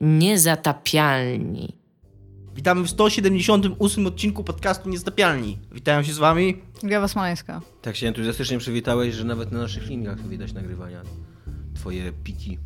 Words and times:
Niezatapialni. 0.00 1.76
Witamy 2.54 2.82
w 2.82 2.90
178 2.90 4.06
odcinku 4.06 4.44
podcastu 4.44 4.88
Niezatapialni. 4.88 5.58
Witają 5.72 6.02
się 6.02 6.12
z 6.12 6.18
wami. 6.18 6.56
Gawa 6.82 7.08
Smoleńska. 7.08 7.60
Tak 7.82 7.96
się 7.96 8.08
entuzjastycznie 8.08 8.58
przywitałeś, 8.58 9.14
że 9.14 9.24
nawet 9.24 9.52
na 9.52 9.58
naszych 9.58 9.86
linkach 9.86 10.28
widać 10.28 10.52
nagrywania. 10.52 11.02
Twoje 11.74 12.12
piki. 12.24 12.58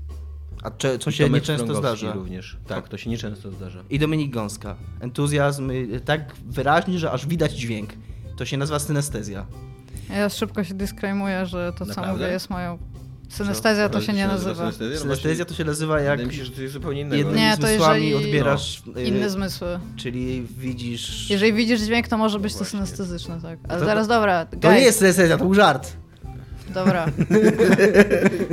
A 0.62 0.70
cze, 0.70 0.98
co 0.98 1.10
się 1.10 1.30
nieczęsto 1.30 1.74
zdarza. 1.74 2.12
również. 2.12 2.56
Tak, 2.66 2.88
to 2.88 2.98
się 2.98 3.10
nieczęsto 3.10 3.52
zdarza. 3.52 3.84
I 3.90 3.98
Dominik 3.98 4.32
Gąska. 4.32 4.76
Entuzjazm 5.00 5.70
y, 5.70 6.00
tak 6.04 6.34
wyraźny, 6.46 6.98
że 6.98 7.10
aż 7.10 7.26
widać 7.26 7.52
dźwięk. 7.52 7.90
To 8.36 8.44
się 8.44 8.56
nazywa 8.56 8.78
synestezja. 8.78 9.46
Ja 10.10 10.28
szybko 10.28 10.64
się 10.64 10.74
dyskremuję, 10.74 11.46
że 11.46 11.72
to 11.72 11.78
co 11.78 11.84
Naprawdę? 11.86 12.12
mówię 12.12 12.26
jest 12.26 12.50
moją... 12.50 12.78
Synestezja 13.34 13.88
to 13.88 14.00
się 14.00 14.12
nie 14.12 14.26
nazywa. 14.26 14.72
Synestezja? 14.72 15.38
No 15.38 15.44
to 15.44 15.54
się 15.54 15.64
nazywa 15.64 16.00
jak 16.00 16.18
Wydaje 16.18 16.28
mi 16.28 16.34
się, 16.34 16.44
że 16.44 16.50
to 16.50 16.62
jest 16.62 16.74
zupełnie 16.74 17.00
innego. 17.00 17.16
jednymi 17.16 17.40
Nie, 17.40 17.56
to 17.56 17.66
zmysłami 17.66 18.08
jeżeli- 18.08 18.26
odbierasz... 18.26 18.82
y, 18.96 19.04
Inne 19.04 19.30
zmysły. 19.30 19.78
Czyli 19.96 20.46
widzisz... 20.58 21.30
Jeżeli 21.30 21.52
widzisz 21.52 21.80
dźwięk, 21.80 22.08
to 22.08 22.18
może 22.18 22.38
być 22.38 22.52
to 22.52 22.58
właśnie. 22.58 22.78
synestezyczne, 22.78 23.40
tak. 23.42 23.58
Ale 23.68 23.80
To- 23.80 23.86
zaraz, 23.86 24.08
dobra, 24.08 24.46
To 24.46 24.56
guys, 24.56 24.74
nie 24.74 24.80
jest 24.80 24.98
synestezja, 24.98 25.38
to 25.38 25.44
był 25.44 25.54
żart. 25.54 25.92
Dobra. 26.68 27.06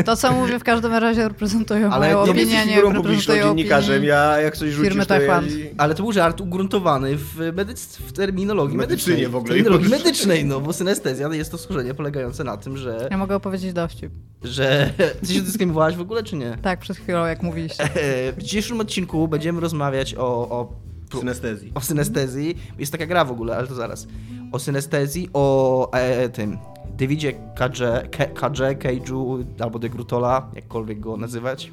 To, 0.05 0.15
co 0.15 0.31
mówię, 0.31 0.59
w 0.59 0.63
każdym 0.63 0.93
razie 0.93 1.27
reprezentują 1.27 1.89
Ale 1.89 2.13
moją 2.13 2.25
nie 2.25 2.31
opinię, 2.31 2.45
nie 2.45 2.81
publiczną, 2.81 2.91
reprezentują 2.93 3.43
dziennikarzem, 3.47 4.03
ja 4.03 4.39
jak 4.39 4.57
coś 4.57 4.69
rzucisz, 4.71 4.89
firmy 4.89 5.05
to 5.05 5.21
ja... 5.21 5.41
Ale 5.77 5.95
to 5.95 6.03
był 6.03 6.11
żart 6.11 6.41
ugruntowany 6.41 7.17
w, 7.17 7.51
medyc... 7.55 7.97
w 7.97 8.11
terminologii 8.11 8.77
Medycynie 8.77 9.17
medycznej. 9.17 9.31
w 9.31 9.35
ogóle. 9.35 9.53
terminologii 9.53 9.89
medycznej, 9.89 10.45
no 10.45 10.61
bo 10.61 10.73
synestezja 10.73 11.29
jest 11.33 11.51
to 11.51 11.57
schorzenie 11.57 11.93
polegające 11.93 12.43
na 12.43 12.57
tym, 12.57 12.77
że... 12.77 13.07
Ja 13.11 13.17
mogę 13.17 13.35
opowiedzieć 13.35 13.73
dowcip. 13.73 14.11
że... 14.43 14.93
Ty 15.27 15.33
się 15.33 15.41
dyskryminowałeś 15.41 15.95
w 15.95 16.01
ogóle, 16.01 16.23
czy 16.23 16.35
nie? 16.35 16.57
Tak, 16.61 16.79
przed 16.79 16.97
chwilą, 16.97 17.25
jak 17.25 17.43
mówiliście. 17.43 17.89
W 18.37 18.43
dzisiejszym 18.43 18.79
odcinku 18.79 19.27
będziemy 19.27 19.61
rozmawiać 19.61 20.15
o, 20.15 20.25
o, 20.49 20.73
Synestezji. 21.19 21.71
o 21.75 21.81
synestezji. 21.81 22.57
Jest 22.79 22.91
taka 22.91 23.05
gra 23.05 23.25
w 23.25 23.31
ogóle, 23.31 23.57
ale 23.57 23.67
to 23.67 23.75
zaraz. 23.75 24.07
O 24.51 24.59
synestezji, 24.59 25.29
o 25.33 25.91
e, 25.93 26.29
tym 26.29 26.57
Davidzie 27.01 27.33
Kadże, 27.55 28.75
Cage'u 28.79 29.43
albo 29.59 29.79
De 29.79 29.89
Grutola, 29.89 30.51
jakkolwiek 30.55 30.99
go 30.99 31.17
nazywać, 31.17 31.71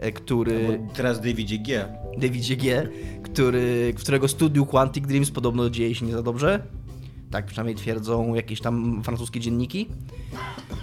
e, 0.00 0.12
który... 0.12 0.78
Bo 0.86 0.94
teraz 0.94 1.20
Davidzie 1.20 1.58
G. 1.58 1.88
Davidzie 2.18 2.56
G, 2.56 2.88
który, 3.22 3.94
w 3.96 4.00
którego 4.00 4.28
studiu 4.28 4.66
Quantic 4.66 5.06
Dreams 5.06 5.30
podobno 5.30 5.70
dzieje 5.70 5.94
się 5.94 6.06
nie 6.06 6.12
za 6.12 6.22
dobrze. 6.22 6.62
Tak 7.30 7.46
przynajmniej 7.46 7.76
twierdzą 7.76 8.34
jakieś 8.34 8.60
tam 8.60 9.02
francuskie 9.04 9.40
dzienniki. 9.40 9.88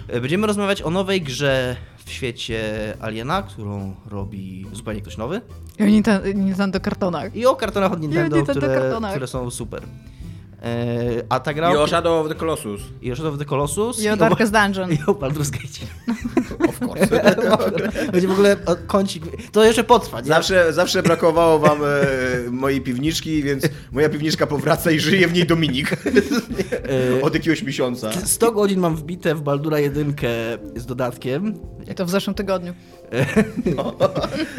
E, 0.08 0.20
Będziemy 0.20 0.46
rozmawiać 0.46 0.82
o 0.82 0.90
nowej 0.90 1.22
grze 1.22 1.76
w 2.04 2.10
świecie 2.10 2.62
Aliena, 3.00 3.42
którą 3.42 3.94
robi 4.06 4.66
zupełnie 4.72 5.00
ktoś 5.00 5.16
nowy. 5.16 5.40
I 5.78 5.82
o 5.82 5.86
Nintendo, 5.86 6.28
Nintendo 6.34 6.80
kartonach. 6.80 7.36
I 7.36 7.46
o 7.46 7.56
kartonach 7.56 7.92
od 7.92 8.00
Nintendo, 8.00 8.36
Nintendo 8.36 8.60
które, 8.60 8.80
kartonach. 8.80 9.10
które 9.10 9.26
są 9.26 9.50
super. 9.50 9.82
E, 10.62 11.24
a 11.28 11.40
ta 11.40 11.54
gra... 11.54 11.72
I 11.72 11.76
o 11.76 11.86
Shadow 11.86 12.20
of 12.20 12.28
the 12.28 12.34
Colossus. 12.34 12.80
I 13.02 13.12
o 13.12 13.16
Shadow 13.16 13.32
of 13.32 13.38
the 13.38 13.44
Colossus. 13.44 14.02
I 14.02 14.10
o 14.10 14.16
Darkest 14.16 14.52
Dungeon. 14.52 14.92
I 14.96 14.98
o 15.06 15.14
Baldur's 15.14 15.50
Gate. 15.50 15.86
Of 16.68 16.80
course. 16.80 17.06
Będzie 18.12 18.28
w 18.28 18.32
ogóle 18.32 18.56
o, 18.66 18.76
kącik... 18.86 19.24
To 19.52 19.64
jeszcze 19.64 19.84
potrwa, 19.84 20.20
nie? 20.20 20.26
Zawsze, 20.26 20.72
zawsze 20.72 21.02
brakowało 21.02 21.58
wam 21.58 21.78
e, 21.84 22.50
mojej 22.50 22.80
piwniczki, 22.80 23.42
więc 23.42 23.68
moja 23.92 24.08
piwniczka 24.08 24.46
powraca 24.46 24.90
i 24.90 25.00
żyje 25.00 25.28
w 25.28 25.32
niej 25.32 25.46
Dominik. 25.46 25.90
E, 27.18 27.22
Od 27.22 27.34
jakiegoś 27.34 27.62
miesiąca. 27.62 28.10
100 28.24 28.52
godzin 28.52 28.80
mam 28.80 28.96
wbite 28.96 29.34
w 29.34 29.42
Baldura 29.42 29.78
1 29.78 30.14
z 30.76 30.86
dodatkiem. 30.86 31.54
I 31.90 31.94
to 31.94 32.06
w 32.06 32.10
zeszłym 32.10 32.34
tygodniu. 32.34 32.74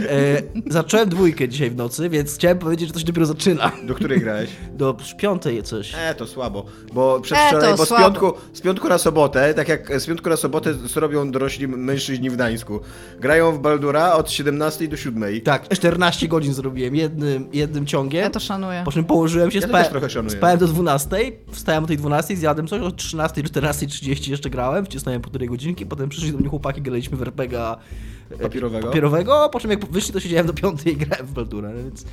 E, 0.09 0.41
zacząłem 0.67 1.09
dwójkę 1.09 1.49
dzisiaj 1.49 1.69
w 1.69 1.75
nocy, 1.75 2.09
więc 2.09 2.35
chciałem 2.35 2.57
powiedzieć, 2.57 2.88
że 2.88 2.94
to 2.94 2.99
się 2.99 3.05
dopiero 3.05 3.25
zaczyna. 3.25 3.71
Do 3.83 3.94
której 3.95 4.19
grałeś? 4.19 4.49
Do 4.73 4.97
piątej 5.17 5.63
coś. 5.63 5.94
E, 5.97 6.16
to 6.16 6.27
słabo, 6.27 6.66
bo 6.94 7.17
E, 7.17 7.22
przedwczoraj, 7.22 7.72
to 7.72 7.77
bo 7.77 7.85
z 7.85 7.89
piątku, 7.89 8.33
z 8.53 8.61
piątku 8.61 8.89
na 8.89 8.97
sobotę, 8.97 9.53
tak 9.53 9.67
jak 9.67 10.01
z 10.01 10.06
piątku 10.06 10.29
na 10.29 10.38
sobotę 10.38 10.73
co 10.94 11.00
robią 11.00 11.31
dorośli 11.31 11.67
mężczyźni 11.67 12.29
w 12.29 12.34
Gdańsku. 12.34 12.79
Grają 13.19 13.51
w 13.51 13.59
Baldura 13.59 14.13
od 14.13 14.31
17 14.31 14.88
do 14.88 14.97
7. 14.97 15.41
Tak, 15.41 15.69
14 15.69 16.28
godzin 16.28 16.53
zrobiłem 16.53 16.95
jednym, 16.95 17.47
jednym 17.53 17.85
ciągiem. 17.85 18.22
Ja 18.22 18.29
to 18.29 18.39
szanuję. 18.39 18.81
Po 18.85 18.91
czym 18.91 19.06
położyłem 19.06 19.51
się, 19.51 19.57
Ja 19.57 19.62
to 19.62 19.68
spałem, 19.68 19.88
trochę 19.89 20.09
szanuję. 20.09 20.38
spałem 20.38 20.59
do 20.59 20.68
12, 20.68 21.18
wstałem 21.51 21.83
o 21.83 21.88
tej 21.88 21.97
12, 21.97 22.35
zjadłem 22.35 22.68
coś, 22.68 22.81
o 22.81 22.91
13, 22.91 23.41
14.30 23.44 24.29
jeszcze 24.31 24.50
grałem, 24.50 24.85
wcisnąłem 24.85 25.22
półtorej 25.22 25.47
godzinki, 25.50 25.85
potem 25.85 26.09
przyszli 26.09 26.31
do 26.31 26.38
mnie 26.38 26.50
chłopaki, 26.50 26.81
graliśmy 26.81 27.18
w 27.18 27.22
RPGa 27.22 27.78
e, 27.78 28.20
Papierowego? 28.38 28.88
papierowego, 28.88 29.50
po 29.53 29.59
czym 29.59 29.72
jak 29.72 29.86
wyszli, 29.86 30.14
to 30.14 30.19
siedziałem 30.19 30.47
do 30.47 30.53
5 30.53 30.81
i 30.86 30.97
grałem 30.97 31.25
w 31.25 31.31
Baldura, 31.34 31.69
no 31.69 31.84
więc 31.84 32.06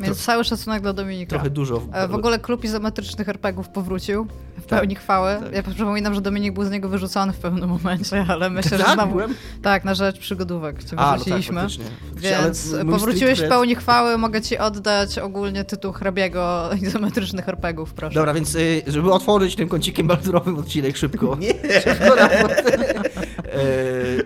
Więc 0.00 0.24
cały 0.24 0.44
szacunek 0.44 0.82
dla 0.82 0.92
Dominika. 0.92 1.30
trochę 1.30 1.50
dużo. 1.50 1.82
E, 1.92 2.08
W 2.08 2.14
ogóle 2.14 2.38
klub 2.38 2.64
izometrycznych 2.64 3.28
RPGów 3.28 3.68
powrócił 3.68 4.26
w 4.58 4.62
pełni 4.64 4.94
chwały. 4.94 5.36
tak. 5.40 5.52
Ja 5.54 5.62
przypominam, 5.62 6.14
że 6.14 6.20
Dominik 6.20 6.54
był 6.54 6.64
z 6.64 6.70
niego 6.70 6.88
wyrzucony 6.88 7.32
w 7.32 7.38
pewnym 7.38 7.68
momencie, 7.70 8.24
ale 8.28 8.50
myślę, 8.50 8.78
że 8.78 8.84
Tak, 8.84 8.94
znowu... 8.94 9.12
byłem? 9.12 9.34
Tak, 9.62 9.84
na 9.84 9.94
rzecz 9.94 10.18
przygodówek 10.18 10.84
cię 10.84 10.90
A, 10.90 10.94
no 10.94 11.02
tak, 11.02 11.12
wyrzuciliśmy. 11.18 11.60
ale 11.60 11.68
Więc 12.16 12.72
mój 12.84 12.94
powróciłeś 12.94 13.40
w 13.40 13.48
pełni 13.48 13.74
chwały, 13.74 14.18
mogę 14.18 14.42
ci 14.42 14.58
oddać 14.58 15.18
ogólnie 15.18 15.64
tytuł 15.64 15.92
hrabiego 15.92 16.70
izometrycznych 16.82 17.48
RPGów, 17.48 17.94
proszę. 17.94 18.14
Dobra, 18.14 18.34
więc 18.34 18.54
y, 18.54 18.82
żeby 18.86 19.12
otworzyć 19.12 19.56
tym 19.56 19.68
kącikiem 19.68 20.06
baldurowym 20.06 20.58
odcinek 20.58 20.96
szybko. 20.96 21.36
Nie! 21.40 21.80
Szybko 21.80 22.14
na 22.16 22.30
y, 22.30 22.34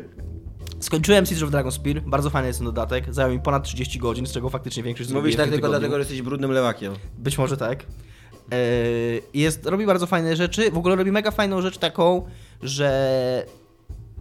Skończyłem 0.95 1.27
Siege 1.27 1.45
of 1.45 1.51
Dragon 1.51 1.73
Spear, 1.73 2.03
bardzo 2.03 2.31
fajny 2.31 2.49
jest 2.49 2.59
ten 2.59 2.67
dodatek, 2.67 3.15
zajął 3.15 3.31
mi 3.33 3.41
ponad 3.41 3.65
30 3.65 3.99
godzin, 3.99 4.27
z 4.27 4.33
czego 4.33 4.51
faktycznie 4.51 4.83
większość 4.83 5.11
Mówisz 5.11 5.35
zrobiłem 5.35 5.37
tak 5.37 5.47
w 5.47 5.51
tym 5.51 5.53
tylko 5.53 5.67
tygodniu. 5.69 5.81
dlatego, 5.81 5.95
że 5.95 5.99
jesteś 6.01 6.23
brudnym 6.23 6.51
lewakiem. 6.51 6.95
Być 7.19 7.39
może 7.39 7.57
tak. 7.57 7.83
E, 8.53 8.57
Jest, 9.35 9.67
robi 9.67 9.87
bardzo 9.87 10.07
fajne 10.07 10.37
rzeczy. 10.37 10.71
W 10.71 10.79
ogóle 10.79 10.97
robi 10.97 11.13
mega 11.13 11.31
fajną 11.31 11.61
rzecz 11.63 11.79
taką, 11.79 12.27
że 12.63 13.47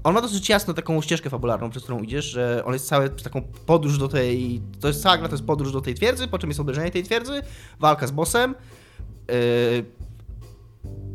on 0.04 0.14
ma 0.14 0.22
dosyć 0.22 0.50
jasno 0.50 0.74
taką 0.74 1.02
ścieżkę 1.02 1.30
fabularną, 1.30 1.70
przez 1.70 1.84
którą 1.84 2.00
idziesz, 2.02 2.26
że 2.26 2.64
on 2.66 2.74
jest 2.74 2.88
cały 2.88 3.10
taką 3.10 3.42
podróż 3.66 3.98
do 3.98 4.08
tej. 4.08 4.62
To 4.80 4.88
jest 4.88 5.02
cała 5.02 5.18
gra, 5.18 5.28
to 5.28 5.34
jest 5.34 5.46
podróż 5.46 5.72
do 5.72 5.82
tej 5.82 5.96
twierdzy, 5.96 6.28
po 6.28 6.40
czym 6.40 6.50
jest 6.50 6.60
obejrzenie 6.60 6.92
tej 6.92 7.04
twierdzy, 7.04 7.42
walka 7.80 8.08
z 8.08 8.12
bossem. 8.12 8.56
E, 9.32 10.04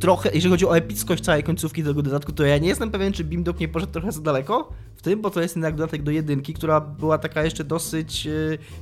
Trochę, 0.00 0.30
jeżeli 0.34 0.50
chodzi 0.50 0.66
o 0.66 0.76
epickość 0.76 1.24
całej 1.24 1.42
końcówki 1.42 1.84
tego 1.84 2.02
dodatku, 2.02 2.32
to 2.32 2.44
ja 2.44 2.58
nie 2.58 2.68
jestem 2.68 2.90
pewien, 2.90 3.12
czy 3.12 3.24
Bimdok 3.24 3.60
nie 3.60 3.68
poszedł 3.68 3.92
trochę 3.92 4.12
za 4.12 4.20
daleko 4.20 4.68
w 4.98 5.02
tym, 5.02 5.20
bo 5.20 5.30
to 5.30 5.40
jest 5.40 5.56
jednak 5.56 5.74
dodatek 5.76 6.02
do 6.02 6.10
jedynki, 6.10 6.54
która 6.54 6.80
była 6.80 7.18
taka 7.18 7.42
jeszcze 7.44 7.64
dosyć 7.64 8.26
e, 8.26 8.30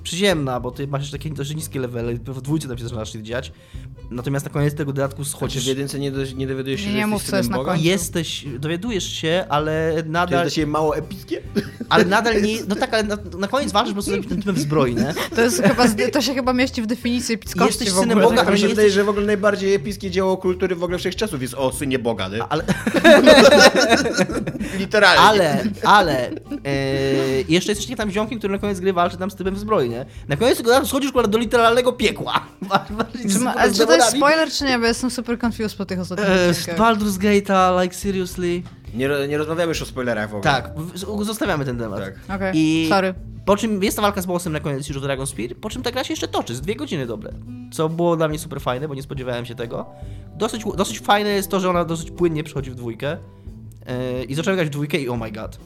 przyziemna, 0.02 0.60
bo 0.60 0.70
ty 0.70 0.86
masz 0.88 1.02
jeszcze 1.02 1.18
takie 1.18 1.30
dosyć 1.30 1.56
niskie 1.56 1.80
levely, 1.80 2.14
w 2.14 2.42
dwójce 2.42 2.68
tam 2.68 2.78
się 2.78 2.84
zaczynasz 2.84 3.12
się 3.12 3.22
dziać. 3.22 3.52
Natomiast 4.10 4.46
na 4.46 4.52
koniec 4.52 4.74
tego 4.74 4.92
dodatku 4.92 5.18
Chociaż 5.18 5.32
schodzisz. 5.32 5.64
w 5.64 5.66
jedynce 5.66 5.98
nie, 5.98 6.10
do, 6.12 6.18
nie 6.36 6.46
dowiadujesz 6.46 6.80
się, 6.80 6.86
Nie 6.86 6.92
że 6.92 6.98
jesteś 6.98 7.12
mów, 7.12 7.22
co 7.22 7.26
synem 7.26 7.38
jest 7.40 7.50
na 7.50 7.56
Boga? 7.56 7.70
końcu. 7.72 7.84
Jesteś, 7.86 8.44
dowiadujesz 8.58 9.12
się, 9.12 9.44
ale 9.48 9.88
To 9.90 9.96
jest 9.96 10.08
nadal, 10.08 10.42
dla 10.44 10.50
ciebie 10.50 10.66
mało 10.66 10.96
epickie? 10.96 11.42
ale 11.88 12.04
nadal 12.04 12.42
nie, 12.42 12.58
no 12.68 12.76
tak, 12.76 12.94
ale 12.94 13.02
na, 13.02 13.16
na 13.38 13.48
koniec 13.48 13.72
walczysz 13.72 13.94
po 13.94 14.02
prostu 14.02 14.22
z 14.22 14.26
tym 14.28 14.38
typem 14.40 14.56
zbroi, 14.56 14.94
nie? 14.94 15.14
To, 15.36 15.40
jest 15.42 15.62
chyba, 15.62 15.84
to 16.12 16.20
się 16.20 16.34
chyba 16.34 16.52
mieści 16.52 16.82
w 16.82 16.86
definicji 16.86 17.34
epickości 17.34 17.68
Jesteś 17.84 17.90
w 17.90 17.98
ogóle. 17.98 18.02
synem 18.08 18.22
Boga, 18.24 18.36
tak 18.36 18.44
Tak 18.44 18.54
mi 18.54 18.60
się 18.60 18.66
nie 18.66 18.68
wydaje, 18.68 18.86
jesteś- 18.88 19.00
że 19.00 19.04
w 19.04 19.08
ogóle 19.08 19.26
najbardziej 19.26 19.74
epickie 19.74 20.10
dzieło 20.10 20.36
kultury 20.36 20.76
w 20.76 20.82
ogóle 20.84 20.98
wszechczasów 20.98 21.42
jest 21.42 21.54
o 21.54 21.72
synie 21.72 21.98
Boga, 21.98 22.28
nie? 22.28 22.44
Ale, 22.44 22.64
Literalnie. 24.78 25.20
ale, 25.20 25.64
ale, 25.84 26.05
e, 26.12 26.40
jeszcze 27.48 27.70
jesteś 27.70 27.80
takim 27.86 27.96
tam 27.96 28.10
ziomkiem, 28.10 28.38
który 28.38 28.52
na 28.52 28.58
koniec 28.58 28.80
gry 28.80 28.92
walczy 28.92 29.16
tam 29.16 29.30
z 29.30 29.34
typem 29.34 29.54
w 29.54 29.58
zbroi, 29.58 29.88
nie? 29.88 30.06
Na 30.28 30.36
koniec 30.36 30.62
schodzisz 30.84 31.12
kurwa, 31.12 31.28
do 31.28 31.38
literalnego 31.38 31.92
piekła. 31.92 32.40
Czy, 33.32 33.38
ma, 33.38 33.54
ale 33.54 33.72
czy 33.72 33.86
to 33.86 33.94
jest 33.96 34.16
spoiler, 34.16 34.50
czy 34.50 34.64
nie? 34.64 34.78
Bo 34.78 34.86
jestem 34.86 35.10
super 35.10 35.38
confused 35.44 35.78
po 35.78 35.86
tych 35.86 36.00
ostatnich 36.00 36.28
E, 36.28 36.50
odcinkach. 36.50 36.78
Baldur's 36.78 37.18
Gate'a, 37.18 37.82
like 37.82 37.94
seriously. 37.94 38.62
Nie, 38.94 39.08
nie 39.28 39.38
rozmawiamy 39.38 39.68
już 39.68 39.82
o 39.82 39.86
spoilerach 39.86 40.30
w 40.30 40.34
ogóle. 40.34 40.42
Tak, 40.52 40.70
zostawiamy 41.22 41.64
ten 41.64 41.78
temat. 41.78 42.00
Tak. 42.00 42.36
Okej, 42.36 42.52
I 42.56 42.86
sorry. 42.88 43.14
po 43.44 43.56
czym 43.56 43.82
jest 43.82 43.96
ta 43.96 44.02
walka 44.02 44.22
z 44.22 44.26
bossem 44.26 44.52
na 44.52 44.60
koniec 44.60 44.88
już 44.88 45.00
Dragon 45.00 45.26
Spear, 45.26 45.56
po 45.60 45.70
czym 45.70 45.82
ta 45.82 45.90
gra 45.90 46.04
się 46.04 46.12
jeszcze 46.12 46.28
toczy, 46.28 46.54
z 46.54 46.60
dwie 46.60 46.76
godziny 46.76 47.06
dobre. 47.06 47.32
Co 47.72 47.88
było 47.88 48.16
dla 48.16 48.28
mnie 48.28 48.38
super 48.38 48.60
fajne, 48.60 48.88
bo 48.88 48.94
nie 48.94 49.02
spodziewałem 49.02 49.46
się 49.46 49.54
tego. 49.54 49.86
Dosyć, 50.36 50.62
dosyć 50.76 51.00
fajne 51.00 51.30
jest 51.30 51.48
to, 51.50 51.60
że 51.60 51.70
ona 51.70 51.84
dosyć 51.84 52.10
płynnie 52.10 52.44
przechodzi 52.44 52.70
w 52.70 52.74
dwójkę. 52.74 53.16
I 54.28 54.34
zacząłem 54.34 54.56
grać 54.56 54.68
w 54.68 54.72
dwójkę 54.72 54.98
i 54.98 55.08
oh 55.08 55.18
my 55.18 55.32
god. 55.32 55.58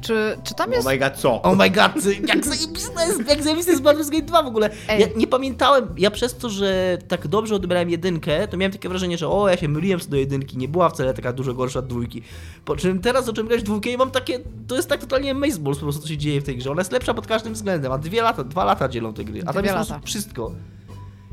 Czy, 0.00 0.36
czy 0.44 0.54
tam 0.54 0.72
jest... 0.72 0.86
Oh 0.86 0.92
my 0.94 0.98
god, 0.98 1.16
co? 1.16 1.42
Oh 1.42 1.54
my 1.56 1.70
god, 1.70 1.92
jak 2.28 2.44
zajebiste 2.44 3.06
jest, 3.06 3.28
jak 3.28 3.42
zajebiste 3.42 3.70
jest 3.72 3.82
Baldur's 3.84 4.10
Gate 4.10 4.22
2 4.26 4.42
w 4.42 4.46
ogóle. 4.46 4.70
Ej. 4.88 5.00
Ja 5.00 5.06
nie 5.16 5.26
pamiętałem, 5.26 5.88
ja 5.98 6.10
przez 6.10 6.36
to, 6.36 6.50
że 6.50 6.98
tak 7.08 7.28
dobrze 7.28 7.54
odebrałem 7.54 7.90
jedynkę, 7.90 8.48
to 8.48 8.56
miałem 8.56 8.72
takie 8.72 8.88
wrażenie, 8.88 9.18
że 9.18 9.28
o, 9.28 9.48
ja 9.48 9.56
się 9.56 9.68
myliłem 9.68 10.00
co 10.00 10.08
do 10.10 10.16
jedynki, 10.16 10.58
nie 10.58 10.68
była 10.68 10.88
wcale 10.90 11.14
taka 11.14 11.32
dużo 11.32 11.54
gorsza 11.54 11.78
od 11.78 11.86
dwójki. 11.86 12.22
Po 12.64 12.76
czym 12.76 13.00
teraz 13.00 13.24
zacząłem 13.24 13.48
grać 13.48 13.60
w 13.60 13.64
dwójkę 13.64 13.90
i 13.90 13.96
mam 13.96 14.10
takie, 14.10 14.38
to 14.68 14.76
jest 14.76 14.88
tak 14.88 15.00
totalnie 15.00 15.30
amazeballs 15.30 15.78
po 15.78 15.82
prostu, 15.84 16.02
co 16.02 16.08
się 16.08 16.18
dzieje 16.18 16.40
w 16.40 16.44
tej 16.44 16.56
grze. 16.56 16.70
Ona 16.70 16.80
jest 16.80 16.92
lepsza 16.92 17.14
pod 17.14 17.26
każdym 17.26 17.52
względem, 17.54 17.92
a 17.92 17.98
dwie 17.98 18.22
lata, 18.22 18.44
dwa 18.44 18.64
lata 18.64 18.88
dzielą 18.88 19.14
te 19.14 19.24
gry, 19.24 19.42
a 19.46 19.52
tam 19.52 19.62
Dwie 19.62 19.62
jest 19.62 19.74
po 19.74 19.78
lata. 19.80 19.94
prostu 19.94 20.06
wszystko. 20.06 20.52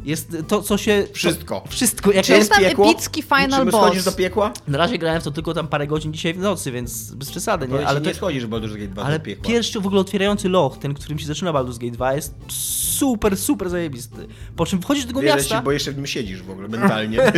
Jest 0.06 0.38
to, 0.48 0.62
co 0.62 0.78
się... 0.78 1.08
Wszystko. 1.14 1.62
To, 1.62 1.70
wszystko. 1.70 2.12
Jak 2.12 2.26
Czy 2.26 2.32
jest 2.32 2.52
tam 2.52 2.60
piekło? 2.60 2.92
epicki 2.92 3.22
final 3.22 3.66
Czy 3.66 3.72
boss? 3.72 3.82
schodzisz 3.82 4.04
do 4.04 4.12
piekła? 4.12 4.54
Na 4.68 4.78
razie 4.78 4.98
grałem 4.98 5.22
w 5.22 5.24
to 5.24 5.32
tylko 5.32 5.54
tam 5.54 5.68
parę 5.68 5.88
godzin 5.88 6.14
dzisiaj 6.14 6.34
w 6.34 6.40
nocy, 6.40 6.72
więc 6.72 7.12
bez 7.12 7.30
przesady, 7.32 7.68
nie? 7.68 7.74
Ale 7.74 7.88
Ale, 7.88 8.02
nie 8.02 8.10
to, 8.12 8.16
schodzisz 8.18 8.46
w 8.46 8.50
Baldur's 8.50 8.74
Gate 8.74 8.88
2 8.88 9.04
ale 9.04 9.20
do 9.20 9.26
piekła. 9.26 9.46
pierwszy 9.50 9.80
w 9.80 9.86
ogóle 9.88 10.02
otwierający 10.02 10.50
loch, 10.50 10.78
ten, 10.78 10.94
którym 10.94 11.20
się 11.20 11.26
zaczyna 11.26 11.54
Baldur's 11.54 11.78
Gate 11.78 11.92
2 11.92 12.14
jest 12.14 12.34
super, 12.48 13.38
super 13.38 13.70
zajebisty. 13.70 14.28
Po 14.56 14.66
czym 14.66 14.82
wchodzisz 14.82 15.04
do 15.04 15.08
tego 15.08 15.22
Wierzę 15.22 15.36
miasta... 15.36 15.58
ci, 15.58 15.64
bo 15.64 15.72
jeszcze 15.72 15.92
w 15.92 15.96
nim 15.98 16.08
siedzisz 16.08 16.44
w 16.44 16.52
ogóle 16.52 16.68
mentalnie. 16.68 17.18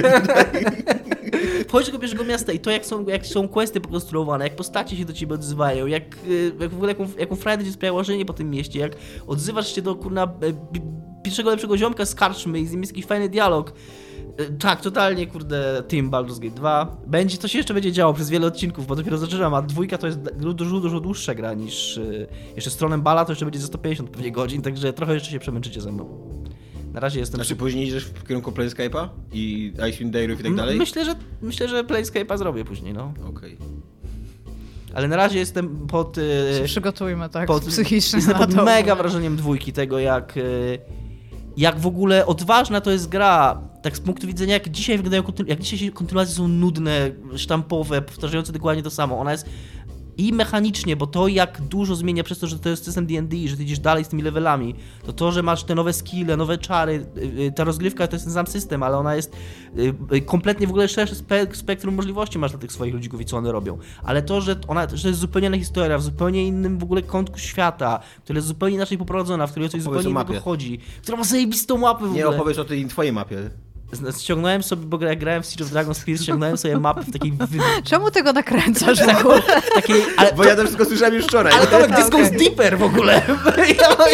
Wchodzisz 1.67 1.91
do 1.91 1.99
pierwszego 1.99 2.23
miasta 2.23 2.51
i 2.51 2.59
to, 2.59 2.71
jak 2.71 2.85
są, 2.85 3.05
jak 3.07 3.25
są 3.27 3.47
questy 3.47 3.81
pokonstruowane, 3.81 4.43
jak 4.43 4.55
postacie 4.55 4.97
się 4.97 5.05
do 5.05 5.13
ciebie 5.13 5.35
odzywają, 5.35 5.85
jak, 5.85 6.03
y, 6.27 6.51
jak 6.59 6.69
w 6.71 6.75
ogóle 6.75 6.91
jaką, 6.91 7.07
jaką 7.19 7.35
frajdę 7.35 7.63
ci 7.65 7.71
sprawia 7.71 7.93
łażenie 7.93 8.25
po 8.25 8.33
tym 8.33 8.49
mieście, 8.49 8.79
jak 8.79 8.91
odzywasz 9.27 9.75
się 9.75 9.81
do 9.81 9.95
kurna 9.95 10.23
e, 10.23 10.27
pierwszego 11.23 11.49
lepszego 11.49 11.77
ziomka 11.77 12.05
z 12.05 12.15
karczmy 12.15 12.59
i 12.59 12.67
z 12.67 12.71
nim 12.71 12.79
jest 12.81 12.91
jakiś 12.91 13.05
fajny 13.05 13.29
dialog. 13.29 13.73
Y, 14.39 14.53
Tak, 14.59 14.81
totalnie, 14.81 15.27
kurde, 15.27 15.83
Team 15.87 16.09
Baldur's 16.11 16.39
Gate 16.39 16.55
2. 16.55 16.97
Będzie, 17.07 17.37
to 17.37 17.47
się 17.47 17.57
jeszcze 17.57 17.73
będzie 17.73 17.91
działo 17.91 18.13
przez 18.13 18.29
wiele 18.29 18.47
odcinków, 18.47 18.87
bo 18.87 18.95
dopiero 18.95 19.17
zaczynam, 19.17 19.53
a 19.53 19.61
dwójka 19.61 19.97
to 19.97 20.07
jest 20.07 20.19
du- 20.19 20.53
dużo, 20.53 20.79
dużo 20.79 20.99
dłuższa 20.99 21.35
gra 21.35 21.53
niż 21.53 21.97
y, 21.97 22.27
jeszcze 22.55 22.69
Stronem 22.71 23.01
Bala, 23.01 23.25
to 23.25 23.31
jeszcze 23.31 23.45
będzie 23.45 23.59
ze 23.59 23.67
150 23.67 24.09
pewnie 24.09 24.31
godzin, 24.31 24.61
także 24.61 24.93
trochę 24.93 25.13
jeszcze 25.13 25.31
się 25.31 25.39
przemęczycie 25.39 25.81
ze 25.81 25.91
mną. 25.91 26.09
Na 26.93 26.99
razie 26.99 27.19
jestem... 27.19 27.35
Znaczy 27.37 27.55
później 27.55 27.87
idziesz 27.87 28.05
w 28.05 28.27
kierunku 28.27 28.51
Planescape'a 28.51 29.07
i 29.33 29.73
Icewind 29.89 30.15
Dale'ów 30.15 30.39
i 30.39 30.43
tak 30.43 30.55
dalej? 30.55 30.77
Myślę, 30.77 31.05
że, 31.05 31.15
myślę, 31.41 31.67
że 31.67 31.83
Playscape'a 31.83 32.37
zrobię 32.37 32.65
później, 32.65 32.93
no. 32.93 33.13
Okej. 33.29 33.57
Ale 34.93 35.07
na 35.07 35.15
razie 35.15 35.39
jestem 35.39 35.87
pod. 35.87 36.17
e, 36.17 36.21
Się 36.57 36.63
przygotujmy 36.65 37.29
tak 37.29 37.47
pod 37.47 37.65
psychicznie 37.65 38.17
Jestem 38.17 38.33
na 38.39 38.45
pod 38.47 38.55
mega 38.65 38.95
wrażeniem 38.95 39.35
dwójki 39.35 39.73
tego, 39.73 39.99
jak. 39.99 40.33
Jak 41.57 41.79
w 41.79 41.87
ogóle 41.87 42.25
odważna 42.25 42.81
to 42.81 42.91
jest 42.91 43.09
gra. 43.09 43.61
Tak 43.81 43.97
z 43.97 43.99
punktu 43.99 44.27
widzenia, 44.27 44.53
jak 44.53 44.69
dzisiaj 44.69 44.97
wyglądają 44.97 45.23
jak 45.47 45.59
dzisiaj 45.59 45.91
kontynuacje 45.91 46.35
są 46.35 46.47
nudne, 46.47 47.11
sztampowe, 47.35 48.01
powtarzające 48.01 48.53
dokładnie 48.53 48.83
to 48.83 48.89
samo. 48.89 49.19
Ona 49.19 49.31
jest 49.31 49.45
i 50.17 50.33
mechanicznie, 50.33 50.95
bo 50.95 51.07
to 51.07 51.27
jak 51.27 51.61
dużo 51.61 51.95
zmienia 51.95 52.23
przez 52.23 52.39
to, 52.39 52.47
że 52.47 52.59
to 52.59 52.69
jest 52.69 52.85
system 52.85 53.05
D&D, 53.07 53.37
że 53.47 53.57
ty 53.57 53.63
idziesz 53.63 53.79
dalej 53.79 54.05
z 54.05 54.07
tymi 54.07 54.21
levelami, 54.23 54.75
to 55.05 55.13
to, 55.13 55.31
że 55.31 55.43
masz 55.43 55.63
te 55.63 55.75
nowe 55.75 55.93
skille, 55.93 56.37
nowe 56.37 56.57
czary, 56.57 57.05
y, 57.17 57.41
y, 57.41 57.51
ta 57.51 57.63
rozgrywka 57.63 58.07
to 58.07 58.15
jest 58.15 58.25
ten 58.25 58.33
sam 58.33 58.47
system, 58.47 58.83
ale 58.83 58.97
ona 58.97 59.15
jest 59.15 59.35
y, 60.13 60.21
kompletnie 60.21 60.67
w 60.67 60.69
ogóle 60.69 60.87
szersze 60.87 61.15
spe- 61.15 61.55
spektrum 61.55 61.95
możliwości 61.95 62.39
masz 62.39 62.51
dla 62.51 62.59
tych 62.59 62.71
swoich 62.71 62.93
ludzików 62.93 63.21
i 63.21 63.25
co 63.25 63.37
one 63.37 63.51
robią. 63.51 63.77
Ale 64.03 64.21
to, 64.21 64.41
że 64.41 64.55
ona 64.67 64.81
że 64.93 65.01
to 65.01 65.07
jest 65.07 65.19
zupełnie 65.19 65.47
inna 65.47 65.57
historia, 65.57 65.97
w 65.97 66.03
zupełnie 66.03 66.47
innym 66.47 66.77
w 66.77 66.83
ogóle 66.83 67.01
kątku 67.01 67.39
świata, 67.39 67.99
która 68.23 68.37
jest 68.37 68.47
zupełnie 68.47 68.75
inaczej 68.75 68.97
poprowadzona, 68.97 69.47
w 69.47 69.51
której 69.51 69.69
coś 69.69 69.81
Opowiedz 69.81 70.03
zupełnie 70.03 70.21
innego 70.21 70.43
chodzi, 70.43 70.79
która 71.01 71.17
ma 71.17 71.23
zajebistą 71.23 71.77
mapę 71.77 72.07
w 72.07 72.13
Nie 72.13 72.23
ogóle. 72.25 72.37
opowiedz 72.37 72.57
o 72.59 72.65
tej 72.65 72.85
twojej 72.85 73.13
mapie. 73.13 73.49
Ściągnąłem 74.19 74.63
sobie, 74.63 74.85
bo 74.85 75.05
jak 75.05 75.19
grałem 75.19 75.43
w 75.43 75.45
Siege 75.45 75.65
of 75.65 75.71
Dragon 75.71 75.95
Spears, 75.95 76.21
ściągnąłem 76.23 76.57
sobie 76.57 76.79
mapę 76.79 77.01
w 77.01 77.11
takiej... 77.11 77.33
Czemu 77.89 78.11
ty 78.11 78.23
go 78.23 78.33
nakręcasz 78.33 78.99
w 78.99 79.19
ogóle? 79.19 79.41
takiej 79.75 80.03
ale, 80.17 80.33
Bo 80.33 80.43
ja 80.43 80.55
to 80.55 80.61
wszystko 80.63 80.85
słyszałem 80.85 81.13
już 81.15 81.25
wczoraj. 81.25 81.53
ale 81.53 81.67
Tomek, 81.67 81.91
Okej. 81.91 82.09
goes 82.09 82.31
deeper 82.31 82.77
w 82.77 82.83
ogóle. 82.83 83.13
ja, 83.57 83.63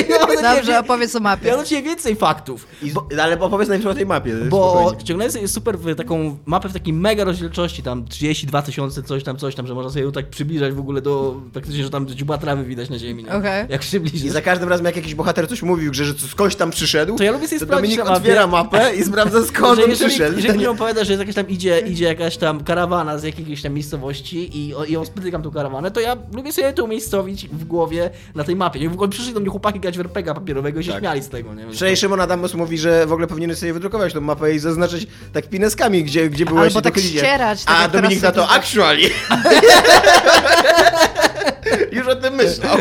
ja, 0.09 0.19
mam 0.19 0.35
do 0.35 0.41
Dobrze, 0.41 0.62
ciebie- 0.63 0.79
opowiedz 0.79 1.15
o 1.15 1.18
ja 1.18 1.24
mapie. 1.24 1.51
mam 1.51 1.59
do 1.59 1.65
ciebie 1.65 1.81
więcej 1.81 2.15
faktów. 2.15 2.68
I, 2.83 2.91
ale 3.21 3.39
opowiedz 3.39 3.69
najpierw 3.69 3.91
o 3.91 3.95
tej 3.95 4.06
mapie. 4.06 4.35
Bo 4.50 4.71
spokojnie. 4.71 5.01
ściągnąłem 5.01 5.31
sobie 5.31 5.47
super 5.47 5.77
taką 5.97 6.38
mapę 6.45 6.69
w 6.69 6.73
takiej 6.73 6.94
mega 6.94 7.23
rozdzielczości, 7.23 7.83
tam 7.83 8.06
32 8.06 8.62
tysiące, 8.62 9.03
coś 9.03 9.23
tam, 9.23 9.38
coś 9.38 9.56
tam, 9.56 9.68
że 9.68 9.73
można 9.73 9.91
sobie 9.91 10.06
ją 10.06 10.12
tak 10.12 10.30
przybliżać 10.30 10.73
w 10.73 10.80
ogóle 10.80 11.01
do, 11.01 11.35
praktycznie, 11.53 11.83
że 11.83 11.89
tam 11.89 12.07
dziuba 12.07 12.38
trawy 12.38 12.63
widać 12.63 12.89
na 12.89 12.97
ziemi? 13.00 13.30
Okej. 13.30 13.65
Jak 13.69 13.83
się 13.83 13.97
I 13.97 14.30
za 14.30 14.41
każdym 14.41 14.69
razem, 14.69 14.85
jak 14.85 14.95
jakiś 14.95 15.15
bohater 15.15 15.50
coś 15.50 15.62
mówił, 15.62 15.94
że, 15.94 16.06
że 16.06 16.13
skądś 16.13 16.56
tam 16.56 16.71
przyszedł, 16.71 17.18
To 17.18 17.23
ja 17.23 17.31
lubię 17.31 17.47
sobie 17.47 17.59
to 17.59 17.65
sprawdzić 17.65 17.95
Dominik 17.97 18.18
otwiera 18.18 18.47
mapę 18.47 18.95
i 18.95 19.03
sprawdza 19.03 19.45
skąd 19.45 19.66
że 19.75 19.83
on 19.83 19.89
jeżeli, 19.89 20.09
przyszedł. 20.09 20.35
jeżeli 20.37 20.59
mi 20.59 20.67
opowiada, 20.67 21.03
że 21.03 21.13
jakaś 21.13 21.35
tam 21.35 21.47
idzie, 21.49 21.79
idzie 21.79 22.05
jakaś 22.05 22.37
tam 22.37 22.63
karawana 22.63 23.17
z 23.17 23.23
jakiejś 23.23 23.61
tam 23.61 23.73
miejscowości 23.73 24.57
i, 24.57 24.73
i 24.87 24.93
ja 24.93 25.05
spotykam 25.05 25.43
tą 25.43 25.51
karawanę, 25.51 25.91
to 25.91 25.99
ja 25.99 26.17
lubię 26.33 26.53
sobie 26.53 26.73
to 26.73 26.83
umiejscowić 26.83 27.47
w 27.47 27.63
głowie 27.65 28.09
na 28.35 28.43
tej 28.43 28.55
mapie. 28.55 28.79
I 28.79 28.89
w 28.89 28.93
ogóle 28.93 29.09
przyszli 29.09 29.33
do 29.33 29.39
mnie 29.39 29.49
chłopaki 29.49 29.79
grać 29.79 29.97
w 29.97 30.01
RPG 30.01 30.33
papierowego 30.33 30.79
i 30.79 30.83
się 30.83 30.91
Tak. 30.91 30.99
śmiali 31.01 31.21
z 31.23 31.29
tego, 31.29 31.53
nie? 31.53 31.71
Wczoraj 31.71 31.97
Szymon 31.97 32.21
Adamus 32.21 32.53
mówi, 32.53 32.77
że 32.77 33.05
w 33.05 33.11
ogóle 33.11 33.27
powinien 33.27 33.55
sobie 33.55 33.73
wydrukować 33.73 34.13
tą 34.13 34.21
mapę 34.21 34.53
i 34.55 34.59
zaznaczyć 34.59 35.07
tak 35.33 35.49
pineskami, 35.49 36.03
gdzie, 36.03 36.29
gdzie 36.29 36.45
byłeś 36.45 36.67
Albo 36.67 36.81
tak 36.81 36.97
idzie. 36.97 37.19
ścierać, 37.19 37.63
tak 37.63 37.75
A 37.79 37.87
Dominik 37.87 38.21
na 38.21 38.31
to 38.31 38.49
actually. 38.49 39.09
Już 41.91 42.07
o 42.07 42.15
tym 42.15 42.33
myślał. 42.35 42.77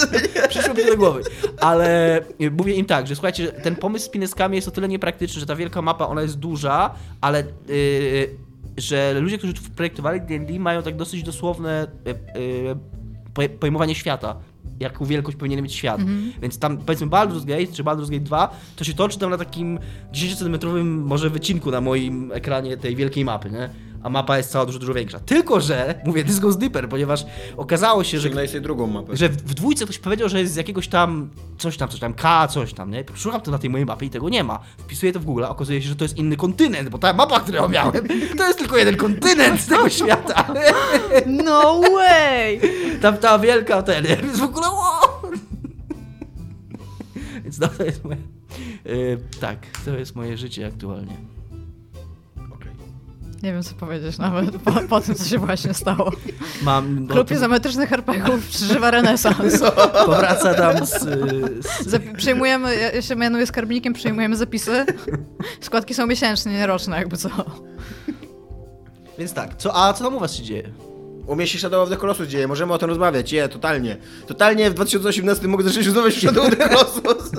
Przyszło 0.48 0.74
mi 0.74 0.84
do 0.86 0.96
głowy. 0.96 1.22
Ale 1.60 2.20
mówię 2.58 2.74
im 2.74 2.86
tak, 2.86 3.06
że 3.06 3.14
słuchajcie, 3.14 3.46
ten 3.52 3.76
pomysł 3.76 4.06
z 4.06 4.08
pineskami 4.08 4.56
jest 4.56 4.68
o 4.68 4.70
tyle 4.70 4.88
niepraktyczny, 4.88 5.40
że 5.40 5.46
ta 5.46 5.56
wielka 5.56 5.82
mapa, 5.82 6.06
ona 6.06 6.22
jest 6.22 6.29
duża, 6.36 6.94
ale 7.20 7.44
yy, 7.68 8.36
że 8.76 9.20
ludzie, 9.20 9.38
którzy 9.38 9.54
projektowali 9.76 10.20
D&D 10.20 10.58
mają 10.58 10.82
tak 10.82 10.96
dosyć 10.96 11.22
dosłowne 11.22 11.86
yy, 13.34 13.48
pojmowanie 13.48 13.94
świata. 13.94 14.36
Jaką 14.80 15.04
wielkość 15.04 15.36
powinien 15.36 15.62
mieć 15.62 15.74
świat. 15.74 16.00
Więc 16.42 16.58
tam 16.58 16.78
powiedzmy 16.78 17.06
Baldur's 17.06 17.44
Gate 17.44 17.72
czy 17.72 17.84
Baldur's 17.84 18.10
Gate 18.10 18.24
2 18.24 18.56
to 18.76 18.84
się 18.84 18.94
toczy 18.94 19.18
tam 19.18 19.30
na 19.30 19.38
takim 19.38 19.78
10-centymetrowym 20.12 20.84
może 20.84 21.30
wycinku 21.30 21.70
na 21.70 21.80
moim 21.80 22.32
ekranie 22.32 22.76
tej 22.76 22.96
wielkiej 22.96 23.24
mapy, 23.24 23.50
nie? 23.50 23.70
A 24.02 24.10
mapa 24.10 24.36
jest 24.36 24.50
cała 24.50 24.66
dużo, 24.66 24.78
dużo 24.78 24.94
większa. 24.94 25.20
Tylko, 25.20 25.60
że, 25.60 25.94
mówię, 26.04 26.24
this 26.24 26.38
goes 26.38 26.56
deeper, 26.56 26.88
ponieważ 26.88 27.24
okazało 27.56 28.04
się, 28.04 28.18
że 28.18 28.22
Żegnaj 28.22 28.48
sobie 28.48 28.60
drugą 28.60 28.86
mapę. 28.86 29.16
że 29.16 29.28
w, 29.28 29.36
w 29.36 29.54
dwójce 29.54 29.84
ktoś 29.84 29.98
powiedział, 29.98 30.28
że 30.28 30.40
jest 30.40 30.52
z 30.52 30.56
jakiegoś 30.56 30.88
tam, 30.88 31.30
coś 31.58 31.76
tam, 31.76 31.88
coś 31.88 32.00
tam, 32.00 32.14
K, 32.14 32.48
coś 32.48 32.74
tam, 32.74 32.90
nie? 32.90 33.04
Szukam 33.14 33.40
to 33.40 33.50
na 33.50 33.58
tej 33.58 33.70
mojej 33.70 33.86
mapie 33.86 34.06
i 34.06 34.10
tego 34.10 34.28
nie 34.28 34.44
ma. 34.44 34.58
Wpisuję 34.78 35.12
to 35.12 35.20
w 35.20 35.24
Google, 35.24 35.44
a 35.44 35.48
okazuje 35.48 35.82
się, 35.82 35.88
że 35.88 35.96
to 35.96 36.04
jest 36.04 36.16
inny 36.16 36.36
kontynent, 36.36 36.88
bo 36.88 36.98
ta 36.98 37.12
mapa, 37.12 37.40
którą 37.40 37.68
miałem, 37.68 38.08
to 38.38 38.46
jest 38.46 38.58
tylko 38.58 38.76
jeden 38.76 38.96
kontynent 38.96 39.60
z 39.60 39.66
tego 39.66 39.88
świata. 39.88 40.44
No 41.26 41.80
way! 41.80 42.60
Tam 43.02 43.16
ta 43.16 43.38
wielka, 43.38 43.82
ten, 43.82 44.04
jest 44.04 44.40
w 44.40 44.42
ogóle, 44.42 44.66
wow! 44.68 45.32
Więc 47.44 47.58
no, 47.58 47.68
to 47.68 47.84
jest 47.84 48.04
moje, 48.04 48.16
yy, 48.84 49.18
tak, 49.40 49.58
to 49.84 49.90
jest 49.98 50.16
moje 50.16 50.36
życie 50.36 50.66
aktualnie. 50.66 51.16
Nie 53.42 53.52
wiem, 53.52 53.62
co 53.62 53.74
powiedzieć 53.74 54.18
nawet 54.18 54.56
po, 54.56 54.72
po 54.72 55.00
tym, 55.00 55.14
co 55.14 55.24
się 55.24 55.38
właśnie 55.38 55.74
stało. 55.74 56.12
Mam, 56.62 57.06
no, 57.06 57.14
Klub 57.14 57.28
to- 57.28 57.34
izometrycznych 57.34 57.92
RPGów 57.92 58.46
przeżywa 58.48 58.90
renesans. 58.90 59.60
powraca 60.06 60.54
tam 60.54 60.86
z, 60.86 60.90
z 60.90 61.86
Zap- 61.86 62.16
Przyjmujemy, 62.16 62.76
ja 62.76 62.90
ja 62.92 63.02
się 63.02 63.16
mianuję 63.16 63.46
skarbnikiem, 63.46 63.92
przyjmujemy 63.92 64.36
zapisy. 64.36 64.84
Składki 65.60 65.94
są 65.94 66.06
miesięczne, 66.06 66.52
nie 66.52 66.66
roczne, 66.66 66.96
jakby 66.96 67.16
co. 67.16 67.28
Więc 69.18 69.32
tak, 69.32 69.56
co, 69.56 69.76
a 69.84 69.92
co 69.92 70.04
tam 70.04 70.14
u 70.16 70.20
was 70.20 70.34
się 70.34 70.42
dzieje? 70.42 70.72
U 71.30 71.36
mnie 71.36 71.46
się 71.46 71.58
Shadow 71.58 71.82
of 71.82 71.88
the 71.90 71.96
Colossus 71.96 72.28
dzieje, 72.28 72.48
możemy 72.48 72.72
o 72.72 72.78
tym 72.78 72.88
rozmawiać, 72.88 73.32
je, 73.32 73.48
totalnie. 73.48 73.96
Totalnie 74.26 74.70
w 74.70 74.74
2018 74.74 75.48
mogę 75.48 75.64
zacząć 75.64 75.86
rozmawiać 75.86 76.16
o 76.16 76.20
Shadow 76.20 76.44
of 76.46 76.56
the 76.56 76.56
Colossus. 76.68 77.30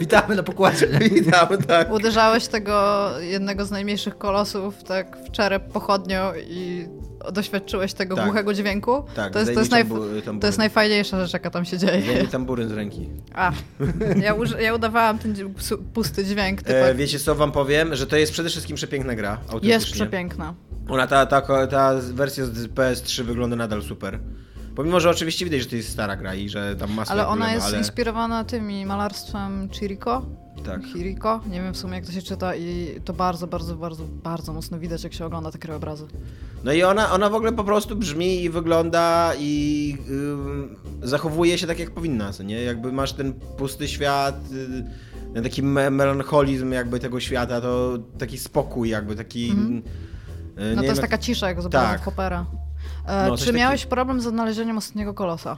Witamy 0.00 0.34
na 0.36 0.42
pokładzie. 0.42 0.86
nie? 1.00 1.08
Witam, 1.08 1.48
tak. 1.68 1.92
Uderzałeś 1.92 2.46
tego 2.46 3.08
jednego 3.20 3.64
z 3.64 3.70
najmniejszych 3.70 4.18
kolosów 4.18 4.84
tak 4.84 5.16
w 5.28 5.30
czerep 5.30 5.72
pochodnią 5.72 6.32
i 6.48 6.88
doświadczyłeś 7.32 7.94
tego 7.94 8.16
Tak. 8.16 8.24
głuchego 8.24 8.54
dźwięku. 8.54 9.04
Tak, 9.14 9.32
to, 9.32 9.38
jest, 9.38 9.54
to, 9.54 9.60
jest 9.60 9.72
najf- 9.72 10.38
to 10.40 10.46
jest 10.46 10.58
najfajniejsza 10.58 11.20
rzecz, 11.24 11.32
jaka 11.32 11.50
tam 11.50 11.64
się 11.64 11.78
dzieje. 11.78 12.02
Zdejmij 12.02 12.28
tamburyn 12.28 12.68
z 12.68 12.72
ręki. 12.72 13.08
A, 13.34 13.52
ja, 14.22 14.34
uż- 14.34 14.60
ja 14.60 14.74
udawałam 14.74 15.18
ten 15.18 15.54
pusty 15.94 16.24
dźwięk. 16.24 16.62
Typu, 16.62 16.78
E, 16.78 16.94
wiecie 16.94 17.18
co 17.18 17.34
wam 17.34 17.52
powiem? 17.52 17.94
Że 17.96 18.06
to 18.06 18.16
jest 18.16 18.32
przede 18.32 18.48
wszystkim 18.48 18.76
przepiękna 18.76 19.14
gra, 19.14 19.38
jest 19.62 19.86
przepiękna. 19.86 20.54
Ona, 20.88 21.06
ta, 21.06 21.26
ta, 21.26 21.66
ta 21.66 21.94
wersja 21.94 22.46
z 22.46 22.68
PS3 22.68 23.22
wygląda 23.22 23.56
nadal 23.56 23.82
super. 23.82 24.18
Pomimo, 24.76 25.00
że 25.00 25.10
oczywiście 25.10 25.44
widać, 25.44 25.60
że 25.60 25.66
to 25.66 25.76
jest 25.76 25.88
stara 25.88 26.16
gra 26.16 26.34
i 26.34 26.48
że 26.48 26.76
tam 26.76 26.92
ma 26.92 27.04
Ale 27.08 27.26
ona 27.26 27.32
problemy, 27.32 27.54
jest 27.54 27.66
ale... 27.66 27.78
inspirowana 27.78 28.44
tymi 28.44 28.86
malarstwem 28.86 29.68
Chiriko. 29.72 30.26
Tak. 30.64 30.84
Hiriko, 30.84 31.40
nie 31.50 31.62
wiem 31.62 31.74
w 31.74 31.76
sumie 31.76 31.94
jak 31.94 32.06
to 32.06 32.12
się 32.12 32.22
czyta 32.22 32.56
i 32.56 33.00
to 33.04 33.12
bardzo, 33.12 33.46
bardzo, 33.46 33.76
bardzo, 33.76 34.04
bardzo 34.04 34.52
mocno 34.52 34.78
widać 34.78 35.04
jak 35.04 35.14
się 35.14 35.26
ogląda 35.26 35.50
te 35.50 35.58
krajobrazy. 35.58 36.06
No 36.64 36.72
i 36.72 36.82
ona, 36.82 37.12
ona 37.12 37.30
w 37.30 37.34
ogóle 37.34 37.52
po 37.52 37.64
prostu 37.64 37.96
brzmi 37.96 38.42
i 38.42 38.50
wygląda 38.50 39.32
i 39.38 39.96
ym, 40.10 40.76
zachowuje 41.02 41.58
się 41.58 41.66
tak, 41.66 41.78
jak 41.78 41.90
powinna, 41.90 42.32
co 42.32 42.42
nie? 42.42 42.62
Jakby 42.62 42.92
masz 42.92 43.12
ten 43.12 43.32
pusty 43.32 43.88
świat, 43.88 44.40
y, 44.52 44.84
ten 45.34 45.42
taki 45.42 45.62
me 45.62 45.90
melancholizm 45.90 46.72
jakby 46.72 47.00
tego 47.00 47.20
świata, 47.20 47.60
to 47.60 47.98
taki 48.18 48.38
spokój 48.38 48.88
jakby, 48.88 49.16
taki... 49.16 49.50
Mhm. 49.50 49.76
y, 49.76 49.82
No 50.56 50.70
nie 50.70 50.76
to 50.76 50.82
jest 50.84 51.00
taka 51.00 51.18
cisza 51.18 51.48
jak 51.48 51.62
z 51.62 51.66
obrazów 51.66 51.90
Tak. 51.90 52.02
E, 53.06 53.28
No, 53.28 53.36
czy 53.36 53.52
miałeś 53.52 53.80
takiego. 53.80 53.94
problem 53.96 54.20
z 54.20 54.26
odnalezieniem 54.26 54.78
ostatniego 54.78 55.14
kolosa? 55.14 55.56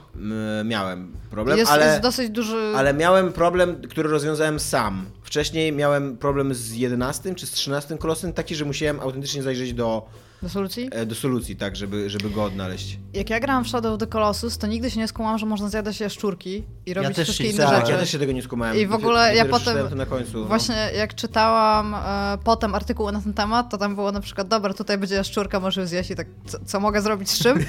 miałem 0.65 1.13
problem, 1.29 1.57
jest, 1.57 1.71
ale... 1.71 1.85
jest 1.85 2.01
dosyć 2.01 2.29
duży... 2.29 2.73
Ale 2.75 2.93
miałem 2.93 3.33
problem, 3.33 3.81
który 3.89 4.09
rozwiązałem 4.09 4.59
sam. 4.59 5.05
Wcześniej 5.23 5.71
miałem 5.73 6.17
problem 6.17 6.53
z 6.53 6.73
11 6.73 7.35
czy 7.35 7.47
z 7.47 7.51
13 7.51 7.97
kolosem, 7.97 8.33
taki, 8.33 8.55
że 8.55 8.65
musiałem 8.65 8.99
autentycznie 8.99 9.43
zajrzeć 9.43 9.73
do 9.73 10.09
Do 10.43 10.49
solucji? 10.49 10.89
e, 10.91 11.05
do 11.05 11.15
solucji, 11.15 11.55
tak, 11.55 11.75
żeby, 11.75 12.09
żeby 12.09 12.29
go 12.29 12.43
odnaleźć. 12.43 12.99
Jak 13.13 13.29
ja 13.29 13.39
grałam 13.39 13.63
w 13.63 13.67
Shadow 13.67 13.93
of 13.93 13.99
the 13.99 14.07
Colossus, 14.07 14.57
to 14.57 14.67
nigdy 14.67 14.91
się 14.91 14.99
nie 14.99 15.07
skumałam, 15.07 15.37
że 15.37 15.45
można 15.45 15.69
zjadać 15.69 15.99
jaszczurki 15.99 16.63
i 16.85 16.93
robić 16.93 17.15
też 17.15 17.23
wszystkie 17.23 17.43
się 17.43 17.53
inne 17.53 17.63
tak, 17.63 17.79
rzeczy. 17.79 17.91
ja 17.91 17.97
też 17.97 18.09
się 18.11 18.19
tego 18.19 18.31
nie 18.31 18.41
skumałem. 18.41 18.77
I 18.77 18.87
w 18.87 18.93
ogóle 18.93 19.35
ja 19.35 19.45
potem- 19.45 19.89
to 19.89 19.95
na 19.95 20.05
końcu. 20.05 20.39
no. 20.39 20.45
Właśnie 20.45 20.75
jak 20.95 21.15
czytałam 21.15 21.95
e, 21.95 22.37
potem 22.43 22.75
artykuły 22.75 23.11
na 23.11 23.21
ten 23.21 23.33
temat, 23.33 23.69
to 23.69 23.77
tam 23.77 23.95
było 23.95 24.11
na 24.11 24.19
przykład, 24.21 24.47
dobra, 24.47 24.73
tutaj 24.73 24.97
będzie 24.97 25.15
jaszczurka, 25.15 25.59
możesz 25.59 25.87
zjeść 25.89 26.11
i 26.11 26.15
tak, 26.15 26.27
co, 26.45 26.57
co 26.65 26.79
mogę 26.79 27.01
zrobić 27.01 27.29
z 27.29 27.43
czym? 27.43 27.65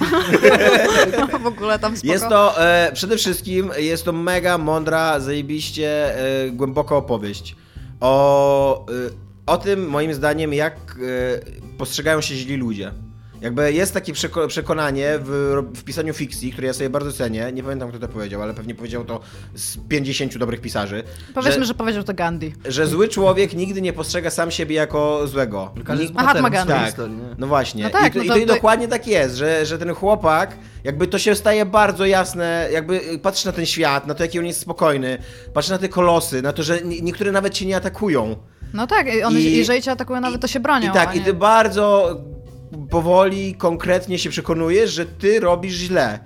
no, 1.20 1.38
w 1.38 1.46
ogóle 1.46 1.78
tam 1.78 1.96
spoko. 1.96 2.12
Jest 2.12 2.28
to 2.28 2.64
e, 2.66 2.90
przede 2.94 3.16
wszystkim 3.16 3.70
jest 3.78 4.04
to 4.04 4.12
mega 4.12 4.58
mądra, 4.58 5.20
zajebiście 5.20 6.18
e, 6.46 6.50
głęboka 6.50 6.96
opowieść 6.96 7.56
o, 8.00 8.86
e, 8.86 9.29
o 9.46 9.56
tym, 9.58 9.88
moim 9.88 10.14
zdaniem, 10.14 10.52
jak 10.54 10.74
e, 10.76 11.76
postrzegają 11.78 12.20
się 12.20 12.34
źli 12.34 12.56
ludzie. 12.56 12.92
Jakby 13.40 13.72
jest 13.72 13.94
takie 13.94 14.12
przeko- 14.12 14.46
przekonanie 14.48 15.18
w, 15.22 15.62
w 15.76 15.84
pisaniu 15.84 16.14
fikcji, 16.14 16.52
które 16.52 16.66
ja 16.66 16.72
sobie 16.74 16.90
bardzo 16.90 17.12
cenię. 17.12 17.50
Nie 17.52 17.62
pamiętam, 17.62 17.88
kto 17.88 17.98
to 17.98 18.08
powiedział, 18.08 18.42
ale 18.42 18.54
pewnie 18.54 18.74
powiedział 18.74 19.04
to 19.04 19.20
z 19.54 19.76
50 19.88 20.38
dobrych 20.38 20.60
pisarzy. 20.60 21.02
Powiedzmy, 21.34 21.60
że, 21.60 21.66
że 21.66 21.74
powiedział 21.74 22.02
to 22.02 22.14
Gandhi. 22.14 22.54
że 22.64 22.86
zły 22.86 23.08
człowiek 23.08 23.54
nigdy 23.54 23.82
nie 23.82 23.92
postrzega 23.92 24.30
sam 24.30 24.50
siebie 24.50 24.76
jako 24.76 25.26
złego. 25.26 25.72
Mahatma 26.14 26.48
swojej 26.62 26.84
tak, 26.84 26.94
no 27.38 27.46
właśnie. 27.46 27.84
No 27.84 27.90
tak, 27.90 28.14
I, 28.16 28.18
to, 28.18 28.18
no 28.18 28.24
i 28.24 28.28
to- 28.28 28.34
to, 28.34 28.40
i 28.40 28.46
to- 28.46 28.54
dokładnie 28.54 28.88
tak 28.88 29.06
jest, 29.06 29.36
że, 29.36 29.66
że 29.66 29.78
ten 29.78 29.94
chłopak, 29.94 30.56
jakby 30.84 31.06
to 31.06 31.18
się 31.18 31.34
staje 31.34 31.66
bardzo 31.66 32.06
jasne, 32.06 32.68
jakby 32.72 33.00
patrzy 33.22 33.46
na 33.46 33.52
ten 33.52 33.66
świat, 33.66 34.06
na 34.06 34.14
to, 34.14 34.22
jaki 34.22 34.38
on 34.38 34.46
jest 34.46 34.60
spokojny, 34.60 35.18
patrzy 35.54 35.70
na 35.70 35.78
te 35.78 35.88
kolosy, 35.88 36.42
na 36.42 36.52
to, 36.52 36.62
że 36.62 36.80
nie- 36.82 37.00
niektóre 37.00 37.32
nawet 37.32 37.54
cię 37.54 37.66
nie 37.66 37.76
atakują. 37.76 38.36
No 38.74 38.86
tak, 38.86 39.14
i 39.14 39.22
one, 39.22 39.40
I- 39.40 39.56
jeżeli 39.56 39.82
cię 39.82 39.90
atakują, 39.92 40.20
nawet 40.20 40.40
to 40.40 40.46
się 40.46 40.60
bronią. 40.60 40.90
I 40.90 40.94
tak, 40.94 41.16
i 41.16 41.20
ty 41.20 41.34
bardzo 41.34 42.16
powoli, 42.90 43.54
konkretnie 43.54 44.18
się 44.18 44.30
przekonujesz, 44.30 44.90
że 44.90 45.06
ty 45.06 45.40
robisz 45.40 45.74
źle. 45.74 46.18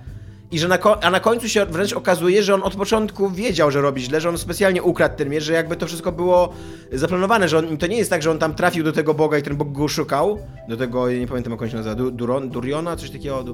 I 0.55 0.59
że 0.59 0.67
na 0.67 0.77
a 1.01 1.09
na 1.11 1.19
końcu 1.19 1.49
się 1.49 1.65
wręcz 1.65 1.93
okazuje, 1.93 2.43
że 2.43 2.53
on 2.55 2.63
od 2.63 2.75
początku 2.75 3.29
wiedział, 3.29 3.71
że 3.71 3.81
robi 3.81 4.01
źle, 4.01 4.21
że 4.21 4.29
on 4.29 4.37
specjalnie 4.37 4.83
ukradł 4.83 5.15
ten 5.17 5.29
miecz, 5.29 5.43
że 5.43 5.53
jakby 5.53 5.75
to 5.75 5.87
wszystko 5.87 6.11
było 6.11 6.53
zaplanowane, 6.91 7.49
że 7.49 7.57
on, 7.57 7.77
to 7.77 7.87
nie 7.87 7.97
jest 7.97 8.09
tak, 8.09 8.23
że 8.23 8.31
on 8.31 8.39
tam 8.39 8.55
trafił 8.55 8.83
do 8.83 8.91
tego 8.91 9.13
Boga 9.13 9.37
i 9.37 9.43
ten 9.43 9.55
Bóg 9.55 9.71
go 9.71 9.87
szukał, 9.87 10.39
do 10.69 10.77
tego, 10.77 11.11
nie 11.11 11.27
pamiętam 11.27 11.51
jak 11.53 11.61
on 11.61 11.69
się 11.69 11.75
nazywa, 11.77 11.95
Du- 11.95 12.11
Duron, 12.11 12.49
Duriona, 12.49 12.95
coś 12.95 13.09
takiego, 13.11 13.45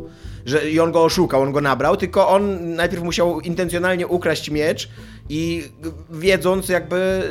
że 0.45 0.69
i 0.71 0.79
on 0.79 0.91
go 0.91 1.03
oszukał, 1.03 1.41
on 1.41 1.51
go 1.51 1.61
nabrał, 1.61 1.97
tylko 1.97 2.27
on 2.29 2.73
najpierw 2.75 3.03
musiał 3.03 3.39
intencjonalnie 3.41 4.07
ukraść 4.07 4.51
miecz 4.51 4.89
i 5.29 5.63
wiedząc 6.09 6.69
jakby 6.69 7.21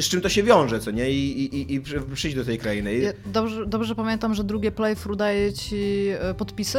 z 0.00 0.04
czym 0.08 0.20
to 0.20 0.28
się 0.28 0.42
wiąże, 0.42 0.80
co 0.80 0.90
nie, 0.90 1.10
i, 1.10 1.44
i, 1.56 1.74
i 1.74 1.80
przy- 1.80 2.00
przyjść 2.14 2.36
do 2.36 2.44
tej 2.44 2.58
krainy. 2.58 2.94
Ja 2.98 3.12
dobrze, 3.26 3.66
dobrze 3.66 3.94
pamiętam, 3.94 4.34
że 4.34 4.44
drugie 4.44 4.72
playthrough 4.72 5.18
daje 5.18 5.52
ci 5.52 6.06
e, 6.20 6.34
podpisy 6.34 6.78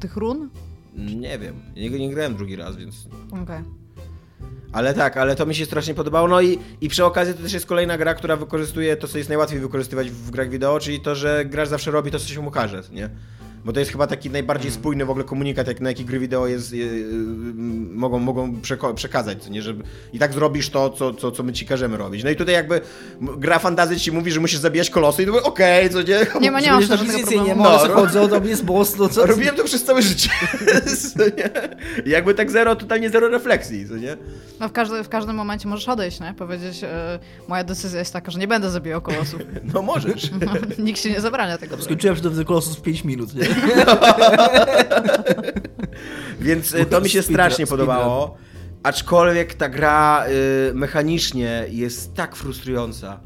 tych 0.00 0.16
run. 0.16 0.48
Nie 0.94 1.38
wiem, 1.38 1.62
nie, 1.76 1.90
nie 1.90 2.10
grałem 2.10 2.36
drugi 2.36 2.56
raz, 2.56 2.76
więc... 2.76 3.08
Okej. 3.42 3.64
Ale 4.72 4.94
tak, 4.94 5.16
ale 5.16 5.36
to 5.36 5.46
mi 5.46 5.54
się 5.54 5.66
strasznie 5.66 5.94
podobało. 5.94 6.28
No 6.28 6.40
i, 6.40 6.58
i 6.80 6.88
przy 6.88 7.04
okazji 7.04 7.34
to 7.34 7.42
też 7.42 7.52
jest 7.52 7.66
kolejna 7.66 7.98
gra, 7.98 8.14
która 8.14 8.36
wykorzystuje 8.36 8.96
to, 8.96 9.08
co 9.08 9.18
jest 9.18 9.30
najłatwiej 9.30 9.60
wykorzystywać 9.60 10.10
w 10.10 10.30
grach 10.30 10.50
wideo, 10.50 10.80
czyli 10.80 11.00
to, 11.00 11.14
że 11.14 11.44
gracz 11.44 11.68
zawsze 11.68 11.90
robi 11.90 12.10
to, 12.10 12.18
co 12.18 12.28
się 12.28 12.42
mu 12.42 12.50
każe, 12.50 12.82
nie? 12.92 13.10
Bo 13.64 13.72
to 13.72 13.80
jest 13.80 13.92
chyba 13.92 14.06
taki 14.06 14.30
najbardziej 14.30 14.70
spójny 14.70 15.04
w 15.04 15.10
ogóle 15.10 15.24
komunikat, 15.24 15.66
jak 15.66 15.80
na 15.80 15.90
jaki 15.90 16.04
gry 16.04 16.18
wideo 16.18 16.46
jest, 16.46 16.72
yy, 16.72 16.84
yy, 16.86 17.04
mogą, 17.94 18.18
mogą 18.18 18.60
przekazać, 18.94 19.48
nie? 19.50 19.62
Że 19.62 19.74
i 20.12 20.18
tak 20.18 20.32
zrobisz 20.32 20.70
to, 20.70 20.90
co, 20.90 21.14
co, 21.14 21.30
co 21.30 21.42
my 21.42 21.52
ci 21.52 21.66
każemy 21.66 21.96
robić. 21.96 22.24
No 22.24 22.30
i 22.30 22.36
tutaj 22.36 22.54
jakby 22.54 22.80
gra 23.20 23.58
fantazy 23.58 24.00
ci 24.00 24.12
mówi, 24.12 24.32
że 24.32 24.40
musisz 24.40 24.58
zabijać 24.58 24.90
kolosy 24.90 25.22
i 25.22 25.26
to 25.26 25.32
mówię, 25.32 25.44
okej, 25.44 25.90
co 25.90 26.02
nie? 26.02 26.26
Nie 26.40 26.50
ma, 26.50 26.60
nie 26.60 26.72
ma 26.72 26.80
żadnego 26.80 27.44
nie 27.44 27.54
ma, 27.54 27.64
No, 27.64 27.88
no, 27.88 27.94
chodzą, 27.94 28.28
do 28.28 28.40
mnie 28.40 28.50
jest 28.50 28.64
boss, 28.64 28.96
no 28.98 29.08
co? 29.08 29.26
Robiłem 29.26 29.56
to 29.56 29.64
przez 29.64 29.84
całe 29.84 30.02
życie. 30.02 30.30
I 32.06 32.10
jakby 32.10 32.34
tak 32.34 32.50
zero, 32.50 32.76
totalnie 32.76 33.10
zero 33.10 33.28
refleksji, 33.28 33.88
co 33.88 33.96
nie? 33.96 34.16
No 34.60 34.68
w, 34.68 34.72
każdy, 34.72 35.04
w 35.04 35.08
każdym 35.08 35.36
momencie 35.36 35.68
możesz 35.68 35.88
odejść, 35.88 36.20
nie? 36.20 36.34
Powiedzieć, 36.34 36.84
e, 36.84 37.18
moja 37.48 37.64
decyzja 37.64 37.98
jest 37.98 38.12
taka, 38.12 38.30
że 38.30 38.38
nie 38.38 38.48
będę 38.48 38.70
zabijał 38.70 39.00
kolosów. 39.00 39.40
No 39.74 39.82
możesz. 39.82 40.30
No, 40.30 40.52
nikt 40.84 41.00
się 41.00 41.10
nie 41.10 41.20
zabrania 41.20 41.58
tego. 41.58 41.82
Skończyłem 41.82 42.16
of 42.16 42.36
the 42.36 42.44
Colossus 42.44 42.76
w 42.76 42.82
5 42.82 43.04
minut, 43.04 43.34
nie? 43.34 43.44
Więc 46.40 46.74
y, 46.74 46.86
to 46.86 47.00
mi 47.00 47.08
się 47.08 47.22
strasznie 47.22 47.66
podobało. 47.66 48.36
Aczkolwiek 48.82 49.54
ta 49.54 49.68
gra 49.68 50.24
y, 50.28 50.74
mechanicznie 50.74 51.64
jest 51.68 52.14
tak 52.14 52.36
frustrująca. 52.36 53.20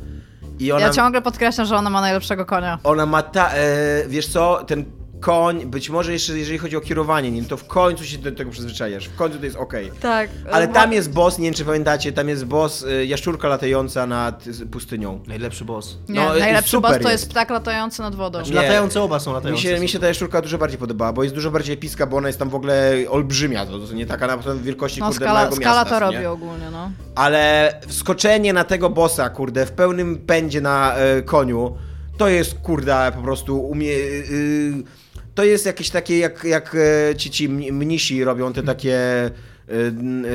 I 0.58 0.72
ona, 0.72 0.80
Ja 0.86 0.90
ciągle 0.90 1.22
podkreślam, 1.22 1.66
że 1.66 1.76
ona 1.76 1.90
ma 1.90 2.00
najlepszego 2.00 2.46
konia. 2.46 2.78
ona 2.84 3.06
ma 3.06 3.22
ta. 3.22 3.50
E, 3.54 4.08
wiesz 4.08 4.26
co, 4.28 4.64
ten 4.66 4.84
koń, 5.20 5.66
być 5.66 5.90
może 5.90 6.12
jeszcze 6.12 6.38
jeżeli 6.38 6.58
chodzi 6.58 6.76
o 6.76 6.80
kierowanie 6.80 7.30
nim, 7.30 7.44
to 7.44 7.56
w 7.56 7.64
końcu 7.66 8.04
się 8.04 8.18
do 8.18 8.32
tego 8.32 8.50
przyzwyczajasz. 8.50 9.06
W 9.08 9.16
końcu 9.16 9.38
to 9.38 9.44
jest 9.44 9.56
okej. 9.56 9.90
Tak. 10.00 10.30
Ale 10.52 10.68
tam 10.68 10.92
jest 10.92 11.12
boss, 11.12 11.38
nie 11.38 11.44
wiem 11.44 11.54
czy 11.54 11.64
pamiętacie, 11.64 12.12
tam 12.12 12.28
jest 12.28 12.44
boss 12.44 12.82
y, 12.82 13.06
jaszczurka 13.06 13.48
latająca 13.48 14.06
nad 14.06 14.46
y, 14.46 14.66
pustynią. 14.66 15.20
Najlepszy 15.26 15.64
boss. 15.64 15.98
Nie, 16.08 16.20
no, 16.20 16.34
najlepszy 16.34 16.70
super 16.70 16.90
boss 16.90 17.02
to 17.02 17.10
jest. 17.10 17.22
jest 17.22 17.30
ptak 17.30 17.50
latający 17.50 18.02
nad 18.02 18.14
wodą. 18.14 18.38
Znaczy, 18.38 18.50
Nie. 18.52 18.62
latające 18.62 19.02
oba 19.02 19.18
są 19.18 19.30
Mi 19.30 19.34
latające. 19.34 19.62
się, 19.62 19.80
mi 19.80 19.88
się 19.88 19.98
ta 19.98 20.06
jaszczurka 20.06 20.42
dużo 20.42 20.58
bardziej 20.58 20.78
podobała, 20.78 21.12
bo 21.12 21.22
jest 21.22 21.34
dużo 21.34 21.50
bardziej 21.50 21.74
epicka, 21.74 22.06
bo 22.06 22.16
ona 22.16 22.28
jest 22.28 22.38
tam 22.38 22.48
w 22.48 22.54
ogóle 22.54 22.92
olbrzymia, 23.10 23.66
to, 23.66 23.78
to 23.78 23.94
nie 23.94 24.06
taka 24.06 24.26
na 24.26 24.38
wielkości 24.62 25.00
No 25.00 25.06
kurde 25.06 25.24
skala, 25.24 25.34
małego 25.38 25.56
skala 25.56 25.80
miasta, 25.80 26.00
to 26.00 26.06
co 26.06 26.10
nie? 26.12 26.16
robi 26.16 26.26
ogólnie, 26.26 26.70
no. 26.72 26.90
Ale 27.14 27.74
wskoczenie 27.88 28.52
na 28.52 28.64
tego 28.64 28.90
bossa, 28.90 29.30
kurde, 29.30 29.66
w 29.66 29.72
pełnym 29.72 30.18
pędzie 30.18 30.60
na 30.60 30.94
e, 30.96 31.22
koniu, 31.22 31.76
to 32.18 32.28
jest, 32.28 32.54
kurde, 32.54 33.12
po 33.16 33.22
prostu 33.22 33.60
umie... 33.60 33.90
y, 33.92 34.97
to 35.38 35.44
jest 35.44 35.66
jakieś 35.66 35.90
takie, 35.90 36.18
jak, 36.18 36.44
jak 36.44 36.76
e, 37.10 37.16
ci, 37.16 37.30
ci 37.30 37.48
mni- 37.48 37.72
mnisi 37.72 38.24
robią 38.24 38.52
te 38.52 38.62
takie 38.62 38.96
e, 38.96 39.30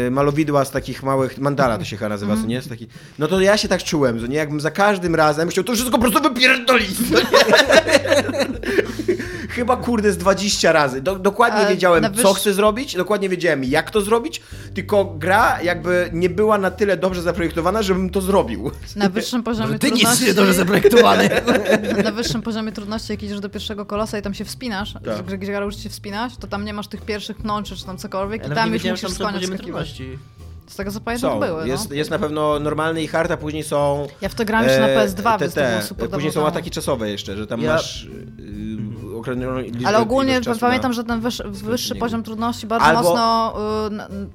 e, 0.07 0.11
malowidła 0.11 0.65
z 0.65 0.71
takich 0.71 1.03
małych, 1.03 1.37
mandala 1.37 1.77
to 1.77 1.85
się 1.85 1.97
chyba 1.97 2.09
nazywa, 2.09 2.35
co 2.35 2.45
nie? 2.45 2.61
Z 2.61 2.67
taki, 2.67 2.87
no 3.19 3.27
to 3.27 3.41
ja 3.41 3.57
się 3.57 3.67
tak 3.67 3.83
czułem, 3.83 4.19
że 4.19 4.27
nie? 4.27 4.37
Jakbym 4.37 4.61
za 4.61 4.71
każdym 4.71 5.15
razem 5.15 5.49
chciał 5.49 5.63
to 5.63 5.73
wszystko 5.73 5.97
po 5.97 6.01
prostu 6.01 6.29
wypierdolić, 6.29 6.99
nie? 6.99 7.17
Chyba 9.49 9.77
kurde 9.77 10.11
z 10.11 10.17
20 10.17 10.71
razy. 10.71 11.01
Do, 11.01 11.15
dokładnie 11.15 11.59
A 11.59 11.69
wiedziałem, 11.69 12.01
na 12.01 12.09
co 12.09 12.33
wyż- 12.33 12.37
chcę 12.37 12.53
zrobić, 12.53 12.95
dokładnie 12.95 13.29
wiedziałem, 13.29 13.63
jak 13.63 13.91
to 13.91 14.01
zrobić, 14.01 14.41
tylko 14.73 15.05
gra 15.05 15.61
jakby 15.61 16.09
nie 16.13 16.29
była 16.29 16.57
na 16.57 16.71
tyle 16.71 16.97
dobrze 16.97 17.21
zaprojektowana, 17.21 17.81
żebym 17.81 18.09
to 18.09 18.21
zrobił. 18.21 18.71
Na 18.95 19.09
wyższym 19.09 19.43
poziomie 19.43 19.79
Ty 19.79 19.91
nic 19.91 19.99
trudności... 19.99 20.25
nie 20.25 20.33
dobrze 20.33 20.53
zaprojektowany. 20.53 21.29
na 22.03 22.11
wyższym 22.11 22.41
poziomie 22.41 22.71
trudności, 22.71 23.11
jak 23.11 23.23
idziesz 23.23 23.39
do 23.39 23.49
pierwszego 23.49 23.85
kolosa 23.85 24.17
i 24.17 24.21
tam 24.21 24.33
się 24.33 24.45
wspinasz, 24.45 24.93
Tak. 24.93 25.29
że 25.29 25.37
gdzie 25.37 25.65
uczysz 25.65 25.83
się 25.83 25.89
wspinać, 25.89 26.37
to 26.37 26.47
tam 26.47 26.65
nie 26.65 26.73
masz 26.73 26.87
tych 26.87 27.01
pierwszych 27.01 27.37
pnączy 27.37 27.75
czy 27.75 27.85
tam 27.85 27.97
cokolwiek 27.97 28.41
Ja 28.41 28.47
i 28.47 28.55
tam 28.55 28.73
już 28.73 28.83
musisz 28.83 29.17
tam 29.17 29.33
z 30.73 30.75
tego 30.75 30.91
co 30.91 31.01
pamiętam 31.01 31.31
Są. 31.31 31.39
były, 31.39 31.67
jest, 31.67 31.89
no. 31.89 31.95
jest 31.95 32.11
na 32.11 32.19
pewno 32.19 32.59
normalny 32.59 33.03
i 33.03 33.07
hard, 33.07 33.31
a 33.31 33.37
później 33.37 33.63
są... 33.63 34.07
Ja 34.21 34.29
w 34.29 34.35
to 34.35 34.45
grałem 34.45 34.67
jeszcze 34.67 34.81
na 34.81 34.87
e, 34.87 35.07
PS2, 35.07 35.37
te, 35.37 35.39
więc 35.39 35.53
to 35.53 35.61
było 35.61 35.79
te, 35.79 35.83
super 35.83 36.09
Później 36.09 36.31
są 36.31 36.47
ataki 36.47 36.71
czasowe 36.71 37.09
jeszcze, 37.09 37.37
że 37.37 37.47
tam 37.47 37.61
Ja- 37.61 37.73
masz 37.73 38.07
yy, 38.37 39.17
określoną 39.17 39.59
liczbę 39.59 39.87
Ale 39.87 39.97
ogólnie 39.99 40.31
ilość 40.31 40.45
czasu 40.45 40.59
pamiętam, 40.59 40.91
na... 40.91 40.95
że 40.95 41.03
ten 41.03 41.21
wyższy, 41.21 41.43
wyższy 41.49 41.95
poziom 41.95 42.23
trudności 42.23 42.67
bardzo 42.67 42.85
Albo- 42.87 43.03
mocno 43.03 43.53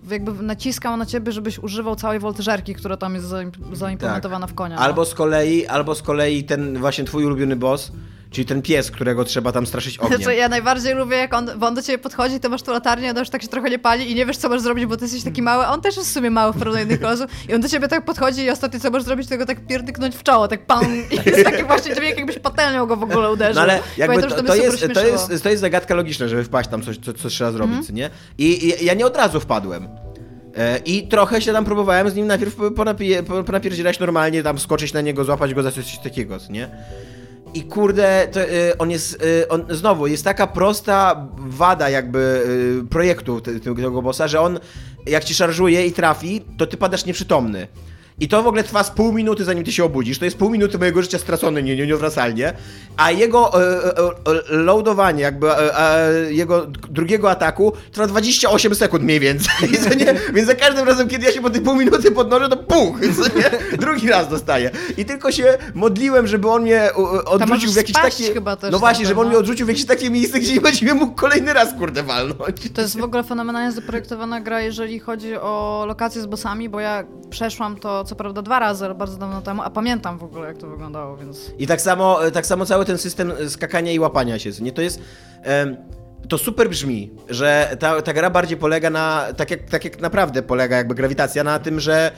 y, 0.08 0.12
jakby 0.12 0.32
naciskał 0.42 0.96
na 0.96 1.06
ciebie, 1.06 1.32
żebyś 1.32 1.58
używał 1.58 1.96
całej 1.96 2.18
woltyżerki, 2.18 2.74
która 2.74 2.96
tam 2.96 3.14
jest 3.14 3.26
zaim- 3.26 3.74
zaimplementowana 3.76 4.46
w 4.46 4.54
konia. 4.54 4.76
no. 4.76 4.82
Albo 4.82 5.04
z 5.04 5.14
kolei, 5.14 5.66
albo 5.66 5.94
z 5.94 6.02
kolei 6.02 6.44
ten 6.44 6.78
właśnie 6.78 7.04
twój 7.04 7.24
ulubiony 7.24 7.56
boss, 7.56 7.92
czyli 8.30 8.44
ten 8.44 8.62
pies, 8.62 8.90
którego 8.90 9.24
trzeba 9.24 9.52
tam 9.52 9.66
straszyć 9.66 9.98
ogniem. 9.98 10.20
Znaczy, 10.20 10.36
ja 10.36 10.48
najbardziej 10.48 10.94
lubię, 10.94 11.16
jak 11.16 11.34
on, 11.34 11.50
bo 11.56 11.66
on 11.66 11.74
do 11.74 11.82
ciebie 11.82 11.98
podchodzi, 11.98 12.40
ty 12.40 12.48
masz 12.48 12.62
tu 12.62 12.72
latarnię, 12.72 13.10
on 13.10 13.16
już 13.16 13.30
tak 13.30 13.42
się 13.42 13.48
trochę 13.48 13.70
nie 13.70 13.78
pali 13.78 14.10
i 14.10 14.14
nie 14.14 14.26
wiesz, 14.26 14.36
co 14.36 14.48
masz 14.48 14.60
zrobić, 14.60 14.86
bo 14.86 14.96
ty 14.96 15.04
jesteś 15.04 15.22
taki 15.24 15.42
mały. 15.42 15.66
On 15.66 15.80
też 15.80 15.96
jest 15.96 16.08
w 16.08 16.12
sumie 16.12 16.30
mały 16.30 16.52
w 16.52 16.58
porównaniu 16.58 16.86
do 16.86 16.94
innych. 16.94 17.28
I 17.48 17.54
on 17.54 17.60
do 17.60 17.68
ciebie 17.68 17.88
tak 17.88 18.04
podchodzi 18.04 18.42
i 18.42 18.50
ostatnio 18.50 18.80
co 18.80 18.90
możesz 18.90 19.04
zrobić, 19.06 19.28
to 19.28 19.38
go 19.38 19.46
tak 19.46 19.66
pierdyknąć 19.66 20.16
w 20.16 20.22
czoło, 20.22 20.48
tak 20.48 20.66
pam. 20.66 20.86
I 21.10 21.16
jest 21.30 21.44
taki 21.44 21.64
właśnie 21.64 21.94
dźwięk, 21.94 22.16
jakbyś 22.16 22.38
patelnią 22.38 22.86
go 22.86 22.96
w 22.96 23.02
ogóle 23.02 23.30
uderzył. 23.30 23.54
No 23.54 23.60
ale 23.60 23.80
jakby 23.96 24.16
Pamiętam, 24.16 24.38
to, 24.38 24.52
to, 24.52 24.54
jest, 24.54 24.86
to, 24.94 25.06
jest, 25.06 25.42
to 25.42 25.48
jest 25.48 25.60
zagadka 25.60 25.94
logiczna, 25.94 26.28
żeby 26.28 26.44
wpaść 26.44 26.70
tam 26.70 26.82
coś, 26.82 26.98
co, 26.98 27.12
co 27.12 27.28
trzeba 27.28 27.52
zrobić, 27.52 27.86
co 27.86 27.92
nie? 27.92 28.10
I, 28.38 28.66
I 28.66 28.84
ja 28.84 28.94
nie 28.94 29.06
od 29.06 29.16
razu 29.16 29.40
wpadłem. 29.40 29.88
E, 30.56 30.78
I 30.78 31.08
trochę 31.08 31.40
się 31.42 31.52
tam 31.52 31.64
próbowałem 31.64 32.10
z 32.10 32.14
nim 32.14 32.26
najpierw 32.26 32.56
ponapie- 32.56 33.22
po- 33.22 33.44
ponapierdzielać 33.44 33.98
normalnie, 33.98 34.42
tam 34.42 34.58
skoczyć 34.58 34.92
na 34.92 35.00
niego, 35.00 35.24
złapać 35.24 35.54
go 35.54 35.62
za 35.62 35.72
coś 35.72 35.98
takiego, 35.98 36.38
nie? 36.50 36.68
I 37.58 37.62
kurde, 37.62 38.28
to, 38.32 38.40
y, 38.40 38.78
on 38.78 38.90
jest, 38.90 39.22
y, 39.22 39.48
on, 39.48 39.64
znowu, 39.70 40.06
jest 40.06 40.24
taka 40.24 40.46
prosta 40.46 41.28
wada 41.38 41.88
jakby 41.88 42.42
y, 42.84 42.88
projektu 42.88 43.40
te, 43.40 43.60
tego 43.60 44.02
bossa, 44.02 44.28
że 44.28 44.40
on 44.40 44.58
jak 45.06 45.24
ci 45.24 45.34
szarżuje 45.34 45.86
i 45.86 45.92
trafi, 45.92 46.44
to 46.58 46.66
ty 46.66 46.76
padasz 46.76 47.04
nieprzytomny. 47.04 47.68
I 48.20 48.28
to 48.28 48.42
w 48.42 48.46
ogóle 48.46 48.64
trwa 48.64 48.84
z 48.84 48.90
pół 48.90 49.12
minuty, 49.12 49.44
zanim 49.44 49.64
ty 49.64 49.72
się 49.72 49.84
obudzisz. 49.84 50.18
To 50.18 50.24
jest 50.24 50.38
pół 50.38 50.50
minuty 50.50 50.78
mojego 50.78 51.02
życia 51.02 51.18
stracone 51.18 51.62
nie, 51.62 51.76
nie, 51.76 51.86
nieodwracalnie. 51.86 52.52
A 52.96 53.10
jego 53.10 53.62
e, 53.62 53.84
e, 53.84 54.00
e, 54.00 54.56
loadowanie, 54.56 55.22
jakby 55.22 55.50
e, 55.50 55.78
e, 55.78 56.32
jego 56.32 56.66
drugiego 56.90 57.30
ataku 57.30 57.72
trwa 57.92 58.06
28 58.06 58.74
sekund 58.74 59.04
mniej 59.04 59.20
więcej. 59.20 59.52
Nie? 59.98 60.14
Więc 60.34 60.46
za 60.48 60.54
każdym 60.54 60.86
razem, 60.86 61.08
kiedy 61.08 61.26
ja 61.26 61.32
się 61.32 61.40
po 61.40 61.50
tej 61.50 61.60
pół 61.60 61.76
minuty 61.76 62.10
podnoszę, 62.10 62.48
to 62.48 62.56
puch! 62.56 62.96
Drugi 63.80 64.08
raz 64.08 64.28
dostaję. 64.28 64.70
I 64.96 65.04
tylko 65.04 65.32
się 65.32 65.58
modliłem, 65.74 66.26
żeby 66.26 66.50
on 66.50 66.62
mnie 66.62 66.82
e, 66.82 66.94
odrzucił 67.24 67.72
w 67.72 67.76
jakieś 67.76 67.92
takie... 67.92 68.34
chyba 68.34 68.56
też 68.56 68.72
no 68.72 68.78
właśnie, 68.78 69.06
żeby 69.06 69.20
on 69.20 69.26
no. 69.26 69.30
mnie 69.30 69.38
odrzucił 69.38 69.66
w 69.66 69.68
jakieś 69.68 69.84
takie 69.84 70.10
miejsce, 70.10 70.40
gdzie 70.40 70.54
nie 70.54 70.60
będzie 70.60 70.86
mnie 70.86 70.94
mógł 70.94 71.14
kolejny 71.14 71.52
raz, 71.52 71.74
kurde, 71.74 72.02
walnąć. 72.02 72.56
To 72.74 72.80
jest 72.80 72.98
w 72.98 73.04
ogóle 73.04 73.24
fenomenalnie 73.24 73.72
zaprojektowana 73.72 74.40
gra, 74.40 74.60
jeżeli 74.60 75.00
chodzi 75.00 75.36
o 75.36 75.84
lokacje 75.88 76.22
z 76.22 76.26
bossami, 76.26 76.68
bo 76.68 76.80
ja 76.80 77.04
przeszłam 77.30 77.76
to 77.76 78.04
co 78.08 78.16
prawda 78.16 78.42
dwa 78.42 78.58
razy, 78.58 78.84
ale 78.84 78.94
bardzo 78.94 79.18
dawno 79.18 79.42
temu, 79.42 79.62
a 79.62 79.70
pamiętam 79.70 80.18
w 80.18 80.24
ogóle 80.24 80.48
jak 80.48 80.58
to 80.58 80.68
wyglądało, 80.68 81.16
więc... 81.16 81.52
I 81.58 81.66
tak 81.66 81.80
samo, 81.80 82.18
tak 82.32 82.46
samo 82.46 82.66
cały 82.66 82.84
ten 82.84 82.98
system 82.98 83.32
skakania 83.48 83.92
i 83.92 83.98
łapania 83.98 84.38
się, 84.38 84.50
nie? 84.60 84.72
To 84.72 84.82
jest... 84.82 85.00
em, 85.42 85.76
to 86.28 86.38
super 86.38 86.68
brzmi, 86.70 87.10
że 87.28 87.76
ta, 87.78 88.02
ta 88.02 88.12
gra 88.12 88.30
bardziej 88.30 88.58
polega 88.58 88.90
na, 88.90 89.26
tak 89.36 89.50
jak, 89.50 89.62
tak 89.70 89.84
jak 89.84 90.00
naprawdę 90.00 90.42
polega 90.42 90.76
jakby 90.76 90.94
grawitacja, 90.94 91.44
na 91.44 91.58
tym, 91.58 91.80
że 91.80 92.10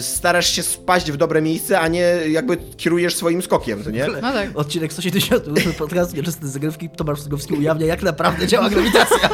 starasz 0.00 0.50
się 0.52 0.62
spaść 0.62 1.12
w 1.12 1.16
dobre 1.16 1.42
miejsce, 1.42 1.80
a 1.80 1.88
nie 1.88 2.00
jakby 2.28 2.56
kierujesz 2.76 3.14
swoim 3.16 3.42
skokiem, 3.42 3.84
to 3.84 3.90
nie? 3.90 4.06
No 4.22 4.32
tak. 4.32 4.48
Odcinek 4.54 4.92
170 4.92 5.44
podcast 5.78 6.14
Nieczysty 6.14 6.48
Zagrywki 6.48 6.90
Tomasz 6.90 7.20
Sugowski 7.20 7.54
ujawnia, 7.54 7.86
jak 7.86 8.02
naprawdę 8.02 8.46
działa 8.46 8.68
grawitacja. 8.70 9.28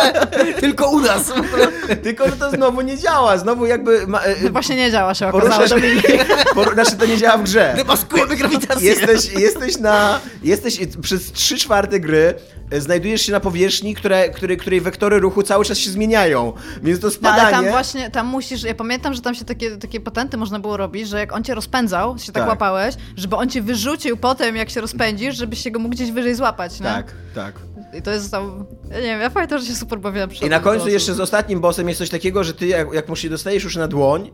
Tylko 0.60 0.90
u 0.90 1.00
nas. 1.00 1.32
Tylko, 2.02 2.26
że 2.30 2.32
to 2.36 2.50
znowu 2.50 2.80
nie 2.80 2.98
działa, 2.98 3.38
znowu 3.38 3.66
jakby... 3.66 4.06
Ma, 4.06 4.20
e, 4.20 4.34
No 4.44 4.50
Właśnie 4.50 4.76
nie 4.76 4.90
działa 4.90 5.14
się 5.14 5.28
okazało. 5.28 5.66
Dominik. 5.68 6.06
Por, 6.54 6.74
znaczy 6.74 6.96
to 6.96 7.06
nie 7.06 7.16
działa 7.18 7.38
w 7.38 7.42
grze. 7.42 7.72
Wymaskujemy 7.76 8.36
grawitację. 8.36 8.88
Jesteś, 8.90 9.32
jesteś 9.32 9.78
na. 9.78 10.20
Jesteś 10.42 10.78
przez 11.02 11.32
3 11.32 11.58
czwarte 11.58 12.00
gry. 12.00 12.34
e, 12.70 12.80
Znajdujesz 12.80 13.22
się 13.22 13.32
na 13.32 13.40
powierzchni, 13.40 13.94
które, 13.94 14.28
które, 14.30 14.56
której 14.56 14.80
wektory 14.80 15.18
ruchu 15.20 15.42
cały 15.42 15.64
czas 15.64 15.78
się 15.78 15.90
zmieniają. 15.90 16.52
Więc 16.82 17.00
to 17.00 17.06
No, 17.06 17.10
spadanie. 17.10 17.42
ale 17.42 17.50
tam 17.50 17.68
właśnie, 17.70 18.10
tam 18.10 18.26
musisz, 18.26 18.62
ja 18.62 18.74
pamiętam, 18.74 19.14
że 19.14 19.20
tam 19.22 19.34
się 19.34 19.44
takie, 19.44 19.76
takie 19.76 19.89
patenty 19.98 20.36
można 20.36 20.58
było 20.58 20.76
robić, 20.76 21.08
że 21.08 21.18
jak 21.18 21.32
on 21.32 21.44
cię 21.44 21.54
rozpędzał, 21.54 22.18
się 22.18 22.32
tak, 22.32 22.42
Tak. 22.42 22.48
łapałeś, 22.48 22.94
żeby 23.16 23.36
on 23.36 23.48
cię 23.48 23.62
wyrzucił 23.62 24.16
potem, 24.16 24.56
jak 24.56 24.70
się 24.70 24.80
rozpędzisz, 24.80 25.36
żebyś 25.36 25.62
się 25.62 25.70
go 25.70 25.78
mógł 25.78 25.94
gdzieś 25.94 26.10
wyżej 26.10 26.34
złapać, 26.34 26.80
nie? 26.80 26.86
Tak, 26.86 27.12
tak. 27.34 27.54
I 27.98 28.02
to 28.02 28.10
jest 28.10 28.30
tam, 28.30 28.66
ja 28.90 28.96
nie 28.96 29.02
wiem, 29.02 29.20
ja 29.20 29.30
pamiętam, 29.30 29.58
że 29.58 29.66
się 29.66 29.74
super 29.74 30.00
bawiłam 30.00 30.28
przy 30.28 30.46
I 30.46 30.48
na 30.48 30.60
końcu 30.60 30.88
jeszcze 30.88 31.14
z 31.14 31.20
ostatnim 31.20 31.60
bossem 31.60 31.88
jest 31.88 31.98
coś 31.98 32.10
takiego, 32.10 32.44
że 32.44 32.54
ty 32.54 32.66
jak, 32.66 32.92
jak 32.92 33.08
mu 33.08 33.16
się 33.16 33.30
dostajesz 33.30 33.64
już 33.64 33.76
na 33.76 33.88
dłoń, 33.88 34.30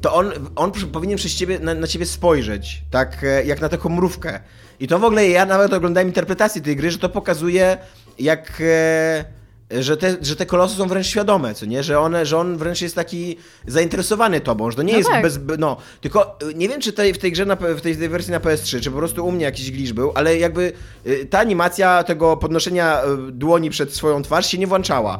to 0.00 0.14
on, 0.14 0.32
on 0.56 0.72
powinien 0.92 1.18
przez 1.18 1.34
ciebie, 1.34 1.58
na, 1.58 1.74
na 1.74 1.86
ciebie 1.86 2.06
spojrzeć, 2.06 2.82
tak 2.90 3.24
e, 3.24 3.44
jak 3.44 3.60
na 3.60 3.68
taką 3.68 3.88
mrówkę. 3.88 4.40
I 4.80 4.88
to 4.88 4.98
w 4.98 5.04
ogóle 5.04 5.28
ja 5.28 5.46
nawet 5.46 5.72
oglądałem 5.72 6.08
interpretację 6.08 6.62
tej 6.62 6.76
gry, 6.76 6.90
że 6.90 6.98
to 6.98 7.08
pokazuje 7.08 7.78
jak... 8.18 8.60
E, 8.60 9.37
że 9.70 9.96
te, 9.96 10.16
że 10.22 10.36
te 10.36 10.46
kolosy 10.46 10.76
są 10.76 10.88
wręcz 10.88 11.06
świadome, 11.06 11.54
co 11.54 11.66
nie? 11.66 11.82
Że, 11.82 12.00
one, 12.00 12.26
że 12.26 12.38
on 12.38 12.56
wręcz 12.56 12.80
jest 12.80 12.94
taki 12.94 13.36
zainteresowany 13.66 14.40
tobą, 14.40 14.70
że 14.70 14.76
to 14.76 14.82
nie 14.82 14.92
No 14.92 14.98
jest 14.98 15.10
tak. 15.10 15.22
bez... 15.22 15.38
No, 15.58 15.76
tylko 16.00 16.38
y, 16.50 16.54
nie 16.54 16.68
wiem, 16.68 16.80
czy 16.80 16.92
tej, 16.92 17.14
w 17.14 17.18
tej 17.18 17.32
grze, 17.32 17.46
na, 17.46 17.56
w 17.56 17.80
tej 17.80 17.94
wersji 17.94 18.32
na 18.32 18.40
PS3, 18.40 18.80
czy 18.80 18.90
po 18.90 18.96
prostu 18.98 19.26
u 19.26 19.32
mnie 19.32 19.44
jakiś 19.44 19.70
glitch 19.70 19.92
był, 19.92 20.12
ale 20.14 20.38
jakby 20.38 20.72
y, 21.06 21.26
ta 21.30 21.38
animacja 21.38 22.02
tego 22.02 22.36
podnoszenia 22.36 23.02
y, 23.28 23.32
dłoni 23.32 23.70
przed 23.70 23.94
swoją 23.94 24.22
twarz 24.22 24.46
się 24.46 24.58
nie 24.58 24.66
włączała. 24.66 25.18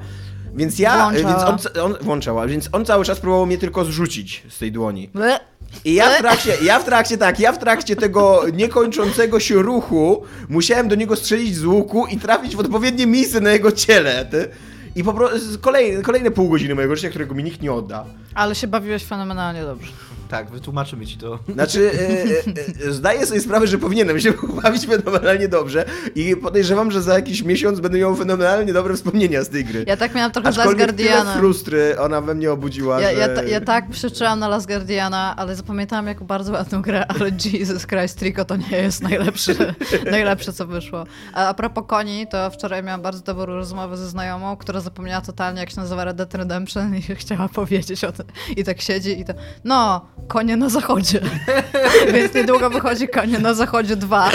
Więc 0.55 0.79
ja, 0.79 1.11
y, 1.11 1.15
więc 1.15 1.25
Włączała. 1.27 1.59
on, 1.85 1.93
on 1.93 1.97
włączała, 2.01 2.47
więc 2.47 2.69
on 2.73 2.85
cały 2.85 3.05
czas 3.05 3.21
próbował 3.21 3.47
mnie 3.47 3.59
tylko 3.59 3.85
zrzucić 3.85 4.43
z 4.49 4.59
tej 4.59 4.73
dłoni. 4.73 5.11
Ble. 5.15 5.41
I 5.85 5.95
ja 5.95 6.11
w 6.11 6.19
trakcie, 6.19 6.57
ja 6.63 6.79
w 6.79 6.85
trakcie 6.85 7.19
tak, 7.19 7.41
ja 7.41 7.53
w 7.53 7.59
trakcie 7.59 7.97
tego 7.97 8.43
niekończącego 8.53 9.41
się 9.41 9.63
ruchu 9.63 10.25
musiałem 10.49 10.89
do 10.89 10.95
niego 10.95 11.17
strzelić 11.17 11.57
z 11.57 11.65
łuku 11.65 12.07
i 12.07 12.17
trafić 12.17 12.57
w 12.57 12.61
odpowiednie 12.61 13.07
miejsce 13.07 13.41
na 13.41 13.51
jego 13.51 13.73
ciele. 13.73 14.25
Ty. 14.25 14.49
I 14.95 15.05
po 15.05 15.13
prostu 15.13 15.59
kolejne, 15.61 16.03
kolejne 16.03 16.31
pół 16.31 16.49
godziny 16.49 16.75
mojego 16.75 16.97
życia, 16.97 17.09
którego 17.09 17.35
mi 17.35 17.45
nikt 17.45 17.63
nie 17.63 17.73
odda. 17.73 18.05
Ale 18.35 18.55
się 18.55 18.67
bawiłeś 18.67 19.05
fenomenalnie 19.05 19.63
dobrze. 19.63 19.93
Tak, 20.29 20.51
wytłumaczymy 20.51 21.07
ci 21.07 21.19
to. 21.19 21.39
Znaczy, 21.55 21.91
e, 21.95 22.85
e, 22.85 22.89
e, 22.89 22.93
zdaję 22.93 23.27
sobie 23.27 23.41
sprawę, 23.41 23.67
że 23.67 23.79
powinienem 23.79 24.21
się 24.21 24.33
bawić 24.63 24.87
fenomenalnie 24.87 25.49
dobrze 25.49 25.85
i 26.15 26.37
podejrzewam, 26.37 26.91
że 26.91 27.03
za 27.03 27.15
jakiś 27.15 27.43
miesiąc 27.43 27.81
będę 27.81 27.99
miał 27.99 28.17
fenomenalnie 28.17 28.73
dobre 28.73 28.95
wspomnienia 28.95 29.45
z 29.45 29.49
tej 29.49 29.65
gry. 29.65 29.85
Ja 29.87 29.97
tak 29.97 30.15
miałam 30.15 30.33
trochę 30.33 30.53
z 30.53 30.57
Last 30.57 30.77
Guardiana. 30.77 31.35
frustry 31.35 31.99
ona 32.01 32.21
we 32.21 32.35
mnie 32.35 32.53
obudziła, 32.53 33.01
Ja, 33.01 33.13
że... 33.13 33.19
ja, 33.19 33.29
ta, 33.29 33.43
ja 33.43 33.61
tak 33.61 33.91
przeczyłam 33.91 34.39
na 34.39 34.49
Last 34.49 34.67
Guardiana, 34.67 35.35
ale 35.37 35.57
zapamiętałam 35.57 36.07
jako 36.07 36.25
bardzo 36.25 36.53
ładną 36.53 36.83
grę, 36.83 37.07
ale 37.07 37.31
Jesus 37.53 37.87
Christ, 37.87 38.19
Trico 38.19 38.45
to 38.45 38.57
nie 38.57 38.77
jest 38.77 39.03
najlepsze, 39.03 39.53
najlepsze 40.11 40.53
co 40.53 40.67
wyszło. 40.67 41.05
A, 41.35 41.49
a 41.49 41.55
propos 41.55 41.85
koni, 41.87 42.27
to 42.31 42.51
wczoraj 42.51 42.83
miałam 42.83 43.03
bardzo 43.03 43.23
dobrą 43.23 43.55
rozmowę 43.55 43.97
ze 43.97 44.09
znajomą, 44.09 44.57
która 44.57 44.81
zapomniała 44.81 45.21
totalnie 45.21 45.61
jak 45.61 45.71
się 45.71 45.77
nazywa 45.81 46.05
Red 46.05 46.17
Dead 46.17 46.35
Redemption 46.35 46.97
i 46.97 47.03
chciała 47.03 47.49
powiedzieć 47.49 48.05
o 48.05 48.13
tym. 48.13 48.27
I 48.57 48.65
tak 48.65 48.81
siedzi 48.81 49.21
i 49.21 49.25
to, 49.25 49.33
no, 49.65 50.07
konie 50.29 50.57
na 50.57 50.69
zachodzie. 50.69 51.21
Więc 52.15 52.35
niedługo 52.35 52.71
wychodzi 52.71 53.09
konie 53.09 53.39
na 53.39 53.55
zachodzie 53.55 53.97
2. 53.97 54.31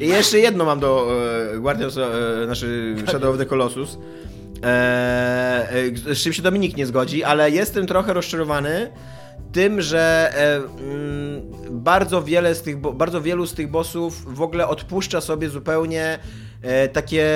I 0.00 0.08
jeszcze 0.08 0.38
jedno 0.38 0.64
mam 0.64 0.80
do 0.80 1.08
e, 1.54 1.58
Guardians, 1.58 1.98
e, 1.98 2.44
znaczy 2.44 2.96
Shadow 3.06 3.30
of 3.30 3.38
the 3.38 3.46
Colossus. 3.46 3.98
E, 4.62 5.68
e, 6.08 6.14
z 6.14 6.18
czym 6.18 6.32
się 6.32 6.42
Dominik 6.42 6.76
nie 6.76 6.86
zgodzi, 6.86 7.24
ale 7.24 7.50
jestem 7.50 7.86
trochę 7.86 8.12
rozczarowany 8.12 8.90
tym, 9.52 9.80
że 9.80 10.32
e, 10.34 10.56
mm, 10.56 11.42
bardzo 11.70 12.22
wiele 12.22 12.54
z 12.54 12.62
tych, 12.62 12.80
bardzo 12.80 13.22
wielu 13.22 13.46
z 13.46 13.54
tych 13.54 13.70
bossów 13.70 14.34
w 14.34 14.42
ogóle 14.42 14.68
odpuszcza 14.68 15.20
sobie 15.20 15.48
zupełnie 15.48 16.18
e, 16.62 16.88
takie, 16.88 17.26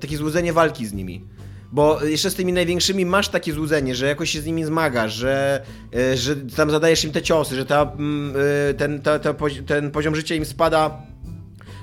takie 0.00 0.16
złudzenie 0.16 0.52
walki 0.52 0.86
z 0.86 0.92
nimi. 0.92 1.24
Bo 1.72 2.04
jeszcze 2.04 2.30
z 2.30 2.34
tymi 2.34 2.52
największymi 2.52 3.06
masz 3.06 3.28
takie 3.28 3.52
złudzenie, 3.52 3.94
że 3.94 4.06
jakoś 4.06 4.30
się 4.30 4.40
z 4.40 4.46
nimi 4.46 4.64
zmagasz, 4.64 5.14
że, 5.14 5.62
e, 5.94 6.16
że 6.16 6.36
tam 6.36 6.70
zadajesz 6.70 7.04
im 7.04 7.12
te 7.12 7.22
ciosy, 7.22 7.56
że 7.56 7.66
ta, 7.66 7.82
mm, 7.82 8.34
e, 8.70 8.74
ten, 8.74 9.02
ta, 9.02 9.18
ta, 9.18 9.34
ten 9.66 9.90
poziom 9.90 10.16
życia 10.16 10.34
im 10.34 10.44
spada 10.44 11.02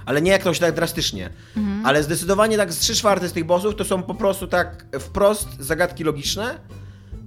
ale 0.08 0.22
nie 0.22 0.32
jakoś 0.32 0.60
tak 0.60 0.76
drastycznie. 0.76 1.30
Ale 1.84 2.04
zdecydowanie 2.04 2.58
tak 2.58 2.74
z 2.74 2.80
3 2.80 2.96
czwarte 2.96 3.30
z 3.30 3.34
tych 3.34 3.46
bossów 3.46 3.76
to 3.76 3.86
są 3.86 4.04
po 4.04 4.16
prostu 4.16 4.48
tak 4.48 4.86
wprost 5.00 5.48
zagadki 5.60 6.04
logiczne. 6.04 6.60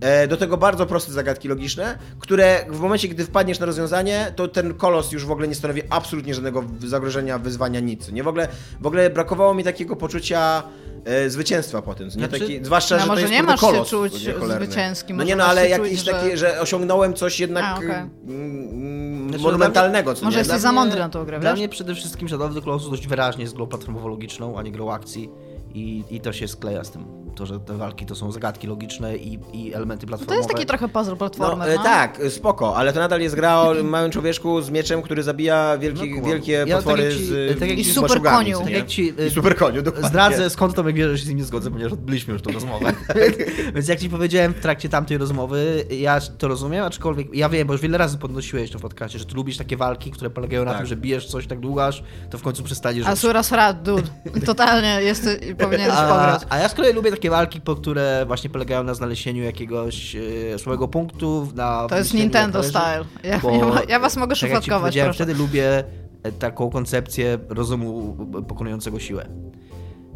E, 0.01 0.29
Do 0.29 0.37
tego 0.37 0.57
bardzo 0.57 0.87
proste 0.87 1.13
zagadki 1.13 1.49
logiczne, 1.49 1.99
które 2.19 2.65
w 2.71 2.81
momencie, 2.81 3.09
gdy 3.09 3.25
wpadniesz 3.25 3.59
na 3.61 3.67
rozwiązanie, 3.67 4.33
to 4.37 4.49
ten 4.49 4.75
kolos 4.75 5.13
już 5.13 5.27
w 5.27 5.31
ogóle 5.31 5.49
nie 5.49 5.55
stanowi 5.55 5.83
absolutnie 5.91 6.35
żadnego 6.35 6.65
zagrożenia, 6.87 7.39
wyzwania, 7.39 7.81
nic. 7.81 8.09
Nie 8.13 8.23
w 8.23 8.29
ogóle, 8.29 8.49
w 8.81 8.87
ogóle 8.87 9.11
brakowało 9.11 9.55
mi 9.55 9.65
takiego 9.65 9.97
poczucia 9.97 10.63
e, 11.05 11.31
zwycięstwa 11.31 11.83
po 11.83 11.95
tym. 11.95 12.07
Nie? 12.07 12.11
Znaczy- 12.13 12.41
Taki, 12.41 12.65
zwłaszcza, 12.65 12.95
No 12.95 13.01
że 13.01 13.07
to 13.07 13.13
może 13.13 13.21
jest 13.23 13.33
nie 13.33 13.43
masz 13.43 13.61
się 13.61 13.67
kolos, 13.67 13.89
czuć 13.89 14.27
nie, 14.27 14.33
cholerny. 14.33 14.67
zwycięskim, 14.67 15.17
No 15.17 15.23
nie, 15.25 15.37
no 15.37 15.45
ale 15.45 15.63
się 15.63 15.69
jakieś 15.69 15.91
czuć, 15.91 16.05
że- 16.05 16.13
takie, 16.13 16.37
że 16.37 16.61
osiągnąłem 16.61 17.15
coś 17.15 17.41
jednak 17.41 17.65
A, 17.65 17.77
okej. 17.77 17.91
mm, 17.91 19.29
Znaczy, 19.29 19.43
monumentalnego, 19.45 20.15
co 20.15 20.25
Może 20.25 20.35
nie? 20.37 20.39
jesteś 20.39 20.53
Dla 20.55 20.59
za 20.63 20.73
mnie- 20.73 20.81
mądry 20.81 20.99
na 21.01 21.09
tą 21.09 21.25
grę, 21.25 21.41
Dla 21.41 21.51
wiesz? 21.51 21.59
mnie 21.59 21.69
przede 21.69 21.95
wszystkim 21.95 22.29
Shadow 22.29 22.49
of 22.49 22.55
the 22.55 22.61
Colossus 22.63 22.91
dość 22.91 23.07
wyraźnie 23.07 23.43
jest 23.43 23.55
grą 23.55 23.67
platformowo-logiczną, 23.67 24.59
a 24.59 24.63
nie 24.63 24.73
grą 24.73 24.93
akcji. 24.93 25.31
I, 25.75 26.05
I 26.11 26.21
to 26.21 26.33
się 26.33 26.49
skleja 26.49 26.85
z 26.85 26.91
tym, 26.91 27.05
to, 27.35 27.47
że 27.47 27.61
te 27.61 27.77
walki 27.77 28.07
to 28.07 28.15
są 28.15 28.33
zagadki 28.33 28.67
logiczne 28.67 29.17
i, 29.17 29.39
i 29.53 29.75
elementy 29.75 30.07
To 30.07 30.09
platformowe. 30.09 30.37
jest 30.37 30.49
taki 30.51 30.67
trochę 30.67 30.89
puzzle 30.89 31.17
platformer, 31.17 31.59
No, 31.69 31.75
no, 31.75 31.81
e, 31.81 31.85
tak, 31.85 32.21
e, 32.21 32.31
spoko, 32.31 32.77
ale 32.77 32.93
to 32.93 33.01
nadal 33.01 33.21
jest 33.21 33.35
gra 33.35 33.61
o 33.61 33.75
małym 33.85 34.11
człowieczku 34.11 34.63
z 34.63 34.71
mieczem, 34.71 35.03
który 35.03 35.23
zabija 35.23 35.79
wielkie, 35.79 36.21
No, 36.21 36.27
wielkie 36.29 36.53
Ja 36.53 36.67
tak 36.67 36.77
potwory 36.77 37.03
jak 37.05 37.13
ci- 37.13 37.25
z, 37.25 37.59
tak 37.59 37.69
jak 37.69 37.79
I 37.79 37.85
z 37.85 37.95
super 37.95 38.23
koniu. 38.23 38.59
Tak 38.61 38.71
jak 38.71 38.87
ci, 38.87 39.15
I 39.27 39.31
super 39.31 39.57
koniu, 39.57 39.83
dokładnie. 39.83 40.09
Zdradzę 40.09 40.51
skąd 40.51 40.75
Tomek 40.75 40.97
wie, 40.97 41.09
że 41.09 41.19
się 41.19 41.25
z 41.25 41.29
nim 41.29 41.39
nie 41.39 41.45
zgodzę, 41.45 41.71
ponieważ 41.71 41.93
odbyliśmy 41.93 42.33
już 42.33 42.43
tą 42.43 42.53
rozmowę. 42.53 42.93
Więc 43.75 43.89
jak 43.89 44.01
ci 44.01 44.09
powiedziałem 44.11 44.53
w 44.55 44.61
trakcie 44.61 44.89
tamtej 44.89 45.19
rozmowy, 45.19 45.85
ja 45.91 46.21
to 46.39 46.49
rozumiem, 46.49 46.85
aczkolwiek 46.85 47.35
ja 47.35 47.49
wiem, 47.49 47.67
bo 47.67 47.73
już 47.75 47.83
wiele 47.83 47.99
razy 47.99 48.19
podnosiłeś 48.19 48.71
to 48.71 48.79
w 48.79 48.83
podcastie, 48.83 49.19
że 49.19 49.25
ty 49.25 49.35
lubisz 49.35 49.57
takie 49.57 49.77
walki, 49.77 50.11
które 50.11 50.31
polegają 50.31 50.65
na 50.65 50.71
Tak. 50.71 50.79
tym, 50.79 50.87
że 50.87 50.97
bijesz 50.97 51.27
coś 51.27 51.47
tak 51.47 51.61
długo, 51.61 51.87
aż 51.87 52.03
to 52.31 52.39
w 52.39 52.43
końcu 52.43 52.63
przestaniesz. 52.63 53.07
Asura 53.07 53.43
Srat, 53.43 53.83
dude. 53.83 54.03
Totalnie 54.47 54.89
jest, 55.03 55.29
powinieneś 55.59 55.97
A, 55.97 56.09
pograć. 56.09 56.43
a 56.49 56.59
ja 56.59 56.69
z 56.69 56.75
kolei 56.75 56.93
lubię 56.95 57.11
takie 57.21 57.31
walki, 57.31 57.61
po 57.61 57.75
które 57.75 58.25
właśnie 58.27 58.51
polegają 58.51 58.85
na 58.85 58.95
znalezieniu 58.95 59.43
jakiegoś 59.43 60.17
e, 60.17 60.59
słabego 60.59 60.89
punktu, 60.89 61.49
na 61.55 61.87
To 61.89 61.97
jest 61.97 62.15
Nintendo 62.15 62.63
style. 62.63 63.05
Ja, 63.25 63.39
Bo- 63.39 63.51
ja, 63.51 63.83
ja 63.89 63.99
was 63.99 64.17
mogę 64.17 64.31
tak 64.31 64.39
szufladkować, 64.39 64.99
proszę. 64.99 65.13
wtedy 65.13 65.35
lubię 65.35 65.85
e, 66.23 66.33
taką 66.33 66.71
koncepcję 66.71 67.39
rozumu 67.49 68.17
pokonującego 68.49 69.01
siłę. 69.01 69.29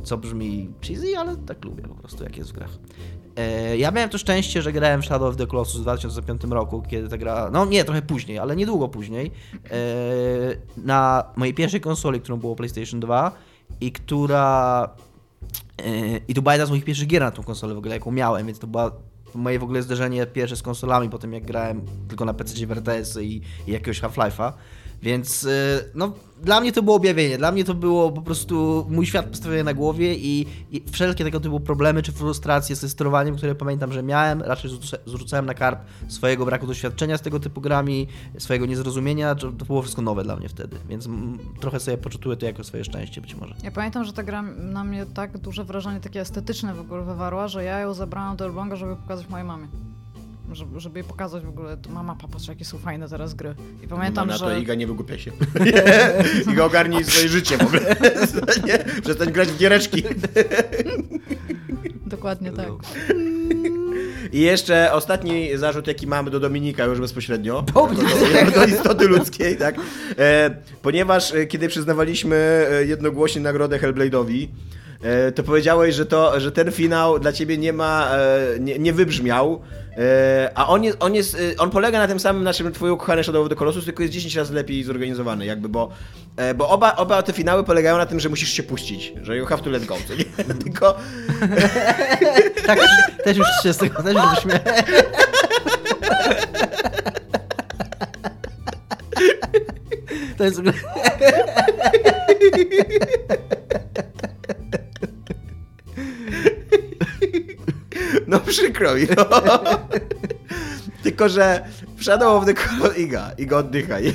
Co 0.02 0.16
brzmi 0.16 0.70
cheesy, 0.86 1.18
ale 1.18 1.36
tak 1.36 1.64
lubię 1.64 1.82
po 1.82 1.94
prostu, 1.94 2.24
jak 2.24 2.36
jest 2.36 2.50
w 2.50 2.52
grach. 2.52 2.70
E, 3.36 3.76
ja 3.76 3.90
miałem 3.90 4.10
to 4.10 4.18
szczęście, 4.18 4.62
że 4.62 4.72
grałem 4.72 5.02
w 5.02 5.04
Shadow 5.04 5.28
of 5.28 5.36
the 5.36 5.46
Colossus 5.46 5.80
w 5.80 5.82
2005 5.82 6.44
roku, 6.44 6.82
kiedy 6.88 7.08
ta 7.08 7.18
gra, 7.18 7.50
no 7.52 7.64
nie, 7.64 7.84
trochę 7.84 8.02
później, 8.02 8.38
ale 8.38 8.56
niedługo 8.56 8.88
później, 8.88 9.30
e, 9.70 9.76
na 10.76 11.24
mojej 11.36 11.54
pierwszej 11.54 11.80
konsoli, 11.80 12.20
którą 12.20 12.36
było 12.36 12.56
PlayStation 12.56 13.00
2 13.00 13.32
i 13.80 13.92
która... 13.92 14.88
e, 15.78 16.16
I 16.28 16.34
to 16.34 16.42
była 16.42 16.54
jedna 16.54 16.66
z 16.66 16.70
moich 16.70 16.84
pierwszych 16.84 17.08
gier 17.08 17.22
na 17.22 17.30
tą 17.30 17.42
konsolę 17.42 17.74
w 17.74 17.78
ogóle, 17.78 17.94
jaką 17.94 18.10
miałem, 18.12 18.46
więc 18.46 18.58
to 18.58 18.66
była 18.66 18.92
moje 19.34 19.58
w 19.58 19.62
ogóle 19.62 19.82
zderzenie 19.82 20.26
pierwsze 20.26 20.56
z 20.56 20.62
konsolami, 20.62 21.10
potem 21.10 21.32
jak 21.32 21.44
grałem 21.44 21.82
tylko 22.08 22.24
na 22.24 22.34
PC 22.34 22.66
w 22.66 22.72
RTS 22.72 23.16
i, 23.16 23.40
i 23.66 23.72
jakiegoś 23.72 24.00
Half-Life'a. 24.00 24.52
Więc 25.02 25.44
y, 25.44 25.90
no, 25.94 26.12
dla 26.44 26.60
mnie 26.60 26.72
to 26.72 26.82
było 26.82 26.96
objawienie. 26.96 27.38
Dla 27.38 27.52
mnie 27.52 27.64
to 27.64 27.74
było 27.74 28.12
po 28.12 28.22
prostu 28.22 28.86
mój 28.90 29.06
świat 29.06 29.26
postawiony 29.26 29.64
na 29.64 29.74
głowie 29.74 30.14
i, 30.14 30.46
i 30.70 30.84
wszelkie 30.92 31.24
tego 31.24 31.40
typu 31.40 31.60
problemy 31.60 32.02
czy 32.02 32.12
frustracje 32.12 32.76
ze 32.76 32.88
sterowaniem, 32.88 33.36
które 33.36 33.54
pamiętam, 33.54 33.92
że 33.92 34.02
miałem, 34.02 34.42
raczej 34.42 34.70
zrzuca- 34.70 34.98
zrzucałem 35.06 35.46
na 35.46 35.54
karp 35.54 35.80
swojego 36.08 36.44
braku 36.44 36.66
doświadczenia 36.66 37.18
z 37.18 37.20
tego 37.20 37.40
typu 37.40 37.60
grami, 37.60 38.08
swojego 38.38 38.66
niezrozumienia. 38.66 39.34
To 39.34 39.50
było 39.52 39.82
wszystko 39.82 40.02
nowe 40.02 40.24
dla 40.24 40.36
mnie 40.36 40.48
wtedy, 40.48 40.76
więc 40.88 41.08
trochę 41.60 41.80
sobie 41.80 41.98
poczutuję 41.98 42.36
to 42.36 42.46
jako 42.46 42.64
swoje 42.64 42.84
szczęście 42.84 43.20
być 43.20 43.34
może. 43.34 43.54
Ja 43.62 43.70
pamiętam, 43.70 44.04
że 44.04 44.12
ta 44.12 44.22
gra 44.22 44.42
na 44.42 44.84
mnie 44.84 45.06
tak 45.06 45.38
duże 45.38 45.64
wrażenie 45.64 46.00
takie 46.00 46.20
estetyczne 46.20 46.74
w 46.74 46.80
ogóle 46.80 47.02
wywarła, 47.02 47.48
że 47.48 47.64
ja 47.64 47.78
ją 47.78 47.94
zabrałam 47.94 48.36
do 48.36 48.44
Elbląga, 48.44 48.76
żeby 48.76 48.96
pokazać 48.96 49.28
mojej 49.28 49.46
mamie. 49.46 49.66
Żeby, 50.52 50.80
żeby 50.80 50.98
jej 50.98 51.08
pokazać 51.08 51.44
w 51.44 51.48
ogóle, 51.48 51.76
to 51.76 51.90
mama, 51.90 52.16
patrz 52.32 52.48
jakie 52.48 52.64
są 52.64 52.78
fajne 52.78 53.08
teraz 53.08 53.34
gry. 53.34 53.54
I 53.84 53.88
pamiętam, 53.88 54.28
na 54.28 54.36
że... 54.36 54.44
to 54.44 54.56
Iga 54.56 54.74
nie 54.74 54.86
wygłupia 54.86 55.18
się. 55.18 55.32
Iga 56.52 56.64
ogarnij 56.64 57.04
swoje 57.04 57.28
życie 57.28 57.58
w 57.58 57.62
ogóle. 57.62 57.96
Nie? 58.66 58.78
Przestań 59.02 59.32
grać 59.32 59.48
w 59.48 59.58
giereczki. 59.58 60.02
Dokładnie 62.06 62.52
tak. 62.52 62.68
I 64.32 64.40
jeszcze 64.40 64.92
ostatni 64.92 65.56
zarzut, 65.56 65.86
jaki 65.86 66.06
mamy 66.06 66.30
do 66.30 66.40
Dominika 66.40 66.84
już 66.84 67.00
bezpośrednio. 67.00 67.64
Do 68.54 68.64
istoty 68.64 69.08
ludzkiej, 69.08 69.56
tak. 69.56 69.74
E, 70.18 70.50
ponieważ 70.82 71.34
e, 71.34 71.46
kiedy 71.46 71.68
przyznawaliśmy 71.68 72.66
e, 72.70 72.84
jednogłośnie 72.84 73.42
nagrodę 73.42 73.78
Hellblade'owi, 73.78 74.48
e, 75.02 75.32
to 75.32 75.42
powiedziałeś, 75.42 75.94
że, 75.94 76.06
to, 76.06 76.40
że 76.40 76.52
ten 76.52 76.72
finał 76.72 77.18
dla 77.18 77.32
ciebie 77.32 77.58
nie 77.58 77.72
ma, 77.72 78.10
e, 78.10 78.60
nie, 78.60 78.78
nie 78.78 78.92
wybrzmiał. 78.92 79.60
E, 79.98 80.50
a 80.54 80.68
on, 80.68 80.84
jest, 80.84 80.96
on, 81.00 81.14
jest, 81.14 81.34
e, 81.34 81.56
on 81.58 81.70
polega 81.70 81.98
na 81.98 82.08
tym 82.08 82.20
samym, 82.20 82.42
na 82.42 82.52
czym 82.52 82.72
twój 82.72 82.90
ukochany 82.90 83.24
Shadow 83.24 83.42
of 83.42 83.48
the 83.48 83.56
Colossus, 83.56 83.84
tylko 83.84 84.02
jest 84.02 84.14
10 84.14 84.36
razy 84.36 84.54
lepiej 84.54 84.84
zorganizowany, 84.84 85.46
jakby, 85.46 85.68
bo, 85.68 85.90
e, 86.36 86.54
bo 86.54 86.68
oba, 86.68 86.96
oba 86.96 87.22
te 87.22 87.32
finały 87.32 87.64
polegają 87.64 87.98
na 87.98 88.06
tym, 88.06 88.20
że 88.20 88.28
musisz 88.28 88.52
się 88.52 88.62
puścić, 88.62 89.12
że 89.22 89.36
you 89.36 89.46
have 89.46 89.62
to 89.62 89.70
let 89.70 89.84
go, 89.84 89.96
co 90.08 90.14
nie? 90.14 90.24
Tylko 90.64 90.94
Tak, 92.66 92.78
też 93.24 93.36
już 93.36 93.46
się 93.62 93.72
z 93.72 93.76
tego 93.76 94.02
też 94.02 94.14
już 94.14 94.42
śmieję. 94.42 94.60
To 100.38 100.44
jest 100.44 100.60
No 108.34 108.40
przykro 108.40 108.94
mi, 108.94 109.06
no. 109.16 109.24
Tylko, 111.02 111.28
że 111.28 111.64
w 111.96 112.04
Shadow 112.04 112.42
of 112.42 112.46
the 112.46 112.54
Colossus... 112.54 112.98
Iga, 112.98 113.30
Iga 113.38 113.56
oddychaj. 113.56 114.14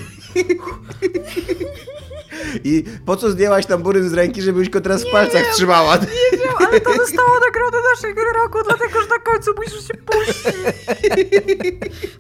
I 2.63 2.84
po 3.05 3.15
co 3.15 3.32
zdjęłaś 3.32 3.65
tam 3.65 3.84
buryn 3.84 4.10
z 4.10 4.13
ręki, 4.13 4.41
żebyś 4.41 4.69
go 4.69 4.82
teraz 4.82 5.03
w 5.03 5.12
palcach 5.12 5.43
trzymała? 5.55 5.95
Nie 5.95 6.38
wiem, 6.38 6.53
ale 6.58 6.82
to 6.82 6.97
dostało 6.97 7.39
nagrodę 7.47 7.77
naszej 7.95 8.15
gry 8.15 8.34
roku, 8.43 8.58
dlatego 8.67 9.01
że 9.01 9.08
na 9.08 9.19
końcu 9.19 9.51
musisz 9.58 9.88
się 9.88 9.93
puścić. 9.93 10.45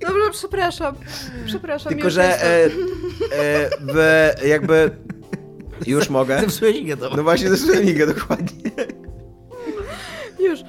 Dobrze, 0.07 0.31
przepraszam. 0.31 0.95
Przepraszam. 1.45 1.93
Tylko, 1.93 2.09
że 2.09 2.23
e, 2.23 2.65
e, 2.65 2.69
w, 3.81 4.31
jakby... 4.45 4.91
Już 5.87 6.09
mogę? 6.09 6.39
Zepsułeś 6.39 6.75
Igę 6.75 6.97
to. 6.97 7.09
No 7.17 7.23
właśnie, 7.23 7.49
zepsułem 7.49 7.83
Igę, 7.83 8.07
dokładnie. 8.07 8.71
Już. 10.39 10.59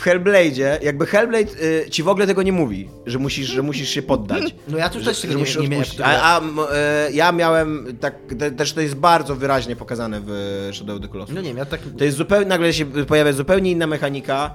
W 0.00 0.04
Hellblade'zie, 0.04 0.82
jakby 0.82 1.06
Hellblade 1.06 1.50
y, 1.62 1.90
ci 1.90 2.02
w 2.02 2.08
ogóle 2.08 2.26
tego 2.26 2.42
nie 2.42 2.52
mówi, 2.52 2.88
że 3.06 3.18
musisz, 3.18 3.46
że 3.46 3.62
musisz 3.62 3.88
się 3.88 4.02
poddać. 4.02 4.42
No 4.68 4.78
ja 4.78 4.88
tu 4.88 5.04
też 5.04 5.20
tego 5.20 5.34
nie, 5.34 5.44
nie 5.60 5.68
miałem. 5.68 5.86
A, 6.04 6.38
a 6.38 6.40
e, 6.72 7.12
ja 7.12 7.32
miałem, 7.32 7.96
tak, 8.00 8.14
te, 8.38 8.50
też 8.50 8.72
to 8.72 8.80
jest 8.80 8.94
bardzo 8.94 9.36
wyraźnie 9.36 9.76
pokazane 9.76 10.20
w 10.24 10.70
Shadow 10.72 10.96
of 10.96 11.02
the 11.02 11.08
Colossus. 11.08 11.34
No 11.34 11.40
nie 11.40 11.48
wiem, 11.48 11.56
ja 11.56 11.64
tak... 11.64 11.80
To 11.98 12.04
jest 12.04 12.16
zupełnie, 12.16 12.46
nagle 12.46 12.72
się 12.72 12.86
pojawia 12.86 13.32
zupełnie 13.32 13.70
inna 13.70 13.86
mechanika, 13.86 14.54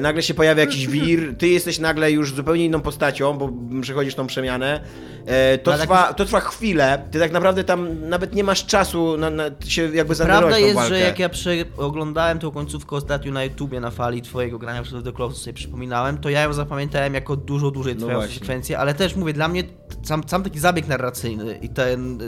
nagle 0.00 0.22
się 0.22 0.34
pojawia 0.34 0.60
jakiś 0.60 0.88
wir, 0.88 1.36
ty 1.38 1.48
jesteś 1.48 1.78
nagle 1.78 2.10
już 2.10 2.34
zupełnie 2.34 2.64
inną 2.64 2.80
postacią, 2.80 3.38
bo 3.38 3.50
przechodzisz 3.80 4.14
tą 4.14 4.26
przemianę. 4.26 4.80
E, 5.26 5.58
to, 5.58 5.72
Ale 5.72 5.82
trwa, 5.82 6.12
to 6.12 6.24
trwa 6.24 6.40
chwilę, 6.40 7.02
ty 7.10 7.18
tak 7.18 7.32
naprawdę 7.32 7.64
tam 7.64 8.08
nawet 8.08 8.34
nie 8.34 8.44
masz 8.44 8.66
czasu 8.66 9.16
na, 9.16 9.30
na 9.30 9.44
się 9.66 9.96
jakby 9.96 10.14
zaangażować 10.14 10.50
Prawda 10.50 10.66
jest, 10.66 10.74
walkę. 10.74 10.94
że 10.94 11.00
jak 11.00 11.18
ja 11.18 11.30
oglądałem 11.76 12.38
tą 12.38 12.50
końcówkę 12.50 12.96
ostatnio 12.96 13.32
na 13.32 13.44
YouTubie 13.44 13.80
na 13.80 13.90
fali 13.90 14.22
twojego 14.22 14.58
grania 14.58 14.82
przez 14.82 15.04
The 15.04 15.12
Close, 15.12 15.36
sobie 15.36 15.54
przypominałem, 15.54 16.18
to 16.18 16.30
ja 16.30 16.42
ją 16.42 16.52
zapamiętałem 16.52 17.14
jako 17.14 17.36
dużo 17.36 17.70
dłużej 17.70 17.94
No 17.94 17.98
trwającą 18.00 18.26
właśnie. 18.26 18.38
sekwencję, 18.38 18.78
ale 18.78 18.94
też 18.94 19.16
mówię, 19.16 19.32
dla 19.32 19.48
mnie 19.48 19.64
sam, 20.02 20.22
sam 20.26 20.42
taki 20.42 20.58
zabieg 20.58 20.88
narracyjny 20.88 21.58
i 21.62 21.68
ten... 21.68 22.18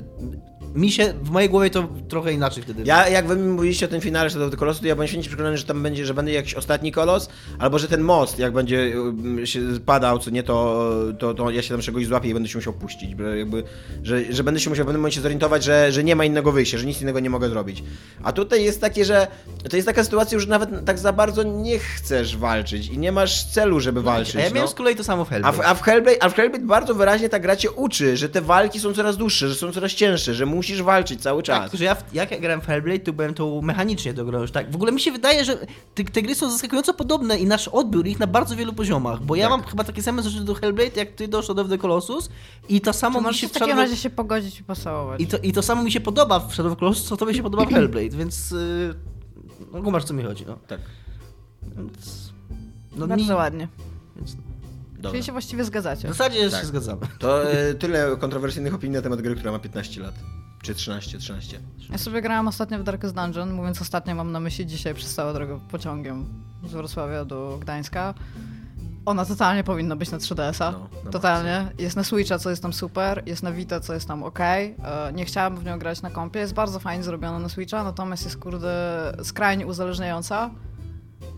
Mi 0.75 0.91
się, 0.93 1.15
w 1.23 1.31
mojej 1.31 1.49
głowie 1.51 1.71
to 1.71 1.89
trochę 2.09 2.33
inaczej 2.33 2.63
wtedy. 2.63 2.83
Ja, 2.85 3.09
jak 3.09 3.27
wy 3.27 3.37
mi 3.37 3.49
mówiliście 3.49 3.87
o 3.87 3.89
tym 3.89 4.01
finale 4.01 4.31
Shadow 4.31 4.47
of 4.47 4.51
the 4.51 4.57
Colossus, 4.57 4.81
to 4.81 4.87
ja 4.87 4.95
byłem 4.95 5.09
święcie 5.09 5.29
przekonany, 5.29 5.59
że 5.59 5.65
tam 5.65 5.83
będzie, 5.83 6.07
że 6.07 6.15
będzie 6.15 6.33
jakiś 6.33 6.55
ostatni 6.55 6.93
kolos, 6.93 7.29
albo 7.59 7.79
że 7.79 7.89
ten 7.89 8.01
most, 8.01 8.39
jak 8.39 8.53
będzie 8.53 8.93
um, 8.97 9.47
się 9.47 9.61
padał, 9.87 10.19
co 10.19 10.31
nie, 10.31 10.43
to, 10.43 10.87
to, 11.19 11.35
to 11.35 11.51
ja 11.51 11.63
się 11.63 11.69
tam 11.69 11.81
czegoś 11.81 12.07
złapię 12.07 12.29
i 12.29 12.35
będę 12.35 12.49
się 12.49 12.59
musiał 12.59 12.73
puścić. 12.73 13.11
Jakby, 13.39 13.65
że, 14.03 14.33
że 14.33 14.45
będę 14.45 14.61
się 14.61 14.71
musiał 14.71 14.85
w 14.85 14.87
pewnym 14.87 15.01
momencie 15.01 15.21
zorientować, 15.21 15.65
że, 15.65 15.93
że 15.93 16.05
nie 16.05 16.17
ma 16.17 16.25
innego 16.25 16.53
wyjścia, 16.53 16.79
że 16.79 16.87
nic 16.87 17.03
innego 17.03 17.21
nie 17.21 17.31
mogę 17.31 17.49
zrobić. 17.49 17.85
A 18.23 18.33
tutaj 18.33 18.65
jest 18.65 18.81
takie, 18.81 19.05
że 19.05 19.27
to 19.71 19.77
jest 19.77 19.89
taka 19.89 20.05
sytuacja, 20.05 20.39
że 20.39 20.47
nawet 20.47 20.85
tak 20.85 20.99
za 20.99 21.13
bardzo 21.13 21.43
nie 21.43 21.79
chcesz 21.79 22.37
walczyć 22.37 22.87
i 22.87 22.99
nie 22.99 23.13
masz 23.13 23.45
celu, 23.45 23.81
żeby 23.81 24.03
walczyć. 24.03 24.37
A 24.37 24.41
ja 24.41 24.51
miałem 24.51 24.63
no. 24.63 24.69
z 24.69 24.75
kolei 24.75 24.97
to 24.97 25.05
samo 25.05 25.25
w 25.25 25.29
A 25.29 25.31
Hellblade. 25.31 25.57
w, 25.57 25.61
a, 25.61 25.75
w 25.75 25.83
Hellblade, 25.83 26.23
a 26.23 26.29
w 26.29 26.35
Hellblade 26.35 26.67
bardzo 26.67 26.95
wyraźnie 26.95 27.29
ta 27.29 27.39
gra 27.39 27.57
cię 27.57 27.71
uczy, 27.71 28.17
że 28.17 28.29
te 28.29 28.41
walki 28.41 28.81
są 28.81 28.95
coraz 28.95 29.17
dłuższe, 29.17 29.49
że 29.49 29.55
są 29.55 29.73
coraz 29.73 29.93
cięższe, 29.93 30.35
że 30.35 30.47
musisz 30.61 30.83
walczyć 30.83 31.23
cały 31.23 31.43
czas. 31.43 31.71
Tak, 31.71 31.79
że 31.79 31.85
ja, 31.85 31.95
w- 31.95 32.15
jak 32.15 32.31
ja 32.31 32.39
grałem 32.41 32.61
w 32.61 32.67
Hellblade, 32.67 32.99
to 33.01 33.13
byłem 33.13 33.35
tą 33.35 33.63
mechanicznie 33.63 34.15
do 34.15 34.25
gry 34.25 34.39
już 34.39 34.51
tak. 34.51 34.71
W 34.73 34.75
ogóle 34.75 34.93
mi 34.93 35.01
się 35.01 35.13
wydaje, 35.13 35.45
że 35.45 35.57
te, 35.95 36.05
te 36.05 36.23
gry 36.23 36.35
są 36.35 36.51
zaskakująco 36.51 36.95
podobne 36.95 37.39
i 37.39 37.47
nasz 37.47 37.69
odbiór 37.69 38.07
ich 38.07 38.19
na 38.21 38.27
bardzo 38.27 38.57
wielu 38.57 38.73
poziomach, 38.73 39.23
bo 39.23 39.37
ja 39.37 39.49
Tak. 39.49 39.51
mam 39.59 39.63
chyba 39.69 39.85
takie 39.85 40.03
same 40.03 40.23
rzeczy 40.23 40.41
do 40.45 40.55
Hellblade, 40.55 40.91
jak 41.01 41.11
ty 41.13 41.29
do 41.29 41.43
Shadow 41.43 41.65
of 41.65 41.71
the 41.71 41.79
Colossus 41.79 42.31
i 42.69 42.81
to 42.81 42.93
samo 42.93 43.23
To 43.23 43.29
mi 43.29 43.35
się 43.35 43.47
w 43.49 43.51
w 43.51 43.53
takim 43.53 43.69
Shadow... 43.69 43.85
razie 43.85 43.97
się 43.97 44.11
pogodzić 44.11 44.61
i 44.61 44.65
pocałować. 44.65 45.21
I 45.21 45.27
to, 45.27 45.39
I 45.39 45.53
to 45.53 45.63
samo 45.63 45.83
mi 45.83 45.93
się 45.93 46.01
podoba 46.01 46.41
w 46.41 46.55
Shadow 46.55 46.73
of 46.73 46.77
the 46.79 46.81
Colossus, 46.81 47.05
co 47.09 47.17
tobie 47.17 47.35
się 47.35 47.43
podoba 47.43 47.65
w 47.65 47.69
Hellblade, 47.75 48.17
więc... 48.17 48.51
Yy, 48.51 48.95
no 49.73 49.83
kumasz, 49.83 50.05
co 50.05 50.15
mi 50.15 50.23
chodzi, 50.23 50.45
no. 50.47 50.57
Tak. 50.69 50.81
Więc, 51.77 52.33
no 52.97 53.07
Bardzo 53.07 53.25
nie, 53.27 53.35
ładnie. 53.35 53.69
więc 54.17 54.37
Dobra. 54.95 55.11
Czyli 55.11 55.25
się 55.25 55.33
właściwie 55.33 55.63
w 55.63 55.67
zgadzacie. 55.67 56.09
zasadzie 56.09 56.51
Tak. 56.51 56.61
się 56.61 56.67
zgadzamy. 56.67 57.01
To 57.19 57.53
e, 57.53 57.75
tyle 57.75 58.17
kontrowersyjnych 58.17 58.75
opinii 58.75 58.97
na 58.97 59.03
temat 59.03 59.21
gry, 59.23 59.35
która 59.37 59.53
ma 59.53 59.59
15 59.59 60.01
lat. 60.01 60.15
Czy 60.63 60.75
13, 60.75 61.19
13. 61.19 61.61
Ja 61.91 61.99
sobie 61.99 62.23
grałam 62.23 62.49
ostatnio 62.49 62.79
w 62.79 62.83
Darkest 62.83 63.15
Dungeon, 63.15 63.53
mówiąc 63.53 63.83
ostatnio 63.83 64.15
mam 64.15 64.33
na 64.33 64.41
myśli 64.41 64.67
dzisiaj 64.67 64.95
przez 64.95 65.15
całą 65.15 65.33
drogę 65.33 65.61
pociągiem 65.71 66.27
z 66.65 66.73
Wrocławia 66.73 67.25
do 67.25 67.59
Gdańska. 67.61 68.15
Ona 69.07 69.25
totalnie 69.25 69.65
powinna 69.65 69.97
być 69.97 70.11
na 70.11 70.19
3DS-a. 70.19 70.71
No, 71.05 71.11
totalnie. 71.11 71.73
Jest 71.79 71.97
na 71.97 72.05
Switcha, 72.05 72.39
co 72.39 72.51
jest 72.51 72.63
tam 72.63 72.73
super, 72.73 73.23
jest 73.27 73.43
na 73.43 73.53
Vita, 73.53 73.81
co 73.81 73.95
jest 73.95 74.09
tam 74.09 74.23
ok. 74.23 74.41
E, 74.41 74.77
Nie 75.15 75.25
chciałam 75.25 75.57
w 75.57 75.65
nią 75.65 75.79
grać 75.79 76.03
na 76.03 76.11
kompie. 76.11 76.41
Jest 76.41 76.55
bardzo 76.55 76.79
fajnie 76.79 77.05
zrobiona 77.05 77.39
na 77.39 77.49
Switcha, 77.49 77.85
natomiast 77.85 78.25
jest 78.25 78.37
kurde 78.39 79.13
skrajnie 79.23 79.67
uzależniająca. 79.67 80.51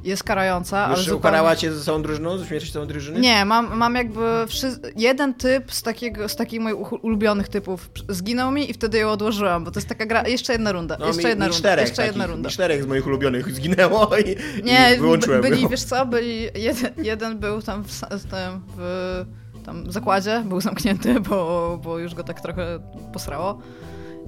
Jest 0.05 0.25
karająca, 0.25 0.79
ale 0.79 0.91
Już 0.91 1.01
zupełnie... 1.01 1.19
ukarała 1.19 1.57
cię 1.57 1.73
ze 1.73 1.85
całą 1.85 2.03
drużyną? 2.03 2.39
Ze 2.39 2.47
śmierci 2.47 2.73
całą 2.73 2.87
drużyny? 2.87 3.21
Nie, 3.21 3.45
mam, 3.45 3.77
mam 3.77 3.95
jakby 3.95 4.21
wszy... 4.49 4.67
jeden 4.97 5.35
typ 5.35 5.73
z, 5.73 5.83
takiego, 5.83 6.29
z 6.29 6.37
takich 6.37 6.61
moich 6.61 7.05
ulubionych 7.05 7.49
typów 7.49 7.91
zginął 8.09 8.51
mi 8.53 8.71
i 8.71 8.75
wtedy 8.75 8.99
ją 8.99 9.11
odłożyłam, 9.11 9.65
bo 9.65 9.71
to 9.71 9.79
jest 9.81 9.89
taka 9.89 10.07
gra... 10.07 10.29
Jeszcze 10.29 10.53
jedna 10.53 10.73
runda, 10.73 10.97
No, 11.01 11.07
jeszcze 11.07 11.23
mi, 11.23 11.29
jedna 11.29 11.45
mi 11.45 11.49
runda, 11.53 11.59
czterech 11.59 11.89
jeszcze 11.89 12.07
jedna 12.07 12.27
runda. 12.27 12.51
Czterech 12.51 12.83
z 12.83 12.87
moich 12.87 13.07
ulubionych 13.07 13.53
zginęło 13.55 14.11
i, 14.27 14.37
Nie, 14.65 14.95
i 14.97 14.99
wyłączyłem 15.01 15.43
by- 15.43 15.49
byli, 15.49 15.63
go. 15.63 15.69
wiesz 15.69 15.83
co, 15.85 16.07
byli, 16.07 16.43
jeden, 16.55 16.93
jeden 16.97 17.39
był 17.39 17.63
tam 17.63 17.85
w, 17.85 18.01
tym, 18.01 18.61
w 18.77 19.25
tam 19.67 19.93
zakładzie, 19.93 20.43
był 20.47 20.61
zamknięty, 20.61 21.21
bo, 21.21 21.81
bo 21.85 21.99
już 21.99 22.15
go 22.15 22.25
tak 22.25 22.41
trochę 22.41 22.79
posrało. 23.13 23.59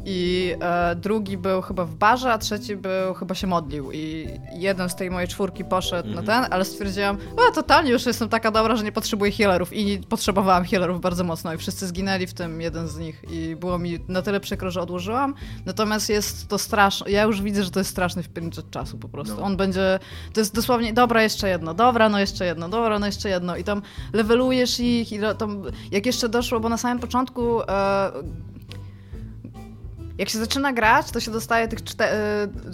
I 0.07 0.53
e, 0.61 0.95
drugi 0.97 1.39
był 1.39 1.63
chyba 1.63 1.85
w 1.85 1.95
barze, 1.95 2.33
a 2.33 2.39
trzeci 2.39 2.77
był, 2.77 3.15
chyba 3.15 3.35
się 3.35 3.47
modlił. 3.47 3.93
I 3.93 4.29
jeden 4.53 4.89
z 4.89 4.95
tej 4.97 5.11
mojej 5.11 5.29
czwórki 5.29 5.65
poszedł 5.65 6.09
Mhm. 6.09 6.27
na 6.27 6.33
ten, 6.33 6.53
ale 6.53 6.65
stwierdziłam, 6.65 7.19
o 7.37 7.53
totalnie 7.55 7.91
już 7.91 8.07
jestem 8.07 8.29
taka 8.29 8.51
dobra, 8.51 8.77
że 8.77 8.85
nie 8.85 8.93
potrzebuję 8.93 9.33
healerów. 9.33 9.73
I 9.73 9.99
potrzebowałam 10.09 10.65
healerów 10.65 11.01
bardzo 11.01 11.25
mocno 11.25 11.55
i 11.55 11.59
wszyscy 11.59 11.87
zginęli, 11.87 12.27
w 12.27 12.35
tym 12.35 12.61
jeden 12.61 12.89
z 12.89 12.99
nich. 12.99 13.23
I 13.31 13.57
było 13.57 13.79
mi 13.79 13.99
na 14.09 14.23
tyle 14.23 14.41
przykro, 14.41 14.71
że 14.71 14.81
odłożyłam. 14.81 15.35
Natomiast 15.67 16.09
jest 16.09 16.49
to 16.49 16.59
straszne, 16.59 17.11
ja 17.11 17.23
już 17.23 17.43
widzę, 17.43 17.65
że 17.65 17.71
to 17.71 17.81
jest 17.81 17.91
straszny 17.91 18.23
wpierniczek 18.23 18.71
czasu 18.71 18.99
po 18.99 19.09
prostu. 19.09 19.35
No. 19.37 19.43
On 19.43 19.57
będzie, 19.57 19.99
to 20.33 20.41
jest 20.41 20.55
dosłownie, 20.55 20.93
dobra, 20.93 21.23
jeszcze 21.23 21.49
jedno, 21.49 21.75
dobra, 21.75 22.09
no 22.09 22.21
jeszcze 22.21 22.47
jedno, 22.47 22.69
dobra, 22.69 22.99
no 22.99 23.07
jeszcze 23.07 23.29
jedno. 23.29 23.57
I 23.57 23.65
tam 23.65 23.83
levelujesz 24.13 24.81
ich 24.81 25.13
i 25.13 25.19
tam, 25.39 25.63
jak 25.91 26.07
jeszcze 26.07 26.29
doszło, 26.29 26.61
bo 26.61 26.69
na 26.69 26.77
samym 26.77 26.99
początku... 26.99 27.63
E, 27.63 28.13
jak 30.19 30.29
się 30.29 30.39
zaczyna 30.39 30.73
grać, 30.73 31.11
to 31.11 31.21
się 31.21 31.31
dostaje 31.31 31.69
tych 31.69 31.79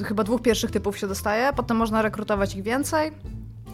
y, 0.01 0.05
chyba 0.05 0.25
dwóch 0.25 0.43
pierwszych 0.43 0.71
typów 0.71 0.99
się 0.99 1.07
dostaje, 1.07 1.53
potem 1.53 1.77
można 1.77 2.03
rekrutować 2.03 2.55
ich 2.55 2.63
więcej. 2.63 3.13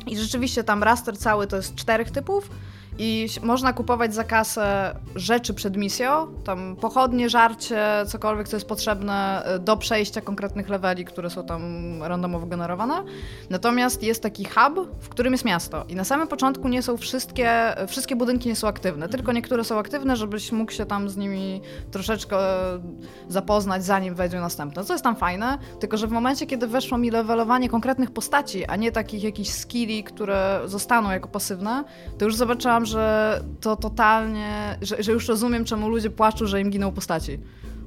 I 0.07 0.19
rzeczywiście 0.19 0.65
tam 0.65 0.83
raster 0.83 1.19
cały 1.19 1.47
to 1.47 1.57
jest 1.57 1.75
czterech 1.75 2.11
typów 2.11 2.51
i 2.99 3.29
można 3.43 3.73
kupować 3.73 4.15
za 4.15 4.25
kasę 4.25 4.97
rzeczy 5.15 5.55
przed 5.55 5.77
misją, 5.77 6.27
tam 6.45 6.77
pochodnie, 6.77 7.29
żarcie, 7.29 7.79
cokolwiek, 8.07 8.49
co 8.49 8.57
jest 8.57 8.69
potrzebne 8.69 9.47
y, 9.57 9.59
do 9.59 9.77
przejścia 9.77 10.21
konkretnych 10.21 10.69
leveli, 10.69 11.05
które 11.05 11.31
są 11.31 11.47
tam 11.47 11.63
randomowo 12.03 12.47
generowane. 12.47 13.03
Natomiast 13.51 14.03
jest 14.03 14.23
taki 14.23 14.45
hub, 14.45 14.89
w 15.01 15.09
którym 15.09 15.33
jest 15.33 15.45
miasto 15.45 15.85
i 15.89 15.95
na 15.95 16.05
samym 16.05 16.29
początku 16.29 16.69
nie 16.69 16.83
są 16.83 16.97
wszystkie, 16.97 17.75
wszystkie 17.89 18.17
budynki 18.17 18.49
nie 18.49 18.57
są 18.57 18.69
aktywne, 18.69 19.09
tylko 19.09 19.33
niektóre 19.33 19.65
są 19.65 19.79
aktywne, 19.79 20.17
żebyś 20.17 20.53
mógł 20.53 20.73
się 20.73 20.87
tam 20.87 21.11
z 21.11 21.17
nimi 21.17 21.61
troszeczkę 21.91 22.37
e, 22.39 22.81
zapoznać, 23.29 23.85
zanim 23.85 24.15
wejdą 24.15 24.41
następne. 24.41 24.85
Co 24.85 24.95
jest 24.95 25.05
tam 25.05 25.17
fajne, 25.17 25.59
tylko 25.81 25.97
że 25.97 26.07
w 26.07 26.11
momencie, 26.11 26.47
kiedy 26.47 26.67
weszło 26.67 26.99
mi 26.99 27.11
levelowanie 27.11 27.69
konkretnych 27.69 28.11
postaci, 28.11 28.65
a 28.65 28.77
nie 28.77 28.93
takich 28.93 29.23
jakichś 29.23 29.51
skilli, 29.51 30.05
które 30.05 30.61
zostaną 30.65 31.11
jako 31.11 31.29
pasywne, 31.29 31.85
to 32.19 32.25
już 32.25 32.37
zobaczyłam, 32.37 32.86
że 32.87 33.41
to 33.61 33.77
totalnie, 33.77 34.79
że, 34.83 35.03
że 35.03 35.13
już 35.13 35.29
rozumiem, 35.29 35.65
czemu 35.65 35.89
ludzie 35.89 36.11
płaczą, 36.11 36.47
że 36.47 36.61
im 36.61 36.71
giną 36.71 36.93
postaci. 36.93 37.39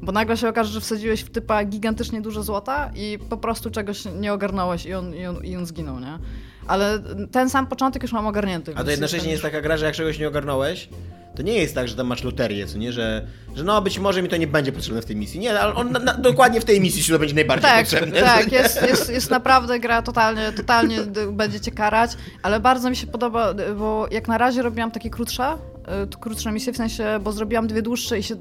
Bo 0.01 0.11
nagle 0.11 0.37
się 0.37 0.49
okaże, 0.49 0.71
że 0.71 0.81
wsadziłeś 0.81 1.21
w 1.21 1.29
typa 1.29 1.65
gigantycznie 1.65 2.21
dużo 2.21 2.43
złota 2.43 2.91
i 2.95 3.19
po 3.29 3.37
prostu 3.37 3.71
czegoś 3.71 4.05
nie 4.19 4.33
ogarnąłeś 4.33 4.85
i 4.85 4.93
on, 4.93 5.15
i 5.15 5.25
on, 5.25 5.45
i 5.45 5.55
on 5.55 5.65
zginął, 5.65 5.99
nie? 5.99 6.19
Ale 6.69 6.99
ten 7.31 7.49
sam 7.49 7.67
początek 7.67 8.01
już 8.03 8.11
mam 8.11 8.27
ogarnięty. 8.27 8.73
A 8.75 8.83
to 8.83 8.91
jednocześnie 8.91 9.31
jest 9.31 9.43
taka 9.43 9.61
gra, 9.61 9.77
że 9.77 9.85
jak 9.85 9.95
czegoś 9.95 10.19
nie 10.19 10.27
ogarnąłeś, 10.27 10.89
to 11.35 11.41
nie 11.41 11.53
jest 11.53 11.75
tak, 11.75 11.87
że 11.87 11.95
tam 11.95 12.07
masz 12.07 12.23
loterię, 12.23 12.67
co 12.67 12.77
nie? 12.77 12.93
Że, 12.93 13.27
że 13.55 13.63
no 13.63 13.81
być 13.81 13.99
może 13.99 14.21
mi 14.21 14.29
to 14.29 14.37
nie 14.37 14.47
będzie 14.47 14.71
potrzebne 14.71 15.01
w 15.01 15.05
tej 15.05 15.15
misji. 15.15 15.39
Nie, 15.39 15.59
ale 15.59 15.73
on 15.75 15.91
na, 15.91 15.99
na, 15.99 16.13
dokładnie 16.13 16.61
w 16.61 16.65
tej 16.65 16.81
misji 16.81 17.03
ci 17.03 17.11
to 17.11 17.19
będzie 17.19 17.35
najbardziej 17.35 17.69
Tak, 17.69 17.79
potrzebne. 17.85 18.21
tak, 18.21 18.51
jest, 18.51 18.81
jest, 18.81 19.09
jest 19.09 19.29
naprawdę 19.29 19.79
gra 19.79 20.01
totalnie, 20.01 20.51
totalnie 20.51 20.97
będzie 21.31 21.59
cię 21.59 21.71
karać, 21.71 22.11
ale 22.43 22.59
bardzo 22.59 22.89
mi 22.89 22.95
się 22.95 23.07
podoba, 23.07 23.53
bo 23.77 24.07
jak 24.11 24.27
na 24.27 24.37
razie 24.37 24.61
robiłam 24.61 24.91
takie 24.91 25.09
krótsze, 25.09 25.57
y, 26.03 26.19
krótsze 26.19 26.51
misje, 26.51 26.73
w 26.73 26.77
sensie, 26.77 27.19
bo 27.23 27.31
zrobiłam 27.31 27.67
dwie 27.67 27.81
dłuższe 27.81 28.19
i 28.19 28.23
się 28.23 28.35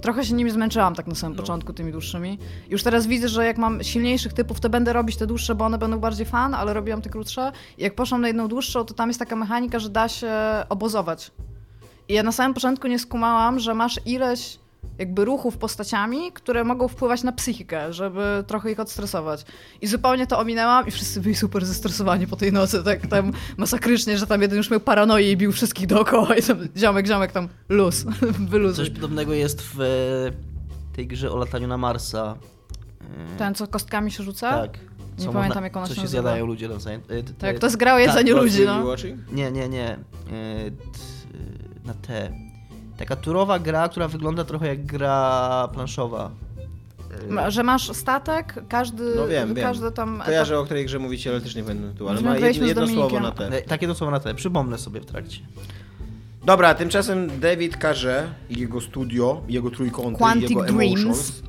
trochę 0.00 0.24
się 0.24 0.34
nimi 0.34 0.50
zmęczyłam 0.50 0.94
tak 0.94 1.06
na 1.06 1.14
samym 1.14 1.36
No. 1.36 1.42
początku 1.42 1.72
tymi 1.72 1.92
dłuższymi. 1.92 2.38
Już 2.68 2.82
teraz 2.82 3.06
widzę, 3.06 3.28
że 3.28 3.44
jak 3.46 3.58
mam 3.58 3.82
silniejszych 3.82 4.32
typów, 4.32 4.60
to 4.60 4.70
będę 4.70 4.92
robić 4.92 5.16
te 5.16 5.26
dłuższe, 5.26 5.54
bo 5.54 5.64
one 5.64 5.78
będą 5.78 5.98
bardziej 5.98 6.26
fan, 6.26 6.54
ale 6.54 6.74
robiłam 6.74 7.02
te 7.02 7.10
krótsze 7.10 7.52
i 7.78 7.82
jak 7.82 7.94
poszłam 7.94 8.20
na 8.20 8.26
jedną 8.28 8.48
dłuższą, 8.48 8.84
to 8.84 8.94
tam 8.94 9.08
jest 9.10 9.18
taka 9.18 9.36
mechanika, 9.36 9.78
że 9.78 9.88
da 9.88 10.08
się 10.08 10.32
obozować. 10.68 11.30
I 12.08 12.14
ja 12.14 12.22
na 12.22 12.32
samym 12.32 12.54
początku 12.54 12.88
nie 12.88 12.98
skumałam, 12.98 13.58
że 13.58 13.74
masz 13.74 14.00
ileś 14.06 14.58
jakby 15.00 15.24
ruchów 15.24 15.56
postaciami, 15.58 16.32
które 16.32 16.64
mogą 16.64 16.88
wpływać 16.88 17.22
na 17.22 17.32
psychikę, 17.32 17.92
żeby 17.92 18.44
trochę 18.46 18.72
ich 18.72 18.80
odstresować. 18.80 19.44
I 19.80 19.86
zupełnie 19.86 20.26
to 20.26 20.38
ominęłam 20.38 20.86
i 20.86 20.90
wszyscy 20.90 21.20
byli 21.20 21.34
super 21.34 21.66
zestresowani 21.66 22.26
po 22.26 22.36
tej 22.36 22.52
nocy, 22.52 22.84
tak 22.84 23.06
tam 23.06 23.32
masakrycznie, 23.56 24.18
że 24.18 24.26
tam 24.26 24.42
jeden 24.42 24.56
już 24.58 24.70
miał 24.70 24.80
paranoję 24.80 25.32
i 25.32 25.36
bił 25.36 25.52
wszystkich 25.52 25.86
dookoła 25.86 26.36
i 26.36 26.42
tam 26.42 26.58
ziomek, 26.76 27.06
ziomek 27.06 27.32
tam 27.32 27.48
luz, 27.68 28.04
wyluzuj. 28.50 28.84
Coś 28.86 28.94
podobnego 28.94 29.32
jest 29.34 29.62
w 29.62 29.80
e, 29.80 30.96
tej 30.96 31.06
grze 31.06 31.32
o 31.32 31.36
lataniu 31.36 31.68
na 31.68 31.76
Marsa. 31.76 32.36
E, 33.34 33.38
Ten, 33.38 33.54
co 33.54 33.66
kostkami 33.66 34.10
się 34.10 34.22
rzuca? 34.22 34.50
Tak. 34.60 34.78
Nie 35.18 35.26
Co 35.26 35.32
pamiętam, 35.32 35.48
można- 35.48 35.60
jak 35.62 35.76
ona 35.76 35.86
co 35.86 35.94
się 35.94 35.96
się 35.96 36.02
nazywa. 36.02 36.22
zjadają 36.22 36.46
ludzie 36.46 36.68
nawzajem. 36.68 37.00
E, 37.08 37.22
Tak, 37.22 37.58
to 37.58 37.66
jest 37.66 37.76
gra 37.76 37.94
o 37.94 37.98
jedzeniu 37.98 38.34
tak, 38.34 38.42
ludzi, 38.42 38.64
no. 38.66 38.94
Nie, 39.32 39.50
nie, 39.52 39.68
nie. 39.68 39.96
T, 40.26 40.28
na 41.84 41.94
T. 41.94 42.32
Taka 43.00 43.16
turowa 43.16 43.58
gra, 43.58 43.88
która 43.88 44.08
wygląda 44.08 44.44
trochę 44.44 44.66
jak 44.66 44.86
gra 44.86 45.68
planszowa. 45.72 46.30
E, 47.46 47.50
Że 47.50 47.62
masz 47.62 47.92
statek, 47.96 48.54
każdy, 48.68 49.12
No 49.16 49.26
wiem, 49.26 49.54
wiem. 49.54 49.66
każdy 49.66 49.92
tam... 49.92 50.22
Kojarzę, 50.26 50.58
o 50.58 50.64
której 50.64 50.84
grze 50.86 50.98
mówicie, 50.98 51.30
ale 51.30 51.40
też 51.40 51.54
nie 51.56 51.62
pamiętam 51.62 51.94
tu, 51.94 52.08
ale 52.08 52.20
ma 52.20 52.36
jedno, 52.38 52.66
jedno 52.66 52.86
słowo 52.86 53.20
na 53.20 53.30
te. 53.32 53.46
e, 53.48 53.62
Takie 53.62 53.86
to 53.86 53.94
słowo 53.94 54.10
na 54.10 54.20
T. 54.20 54.34
Przypomnę 54.34 54.78
sobie 54.78 55.00
w 55.00 55.06
trakcie. 55.06 55.40
Dobra, 56.44 56.74
tymczasem 56.74 57.40
David 57.40 57.76
Carze 57.82 58.28
i 58.50 58.60
jego 58.60 58.80
studio, 58.80 59.42
jego 59.48 59.70
trójkąty, 59.70 60.18
Quantic 60.18 60.50
i 60.50 60.54
jego 60.54 60.62
Dreams. 60.64 60.82
emotions 61.00 61.42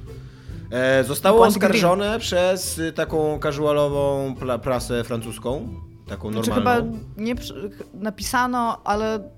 e, 0.71 1.03
zostało 1.03 1.37
Quantic 1.37 1.57
oskarżone 1.57 2.19
przez 2.19 2.79
y, 2.79 2.91
taką 2.93 3.39
casualową 3.39 4.35
prasę 4.63 5.03
francuską, 5.03 5.67
taką 6.07 6.31
Znaczy 6.31 6.49
normalną. 6.49 6.91
chyba 6.91 6.97
nie 7.17 7.35
napisano, 7.93 8.81
ale 8.83 9.29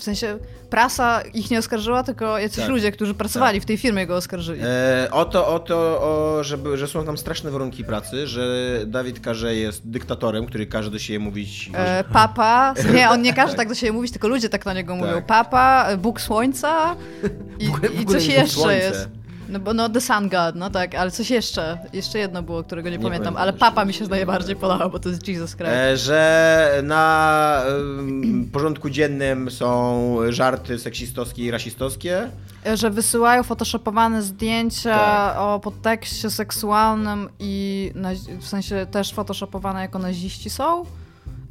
w 0.00 0.02
sensie 0.04 0.38
prasa 0.70 1.20
ich 1.34 1.50
nie 1.50 1.58
oskarżyła, 1.58 2.02
tylko 2.02 2.38
jacyś 2.38 2.58
Tak. 2.60 2.68
ludzie, 2.68 2.92
którzy 2.92 3.14
pracowali 3.14 3.60
w 3.60 3.64
tej 3.64 3.76
firmie 3.76 4.06
go 4.06 4.16
oskarżyli. 4.16 4.60
E, 4.64 5.08
o 5.12 5.24
to, 5.24 5.46
o 5.54 5.58
to 5.58 5.76
o, 5.78 6.38
żeby, 6.44 6.76
że 6.78 6.88
są 6.88 7.04
tam 7.06 7.18
straszne 7.18 7.50
warunki 7.50 7.84
pracy, 7.84 8.26
że 8.26 8.42
Dawid 8.86 9.20
Karze 9.20 9.54
jest 9.54 9.88
dyktatorem, 9.90 10.46
który 10.46 10.66
każe 10.66 10.90
do 10.90 10.98
siebie 10.98 11.18
mówić. 11.18 11.70
E, 11.74 12.04
papa, 12.12 12.74
nie, 12.94 13.10
on 13.10 13.22
nie 13.22 13.34
każe 13.34 13.54
tak 13.54 13.68
do 13.68 13.74
siebie 13.74 13.92
mówić, 13.92 14.12
tylko 14.12 14.28
ludzie 14.28 14.48
tak 14.48 14.66
na 14.66 14.72
niego 14.74 14.96
mówią. 14.96 15.12
Tak. 15.14 15.26
Papa, 15.26 15.88
Bóg 15.98 16.20
Słońca 16.20 16.96
i, 17.58 17.66
W 17.66 17.74
ogóle- 17.74 17.88
w 17.88 17.94
i 18.00 18.02
ogóle 18.02 18.18
coś 18.18 18.28
nie 18.28 18.34
Bóg 18.34 18.42
jeszcze 18.44 18.60
Słońce. 18.60 18.78
jest. 18.78 19.08
No 19.50 19.58
bo 19.60 19.74
no 19.74 19.88
The 19.88 20.00
Sun 20.00 20.28
God, 20.28 20.54
no 20.54 20.70
tak, 20.70 20.94
ale 20.94 21.10
coś 21.10 21.30
jeszcze. 21.30 21.78
Jeszcze 21.92 22.18
jedno 22.18 22.42
było, 22.42 22.62
którego 22.64 22.90
nie, 22.90 22.98
Nie 22.98 23.04
pamiętam, 23.04 23.36
ale 23.36 23.52
papa 23.52 23.84
mi 23.84 23.92
się 23.94 24.04
zdaje 24.04 24.20
pamiętam. 24.26 24.34
bardziej 24.40 24.56
podobał, 24.56 24.90
bo 24.90 24.98
to 24.98 25.08
jest 25.08 25.28
Jesus 25.28 25.56
Christ. 25.56 25.72
E, 25.72 25.96
że 25.96 26.80
na 26.84 27.62
porządku 28.52 28.90
dziennym 28.90 29.50
są 29.50 30.16
żarty 30.28 30.78
seksistowskie 30.78 31.44
i 31.44 31.50
rasistowskie. 31.50 32.28
E, 32.66 32.76
Że 32.76 32.90
wysyłają 32.90 33.42
photoshopowane 33.42 34.22
zdjęcia 34.22 34.94
Tak. 34.98 35.38
o 35.38 35.60
podtekście 35.60 36.30
seksualnym 36.30 37.28
i 37.38 37.92
w 38.40 38.46
sensie 38.46 38.86
też 38.90 39.12
photoshopowane 39.12 39.80
jako 39.80 39.98
naziści 39.98 40.50
są. 40.50 40.84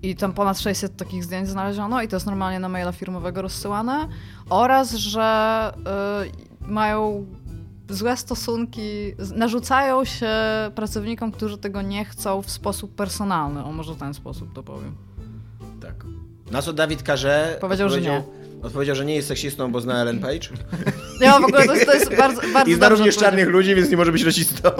I 0.03 0.15
tam 0.15 0.33
ponad 0.33 0.59
600 0.59 0.97
takich 0.97 1.23
zdjęć 1.23 1.49
znaleziono 1.49 2.01
i 2.01 2.07
to 2.07 2.15
jest 2.15 2.25
normalnie 2.25 2.59
na 2.59 2.69
maila 2.69 2.91
firmowego 2.91 3.41
rozsyłane. 3.41 4.07
Oraz, 4.49 4.91
że 4.93 5.71
y, 6.61 6.67
mają 6.71 7.25
złe 7.89 8.17
stosunki, 8.17 9.15
narzucają 9.35 10.05
się 10.05 10.29
pracownikom, 10.75 11.31
którzy 11.31 11.57
tego 11.57 11.81
nie 11.81 12.05
chcą 12.05 12.41
w 12.41 12.49
sposób 12.51 12.95
personalny. 12.95 13.63
O, 13.63 13.71
może 13.71 13.93
w 13.93 13.97
ten 13.97 14.13
sposób 14.13 14.53
to 14.53 14.63
powiem. 14.63 14.95
Tak. 15.81 16.05
Na 16.51 16.61
co 16.61 16.73
Dawid 16.73 17.03
Karze 17.03 17.57
Powiedział, 17.61 17.89
że 17.89 18.01
nie. 18.01 18.23
Odpowiedział, 18.63 18.95
że 18.95 19.05
nie 19.05 19.15
jest 19.15 19.27
seksistą, 19.27 19.71
bo 19.71 19.81
zna 19.81 20.01
Ellen 20.01 20.19
Page. 20.19 20.39
Ja 21.21 21.39
w 21.39 21.43
ogóle 21.43 21.65
to 21.65 21.73
jest, 21.75 21.85
to 21.85 21.93
jest 21.93 22.15
bardzo, 22.17 22.41
bardzo 22.53 22.71
I 22.71 22.75
zna 22.75 22.89
również 22.89 23.17
czarnych 23.17 23.47
ludzi, 23.49 23.75
więc 23.75 23.89
nie 23.89 23.97
może 23.97 24.11
być 24.11 24.23
rasistą. 24.23 24.69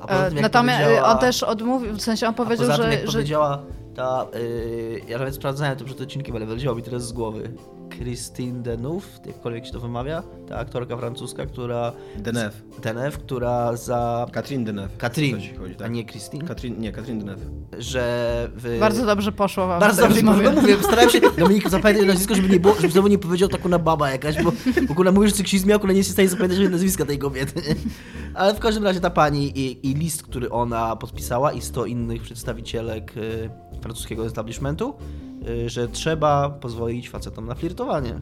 Poza 0.00 0.26
E, 0.26 0.30
Natomiast 0.30 0.82
powiedziała- 0.84 1.12
on 1.12 1.18
też 1.18 1.42
odmówił, 1.42 1.92
w 1.92 2.02
sensie 2.02 2.26
on 2.26 2.34
a 2.34 2.36
powiedział, 2.36 2.66
poza 2.66 2.82
tym, 2.82 2.84
że, 2.92 2.98
jak 2.98 3.06
że 3.06 3.12
powiedziała 3.12 3.62
ta, 3.94 4.26
yy, 4.34 5.00
ja 5.08 5.18
nawet 5.18 5.34
sprawdzałem 5.34 5.76
to 5.76 5.84
przed 5.84 6.00
odcinkiem, 6.00 6.36
ale 6.36 6.46
wyleciało 6.46 6.76
mi 6.76 6.82
teraz 6.82 7.06
z 7.06 7.12
głowy. 7.12 7.50
Christine 7.98 8.62
Deneuve, 8.62 9.20
jakkolwiek 9.26 9.66
się 9.66 9.72
to 9.72 9.80
wymawia, 9.80 10.22
ta 10.48 10.56
aktorka 10.56 10.96
francuska, 10.96 11.46
która... 11.46 11.92
Deneuve. 12.18 12.62
Deneuve, 12.82 13.18
która 13.18 13.76
za... 13.76 14.26
Katrin 14.32 14.64
Deneuve. 14.64 14.96
Katrin, 14.98 15.36
chodzi, 15.58 15.74
a 15.74 15.78
tak? 15.78 15.92
nie 15.92 16.04
Christine, 16.04 16.44
Katrin, 16.44 16.80
nie, 16.80 16.92
Katrin 16.92 17.18
Deneuve. 17.18 17.46
że 17.78 18.50
w... 18.56 18.78
bardzo 18.80 19.06
dobrze 19.06 19.32
poszło 19.32 19.66
wam. 19.66 19.80
Bardzo 19.80 20.02
dobrze, 20.02 20.16
rozmowie. 20.16 20.50
no 20.50 20.60
mówię, 20.60 20.76
starałem 20.82 21.10
się, 21.10 21.20
Dominik, 21.38 21.68
zapamiętać 21.70 22.06
nazwisko, 22.06 22.34
żeby 22.34 22.48
nie 22.48 22.60
było, 22.60 22.74
żeby 22.74 22.92
znowu 22.92 23.08
nie 23.08 23.18
powiedział 23.18 23.48
taką 23.48 23.68
na 23.68 23.78
baba 23.78 24.10
jakaś, 24.10 24.42
bo 24.42 24.52
w 24.88 24.90
ogóle 24.90 25.12
mówisz 25.12 25.32
o 25.32 25.36
seksizmie, 25.36 25.74
akurat 25.74 25.94
nie 25.94 25.98
jest 25.98 26.10
w 26.10 26.12
stanie 26.12 26.28
zapamiętać 26.28 26.70
nazwiska 26.70 27.04
tej 27.04 27.18
kobiety. 27.18 27.62
Ale 28.34 28.54
w 28.54 28.58
każdym 28.58 28.84
razie 28.84 29.00
ta 29.00 29.10
pani 29.10 29.58
i, 29.58 29.90
i 29.90 29.94
list, 29.94 30.22
który 30.22 30.50
ona 30.50 30.96
podpisała 30.96 31.52
i 31.52 31.60
100 31.60 31.86
innych 31.86 32.22
przedstawicielek 32.22 33.16
y, 33.16 33.50
francuskiego 33.80 34.26
establishmentu, 34.26 34.94
że 35.66 35.88
trzeba 35.88 36.50
pozwolić 36.50 37.10
facetom 37.10 37.46
na 37.46 37.54
flirtowanie. 37.54 38.20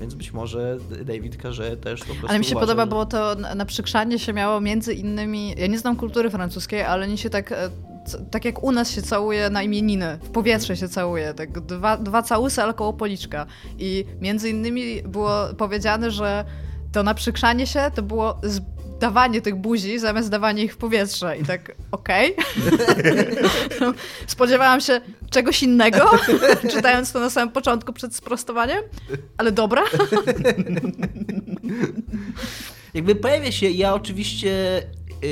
Więc 0.00 0.14
być 0.14 0.32
może 0.32 0.76
David 1.04 1.42
Carze 1.42 1.76
też 1.76 2.00
po 2.00 2.06
prostu 2.06 2.26
Ale 2.28 2.38
mi 2.38 2.44
się 2.44 2.50
uważa, 2.56 2.66
podoba, 2.66 2.82
że- 2.84 2.90
bo 2.90 3.06
to 3.06 3.34
na, 3.40 3.54
na 3.54 3.64
przykrzanie 3.64 4.18
się 4.18 4.32
miało 4.32 4.60
między 4.60 4.94
innymi. 4.94 5.54
Ja 5.58 5.66
nie 5.66 5.78
znam 5.78 5.96
kultury 5.96 6.30
francuskiej, 6.30 6.82
ale 6.82 7.06
oni 7.06 7.18
się 7.18 7.30
tak. 7.30 7.52
e, 7.52 7.70
Tak 8.30 8.44
jak 8.44 8.62
u 8.62 8.72
nas 8.72 8.90
się 8.90 9.02
całuje 9.02 9.50
na 9.50 9.62
imieniny, 9.62 10.18
w 10.22 10.28
powietrze 10.30 10.76
się 10.76 10.88
całuje, 10.88 11.34
tak 11.34 11.60
dwa, 11.60 11.96
dwa 11.96 12.22
całusy, 12.22 12.62
ale 12.62 12.74
koło 12.74 12.92
policzka. 12.92 13.46
I 13.78 14.04
między 14.20 14.50
innymi 14.50 15.02
było 15.02 15.30
powiedziane, 15.58 16.10
że 16.10 16.44
to 16.92 17.02
na 17.02 17.14
przykrzanie 17.14 17.66
się 17.66 17.90
to 17.94 18.02
było 18.02 18.40
dawanie 19.00 19.40
tych 19.40 19.56
buzi 19.56 19.98
zamiast 19.98 20.30
dawanie 20.30 20.64
ich 20.64 20.74
w 20.74 20.76
powietrze. 20.76 21.38
I 21.38 21.44
tak, 21.44 21.72
okej. 21.92 22.34
Spodziewałam 24.26 24.80
się 24.80 25.00
czegoś 25.30 25.62
innego, 25.62 26.10
czytając 26.72 27.12
to 27.12 27.20
na 27.20 27.30
samym 27.30 27.52
początku 27.52 27.92
przed 27.92 28.14
sprostowaniem, 28.14 28.82
ale 29.36 29.52
dobra. 29.52 29.82
Jakby 32.94 33.14
pojawia 33.14 33.52
się, 33.52 33.70
ja 33.70 33.94
oczywiście 33.94 34.82
yy, 35.22 35.28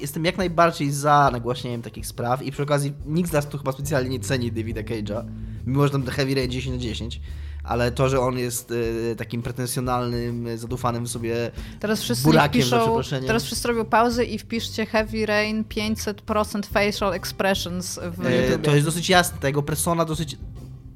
jestem 0.00 0.24
jak 0.24 0.38
najbardziej 0.38 0.90
za 0.90 1.30
nagłaśnianiem 1.32 1.82
takich 1.82 2.06
spraw 2.06 2.42
i 2.42 2.52
przy 2.52 2.62
okazji 2.62 2.92
nikt 3.06 3.30
z 3.30 3.32
nas 3.32 3.48
tu 3.48 3.58
chyba 3.58 3.72
specjalnie 3.72 4.10
nie 4.10 4.20
ceni 4.20 4.52
Davida 4.52 4.80
Cage'a, 4.80 5.24
mimo 5.66 5.84
że 5.84 5.90
tam 5.90 6.02
The 6.02 6.10
Heavy 6.10 6.34
Rain 6.34 6.50
10 6.50 6.76
na 6.76 6.82
10, 6.82 7.20
ale 7.64 7.92
to, 7.92 8.08
że 8.08 8.20
on 8.20 8.38
jest 8.38 8.70
y, 8.70 9.14
takim 9.18 9.42
pretensjonalnym, 9.42 10.58
zadufanym 10.58 11.08
sobie 11.08 11.50
Teraz 11.80 12.02
wszyscy 12.02 12.24
burakiem, 12.24 12.62
przeproszeniem. 12.62 13.26
teraz 13.26 13.44
wszyscy 13.44 13.68
robią 13.68 13.84
pauzy 13.84 14.24
i 14.24 14.38
wpiszcie 14.38 14.86
Heavy 14.86 15.26
Rain 15.26 15.64
500% 15.64 16.66
facial 16.66 17.12
expressions 17.12 17.98
w 17.98 18.24
YouTube. 18.46 18.62
To 18.62 18.74
jest 18.74 18.86
dosyć 18.86 19.08
jasne, 19.08 19.38
ta 19.40 19.46
jego 19.46 19.62
persona 19.62 20.04
dosyć, 20.04 20.36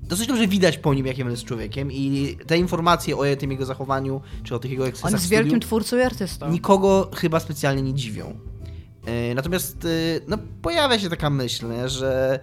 dosyć 0.03 0.27
dobrze 0.27 0.47
widać 0.49 0.79
po 0.79 0.95
nim, 0.95 1.07
jakim 1.07 1.27
on 1.27 1.31
jest 1.31 1.45
człowiekiem 1.45 1.93
i 1.93 2.37
te 2.47 2.59
informacje 2.59 3.17
o 3.17 3.23
tym 3.39 3.51
jego 3.51 3.65
zachowaniu, 3.67 4.21
czy 4.45 4.55
o 4.55 4.59
tych 4.59 4.71
jego 4.71 4.83
On 4.83 4.89
ekscesach 4.89 5.13
jest 5.13 5.27
w 5.27 5.29
wielkim 5.29 5.61
twórcą 5.61 5.97
i 5.99 6.01
artystą. 6.01 6.51
nikogo 6.51 7.11
chyba 7.15 7.41
specjalnie 7.41 7.83
nie 7.83 7.95
dziwią. 7.95 8.39
E, 9.07 9.35
Natomiast 9.35 9.85
e, 9.85 9.89
no, 10.29 10.39
pojawia 10.63 10.99
się 10.99 11.11
taka 11.11 11.31
myśl, 11.31 11.67
że 11.89 12.41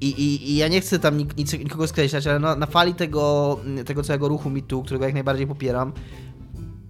i, 0.00 0.08
i, 0.08 0.50
I 0.50 0.56
ja 0.56 0.68
nie 0.68 0.80
chcę 0.80 0.98
tam 0.98 1.16
nik, 1.16 1.36
nic, 1.36 1.52
nikogo 1.52 1.86
skreślać, 1.86 2.26
ale 2.26 2.38
na, 2.38 2.56
na 2.56 2.66
fali 2.66 2.94
tego, 2.94 3.58
tego 3.86 4.02
całego 4.02 4.28
ruchu 4.28 4.50
mitu, 4.50 4.82
którego 4.82 5.04
jak 5.04 5.14
najbardziej 5.14 5.46
popieram, 5.46 5.92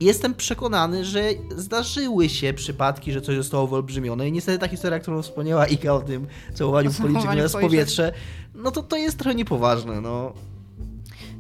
jestem 0.01 0.35
przekonany, 0.35 1.05
że 1.05 1.23
zdarzyły 1.57 2.29
się 2.29 2.53
przypadki, 2.53 3.12
że 3.12 3.20
coś 3.20 3.37
zostało 3.37 3.66
wyolbrzymione 3.66 4.29
i 4.29 4.33
niestety 4.33 4.59
ta 4.59 4.68
historia, 4.68 4.99
którą 4.99 5.23
wspomniała 5.23 5.66
Ika 5.66 5.94
o 5.94 6.01
tym 6.01 6.27
całowaniu 6.55 6.90
policzek 6.92 7.37
nas 7.37 7.53
powietrze, 7.53 8.12
no 8.55 8.70
to 8.70 8.83
to 8.83 8.96
jest 8.96 9.18
trochę 9.18 9.35
niepoważne, 9.35 10.01
no. 10.01 10.33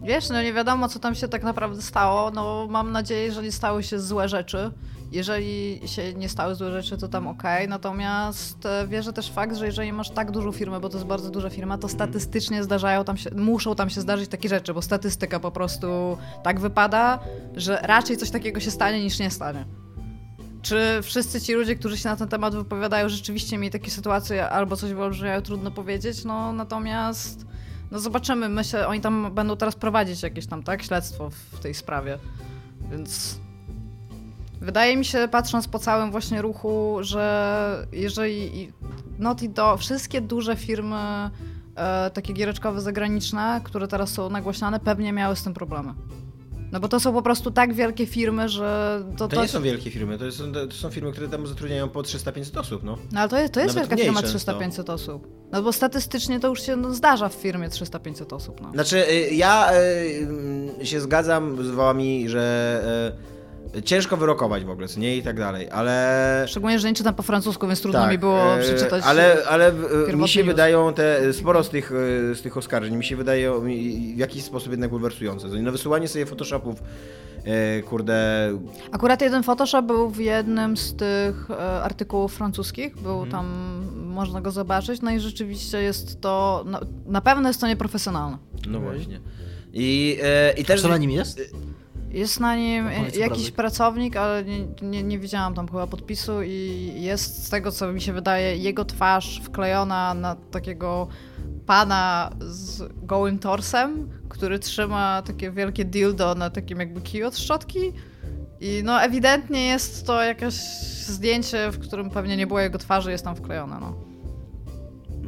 Wiesz, 0.02 0.28
no 0.28 0.42
nie 0.42 0.52
wiadomo, 0.52 0.88
co 0.88 0.98
tam 0.98 1.14
się 1.14 1.28
tak 1.28 1.42
naprawdę 1.42 1.82
stało. 1.82 2.30
No 2.30 2.66
mam 2.70 2.92
nadzieję, 2.92 3.32
że 3.32 3.42
nie 3.42 3.52
stały 3.52 3.82
się 3.82 4.00
złe 4.00 4.28
rzeczy. 4.28 4.70
Jeżeli 5.12 5.80
się 5.88 6.14
nie 6.14 6.28
stały 6.28 6.54
złe 6.54 6.70
rzeczy, 6.70 6.98
to 6.98 7.08
tam 7.08 7.26
okej. 7.26 7.68
Natomiast 7.68 8.66
e, 8.66 8.86
wierzę 8.88 9.12
też 9.12 9.30
fakt, 9.30 9.56
że 9.56 9.66
jeżeli 9.66 9.92
masz 9.92 10.10
tak 10.10 10.30
dużą 10.30 10.52
firmę, 10.52 10.80
bo 10.80 10.88
to 10.88 10.96
jest 10.96 11.06
bardzo 11.06 11.30
duża 11.30 11.50
firma, 11.50 11.78
to 11.78 11.88
statystycznie 11.88 12.64
zdarzają 12.64 13.04
tam 13.04 13.16
się, 13.16 13.30
muszą 13.36 13.74
tam 13.74 13.90
się 13.90 14.00
zdarzyć 14.00 14.30
takie 14.30 14.48
rzeczy, 14.48 14.74
bo 14.74 14.82
statystyka 14.82 15.40
po 15.40 15.50
prostu 15.50 16.18
tak 16.42 16.60
wypada, 16.60 17.18
że 17.56 17.80
raczej 17.82 18.16
coś 18.16 18.30
takiego 18.30 18.60
się 18.60 18.70
stanie 18.70 19.04
niż 19.04 19.18
nie 19.18 19.30
stanie. 19.30 19.64
Czy 20.62 21.00
wszyscy 21.02 21.40
ci 21.40 21.54
ludzie, 21.54 21.76
którzy 21.76 21.98
się 21.98 22.08
na 22.08 22.16
ten 22.16 22.28
temat 22.28 22.54
wypowiadają, 22.54 23.08
rzeczywiście 23.08 23.58
mieli 23.58 23.72
takie 23.72 23.90
sytuacje 23.90 24.48
albo 24.48 24.76
coś 24.76 24.92
wyolbrzymiają, 24.92 25.42
trudno 25.42 25.70
powiedzieć. 25.70 26.24
No 26.24 26.52
natomiast 26.52 27.46
no 27.90 27.98
zobaczymy. 27.98 28.48
Myślę, 28.48 28.88
oni 28.88 29.00
tam 29.00 29.34
będą 29.34 29.56
teraz 29.56 29.74
prowadzić 29.74 30.22
jakieś 30.22 30.46
tam, 30.46 30.62
tak, 30.62 30.82
śledztwo 30.82 31.30
w 31.30 31.60
tej 31.60 31.74
sprawie. 31.74 32.18
Więc 32.90 33.40
wydaje 34.60 34.96
mi 34.96 35.04
się, 35.04 35.28
patrząc 35.30 35.68
po 35.68 35.78
całym 35.78 36.10
właśnie 36.10 36.42
ruchu, 36.42 36.96
że 37.00 37.86
jeżeli 37.92 38.60
i- 38.60 38.72
Naughty 39.18 39.48
Dog, 39.48 39.80
wszystkie 39.80 40.20
duże 40.20 40.56
firmy 40.56 40.96
e, 41.76 42.10
takie 42.10 42.32
giereczkowe 42.32 42.80
zagraniczne, 42.80 43.60
które 43.64 43.88
teraz 43.88 44.10
są 44.10 44.30
nagłaśniane, 44.30 44.80
pewnie 44.80 45.12
miały 45.12 45.36
z 45.36 45.42
tym 45.42 45.54
problemy. 45.54 45.94
No 46.72 46.80
bo 46.80 46.88
to 46.88 47.00
są 47.00 47.12
po 47.12 47.22
prostu 47.22 47.50
tak 47.50 47.74
wielkie 47.74 48.06
firmy, 48.06 48.48
że 48.48 49.00
to... 49.16 49.28
To 49.28 49.42
nie 49.42 49.48
są 49.48 49.62
wielkie 49.62 49.90
firmy, 49.90 50.18
to 50.18 50.32
są, 50.32 50.52
to 50.52 50.72
są 50.72 50.90
firmy, 50.90 51.12
które 51.12 51.28
tam 51.28 51.46
zatrudniają 51.46 51.88
po 51.88 52.00
300-500 52.00 52.58
osób, 52.58 52.82
no. 52.84 52.98
No 53.12 53.20
ale 53.20 53.28
to 53.28 53.38
jest, 53.38 53.54
to 53.54 53.60
jest 53.60 53.74
Nawet 53.74 53.90
wielka 53.90 54.04
firma 54.04 54.22
często. 54.22 54.52
300-500 54.58 54.92
osób. 54.92 55.28
No 55.52 55.62
bo 55.62 55.72
statystycznie 55.72 56.40
to 56.40 56.48
już 56.48 56.62
się 56.62 56.76
no, 56.76 56.94
zdarza 56.94 57.28
w 57.28 57.34
firmie 57.34 57.68
300-500 57.68 58.34
osób, 58.34 58.60
no. 58.60 58.70
Znaczy, 58.72 59.04
y, 59.10 59.34
ja 59.34 59.70
y, 60.80 60.86
się 60.86 61.00
zgadzam 61.00 61.64
z 61.64 61.70
wami, 61.70 62.28
że 62.28 62.82
y, 63.16 63.39
ciężko 63.84 64.16
wyrokować 64.16 64.64
w 64.64 64.70
ogóle, 64.70 64.88
co 64.88 65.00
nie 65.00 65.16
i 65.16 65.22
tak 65.22 65.38
dalej, 65.38 65.68
ale... 65.70 66.44
Szczególnie, 66.48 66.78
że 66.78 66.88
nie 66.88 66.94
czytam 66.94 67.14
po 67.14 67.22
francusku, 67.22 67.66
więc 67.66 67.80
trudno 67.80 68.00
Tak, 68.00 68.10
mi 68.10 68.18
było 68.18 68.58
e, 68.58 68.62
przeczytać. 68.62 69.04
Ale, 69.06 69.36
ale 69.48 69.68
e, 70.08 70.16
mi 70.16 70.28
się 70.28 70.40
news. 70.40 70.46
wydają 70.46 70.94
te, 70.94 71.32
sporo 71.32 71.64
z 71.64 71.68
tych, 71.68 71.92
e, 72.30 72.34
z 72.34 72.42
tych 72.42 72.56
oskarżeń, 72.56 72.96
mi 72.96 73.04
się 73.04 73.16
wydają 73.16 73.60
w 73.60 74.18
jakiś 74.18 74.44
sposób 74.44 74.70
jednak 74.70 74.90
bulwersujące. 74.90 75.48
No 75.48 75.72
wysyłanie 75.72 76.08
sobie 76.08 76.26
photoshopów, 76.26 76.82
e, 77.44 77.82
kurde, 77.82 78.48
Akurat 78.92 79.22
jeden 79.22 79.42
Photoshop 79.42 79.82
był 79.82 80.10
w 80.10 80.18
jednym 80.18 80.76
z 80.76 80.96
tych 80.96 81.50
e, 81.50 81.82
artykułów 81.82 82.34
francuskich, 82.34 82.96
był 82.98 83.12
Mhm. 83.22 83.30
tam, 83.30 83.46
można 83.94 84.40
go 84.40 84.50
zobaczyć, 84.50 85.00
no 85.02 85.10
i 85.10 85.20
rzeczywiście 85.20 85.82
jest 85.82 86.20
to, 86.20 86.64
na, 86.66 86.80
na 87.06 87.20
pewno 87.20 87.48
jest 87.48 87.60
to 87.60 87.66
nieprofesjonalne. 87.66 88.38
no 88.68 88.80
właśnie. 88.80 89.20
I, 89.72 90.18
e, 90.22 90.52
i 90.52 90.64
też... 90.64 90.82
Co 90.82 90.88
na 90.88 90.96
nim 90.96 91.10
jest? 91.10 91.40
Jest 92.10 92.40
na 92.40 92.56
nim 92.56 92.84
No 92.84 93.18
jakiś 93.20 93.50
pracownik, 93.50 94.16
ale 94.16 94.44
nie, 94.44 94.66
nie, 94.82 95.02
nie 95.02 95.18
widziałam 95.18 95.54
tam 95.54 95.68
chyba 95.68 95.86
podpisu 95.86 96.42
i 96.42 96.92
jest 96.94 97.44
z 97.46 97.50
tego, 97.50 97.72
co 97.72 97.92
mi 97.92 98.00
się 98.00 98.12
wydaje, 98.12 98.56
jego 98.56 98.84
twarz 98.84 99.40
wklejona 99.44 100.14
na 100.14 100.34
takiego 100.34 101.08
pana 101.66 102.30
z 102.40 102.82
gołym 103.02 103.38
torsem, 103.38 104.08
który 104.28 104.58
trzyma 104.58 105.22
takie 105.22 105.50
wielkie 105.50 105.84
dildo 105.84 106.34
na 106.34 106.50
takim 106.50 106.80
jakby 106.80 107.00
kiju 107.00 107.26
od 107.26 107.38
szczotki. 107.38 107.92
I 108.60 108.80
no 108.84 109.02
ewidentnie 109.02 109.66
jest 109.66 110.06
to 110.06 110.22
jakieś 110.22 110.54
zdjęcie, 111.06 111.70
w 111.70 111.78
którym 111.78 112.10
pewnie 112.10 112.36
nie 112.36 112.46
było 112.46 112.60
jego 112.60 112.78
twarzy, 112.78 113.10
jest 113.10 113.24
tam 113.24 113.36
wklejone, 113.36 113.80
no. 113.80 114.09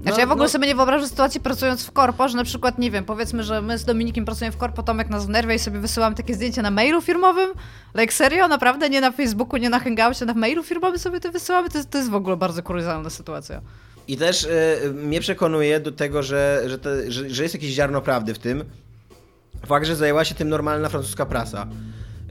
Znaczy 0.02 0.20
ja 0.20 0.26
w 0.26 0.32
ogóle 0.32 0.44
no- 0.44 0.50
sobie 0.50 0.66
nie 0.66 0.74
wyobrażam 0.74 1.08
sytuacji 1.08 1.40
pracując 1.40 1.84
w 1.86 1.90
korpo, 1.92 2.28
że 2.28 2.36
na 2.36 2.44
przykład, 2.44 2.78
nie 2.78 2.90
wiem, 2.90 3.04
powiedzmy, 3.04 3.42
że 3.42 3.62
my 3.62 3.78
z 3.78 3.84
Dominikiem 3.84 4.24
pracujemy 4.24 4.52
w 4.52 4.56
korpo, 4.56 4.82
Tomek 4.82 5.08
nas 5.10 5.26
wnerwia 5.26 5.54
i 5.54 5.58
sobie 5.58 5.80
wysyłamy 5.80 6.16
takie 6.16 6.34
zdjęcia 6.34 6.62
na 6.62 6.70
mailu 6.70 7.00
firmowym. 7.02 7.50
Like 7.94 8.12
serio? 8.12 8.48
Naprawdę? 8.48 8.90
Nie 8.90 9.00
na 9.00 9.12
Facebooku, 9.12 9.56
nie 9.56 9.70
na 9.70 9.78
Hangoucie, 9.78 10.24
na 10.26 10.34
mailu 10.34 10.62
firmowym 10.62 10.98
sobie 10.98 11.20
to 11.20 11.32
wysyłamy? 11.32 11.70
To 11.70 11.78
jest, 11.78 11.90
to 11.90 11.98
jest 11.98 12.10
w 12.10 12.14
ogóle 12.14 12.36
bardzo 12.36 12.62
kuriozalna 12.62 13.10
sytuacja. 13.10 13.60
I 14.08 14.16
też 14.16 14.44
e, 14.44 14.90
mnie 14.92 15.20
przekonuje 15.20 15.80
do 15.80 15.92
tego, 15.92 16.22
że, 16.22 16.62
że, 16.66 16.78
te, 16.78 17.10
że, 17.12 17.30
że 17.30 17.42
jest 17.42 17.54
jakieś 17.54 17.70
ziarno 17.70 18.00
prawdy 18.00 18.34
w 18.34 18.38
tym. 18.38 18.64
Fakt, 19.66 19.86
że 19.86 19.96
zajęła 19.96 20.24
się 20.24 20.34
tym 20.34 20.48
normalna 20.48 20.88
francuska 20.88 21.26
prasa. 21.26 21.66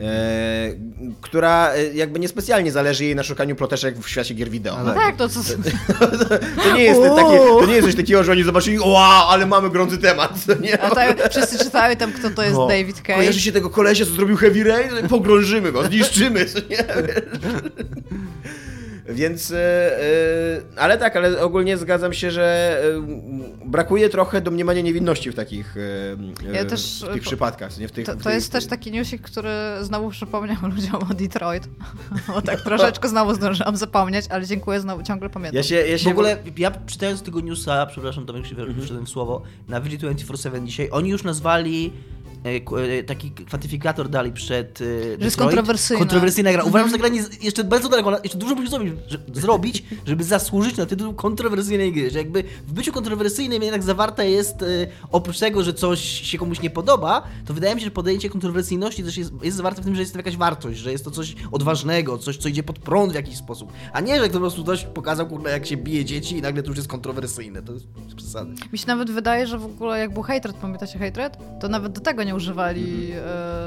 E, 0.02 0.74
która 1.22 1.74
e, 1.74 1.94
jakby 1.94 2.20
niespecjalnie 2.20 2.72
zależy 2.72 3.06
jej 3.06 3.16
na 3.16 3.24
szukaniu 3.24 3.56
ploteczek 3.56 4.00
w 4.00 4.10
świecie 4.10 4.34
gier 4.34 4.50
wideo. 4.50 4.84
No 4.84 4.94
tak, 4.94 5.16
to 5.16 5.30
co... 5.30 5.40
To 6.64 6.76
nie 6.76 6.84
jest 6.84 7.02
takie, 7.02 7.38
to 7.38 7.66
nie 7.66 7.74
jest 7.74 7.88
coś 7.88 7.96
takiego, 7.96 8.24
że 8.24 8.32
oni 8.32 8.44
zobaczyli, 8.44 8.80
wow, 8.80 9.30
ale 9.30 9.46
mamy 9.46 9.70
gorący 9.70 9.98
temat. 9.98 10.34
Nie? 10.62 10.82
A 10.82 10.96
tak, 10.96 11.30
wszyscy 11.30 11.58
czytały 11.60 11.96
tam, 11.96 12.14
kto 12.14 12.30
to 12.30 12.44
jest 12.44 12.56
No. 12.56 12.68
David 12.68 13.02
Cage. 13.02 13.16
Kojarzy 13.16 13.42
się 13.42 13.52
tego 13.52 13.70
kolesia, 13.70 14.06
co 14.06 14.12
zrobił 14.12 14.38
Heavy 14.38 14.64
Rain? 14.64 15.08
Pogrążymy 15.10 15.72
go, 15.72 15.86
zniszczymy, 15.86 16.46
nie? 16.70 16.86
Więc, 19.14 19.52
e, 19.52 19.58
e, 19.58 20.62
ale 20.78 20.98
tak, 20.98 21.16
ale 21.16 21.42
ogólnie 21.42 21.78
zgadzam 21.78 22.14
się, 22.14 22.32
że 22.32 22.78
e, 22.84 23.66
brakuje 23.66 24.10
trochę 24.10 24.42
domniemania 24.42 24.82
niewinności 24.82 25.32
w 25.32 25.36
takich 25.36 25.76
Ja 26.54 26.66
też, 26.66 27.06
w 27.10 27.14
tych 27.14 27.22
przypadkach. 27.22 27.78
Nie? 27.78 27.88
W 27.88 27.92
tych, 27.92 28.06
To, 28.06 28.16
w 28.16 28.24
to 28.24 28.30
jest 28.30 28.52
też 28.52 28.66
taki 28.66 28.92
newsik, 28.92 29.22
który 29.22 29.50
znowu 29.82 30.10
przypomniał 30.10 30.58
ludziom 30.76 31.04
o 31.12 31.14
Detroit. 31.14 31.70
Bo 32.28 32.42
tak 32.42 32.62
troszeczkę 32.72 33.10
znowu 33.10 33.34
zdążyłam 33.34 33.78
zapomnieć, 33.78 34.26
ale 34.30 34.46
dziękuję, 34.46 34.80
znowu 34.80 35.04
ciągle 35.04 35.30
pamiętam. 35.30 35.58
Ja 35.58 35.64
się, 35.64 35.76
ja 35.76 35.98
się 35.98 36.10
W 36.10 36.12
ogóle, 36.12 36.38
ja 36.58 36.72
czytając 36.86 37.22
tego 37.22 37.40
newsa, 37.40 37.86
przepraszam 37.86 38.26
Tomek, 38.26 38.46
że 38.46 38.56
Mhm. 38.56 38.82
wszedłem 38.82 39.06
w 39.06 39.10
słowo, 39.10 39.42
na 39.68 39.82
VG247 39.82 40.66
dzisiaj, 40.66 40.90
oni 40.92 41.10
już 41.10 41.24
nazwali 41.24 41.94
taki 43.08 43.32
kwantyfikator 43.32 44.10
dali 44.10 44.32
przed 44.32 44.82
e, 44.82 44.86
jest 44.86 45.20
Detroit. 45.20 45.38
kontrowersyjna. 45.38 46.00
Kontrowersyjna 46.00 46.52
gra. 46.52 46.64
Uważam, 46.64 46.88
że 46.88 46.94
ta 46.94 47.00
gra 47.00 47.08
nie, 47.08 47.24
jeszcze 47.42 47.64
bardzo 47.64 47.90
daleko, 47.90 48.12
jeszcze 48.24 48.38
dużo 48.38 48.56
musi 48.56 48.70
zrobić, 48.70 48.94
że, 49.08 49.18
zrobić, 49.34 49.84
żeby 50.06 50.24
zasłużyć 50.24 50.78
na 50.78 50.86
tytuł 50.86 51.14
kontrowersyjnej 51.14 51.94
gry. 51.94 52.10
Że 52.10 52.18
jakby 52.18 52.44
w 52.68 52.74
byciu 52.74 52.92
kontrowersyjnym 52.92 53.64
jednak 53.64 53.84
zawarta 53.84 54.24
jest, 54.24 54.62
e, 54.62 54.66
oprócz 55.12 55.40
tego, 55.40 55.64
że 55.64 55.74
coś 55.74 56.00
się 56.02 56.38
komuś 56.38 56.62
nie 56.62 56.70
podoba, 56.70 57.24
to 57.46 57.54
wydaje 57.54 57.76
mi 57.76 57.82
się, 57.82 57.86
że 57.86 57.92
podejście 57.92 58.30
kontrowersyjności 58.30 59.04
też 59.04 59.18
jest, 59.18 59.32
jest 59.44 59.58
zawarte 59.58 59.82
w 59.82 59.86
tym, 59.86 59.96
że 59.96 60.02
jest 60.02 60.14
to 60.14 60.20
jakaś 60.20 60.38
wartość, 60.38 60.80
że 60.80 60.92
jest 60.92 61.06
to 61.06 61.12
coś 61.12 61.36
odważnego, 61.52 62.18
coś, 62.18 62.38
co 62.38 62.50
idzie 62.50 62.64
pod 62.64 62.80
prąd 62.80 63.12
w 63.12 63.16
jakiś 63.16 63.38
sposób. 63.38 63.74
A 63.94 64.02
nie, 64.02 64.20
że 64.20 64.30
po 64.30 64.40
prostu 64.40 64.64
ktoś 64.64 64.84
pokazał, 64.84 65.28
kurde, 65.28 65.50
jak 65.50 65.66
się 65.66 65.78
bije 65.78 66.06
dzieci 66.06 66.38
i 66.38 66.42
nagle 66.42 66.64
to 66.64 66.70
już 66.70 66.78
jest 66.78 66.90
kontrowersyjne. 66.90 67.62
To 67.62 67.74
jest 67.74 67.86
przesady. 68.16 68.56
Mi 68.74 68.78
się 68.78 68.88
nawet 68.88 69.12
wydaje, 69.12 69.48
że 69.48 69.58
w 69.58 69.66
ogóle 69.66 70.00
jak 70.00 70.14
był 70.14 70.24
Hatred, 70.24 70.56
pamiętacie 70.56 71.00
Hatred? 71.00 71.38
To 71.62 71.70
nawet 71.70 71.92
do 71.92 72.02
tego 72.02 72.24
nie 72.24 72.31
używali 72.36 73.12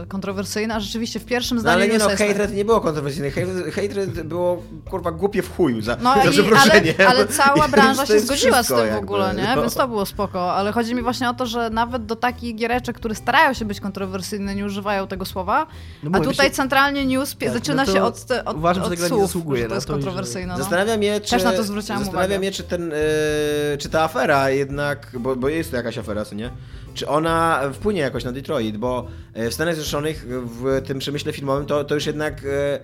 e, 0.02 0.06
kontrowersyjne, 0.08 0.74
a 0.74 0.80
rzeczywiście 0.80 1.20
w 1.20 1.24
pierwszym 1.24 1.56
No 1.56 1.60
zdaniu 1.60 1.76
ale 1.76 1.88
nie 1.88 1.98
no, 1.98 2.10
jest- 2.10 2.22
hatred 2.22 2.54
nie 2.54 2.64
było 2.64 2.80
kontrowersyjne. 2.80 3.30
Hatred, 3.70 4.22
było 4.22 4.62
kurwa 4.90 5.10
głupie 5.12 5.42
w 5.42 5.56
chuju 5.56 5.80
za, 5.82 5.96
No 6.02 6.14
za 6.14 6.18
i, 6.18 6.20
ale, 6.22 6.30
przeproszenie. 6.30 6.94
ale 7.08 7.26
cała 7.26 7.68
branża 7.74 8.06
się 8.06 8.20
zgodziła 8.20 8.62
z 8.62 8.66
tym 8.68 8.76
w 8.94 8.96
ogóle, 8.96 9.34
nie? 9.34 9.52
no. 9.56 9.62
Więc 9.62 9.74
to 9.74 9.88
było 9.88 10.06
spoko. 10.06 10.54
Ale 10.54 10.72
chodzi 10.72 10.94
mi 10.94 11.02
właśnie 11.02 11.30
o 11.30 11.34
to, 11.34 11.46
że 11.46 11.70
nawet 11.70 12.06
do 12.06 12.16
takich 12.16 12.54
giereczek, 12.56 12.96
które 12.96 13.14
starają 13.14 13.54
się 13.54 13.64
być 13.64 13.80
kontrowersyjne, 13.80 14.54
nie 14.54 14.64
używają 14.64 15.06
tego 15.06 15.24
słowa. 15.24 15.66
No 16.02 16.10
a 16.18 16.20
tutaj 16.20 16.46
się- 16.46 16.52
centralnie 16.54 17.06
news 17.06 17.36
Tak, 17.36 17.50
zaczyna 17.50 17.84
no 17.84 17.92
się 17.92 18.02
od, 18.02 18.26
od, 18.44 18.56
uważam, 18.56 18.84
że 18.84 18.90
od 18.90 18.94
ta 18.94 18.96
gra 18.96 19.04
nie 19.04 19.08
słów, 19.08 19.22
zasługuje 19.26 19.62
że 19.62 19.68
to 19.68 19.74
jest 19.74 19.86
to 19.86 19.92
że- 19.92 19.98
kontrowersyjne. 19.98 20.52
No. 20.52 20.58
Zastanawiam 20.58 21.02
się, 21.02 21.20
czy, 21.20 21.30
Też 21.30 21.44
na 21.44 21.52
to 21.52 21.62
zwróciłam 21.62 21.98
zastanawiam 22.04 22.30
uwagę. 22.40 22.46
się, 22.46 22.52
czy, 22.52 22.62
ten, 22.62 22.92
e, 22.92 23.76
czy 23.78 23.88
ta 23.88 24.02
afera 24.02 24.50
jednak, 24.50 25.10
bo, 25.20 25.36
bo 25.36 25.48
jest 25.48 25.70
to 25.70 25.76
jakaś 25.76 25.98
afera, 25.98 26.24
co 26.24 26.34
nie? 26.34 26.50
Czy 26.94 27.08
ona 27.08 27.60
wpłynie 27.72 28.00
jakoś 28.00 28.24
na 28.24 28.32
Detroit, 28.32 28.76
bo 28.76 29.06
e, 29.34 29.50
w 29.50 29.54
Stanach 29.54 29.74
Zjednoczonych 29.74 30.26
w 30.28 30.82
tym 30.86 30.98
przemyśle 30.98 31.32
filmowym 31.32 31.66
to, 31.66 31.84
to 31.84 31.94
już 31.94 32.06
jednak 32.06 32.44
e, 32.44 32.74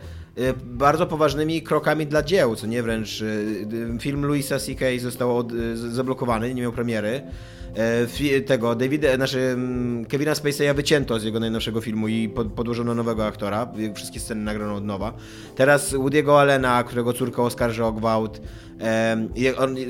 e, 0.49 0.55
bardzo 0.65 1.07
poważnymi 1.07 1.63
krokami 1.63 2.07
dla 2.07 2.23
dzieł, 2.23 2.57
co 2.57 2.67
nie 2.67 2.83
wręcz. 2.83 3.25
Film 4.01 4.27
Louisa 4.27 4.59
C.K. 4.59 4.87
został 4.99 5.37
od, 5.37 5.53
zablokowany, 5.75 6.55
nie 6.55 6.63
miał 6.63 6.73
premiery. 6.73 7.23
tego 8.47 8.75
Davida, 8.75 9.17
znaczy 9.17 9.57
Kevina 10.09 10.33
Spacey'a 10.33 10.75
wycięto 10.75 11.21
z 11.21 11.25
jego 11.25 11.41
najnowszego 11.41 11.81
filmu 11.81 12.09
i 12.09 12.29
pod, 12.29 12.53
podłożono 12.53 12.95
nowego 12.95 13.27
aktora. 13.27 13.73
Wszystkie 13.95 14.21
sceny 14.21 14.41
nagrano 14.41 14.75
od 14.75 14.85
nowa. 14.85 15.13
Teraz 15.57 15.93
Woody'ego 15.95 16.41
Allena, 16.41 16.85
którego 16.85 17.13
córka 17.13 17.43
oskarży 17.43 17.85
o 17.85 17.93
gwałt. 17.93 18.41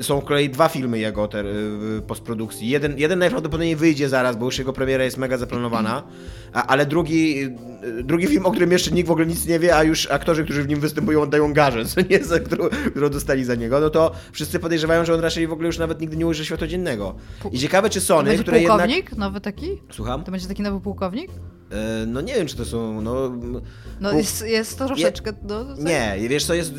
Są 0.01 0.21
kolei 0.21 0.49
dwa 0.49 0.69
filmy 0.69 0.99
jego 0.99 1.27
te, 1.27 1.43
w 1.43 2.01
postprodukcji. 2.07 2.69
Jeden, 2.69 2.97
jeden 2.97 3.19
najprawdopodobniej 3.19 3.75
wyjdzie 3.75 4.09
zaraz, 4.09 4.35
bo 4.35 4.45
już 4.45 4.57
jego 4.59 4.73
premiera 4.73 5.03
jest 5.03 5.17
mega 5.17 5.37
zaplanowana, 5.37 6.03
a, 6.53 6.67
ale 6.67 6.85
drugi, 6.85 7.43
y, 7.99 8.03
drugi 8.03 8.27
film, 8.27 8.45
o 8.45 8.51
którym 8.51 8.71
jeszcze 8.71 8.91
nikt 8.91 9.07
w 9.07 9.11
ogóle 9.11 9.25
nic 9.25 9.45
nie 9.47 9.59
wie, 9.59 9.75
a 9.75 9.83
już 9.83 10.11
aktorzy, 10.11 10.43
którzy 10.43 10.63
w 10.63 10.67
nim 10.67 10.79
występują, 10.79 11.21
oddają 11.21 11.53
garzę, 11.53 11.85
co 11.85 12.01
nie, 12.09 12.23
za 12.23 12.39
którą, 12.39 12.69
którą 12.91 13.09
dostali 13.09 13.43
za 13.43 13.55
niego, 13.55 13.79
no 13.79 13.89
to 13.89 14.11
wszyscy 14.31 14.59
podejrzewają, 14.59 15.05
że 15.05 15.13
on 15.13 15.19
raczej 15.19 15.47
w 15.47 15.53
ogóle 15.53 15.67
już 15.67 15.77
nawet 15.77 16.01
nigdy 16.01 16.17
nie 16.17 16.27
ujrzy 16.27 16.45
światła 16.45 16.67
dziennego. 16.67 17.15
I 17.51 17.59
ciekawe, 17.59 17.89
czy 17.89 17.99
To 17.99 18.05
Sony, 18.05 18.29
będzie 18.29 18.43
które 18.43 18.59
jednak... 18.59 18.77
pułkownik? 18.77 19.17
Nowy 19.17 19.41
taki? 19.41 19.81
Słucham? 19.91 20.23
To 20.23 20.31
będzie 20.31 20.47
taki 20.47 20.61
nowy 20.61 20.81
pułkownik? 20.81 21.31
E, 21.71 22.05
no 22.05 22.21
nie 22.21 22.33
wiem, 22.33 22.47
czy 22.47 22.55
to 22.55 22.65
są, 22.65 23.01
no... 23.01 23.31
No 24.01 24.11
jest, 24.13 24.47
jest 24.47 24.77
to 24.77 24.85
troszeczkę... 24.85 25.33
No, 25.43 25.65
Nie, 25.77 26.15
wiesz 26.29 26.45
co, 26.45 26.53
jest 26.53 26.73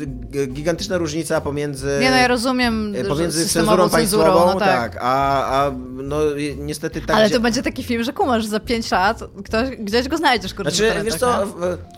gigantyczna 0.47 0.97
różnica 0.97 1.41
pomiędzy... 1.41 1.97
Nie, 2.01 2.09
no 2.09 2.15
ja 2.15 2.27
rozumiem, 2.27 2.95
e, 2.95 3.03
Pomiędzy 3.03 3.39
cenzurą 3.39 3.65
cenzurą, 3.65 3.89
państwową, 3.89 4.53
no 4.53 4.59
tak. 4.59 4.93
tak. 4.93 4.97
a, 5.01 5.45
a 5.65 5.71
no 5.93 6.17
niestety 6.57 7.01
tak... 7.01 7.15
Ale 7.17 7.25
gdzie- 7.25 7.35
to 7.35 7.41
będzie 7.41 7.63
taki 7.63 7.83
film, 7.83 8.03
że 8.03 8.13
kumasz 8.13 8.45
za 8.45 8.59
5 8.59 8.91
lat, 8.91 9.23
ktoś, 9.45 9.69
gdzieś 9.77 10.07
go 10.07 10.17
znajdziesz, 10.17 10.53
kurczę, 10.53 10.71
Znaczy, 10.71 11.03
wiesz 11.05 11.15
co, 11.15 11.47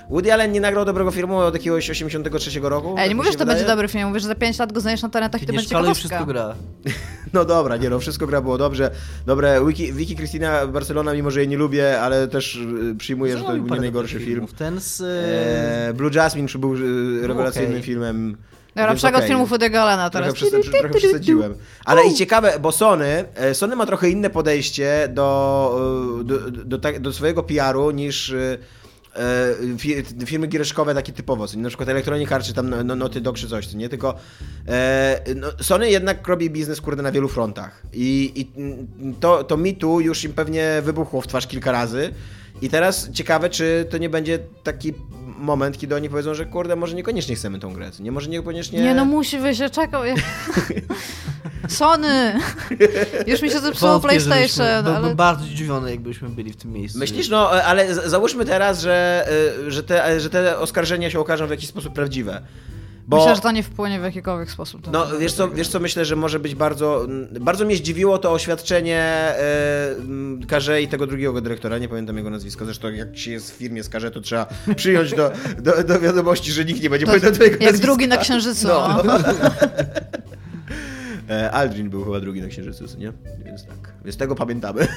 Woody 0.10 0.34
Allen 0.34 0.52
nie 0.52 0.62
nagrał 0.62 0.86
dobrego 0.86 1.12
filmu 1.12 1.38
od 1.38 1.54
jakiegoś 1.54 1.90
83 1.90 2.60
roku. 2.60 2.90
Ej, 2.90 2.96
tak 2.96 3.10
nie 3.10 3.16
mówię, 3.16 3.28
się 3.28 3.32
że 3.32 3.38
to 3.38 3.44
wydaje. 3.44 3.58
będzie 3.60 3.72
dobry 3.72 3.88
film, 3.88 4.08
mówię, 4.08 4.20
że 4.20 4.28
za 4.28 4.36
5 4.36 4.60
lat 4.60 4.74
go 4.74 4.82
znajdziesz 4.82 5.02
na 5.02 5.08
internetach 5.08 5.42
i 5.42 5.46
to 5.46 5.52
Nie 5.52 5.56
będzie 5.56 5.70
ciekawostka. 5.70 6.00
wszystko 6.00 6.26
gra. 6.26 6.56
No 7.34 7.46
dobra, 7.46 7.78
nie 7.78 7.90
no, 7.90 8.00
wszystko 8.00 8.28
gra 8.28 8.42
było 8.42 8.58
dobrze. 8.58 8.92
Dobre, 9.26 9.66
Wiki, 9.66 9.94
Wiki 9.94 10.16
Christina 10.16 10.68
Barcelona, 10.68 11.14
mimo 11.14 11.32
że 11.32 11.40
jej 11.40 11.48
nie 11.50 11.58
lubię, 11.58 12.02
ale 12.02 12.28
też 12.28 12.60
przyjmuję, 12.98 13.38
że 13.38 13.44
to 13.44 13.56
był 13.56 13.76
nie 13.76 13.82
najgorszy 13.82 14.20
film. 14.20 14.48
Ten 14.58 14.80
z... 14.82 15.02
e, 15.02 15.90
E, 15.90 15.94
Blue 15.94 16.12
Jasmine 16.14 16.48
był 16.60 16.76
y, 16.76 17.28
rewelacyjnym 17.28 17.72
okej. 17.72 17.84
filmem. 17.84 18.38
Dobra, 18.76 18.88
więc 18.88 19.00
przegląd 19.00 19.26
okej. 19.26 19.30
filmów 19.30 19.54
Allena 19.54 20.10
Trochę, 20.10 20.34
teraz. 20.34 20.52
przes- 20.54 20.72
trochę 20.80 20.90
przesadziłem. 20.90 21.56
Ale 21.86 22.08
i 22.08 22.14
ciekawe, 22.14 22.54
bo 22.62 22.72
Sony, 22.72 23.26
e, 23.36 23.54
Sony 23.56 23.76
ma 23.76 23.86
trochę 23.86 24.10
inne 24.10 24.30
podejście 24.30 25.10
do, 25.14 26.18
e, 26.22 26.24
do, 26.24 26.52
do, 26.52 26.78
tak- 26.78 27.00
do 27.00 27.14
swojego 27.14 27.44
PR-u 27.44 27.92
niż 27.92 28.30
e, 28.30 28.58
e, 29.16 29.56
fi- 29.78 30.26
firmy 30.26 30.48
giereszkowe 30.48 30.94
takie 30.96 31.14
typowo, 31.14 31.46
na 31.58 31.70
przykład 31.70 31.90
Electronic 31.90 32.32
Arts 32.32 32.48
czy 32.48 32.54
tam 32.54 32.70
no- 32.70 32.84
no- 32.84 32.96
Naughty 32.96 33.22
Dog 33.22 33.36
czy 33.38 33.48
coś, 33.48 33.68
co 33.68 33.78
nie? 33.78 33.90
Tylko 33.90 34.16
e, 34.68 35.22
no, 35.36 35.48
Sony 35.62 35.90
jednak 35.90 36.28
robi 36.28 36.50
biznes, 36.50 36.82
kurde, 36.82 37.04
na 37.04 37.12
wielu 37.12 37.28
frontach. 37.28 37.84
I, 37.94 38.32
i 38.36 38.52
to, 39.20 39.44
to 39.44 39.58
Too 39.80 40.00
już 40.00 40.24
im 40.24 40.34
pewnie 40.34 40.82
wybuchło 40.84 41.22
w 41.22 41.28
twarz 41.28 41.48
kilka 41.48 41.72
razy. 41.72 42.12
I 42.62 42.70
teraz 42.70 43.12
ciekawe, 43.12 43.50
czy 43.50 43.88
to 43.90 43.98
nie 43.98 44.10
będzie 44.10 44.40
taki 44.64 44.94
moment, 45.38 45.78
kiedy 45.78 45.96
oni 45.96 46.10
powiedzą, 46.10 46.34
że 46.34 46.46
kurde, 46.46 46.76
może 46.76 46.96
niekoniecznie 46.96 47.36
chcemy 47.36 47.60
tą 47.60 47.74
grę, 47.74 47.92
nie? 48.00 48.12
Może 48.12 48.30
niekoniecznie... 48.30 48.82
Nie 48.82 48.94
no, 48.94 49.06
musi 49.06 49.40
wyjść, 49.40 49.60
ja 49.60 49.70
czekał. 49.70 50.06
Ja... 50.06 50.16
Sony! 51.68 52.40
Już 53.28 53.42
mi 53.42 53.50
się 53.50 53.60
zepsuło 53.60 54.00
PlayStation, 54.00 54.84
Byłbym 54.84 55.06
ale... 55.06 55.16
bardzo 55.16 55.46
zdziwiony, 55.46 55.92
jakbyśmy 55.92 56.30
byli 56.30 56.54
w 56.54 56.56
tym 56.56 56.74
miejscu. 56.74 57.00
Myślisz, 57.00 57.30
no, 57.30 57.50
ale 57.50 57.96
załóżmy 57.96 58.46
teraz, 58.46 58.82
że, 58.82 59.28
y, 59.68 59.72
że, 59.72 59.84
te, 59.84 60.20
że 60.20 60.30
te 60.30 60.58
oskarżenia 60.58 61.10
się 61.10 61.20
okażą 61.20 61.48
w 61.48 61.50
jakiś 61.50 61.70
sposób 61.70 61.94
prawdziwe. 61.94 62.42
Bo, 63.08 63.18
Myślę, 63.18 63.36
że 63.36 63.42
to 63.42 63.52
nie 63.52 63.64
wpłynie 63.64 64.00
w 64.00 64.04
jakikolwiek 64.04 64.52
sposób. 64.52 64.88
no, 64.92 65.08
wiesz 65.20 65.34
co, 65.34 65.50
wiesz 65.50 65.68
co, 65.68 65.80
myślę, 65.80 66.06
że 66.06 66.16
może 66.16 66.40
być 66.40 66.56
bardzo... 66.56 67.08
Bardzo 67.42 67.66
mnie 67.66 67.76
zdziwiło 67.76 68.18
to 68.18 68.32
oświadczenie 68.32 69.32
y, 70.44 70.46
Karze 70.48 70.82
i 70.82 70.88
tego 70.88 71.08
drugiego 71.08 71.42
dyrektora, 71.42 71.78
nie 71.78 71.88
pamiętam 71.90 72.18
jego 72.18 72.30
nazwiska, 72.30 72.66
zresztą 72.66 72.92
jak 72.92 73.18
się 73.18 73.32
jest 73.32 73.52
w 73.52 73.56
firmie 73.56 73.84
z 73.84 73.90
Karze, 73.90 74.12
to 74.12 74.22
trzeba 74.22 74.46
przyjąć 74.76 75.14
do, 75.14 75.32
do, 75.62 75.84
do 75.84 76.00
wiadomości, 76.00 76.52
że 76.52 76.66
nikt 76.66 76.82
nie 76.84 76.90
będzie 76.90 77.06
To 77.06 77.12
pamiętał 77.12 77.32
twojego 77.32 77.54
jak 77.56 77.62
nazwiska. 77.64 77.86
drugi 77.88 78.08
na 78.08 78.18
Księżycu. 78.18 78.68
No. 78.68 79.04
No. 79.04 79.14
E, 81.30 81.52
Aldrin 81.52 81.90
był 81.90 82.04
chyba 82.06 82.20
drugi 82.20 82.42
na 82.42 82.48
Księżycu, 82.48 82.86
nie? 82.98 83.14
Więc 83.46 83.66
tak, 83.66 83.94
więc 84.06 84.18
tego 84.18 84.36
pamiętamy. 84.36 84.88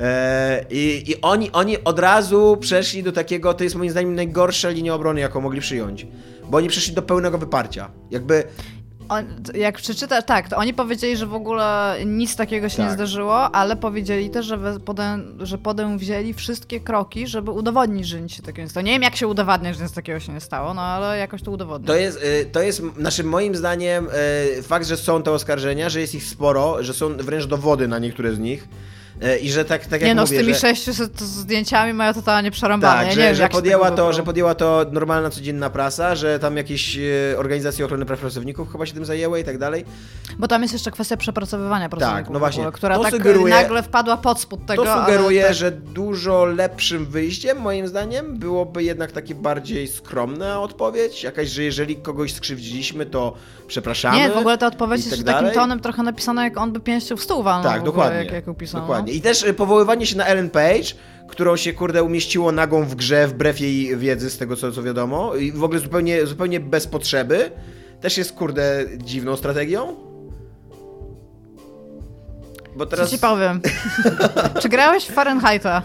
E, 0.00 0.64
I 0.70 1.10
i 1.10 1.20
oni, 1.22 1.50
oni 1.52 1.84
od 1.84 1.98
razu 1.98 2.56
przeszli 2.60 3.02
do 3.02 3.12
takiego, 3.12 3.54
to 3.54 3.64
jest 3.64 3.76
moim 3.76 3.90
zdaniem 3.90 4.14
najgorsza 4.14 4.70
linia 4.70 4.94
obrony, 4.94 5.20
jaką 5.20 5.40
mogli 5.40 5.60
przyjąć. 5.60 6.06
Bo 6.52 6.58
oni 6.58 6.68
przeszli 6.68 6.94
do 6.94 7.02
pełnego 7.02 7.38
wyparcia. 7.38 7.90
Jakby, 8.10 8.44
On, 9.08 9.24
jak 9.54 9.76
przeczytasz, 9.78 10.24
tak, 10.24 10.48
to 10.48 10.56
oni 10.56 10.74
powiedzieli, 10.74 11.16
że 11.16 11.26
w 11.26 11.34
ogóle 11.34 11.96
nic 12.06 12.36
takiego 12.36 12.68
się 12.68 12.82
nie 12.82 12.88
Tak. 12.88 12.94
zdarzyło, 12.94 13.54
ale 13.54 13.76
powiedzieli 13.76 14.30
też, 14.30 14.46
że, 14.46 14.80
podę, 14.84 15.18
że 15.38 15.58
podę 15.58 15.98
wzięli 15.98 16.34
wszystkie 16.34 16.80
kroki, 16.80 17.26
żeby 17.26 17.50
udowodnić, 17.50 18.06
że 18.06 18.20
nic 18.20 18.32
się 18.32 18.42
takiego 18.42 18.62
nie 18.62 18.68
stało. 18.68 18.86
Nie 18.86 18.92
wiem, 18.92 19.02
jak 19.02 19.16
się 19.16 19.26
udowadnia, 19.26 19.74
że 19.74 19.82
nic 19.82 19.92
takiego 19.92 20.20
się 20.20 20.32
nie 20.32 20.40
stało, 20.40 20.74
no 20.74 20.82
ale 20.82 21.18
jakoś 21.18 21.42
to 21.42 21.50
udowodnić. 21.50 21.86
to 21.86 21.96
jest, 21.96 22.18
y, 22.24 22.46
to 22.52 22.62
jest 22.62 22.82
naszym 22.96 23.28
moim 23.28 23.54
zdaniem 23.56 24.06
y, 24.58 24.62
fakt, 24.62 24.86
że 24.86 24.96
są 24.96 25.22
te 25.22 25.30
oskarżenia, 25.30 25.88
że 25.88 26.00
jest 26.00 26.14
ich 26.14 26.24
sporo, 26.24 26.82
że 26.82 26.94
są 26.94 27.16
wręcz 27.16 27.46
dowody 27.46 27.88
na 27.88 27.98
niektóre 27.98 28.34
z 28.34 28.38
nich. 28.38 28.68
Y, 29.24 29.38
I 29.38 29.50
że 29.50 29.64
tak, 29.64 29.82
tak 29.86 29.92
jak 29.92 30.02
nie 30.02 30.14
no, 30.14 30.22
mówię, 30.22 30.36
z 30.36 30.40
tymi 30.40 30.54
że... 30.54 30.60
600 30.60 31.20
zdjęciami 31.20 31.92
mają 31.92 32.14
totalnie 32.14 32.50
przerąbane. 32.50 32.98
Tak, 32.98 33.06
ja 33.06 33.12
że, 33.12 33.20
nie 33.20 33.26
wiem, 33.26 33.36
że, 33.36 33.48
podjęła 33.48 33.90
to, 33.90 34.12
że 34.12 34.22
podjęła 34.22 34.54
to 34.54 34.86
normalna, 34.92 35.30
codzienna 35.30 35.70
prasa, 35.70 36.14
że 36.14 36.38
tam 36.38 36.56
jakieś 36.56 36.98
e, 36.98 37.38
organizacje 37.38 37.84
ochrony 37.84 38.06
praw 38.06 38.20
pracowników 38.20 38.72
chyba 38.72 38.86
się 38.86 38.94
tym 38.94 39.04
zajęły 39.04 39.40
i 39.40 39.44
tak 39.44 39.58
dalej. 39.58 39.84
Bo 40.38 40.48
tam 40.48 40.62
jest 40.62 40.74
jeszcze 40.74 40.90
kwestia 40.90 41.16
przepracowywania 41.16 41.88
pracowników, 41.88 42.32
no 42.32 42.38
właśnie. 42.38 42.62
ogóle, 42.62 42.72
która 42.72 42.96
To 42.96 43.02
tak 43.02 43.14
sugeruje- 43.14 43.50
nagle 43.50 43.82
wpadła 43.82 44.16
pod 44.16 44.40
spód 44.40 44.66
tego. 44.66 44.84
to 44.84 45.00
sugeruje, 45.00 45.44
tak. 45.44 45.54
że 45.54 45.70
dużo 45.70 46.44
lepszym 46.44 47.06
wyjściem, 47.06 47.60
moim 47.60 47.88
zdaniem, 47.88 48.38
byłoby 48.38 48.82
jednak 48.82 49.12
takie 49.12 49.34
bardziej 49.34 49.88
skromna 49.88 50.60
odpowiedź. 50.60 51.22
Jakaś, 51.22 51.48
że 51.48 51.62
jeżeli 51.62 51.96
kogoś 51.96 52.34
skrzywdziliśmy, 52.34 53.06
to 53.06 53.34
przepraszamy. 53.66 54.16
Nie, 54.18 54.30
w 54.30 54.36
ogóle 54.36 54.58
ta 54.58 54.66
odpowiedź 54.66 55.06
i 55.06 55.10
jest 55.10 55.24
tak 55.26 55.34
takim 55.36 55.50
tonem 55.50 55.80
trochę 55.80 56.02
napisana, 56.02 56.44
jak 56.44 56.56
on 56.58 56.72
by 56.72 56.80
pięścią 56.80 57.16
w 57.16 57.22
stół 57.22 57.42
walnął. 57.42 57.62
Tak, 57.72 57.80
ogóle, 57.80 57.92
dokładnie. 57.92 58.18
Jak, 58.18 58.32
jak 58.32 58.46
ją 58.46 58.54
pisał, 58.54 58.80
dokładnie. 58.80 59.11
I 59.12 59.20
też 59.20 59.44
e, 59.44 59.54
powoływanie 59.54 60.06
się 60.06 60.16
na 60.16 60.26
Ellen 60.26 60.50
Page, 60.50 60.84
którą 61.28 61.56
się, 61.56 61.72
kurde, 61.72 62.02
umieściło 62.02 62.52
nagą 62.52 62.84
w 62.84 62.94
grze 62.94 63.28
wbrew 63.28 63.60
jej 63.60 63.96
wiedzy, 63.96 64.30
z 64.30 64.38
tego 64.38 64.56
co, 64.56 64.72
co 64.72 64.82
wiadomo, 64.82 65.36
i 65.36 65.52
w 65.52 65.64
ogóle 65.64 65.80
zupełnie, 65.80 66.26
zupełnie 66.26 66.60
bez 66.60 66.86
potrzeby, 66.86 67.50
też 68.00 68.18
jest, 68.18 68.32
kurde, 68.32 68.84
dziwną 68.98 69.36
strategią. 69.36 70.11
Bo 72.76 72.86
teraz... 72.86 73.10
Co 73.10 73.16
ci 73.16 73.20
powiem? 73.20 73.60
Czy 74.62 74.68
grałeś 74.68 75.04
w 75.04 75.12
Fahrenheita? 75.12 75.82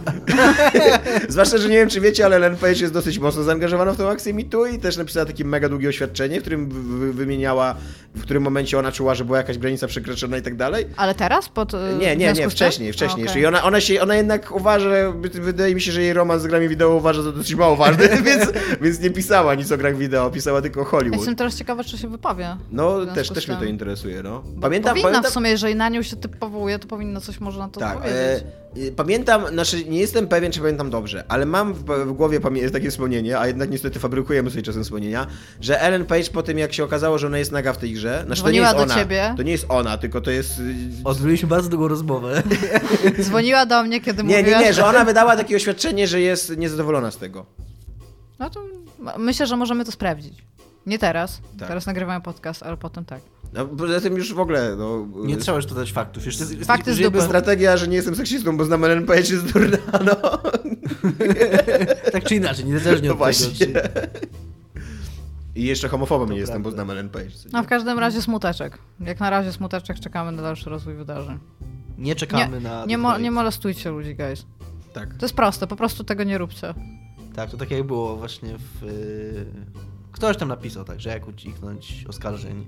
Zwłaszcza, 1.30 1.58
że 1.58 1.70
nie 1.70 1.78
wiem, 1.78 1.90
czy 1.90 2.02
wiecie, 2.02 2.26
ale 2.26 2.36
Ellen 2.36 2.56
Page 2.58 2.74
jest 2.82 2.94
dosyć 2.94 3.20
mocno 3.20 3.44
zaangażowana 3.44 3.94
w 3.94 3.98
tą 3.98 4.10
akcję 4.10 4.34
MeToo 4.34 4.66
i 4.66 4.80
też 4.80 4.98
napisała 4.98 5.26
takie 5.26 5.46
mega 5.46 5.70
długie 5.70 5.90
oświadczenie, 5.90 6.38
w 6.40 6.42
którym 6.42 6.70
wy- 6.70 6.98
wy- 7.00 7.14
wymieniała, 7.14 7.76
w 8.16 8.22
którym 8.22 8.44
momencie 8.44 8.80
ona 8.80 8.92
czuła, 8.92 9.16
że 9.16 9.26
była 9.26 9.38
jakaś 9.38 9.58
granica 9.58 9.88
przekroczona 9.88 10.38
i 10.38 10.42
tak 10.42 10.56
dalej. 10.56 10.86
Ale 10.98 11.16
teraz? 11.16 11.50
Pod, 11.50 11.74
e, 11.74 11.78
Nie, 12.00 12.16
nie, 12.16 12.26
związku 12.26 12.44
nie, 12.44 12.50
z 12.50 12.54
wcześniej, 12.54 12.94
wcześniej 12.94 13.28
okej. 13.28 13.42
I 13.42 13.46
ona, 13.46 13.64
ona, 13.64 13.82
się, 13.82 14.02
ona 14.02 14.16
jednak 14.16 14.52
uważa, 14.56 14.90
wydaje 15.34 15.76
mi 15.76 15.82
się, 15.82 15.92
że 15.92 16.02
jej 16.02 16.14
romans 16.14 16.44
z 16.44 16.48
grami 16.48 16.70
wideo 16.70 16.90
uważa 16.96 17.22
za 17.22 17.32
dosyć 17.32 17.56
mało 17.56 17.76
ważny, 17.76 18.10
więc, 18.24 18.52
więc 18.82 19.00
nie 19.00 19.10
pisała 19.10 19.56
nic 19.56 19.72
o 19.72 19.78
grach 19.78 19.98
wideo, 19.98 20.30
pisała 20.32 20.62
tylko 20.62 20.84
Hollywood. 20.86 21.16
Jestem 21.20 21.36
teraz 21.36 21.56
ciekawa, 21.56 21.84
czy 21.84 21.98
się 21.98 22.08
wypowie. 22.08 22.58
No, 22.72 23.06
też, 23.06 23.30
też 23.30 23.48
mnie 23.48 23.58
to 23.58 23.66
interesuje, 23.66 24.24
no. 24.24 24.44
Pamiętam, 24.62 24.90
powinna 24.90 25.10
pamiętam, 25.10 25.32
w 25.32 25.34
sumie, 25.34 25.50
jeżeli 25.50 25.76
na 25.76 25.90
nią 25.90 26.02
się 26.02 26.16
typ 26.16 26.36
powołuje, 26.78 26.80
to 26.80 26.88
powinno 26.88 27.22
coś 27.22 27.40
może 27.40 27.60
na 27.60 27.70
to 27.70 27.80
Tak, 27.80 27.98
powiedzieć. 27.98 28.20
e, 28.20 28.88
e, 28.88 28.92
pamiętam, 28.96 29.48
znaczy 29.48 29.86
nie 29.86 30.00
jestem 30.00 30.28
pewien, 30.28 30.52
czy 30.52 30.60
pamiętam 30.60 30.90
dobrze, 30.90 31.24
ale 31.28 31.46
mam 31.46 31.74
w, 31.74 31.84
w 31.84 32.12
głowie 32.14 32.40
takie 32.74 32.92
wspomnienie, 32.92 33.40
a 33.40 33.48
jednak 33.48 33.70
niestety 33.72 34.00
fabrykujemy 34.00 34.50
sobie 34.50 34.64
czasem 34.64 34.84
wspomnienia, 34.84 35.28
że 35.62 35.82
Ellen 35.82 36.06
Page 36.06 36.30
po 36.34 36.44
tym, 36.44 36.58
jak 36.58 36.74
się 36.74 36.84
okazało, 36.84 37.18
że 37.18 37.28
ona 37.28 37.38
jest 37.38 37.52
naga 37.52 37.74
w 37.74 37.78
tej 37.78 37.94
grze, 37.94 38.24
znaczy 38.26 38.42
to 38.42 38.48
nie 38.50 38.54
Dzwoniła 38.62 38.66
jest 38.68 38.78
do 38.78 38.84
ona, 38.84 38.96
ciebie. 38.96 39.34
to 39.38 39.44
nie 39.44 39.52
jest 39.52 39.66
ona, 39.70 39.98
tylko 39.98 40.22
to 40.22 40.32
jest... 40.32 40.60
y, 40.60 40.64
Odbyliśmy 41.04 41.48
bardzo 41.50 41.70
długą 41.70 41.88
rozmowę. 41.88 42.44
Dzwoniła 43.22 43.66
do 43.66 43.84
mnie, 43.84 44.02
kiedy 44.02 44.24
Nie, 44.24 44.38
mówiła, 44.40 44.60
nie, 44.60 44.66
nie, 44.66 44.74
że 44.74 44.86
ona 44.86 45.06
wydała 45.06 45.36
takie 45.38 45.56
oświadczenie, 45.56 46.08
że 46.08 46.22
jest 46.22 46.58
niezadowolona 46.58 47.12
z 47.12 47.18
tego. 47.18 47.46
No 48.40 48.50
to 48.50 48.64
myślę, 49.18 49.48
że 49.48 49.58
możemy 49.58 49.86
to 49.86 49.92
sprawdzić. 49.92 50.34
Nie 50.88 51.00
teraz. 51.00 51.42
Tak. 51.60 51.68
Teraz 51.68 51.86
nagrywamy 51.86 52.22
podcast, 52.24 52.64
ale 52.64 52.78
potem 52.78 53.06
tak. 53.06 53.22
No, 53.54 53.66
poza 53.66 54.02
tym 54.02 54.16
już 54.18 54.34
w 54.34 54.40
ogóle, 54.40 54.76
no... 54.76 55.08
Nie 55.26 55.38
trzeba 55.38 55.56
już 55.56 55.66
dodać 55.66 55.92
faktów. 55.94 56.26
Jeszcze, 56.26 56.44
jest- 56.44 56.66
Fakty 56.66 56.94
z 56.94 56.98
dupy. 57.00 57.20
w- 57.20 57.24
Strategia, 57.24 57.78
że 57.78 57.88
nie 57.88 57.96
jestem 57.96 58.16
seksistą, 58.16 58.58
bo 58.58 58.66
znam 58.66 58.84
Ellen 58.84 59.06
Page 59.06 59.20
jest 59.20 59.54
durna, 59.54 59.78
no. 60.06 60.16
Tak 62.12 62.24
czy 62.24 62.36
inaczej, 62.36 62.66
niezależnie 62.66 63.08
No 63.08 63.14
od 63.14 63.18
właśnie. 63.18 63.66
tego. 63.68 63.80
Czy... 63.82 63.90
I 65.56 65.64
jeszcze 65.64 65.90
homofobem 65.90 66.30
nie 66.32 66.38
jestem, 66.38 66.64
bo 66.64 66.72
znam 66.72 66.92
Ellen 66.92 67.10
Page. 67.10 67.30
co 67.32 67.48
nie? 67.48 67.54
No 67.54 67.64
w 67.64 67.68
każdym 67.68 68.00
razie 68.00 68.22
smuteczek. 68.22 68.78
Jak 69.00 69.20
na 69.20 69.30
razie 69.30 69.52
smuteczek, 69.54 70.00
czekamy 70.00 70.32
na 70.32 70.42
dalszy 70.42 70.70
rozwój 70.70 70.94
wydarzeń. 70.94 71.40
Nie 71.98 72.16
czekamy 72.16 72.60
na. 72.60 72.86
Nie, 72.86 72.98
mo- 72.98 73.18
nie 73.18 73.32
molestujcie 73.32 73.90
ludzi, 73.90 74.16
guys. 74.16 74.46
Tak. 74.94 75.14
To 75.14 75.26
jest 75.26 75.36
proste, 75.36 75.68
po 75.68 75.76
prostu 75.76 76.04
tego 76.04 76.24
nie 76.24 76.38
róbcie. 76.38 76.74
Tak, 77.36 77.50
to 77.50 77.58
tak 77.58 77.72
jak 77.72 77.84
było 77.84 78.16
właśnie 78.18 78.50
w... 78.58 78.86
Ktoś 80.18 80.38
tam 80.38 80.47
napisał 80.47 80.84
tak, 80.84 80.99
że 80.99 81.09
jak 81.09 81.28
uniknąć 81.28 82.05
oskarżeń 82.09 82.68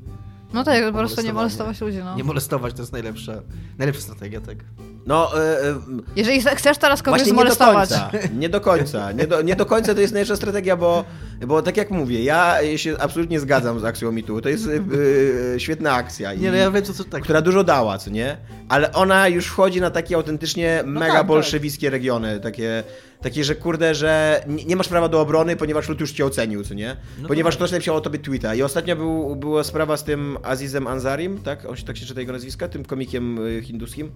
No 0.53 0.63
tak, 0.63 0.85
po 0.85 0.97
prostu 0.97 1.21
nie 1.21 1.33
molestować 1.33 1.81
ludzi, 1.81 1.97
no. 1.97 2.15
Nie 2.15 2.23
molestować 2.23 2.73
to 2.73 2.81
jest 2.81 2.91
najlepsza, 2.91 3.33
najlepsza 3.77 4.01
strategia, 4.01 4.41
tak. 4.41 4.57
No, 5.05 5.39
e, 5.39 5.59
e, 5.69 5.79
Jeżeli 6.15 6.41
chcesz 6.41 6.77
teraz 6.77 7.03
kogoś 7.03 7.19
Właśnie 7.19 7.43
nie 7.43 7.49
do 7.49 7.55
końca. 7.55 8.11
Nie 8.39 8.49
do 8.49 8.61
końca. 8.61 9.11
Nie 9.11 9.27
do, 9.27 9.41
nie 9.41 9.55
do 9.55 9.65
końca 9.65 9.95
to 9.95 10.01
jest 10.01 10.13
najlepsza 10.13 10.35
strategia, 10.35 10.77
bo, 10.77 11.05
bo 11.47 11.61
tak 11.61 11.77
jak 11.77 11.91
mówię, 11.91 12.23
ja 12.23 12.57
się 12.77 12.95
absolutnie 12.99 13.39
zgadzam 13.39 13.79
z 13.79 13.83
akcją 13.83 14.11
mitu. 14.11 14.41
To 14.41 14.49
jest 14.49 14.67
y, 14.67 15.55
świetna 15.57 15.93
akcja. 15.93 16.33
I, 16.33 16.39
Nie, 16.39 16.51
no 16.51 16.57
ja 16.57 16.71
wiem, 16.71 16.83
co, 16.83 16.93
co 16.93 17.03
tak. 17.03 17.23
która 17.23 17.41
dużo 17.41 17.63
dała, 17.63 17.97
co 17.97 18.09
nie? 18.09 18.37
Ale 18.69 18.93
ona 18.93 19.27
już 19.27 19.45
wchodzi 19.45 19.81
na 19.81 19.91
takie 19.91 20.15
autentycznie 20.15 20.83
mega 20.85 21.13
tak, 21.13 21.27
bolszewickie 21.27 21.89
regiony, 21.89 22.39
takie, 22.39 22.83
takie, 23.21 23.43
że 23.43 23.55
kurde, 23.55 23.95
że 23.95 24.43
nie, 24.47 24.75
masz 24.75 24.87
prawa 24.87 25.09
do 25.09 25.21
obrony, 25.21 25.55
ponieważ 25.55 25.89
lud 25.89 25.99
już 25.99 26.11
cię 26.11 26.25
ocenił, 26.25 26.63
co 26.63 26.73
nie? 26.73 26.95
No 27.21 27.27
ponieważ 27.27 27.53
tak. 27.53 27.57
ktoś 27.57 27.71
napisał 27.71 27.95
o 27.95 28.01
tobie 28.01 28.19
tweeta. 28.19 28.55
I 28.55 28.61
ostatnio 28.61 28.95
był, 28.95 29.35
była 29.35 29.63
sprawa 29.63 29.97
z 29.97 30.03
tym 30.03 30.37
Azizem 30.43 30.87
Ansarim, 30.87 31.37
tak? 31.37 31.65
On 31.65 31.75
się 31.75 31.85
tak 31.85 31.97
się 31.97 32.05
czyta 32.05 32.19
jego 32.19 32.33
nazwiska, 32.33 32.67
tym 32.67 32.85
komikiem 32.85 33.47
y, 33.47 33.61
hinduskim. 33.61 34.11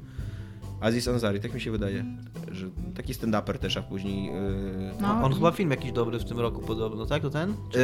Aziz 0.84 1.08
Ansari, 1.08 1.40
tak 1.40 1.54
mi 1.54 1.62
się 1.62 1.72
wydaje, 1.72 2.06
że 2.52 2.66
taki 2.96 3.14
stand-uper 3.14 3.58
też, 3.58 3.78
a 3.78 3.82
później... 3.82 4.26
Yy... 4.26 4.34
No. 5.02 5.22
On 5.24 5.34
chyba 5.34 5.52
film 5.52 5.72
jakiś 5.72 5.92
dobry 5.92 6.20
w 6.20 6.26
tym 6.26 6.40
roku 6.40 6.62
podobno, 6.62 7.06
tak? 7.06 7.22
To 7.22 7.30
ten? 7.30 7.54
Czy 7.70 7.80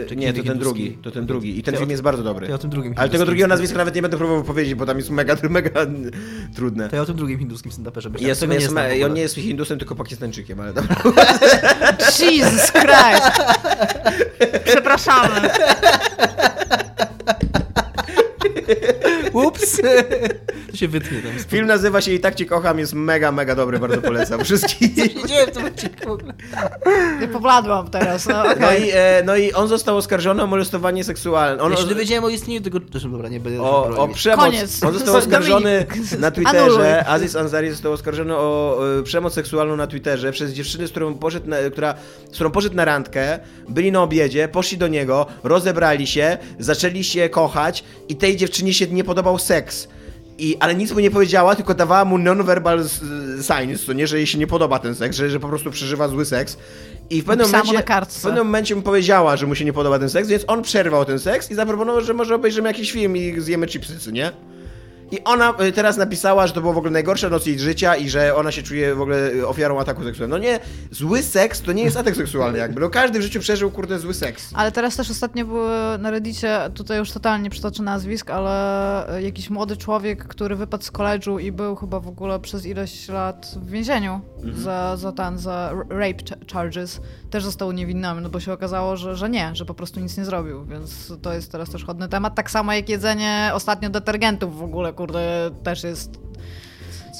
Yy, 0.00 0.06
czy 0.08 0.16
nie, 0.16 0.32
to 0.32 0.42
ten 0.42 0.58
drugi, 0.58 0.98
to 1.02 1.10
ten 1.10 1.26
drugi. 1.26 1.58
I 1.58 1.62
ten 1.62 1.74
Ja 1.74 1.80
film 1.80 1.88
o- 1.88 1.92
jest 1.92 2.02
bardzo 2.02 2.22
dobry. 2.22 2.48
Ja 2.48 2.54
o 2.54 2.58
tym 2.58 2.70
drugim 2.70 2.94
Ale 2.96 3.08
tego 3.08 3.26
drugiego 3.26 3.48
nazwiska 3.48 3.78
nawet 3.78 3.94
nie 3.94 4.02
będę 4.02 4.16
próbował 4.16 4.44
powiedzieć, 4.44 4.74
bo 4.74 4.86
tam 4.86 4.96
jest 4.96 5.10
mega, 5.10 5.36
mega 5.50 5.70
trudne. 6.56 6.88
To 6.88 6.96
ja 6.96 7.02
o 7.02 7.06
tym 7.06 7.16
drugim 7.16 7.38
hinduskim 7.38 7.72
stand-uperze 7.72 8.10
myślałem. 8.10 8.28
Jest, 8.28 8.42
jest, 8.42 8.72
me- 8.72 8.98
I 8.98 9.04
on 9.04 9.12
nie 9.14 9.20
jest 9.22 9.34
Hindusem, 9.34 9.78
tylko 9.78 9.94
Pakistańczykiem, 9.94 10.60
ale 10.60 10.72
dobra. 10.72 10.96
Jesus 12.20 12.72
Christ! 12.72 13.40
Przepraszamy. 14.64 15.48
Ups! 19.34 19.80
To 20.70 20.76
się 20.78 20.88
wytnie 20.88 21.22
tam. 21.22 21.32
Film 21.48 21.66
nazywa 21.66 22.00
się 22.00 22.12
I 22.12 22.20
tak 22.20 22.34
cię 22.34 22.46
kocham, 22.46 22.78
jest 22.78 22.94
mega, 22.94 23.32
mega 23.32 23.54
dobry, 23.54 23.78
bardzo 23.78 24.02
polecam 24.02 24.40
wszystkim. 24.44 24.90
Nie 24.96 25.28
dzieje 25.28 25.46
w 25.46 25.50
tym 25.50 25.64
odcinku. 25.64 26.18
Ja 27.20 27.28
pobladłam 27.28 27.90
teraz, 27.90 28.26
no 28.26 28.42
okej. 28.42 28.60
No 28.60 28.72
i, 28.72 28.90
e, 28.92 29.22
no 29.26 29.36
i 29.36 29.52
on 29.52 29.68
został 29.68 29.96
oskarżony 29.96 30.42
o 30.42 30.46
molestowanie 30.46 31.04
seksualne. 31.04 31.62
On, 31.62 31.72
Ja 31.72 31.78
się 31.78 31.86
dowiedziałem 31.86 32.24
o 32.24 32.28
istnieniu 32.28 32.60
tego... 32.60 32.78
Zresztą, 32.90 33.10
dobra, 33.12 33.28
nie 33.28 33.40
będę... 33.40 33.62
o, 33.62 33.96
o 33.96 34.08
przemoc. 34.08 34.44
Koniec. 34.44 34.82
On 34.82 34.92
został 34.92 35.16
oskarżony 35.16 35.86
Dominik, 35.88 36.18
na 36.18 36.26
anuluj. 36.28 36.44
Twitterze. 36.44 37.04
Aziz 37.06 37.36
Ansari 37.36 37.70
został 37.70 37.92
oskarżony 37.92 38.36
o 38.36 38.78
e, 38.98 39.02
przemoc 39.02 39.34
seksualną 39.34 39.76
na 39.76 39.86
Twitterze 39.86 40.32
przez 40.32 40.52
dziewczynę, 40.52 40.86
z 40.86 40.90
którą 40.90 41.14
poszedł 41.14 41.48
na, 41.48 41.56
która, 41.72 41.94
z 42.30 42.34
którą 42.34 42.50
poszedł 42.50 42.76
na 42.76 42.84
randkę. 42.84 43.38
Byli 43.68 43.92
na 43.92 44.02
obiedzie, 44.02 44.48
poszli 44.48 44.78
do 44.78 44.88
niego, 44.88 45.26
rozebrali 45.44 46.06
się, 46.06 46.38
zaczęli 46.58 47.04
się 47.04 47.28
kochać 47.28 47.84
i 48.08 48.16
tej 48.16 48.36
dziewczynie 48.36 48.74
się 48.74 48.86
nie 48.86 49.04
podobał 49.24 49.38
seks. 49.38 49.88
I, 50.38 50.56
ale 50.60 50.74
nic 50.74 50.92
mu 50.92 51.00
nie 51.00 51.10
powiedziała, 51.10 51.56
tylko 51.56 51.74
dawała 51.74 52.04
mu 52.04 52.18
non-verbal 52.18 52.84
signs, 53.42 53.86
to 53.86 53.92
nie, 53.92 54.06
że 54.06 54.16
jej 54.16 54.26
się 54.26 54.38
nie 54.38 54.46
podoba 54.46 54.78
ten 54.78 54.94
seks, 54.94 55.16
że, 55.16 55.30
że 55.30 55.40
po 55.40 55.48
prostu 55.48 55.70
przeżywa 55.70 56.08
zły 56.08 56.24
seks. 56.24 56.56
I 57.10 57.22
w 57.22 57.24
pewnym, 57.24 57.46
momencie, 57.46 57.82
w 58.08 58.22
pewnym 58.22 58.44
momencie 58.46 58.76
mu 58.76 58.82
powiedziała, 58.82 59.36
że 59.36 59.46
mu 59.46 59.54
się 59.54 59.64
nie 59.64 59.72
podoba 59.72 59.98
ten 59.98 60.10
seks, 60.10 60.28
więc 60.28 60.44
on 60.46 60.62
przerwał 60.62 61.04
ten 61.04 61.18
seks 61.18 61.50
i 61.50 61.54
zaproponował, 61.54 62.04
że 62.04 62.14
może 62.14 62.34
obejrzymy 62.34 62.68
jakiś 62.68 62.92
film 62.92 63.16
i 63.16 63.40
zjemy 63.40 63.66
chipsy, 63.66 64.12
nie? 64.12 64.32
I 65.10 65.24
ona 65.24 65.54
y, 65.62 65.72
teraz 65.72 65.96
napisała, 65.96 66.46
że 66.46 66.52
to 66.52 66.60
było 66.60 66.72
w 66.72 66.76
ogóle 66.78 66.92
najgorsza 66.92 67.28
noc 67.30 67.46
jej 67.46 67.58
życia 67.58 67.96
i 67.96 68.08
że 68.08 68.36
ona 68.36 68.52
się 68.52 68.62
czuje 68.62 68.94
w 68.94 69.00
ogóle 69.00 69.30
ofiarą 69.46 69.80
ataku 69.80 70.04
seksualnego. 70.04 70.38
No 70.38 70.44
nie, 70.50 70.60
zły 70.90 71.22
seks 71.22 71.62
to 71.62 71.72
nie 71.72 71.82
jest 71.82 71.96
atak 71.96 72.16
seksualny 72.16 72.58
jakby. 72.58 72.80
No 72.80 72.90
każdy 72.90 73.18
w 73.18 73.22
życiu 73.22 73.40
przeżył, 73.40 73.70
kurde, 73.70 73.98
zły 73.98 74.14
seks. 74.14 74.50
Ale 74.54 74.72
teraz 74.72 74.96
też 74.96 75.10
ostatnio 75.10 75.44
były 75.44 75.98
na 75.98 76.10
Reddicie, 76.10 76.58
tutaj 76.74 76.98
już 76.98 77.10
totalnie 77.12 77.50
przytoczę 77.50 77.82
nazwisk, 77.82 78.30
ale 78.30 79.06
jakiś 79.22 79.50
młody 79.50 79.76
człowiek, 79.76 80.24
który 80.24 80.56
wypadł 80.56 80.84
z 80.84 80.90
koledżu 80.90 81.38
i 81.38 81.52
był 81.52 81.76
chyba 81.76 82.00
w 82.00 82.08
ogóle 82.08 82.40
przez 82.40 82.66
ileś 82.66 83.08
lat 83.08 83.54
w 83.56 83.70
więzieniu 83.70 84.20
za, 84.56 84.96
za 84.96 85.12
ten, 85.12 85.38
za 85.38 85.72
rape 85.88 86.14
ch- 86.24 86.52
charges, 86.52 87.00
też 87.30 87.44
został 87.44 87.68
uniewinniony, 87.68 88.20
no 88.20 88.28
bo 88.28 88.40
się 88.40 88.52
okazało, 88.52 88.96
że, 88.96 89.16
że 89.16 89.30
nie, 89.30 89.50
że 89.54 89.64
po 89.64 89.74
prostu 89.74 90.00
nic 90.00 90.16
nie 90.18 90.24
zrobił, 90.24 90.64
więc 90.64 91.12
to 91.22 91.32
jest 91.32 91.52
teraz 91.52 91.70
też 91.70 91.84
chodny 91.84 92.08
temat. 92.08 92.34
Tak 92.34 92.50
samo 92.50 92.72
jak 92.72 92.88
jedzenie 92.88 93.50
ostatnio 93.54 93.90
detergentów 93.90 94.58
w 94.58 94.62
ogóle, 94.62 94.92
kurde, 94.94 95.50
też 95.64 95.82
jest 95.84 96.10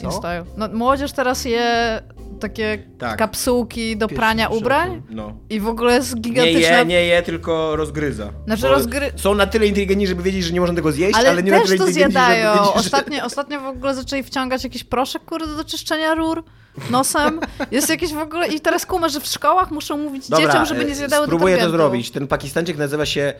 Co? 0.00 0.20
No, 0.56 0.68
młodzież 0.68 1.12
teraz 1.12 1.44
je 1.44 2.02
takie 2.40 2.82
Tak. 2.98 3.18
kapsułki 3.18 3.96
do 3.96 4.08
Pierwszy 4.08 4.20
prania 4.20 4.48
ubrań 4.48 5.02
No. 5.10 5.36
i 5.50 5.60
w 5.60 5.68
ogóle 5.68 5.94
jest 5.94 6.14
Nie 6.14 6.20
gigantyczna... 6.20 6.78
je, 6.78 6.84
nie 6.84 7.04
je, 7.04 7.22
tylko 7.22 7.76
rozgryza. 7.76 8.32
Znaczy 8.46 8.62
rozgry- 8.66 9.10
Są 9.16 9.34
na 9.34 9.46
tyle 9.46 9.66
inteligentni, 9.66 10.06
żeby 10.06 10.22
wiedzieć, 10.22 10.44
że 10.44 10.52
nie 10.52 10.60
można 10.60 10.76
tego 10.76 10.92
zjeść, 10.92 11.18
ale, 11.18 11.30
Ale, 11.30 11.42
nie 11.42 11.50
na 11.50 11.58
też 11.58 11.66
tyle 11.66 11.78
to 11.78 11.86
inteligentni, 11.86 12.20
żeby 12.22 12.34
zjadają. 12.36 12.52
wiedzieć, 12.52 12.74
że... 12.74 12.80
Ostatnio, 12.80 13.24
ostatnio 13.24 13.60
w 13.60 13.66
ogóle 13.66 13.94
zaczęli 13.94 14.22
wciągać 14.22 14.64
jakiś 14.64 14.84
proszek, 14.84 15.24
kurde, 15.24 15.56
do 15.56 15.64
czyszczenia 15.64 16.14
rur 16.14 16.44
nosem. 16.90 17.40
Jest 17.70 17.90
jakieś 17.90 18.12
w 18.12 18.18
ogóle... 18.18 18.48
I 18.48 18.60
teraz 18.60 18.86
kumasz, 18.86 19.12
że 19.12 19.20
w 19.20 19.26
szkołach 19.26 19.70
muszą 19.70 19.98
mówić 19.98 20.26
dzieciom, 20.26 20.66
żeby 20.66 20.84
nie 20.84 20.92
e, 20.92 20.94
zjadały 20.94 21.26
Spróbuję 21.26 21.58
to 21.58 21.70
zrobić. 21.70 22.10
Ten 22.10 22.26
Pakistańczyk 22.26 22.76
nazywa 22.76 23.06
się 23.06 23.32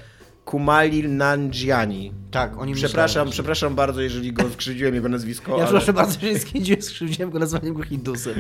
Kumali 0.45 1.09
Nanjiani. 1.09 2.13
Tak, 2.31 2.59
oni 2.59 2.75
Przepraszam, 2.75 3.07
myślałem. 3.09 3.31
przepraszam 3.33 3.75
bardzo, 3.75 4.01
jeżeli 4.01 4.33
go 4.33 4.43
skrzywdziłem 4.51 4.95
jego 4.95 5.09
nazwisko. 5.09 5.51
Ja 5.51 5.57
ale... 5.57 5.65
przepraszam 5.65 5.95
bardzo, 5.95 6.21
że 6.21 6.39
skrzywdziłem, 6.39 6.83
skrzywdziłem 6.83 7.31
go 7.31 7.39
nazwaniem 7.39 7.75
go 7.75 7.83
Hindusem. 7.83 8.35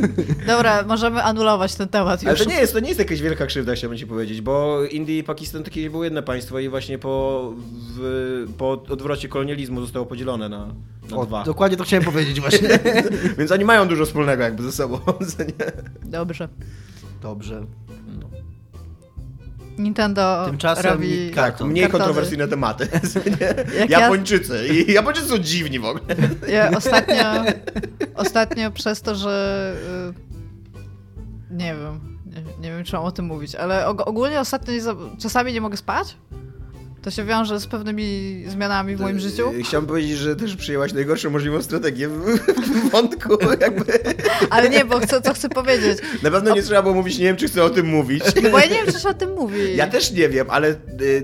Dobra, 0.46 0.82
możemy 0.88 1.22
anulować 1.22 1.74
ten 1.74 1.88
temat 1.88 2.20
Ale 2.22 2.30
już. 2.30 2.42
to 2.44 2.50
nie 2.50 2.56
jest, 2.56 2.72
to 2.72 2.80
nie 2.80 2.88
jest 2.88 2.98
jakaś 2.98 3.22
wielka 3.22 3.46
krzywda, 3.46 3.74
chciałbym 3.74 3.98
ci 3.98 4.06
powiedzieć, 4.06 4.40
bo 4.40 4.84
Indie 4.90 5.18
i 5.18 5.24
Pakistan 5.24 5.62
to 5.62 5.70
kiedyś 5.70 5.90
było 5.90 6.04
jedno 6.04 6.22
państwo 6.22 6.58
i 6.58 6.68
właśnie 6.68 6.98
po, 6.98 7.52
w, 7.96 8.46
po 8.58 8.70
odwrocie 8.70 9.28
kolonializmu 9.28 9.80
zostało 9.80 10.06
podzielone 10.06 10.48
na, 10.48 10.66
na 11.10 11.16
O, 11.16 11.26
dwa. 11.26 11.44
dokładnie 11.44 11.76
to 11.76 11.84
chciałem 11.84 12.04
powiedzieć 12.04 12.40
właśnie. 12.40 12.68
Więc 13.38 13.52
oni 13.52 13.64
mają 13.64 13.88
dużo 13.88 14.06
wspólnego 14.06 14.42
jakby 14.42 14.62
ze 14.62 14.72
sobą. 14.72 14.98
Dobrze. 16.04 16.48
Dobrze. 17.22 17.66
Nintendo 19.78 20.42
Tymczasem 20.46 20.92
robi... 20.92 21.30
tak, 21.30 21.60
mniej 21.60 21.82
Kartony. 21.84 22.04
kontrowersyjne 22.04 22.48
tematy. 22.48 22.88
Japończycy. 23.88 24.68
I 24.68 24.92
Japończycy 24.92 25.28
są 25.28 25.38
dziwni 25.38 25.78
w 25.78 25.84
ogóle. 25.84 26.04
Ja 26.48 26.70
ostatnio, 26.76 27.24
ostatnio 28.14 28.70
przez 28.70 29.02
to, 29.02 29.14
że 29.14 29.74
y, 31.50 31.54
nie 31.54 31.74
wiem, 31.74 32.00
nie, 32.26 32.42
nie 32.68 32.76
wiem 32.76 32.84
czy 32.84 32.96
mam 32.96 33.04
o 33.04 33.12
tym 33.12 33.24
mówić, 33.24 33.54
ale 33.54 33.86
og- 33.86 34.02
ogólnie 34.06 34.40
ostatnio 34.40 34.74
czasami 35.18 35.52
nie 35.52 35.60
mogę 35.60 35.76
spać. 35.76 36.16
To 37.02 37.10
się 37.10 37.24
wiąże 37.24 37.60
z 37.60 37.66
pewnymi 37.66 38.44
zmianami 38.48 38.96
w 38.96 39.00
moim 39.00 39.18
życiu. 39.18 39.52
Yy, 39.52 39.62
Chciałem 39.62 39.86
powiedzieć, 39.86 40.18
że 40.18 40.36
też 40.36 40.56
przyjęłaś 40.56 40.92
najgorszą 40.92 41.30
możliwą 41.30 41.62
strategię 41.62 42.08
w, 42.08 42.38
wątku. 42.90 43.28
Jakby. 43.60 43.84
Ale 44.50 44.70
nie, 44.70 44.84
bo 44.84 44.98
chcę, 45.00 45.20
co 45.22 45.34
chcę 45.34 45.48
powiedzieć. 45.48 45.98
Na 46.22 46.30
pewno 46.30 46.54
nie 46.54 46.62
trzeba 46.62 46.82
było 46.82 46.94
mówić, 46.94 47.18
nie 47.18 47.24
wiem, 47.24 47.36
czy 47.36 47.48
chcę 47.48 47.64
o 47.64 47.70
tym 47.70 47.86
mówić. 47.86 48.24
Bo 48.52 48.58
ja 48.58 48.66
nie 48.66 48.74
wiem, 48.84 48.86
czy 48.94 49.00
się 49.00 49.08
o 49.08 49.14
tym 49.14 49.32
mówi. 49.34 49.76
Ja 49.76 49.86
też 49.86 50.12
nie 50.12 50.28
wiem, 50.28 50.46
ale 50.50 50.74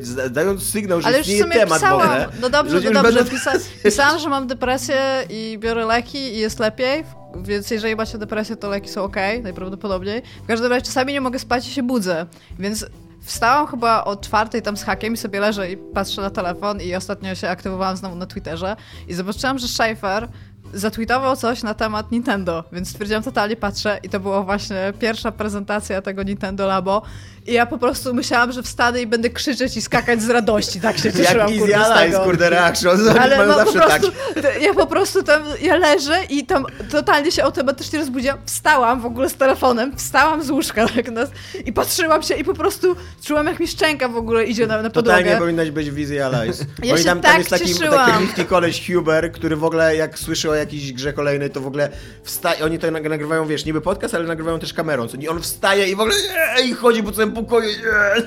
z- 0.01 0.33
dając 0.33 0.63
sygnał, 0.63 1.01
że 1.01 1.07
Ale 1.07 1.19
już 1.19 1.27
w 1.27 1.31
istnieje 1.31 1.43
sumie 1.53 1.55
temat 1.65 1.79
pisałam. 1.79 2.01
ogóle. 2.09 2.29
No 2.41 2.51
dobrze, 2.51 2.81
no 2.81 2.93
dobrze. 2.93 3.13
będą- 3.13 3.31
Pisa 3.31 3.53
pisałam, 3.85 4.19
że 4.19 4.29
mam 4.29 4.47
depresję 4.47 5.01
i 5.31 5.59
biorę 5.61 5.87
leki 5.87 6.19
i 6.19 6.39
jest 6.39 6.61
lepiej. 6.61 7.05
Więc 7.45 7.71
jeżeli 7.71 7.97
macie 7.97 8.19
depresję, 8.19 8.57
to 8.57 8.69
leki 8.69 8.89
są 8.89 9.03
ok, 9.05 9.17
najprawdopodobniej. 9.43 10.23
W 10.45 10.47
każdym 10.47 10.71
razie 10.71 10.83
czasami 10.87 11.13
nie 11.13 11.21
mogę 11.21 11.39
spać 11.39 11.69
i 11.69 11.71
się 11.71 11.83
budzę. 11.83 12.27
Więc 12.59 12.87
wstałam 13.29 13.67
chyba 13.67 14.05
o 14.05 14.17
czwartej 14.17 14.63
tam 14.63 14.77
z 14.77 14.83
hakiem 14.83 15.15
i 15.15 15.17
sobie 15.17 15.41
leżę 15.41 15.71
i 15.71 15.77
patrzę 15.77 16.23
na 16.23 16.31
telefon 16.31 16.81
i 16.81 16.95
ostatnio 16.95 17.35
się 17.35 17.49
aktywowałam 17.49 17.97
znowu 17.97 18.17
na 18.17 18.27
Twitterze 18.27 18.77
i 19.09 19.15
zobaczyłam, 19.15 19.59
że 19.59 19.69
Schaefer 19.69 20.29
zatweetował 20.75 21.37
coś 21.37 21.63
na 21.63 21.75
temat 21.75 22.13
Nintendo, 22.13 22.65
więc 22.73 22.91
stwierdziłam 22.91 23.23
totalnie 23.23 23.57
patrzę 23.57 23.99
i 24.03 24.09
to 24.09 24.21
była 24.21 24.43
właśnie 24.43 24.93
pierwsza 25.01 25.33
prezentacja 25.33 26.03
tego 26.03 26.23
Nintendo 26.23 26.67
Labo 26.67 27.03
i 27.47 27.53
ja 27.53 27.67
po 27.67 27.79
prostu 27.79 28.15
myślałam, 28.15 28.53
że 28.53 28.63
wstanę 28.63 29.03
i 29.03 29.07
będę 29.07 29.31
krzyczeć 29.31 29.77
i 29.77 29.83
skakać 29.83 30.23
z 30.23 30.31
radości, 30.31 30.81
tak 30.81 30.99
się 30.99 31.13
cieszyłam, 31.13 31.49
Jak 31.49 31.59
kurde, 31.61 31.85
z 31.85 31.99
tego. 31.99 32.19
kurde, 32.21 32.51
reaction. 32.51 33.09
Ale 33.21 33.37
mają 33.37 33.49
no, 33.49 33.55
po 33.55 33.65
zawsze 33.65 33.79
tak. 33.79 34.01
prostu, 34.01 34.13
to 34.43 34.49
ja 34.61 34.75
po 34.75 34.87
prostu 34.87 35.23
tam, 35.23 35.43
ja 35.63 35.77
leżę 35.77 36.19
i 36.31 36.47
tam 36.47 36.67
totalnie 36.91 37.33
się 37.33 37.45
automatycznie 37.45 37.99
rozbudziłam, 37.99 38.39
wstałam 38.45 39.01
w 39.01 39.07
ogóle 39.07 39.29
z 39.29 39.35
telefonem, 39.35 39.97
wstałam 39.97 40.43
z 40.43 40.51
łóżka 40.51 40.89
tak 40.89 41.11
nas, 41.11 41.29
i 41.65 41.73
patrzyłam 41.73 42.23
się 42.23 42.35
i 42.35 42.45
po 42.45 42.55
prostu 42.55 42.97
czułam 43.25 43.47
jak 43.47 43.61
mi 43.61 43.69
szczęka 43.69 44.09
w 44.09 44.17
ogóle 44.17 44.45
idzie 44.45 44.67
na, 44.67 44.83
na 44.83 44.91
Totalnie 44.91 45.25
podłogę. 45.25 45.39
powinnaś 45.39 45.71
być 45.71 45.91
w 45.91 45.99
Easy 45.99 46.25
Allies. 46.25 46.65
Ja 46.83 46.93
Oni 46.95 47.03
się 47.03 47.09
tam, 47.09 47.21
tak 47.21 47.31
tam 47.31 47.39
jest 47.39 47.51
taki, 47.51 47.67
cieszyłam. 47.67 48.29
taki 48.29 48.45
koleś 48.45 48.87
Huber, 48.93 49.33
który 49.33 49.57
w 49.57 49.65
ogóle 49.65 49.97
jak 49.97 50.19
słyszy 50.19 50.51
o 50.51 50.57
jakiejś 50.59 50.93
grze 50.93 51.13
kolejnej, 51.13 51.51
to 51.51 51.61
w 51.61 51.67
ogóle 51.67 51.89
wstaje, 52.23 52.65
oni 52.65 52.79
to 52.79 52.87
nag- 52.87 53.09
nagrywają, 53.09 53.47
wiesz, 53.47 53.65
niby 53.65 53.81
podcast, 53.81 54.15
ale 54.15 54.25
nagrywają 54.25 54.59
też 54.59 54.73
kamerą, 54.73 55.09
co 55.09 55.17
nie? 55.17 55.31
On 55.31 55.41
wstaje 55.43 55.89
i 55.89 55.95
w 55.97 56.01
ogóle 56.01 56.17
i 56.65 56.73
chodzi 56.73 57.03
po 57.03 57.13
całym 57.13 57.33
pokoju, 57.33 57.69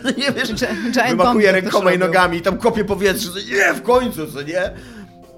nie, 0.04 0.14
nie 0.26 0.32
wiesz, 0.32 0.50
wymakuje 1.10 1.46
też 1.54 1.62
rękoma 1.64 1.92
i 1.92 1.98
nogami 1.98 2.38
i 2.38 2.42
tam 2.42 2.58
kopie 2.58 2.86
powietrze, 2.86 3.30
co 3.30 3.40
nie, 3.56 3.74
w 3.74 3.82
końcu, 3.82 4.32
co 4.32 4.42
nie? 4.42 4.72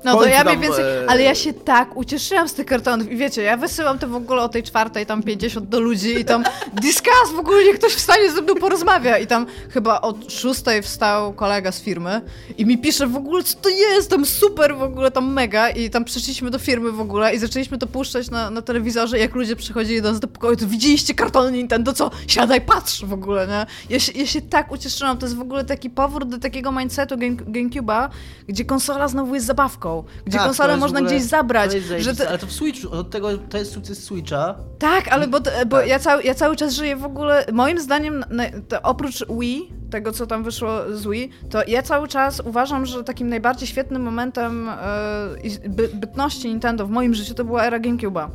No 0.05 0.15
to 0.15 0.25
ja 0.25 0.43
mniej 0.43 0.57
więcej, 0.57 0.85
e, 0.85 1.09
ale 1.09 1.21
ja 1.21 1.35
się 1.35 1.53
tak 1.53 1.97
ucieszyłam 1.97 2.49
z 2.49 2.53
tych 2.53 2.65
kartonów 2.65 3.11
i 3.11 3.17
wiecie, 3.17 3.41
ja 3.41 3.57
wysyłam 3.57 3.99
to 3.99 4.07
w 4.07 4.15
ogóle 4.15 4.41
o 4.41 4.49
tej 4.49 4.63
czwartej, 4.63 5.05
tam 5.05 5.23
50 5.23 5.69
do 5.69 5.79
ludzi 5.79 6.19
i 6.19 6.25
tam 6.25 6.43
discuss, 6.81 7.31
w 7.35 7.39
ogóle 7.39 7.63
niech 7.63 7.79
ktoś 7.79 7.93
wstanie 7.93 8.31
ze 8.31 8.41
mną 8.41 8.55
porozmawia. 8.55 9.17
I 9.17 9.27
tam 9.27 9.45
chyba 9.69 10.01
od 10.01 10.33
szóstej 10.33 10.81
wstał 10.81 11.33
kolega 11.33 11.71
z 11.71 11.81
firmy 11.81 12.21
i 12.57 12.65
mi 12.65 12.77
pisze 12.77 13.07
w 13.07 13.15
ogóle, 13.15 13.43
co 13.43 13.57
to 13.57 13.69
jest, 13.69 14.09
tam 14.09 14.25
super 14.25 14.75
w 14.77 14.81
ogóle, 14.81 15.11
tam 15.11 15.33
mega. 15.33 15.69
I 15.69 15.89
tam 15.89 16.05
przyszliśmy 16.05 16.51
do 16.51 16.59
firmy 16.59 16.91
w 16.91 17.01
ogóle 17.01 17.35
i 17.35 17.39
zaczęliśmy 17.39 17.77
to 17.77 17.87
puszczać 17.87 18.31
na, 18.31 18.49
na 18.49 18.61
telewizorze 18.61 19.19
jak 19.19 19.35
ludzie 19.35 19.55
przychodzili 19.55 20.01
do 20.01 20.11
nas 20.11 20.19
do 20.19 20.27
pokoju, 20.27 20.57
to 20.57 20.67
widzieliście 20.67 21.13
kartony 21.13 21.51
Nintendo, 21.51 21.93
co? 21.93 22.11
Siadaj, 22.27 22.61
patrz 22.61 23.05
w 23.05 23.13
ogóle, 23.13 23.47
nie? 23.47 23.65
Ja 23.89 23.99
się, 23.99 24.11
ja 24.11 24.25
się 24.25 24.41
tak 24.41 24.71
ucieszyłam, 24.71 25.17
to 25.17 25.25
jest 25.25 25.35
w 25.35 25.41
ogóle 25.41 25.65
taki 25.65 25.89
powrót 25.89 26.29
do 26.29 26.37
takiego 26.37 26.71
mindsetu 26.71 27.17
Game, 27.17 27.35
GameCube'a, 27.35 28.09
gdzie 28.47 28.65
konsola 28.65 29.07
znowu 29.07 29.35
jest 29.35 29.47
zabawką, 29.47 29.92
gdzie 30.01 30.37
Tak, 30.37 30.41
to 30.41 30.45
konsolę 30.47 30.77
można 30.77 30.99
ogóle- 30.99 31.15
gdzieś 31.15 31.23
zabrać. 31.29 31.71
to 31.71 32.01
że 32.03 32.15
te, 32.15 32.29
Ale 32.29 32.37
to 32.37 32.47
w 32.47 32.51
Switchu, 32.51 32.91
od 32.91 33.09
tego 33.09 33.37
to 33.37 33.57
jest 33.57 33.71
sukces 33.73 34.03
Switcha. 34.03 34.55
tak, 34.79 35.07
ale 35.07 35.27
bo, 35.27 35.39
bo 35.67 35.77
Tak. 35.77 35.87
Ja, 35.87 35.99
cały, 35.99 36.23
ja 36.23 36.33
cały 36.35 36.55
czas 36.55 36.73
żyję 36.73 36.95
w 36.95 37.03
ogóle. 37.05 37.45
Moim 37.53 37.79
zdaniem, 37.79 38.25
to 38.67 38.81
oprócz 38.81 39.25
Wii, 39.39 39.73
tego 39.91 40.11
co 40.11 40.27
tam 40.27 40.43
wyszło 40.43 40.69
z 40.93 41.07
Wii, 41.07 41.29
to 41.49 41.63
ja 41.67 41.81
cały 41.81 42.07
czas 42.07 42.39
uważam, 42.45 42.85
że 42.85 43.03
takim 43.03 43.29
najbardziej 43.29 43.67
świetnym 43.67 44.01
momentem 44.01 44.69
e, 44.69 45.69
by, 45.69 45.87
bytności 45.93 46.47
Nintendo 46.47 46.87
w 46.87 46.89
moim 46.89 47.13
życiu 47.13 47.33
to 47.33 47.43
była 47.45 47.63
era 47.65 47.79
GameCube'a. 47.79 48.27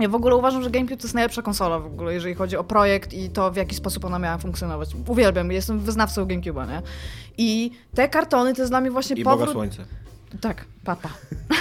Ja 0.00 0.08
w 0.08 0.14
ogóle 0.14 0.36
uważam, 0.36 0.62
że 0.62 0.70
GameCube 0.70 0.96
to 1.00 1.02
jest 1.06 1.14
najlepsza 1.14 1.42
konsola 1.42 1.78
w 1.78 1.86
ogóle, 1.86 2.14
jeżeli 2.14 2.34
chodzi 2.34 2.56
o 2.56 2.64
projekt 2.64 3.12
i 3.12 3.30
to, 3.30 3.50
w 3.50 3.56
jaki 3.56 3.74
sposób 3.74 4.04
ona 4.04 4.18
miała 4.18 4.38
funkcjonować. 4.38 4.88
Uwielbiam, 5.08 5.52
jestem 5.52 5.80
wyznawcą 5.80 6.24
GameCube'a, 6.26 6.68
nie? 6.68 6.82
I 7.38 7.70
te 7.94 8.08
kartony 8.08 8.54
to 8.54 8.62
jest 8.62 8.72
dla 8.72 8.80
mnie 8.80 8.90
właśnie 8.90 9.16
I 9.16 9.22
powrót... 9.22 9.40
Boga 9.40 9.52
Słońca. 9.52 9.82
Tak, 10.40 10.64
papa. 10.84 11.08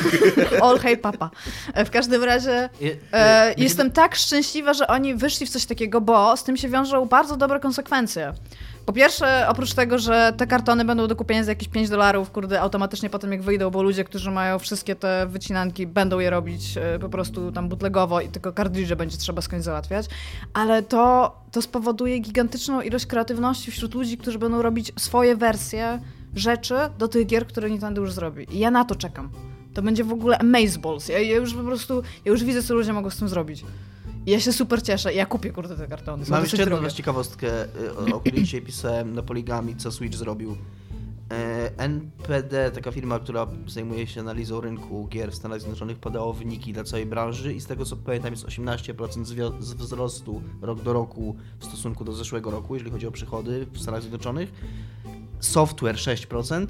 All 0.63 0.79
hey 0.79 0.97
papa. 0.97 1.29
E, 1.73 1.85
W 1.85 1.89
każdym 1.91 2.23
razie 2.23 2.69
e, 3.13 3.53
jestem 3.57 3.91
tak 3.91 4.15
szczęśliwa, 4.15 4.73
że 4.73 4.87
oni 4.87 5.15
wyszli 5.15 5.45
w 5.45 5.49
coś 5.49 5.65
takiego, 5.65 6.01
bo 6.01 6.37
z 6.37 6.43
tym 6.43 6.57
się 6.57 6.69
wiążą 6.69 7.05
bardzo 7.05 7.37
dobre 7.37 7.59
konsekwencje. 7.59 8.33
Po 8.85 8.93
pierwsze, 8.93 9.45
oprócz 9.49 9.73
tego, 9.73 9.99
że 9.99 10.33
te 10.37 10.47
kartony 10.47 10.85
będą 10.85 11.07
do 11.07 11.15
kupienia 11.15 11.43
za 11.43 11.51
jakieś 11.51 11.67
5 11.67 11.89
dolarów, 11.89 12.31
kurde, 12.31 12.61
automatycznie 12.61 13.09
potem 13.09 13.31
jak 13.31 13.41
wyjdą, 13.41 13.69
bo 13.69 13.83
ludzie, 13.83 14.03
którzy 14.03 14.31
mają 14.31 14.59
wszystkie 14.59 14.95
te 14.95 15.27
wycinanki, 15.27 15.87
będą 15.87 16.19
je 16.19 16.29
robić 16.29 16.77
e, 16.77 16.99
po 16.99 17.09
prostu 17.09 17.51
tam 17.51 17.69
bootlegowo 17.69 18.21
i 18.21 18.29
tylko 18.29 18.53
kartridże 18.53 18.95
będzie 18.95 19.17
trzeba 19.17 19.41
skądś 19.41 19.65
załatwiać, 19.65 20.05
ale 20.53 20.83
to, 20.83 21.35
to 21.51 21.61
spowoduje 21.61 22.19
gigantyczną 22.19 22.81
ilość 22.81 23.05
kreatywności 23.05 23.71
wśród 23.71 23.95
ludzi, 23.95 24.17
którzy 24.17 24.39
będą 24.39 24.61
robić 24.61 24.91
swoje 24.99 25.35
wersje 25.35 25.99
rzeczy 26.35 26.75
do 26.99 27.07
tych 27.07 27.27
gier, 27.27 27.47
które 27.47 27.69
Nintendo 27.69 28.01
już 28.01 28.13
zrobi. 28.13 28.55
I 28.55 28.59
ja 28.59 28.71
na 28.71 28.85
to 28.85 28.95
czekam. 28.95 29.29
To 29.73 29.81
będzie 29.81 30.03
w 30.03 30.11
ogóle 30.13 30.37
amazeballs. 30.39 31.07
Ja, 31.09 31.19
ja 31.19 31.35
już 31.35 31.53
po 31.53 31.63
prostu, 31.63 32.01
ja 32.25 32.31
już 32.31 32.43
widzę, 32.43 32.63
co 32.63 32.73
ludzie 32.73 32.93
mogą 32.93 33.09
z 33.09 33.17
tym 33.17 33.29
zrobić. 33.29 33.65
I 34.25 34.31
ja 34.31 34.39
się 34.39 34.53
super 34.53 34.83
cieszę. 34.83 35.13
Ja 35.13 35.25
kupię, 35.25 35.51
kurde, 35.51 35.75
te 35.75 35.87
kartony. 35.87 36.25
Są 36.25 36.31
Mam 36.31 36.41
jeszcze 36.43 36.57
jedną 36.57 36.75
drogie. 36.77 36.91
ciekawostkę, 36.95 37.63
y, 38.07 38.13
o, 38.15 38.19
której 38.19 38.43
dzisiaj 38.43 38.61
pisałem 38.61 39.15
na 39.15 39.21
Poligami, 39.23 39.75
co 39.75 39.91
Switch 39.91 40.17
zrobił. 40.17 40.55
E, 41.31 41.71
NPD, 41.77 42.71
taka 42.71 42.91
firma, 42.91 43.19
która 43.19 43.47
zajmuje 43.67 44.07
się 44.07 44.21
analizą 44.21 44.61
rynku 44.61 45.07
gier 45.07 45.31
w 45.31 45.35
Stanach 45.35 45.59
Zjednoczonych, 45.59 45.97
podało 45.99 46.33
wyniki 46.33 46.73
dla 46.73 46.83
całej 46.83 47.05
branży 47.05 47.53
i 47.53 47.61
z 47.61 47.65
tego 47.65 47.85
co 47.85 47.95
pamiętam 47.95 48.31
jest 48.31 48.45
18% 48.45 49.25
zwio- 49.25 49.61
z 49.61 49.73
wzrostu 49.73 50.41
rok 50.61 50.81
do 50.81 50.93
roku 50.93 51.35
w 51.59 51.65
stosunku 51.65 52.03
do 52.05 52.13
zeszłego 52.13 52.51
roku, 52.51 52.73
jeżeli 52.75 52.91
chodzi 52.91 53.07
o 53.07 53.11
przychody 53.11 53.67
w 53.73 53.81
Stanach 53.81 54.01
Zjednoczonych. 54.01 54.51
Software 55.39 55.95
6% 55.95 56.67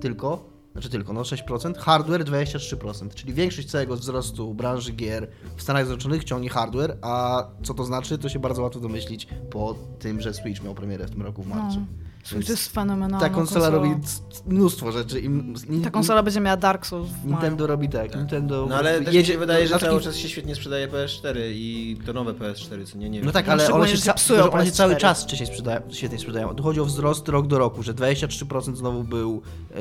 tylko, 0.00 0.44
znaczy 0.72 0.88
tylko, 0.88 1.12
no 1.12 1.22
6%, 1.22 1.76
hardware 1.76 2.24
23%, 2.24 3.14
czyli 3.14 3.34
większość 3.34 3.70
całego 3.70 3.96
wzrostu 3.96 4.54
branży 4.54 4.92
gier 4.92 5.28
w 5.56 5.62
Stanach 5.62 5.86
Zjednoczonych 5.86 6.24
ciągnie 6.24 6.50
hardware, 6.50 6.96
a 7.02 7.44
co 7.62 7.74
to 7.74 7.84
znaczy, 7.84 8.18
to 8.18 8.28
się 8.28 8.38
bardzo 8.38 8.62
łatwo 8.62 8.80
domyślić 8.80 9.28
po 9.50 9.74
tym, 9.98 10.20
że 10.20 10.34
Switch 10.34 10.62
miał 10.62 10.74
premierę 10.74 11.06
w 11.06 11.10
tym 11.10 11.22
roku 11.22 11.42
w 11.42 11.46
marcu. 11.46 11.80
No. 11.80 12.07
Switch 12.28 12.46
Więc 12.48 12.48
jest 12.60 12.72
fenomenalną 12.74 13.18
ta 13.28 13.28
konsola 13.34 13.66
konsolą. 13.70 13.90
robi 13.92 14.02
mnóstwo 14.46 14.92
rzeczy. 14.92 15.20
I, 15.20 15.80
Ta 15.84 15.90
konsola 15.90 16.22
będzie 16.22 16.40
miała 16.40 16.56
Dark 16.56 16.86
Souls 16.86 17.08
w 17.08 17.26
Nintendo 17.26 17.66
robi 17.66 17.88
tak, 17.88 18.16
Nintendo 18.16 18.66
No 18.70 18.76
ale 18.76 18.98
też 18.98 19.08
mi 19.08 19.14
jedzie- 19.14 19.32
się 19.32 19.38
wydaje, 19.38 19.66
że 19.68 19.74
na 19.74 19.80
cały 19.80 20.00
czas 20.00 20.16
się 20.16 20.28
świetnie 20.28 20.54
sprzedaje 20.54 20.88
PS4 20.88 21.36
i 21.52 21.96
to 22.06 22.12
nowe 22.12 22.32
PS4, 22.32 22.84
co 22.86 22.98
nie, 22.98 23.10
nie 23.10 23.18
wiem. 23.18 23.26
No 23.26 23.32
tak, 23.32 23.46
No 23.46 23.52
ale 23.52 23.62
one 23.62 23.68
szczególnie, 23.68 23.90
się, 23.90 23.96
że 23.96 24.02
ca- 24.02 24.14
psują 24.14 24.42
że 24.42 24.50
one 24.50 24.66
się 24.66 24.72
cały 24.72 24.94
PS4. 24.94 24.98
czas 25.00 25.22
wcześniej 25.24 25.46
sprzedają, 25.46 25.80
świetnie 25.90 26.18
sprzedają. 26.18 26.54
Tu 26.54 26.62
chodzi 26.62 26.80
o 26.80 26.84
wzrost 26.84 27.28
rok 27.28 27.46
do 27.46 27.58
roku, 27.58 27.82
że 27.82 27.94
23% 27.94 28.76
znowu 28.76 29.04
był 29.04 29.42
e, 29.74 29.78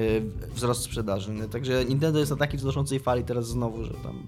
wzrost 0.56 0.82
sprzedaży. 0.82 1.32
nie? 1.32 1.44
Także 1.48 1.86
Nintendo 1.86 2.20
jest 2.20 2.32
na 2.32 2.38
takiej 2.38 2.60
wznoszącej 2.60 3.00
fali 3.00 3.24
teraz 3.24 3.48
znowu, 3.48 3.84
że 3.84 3.94
tam 3.94 4.24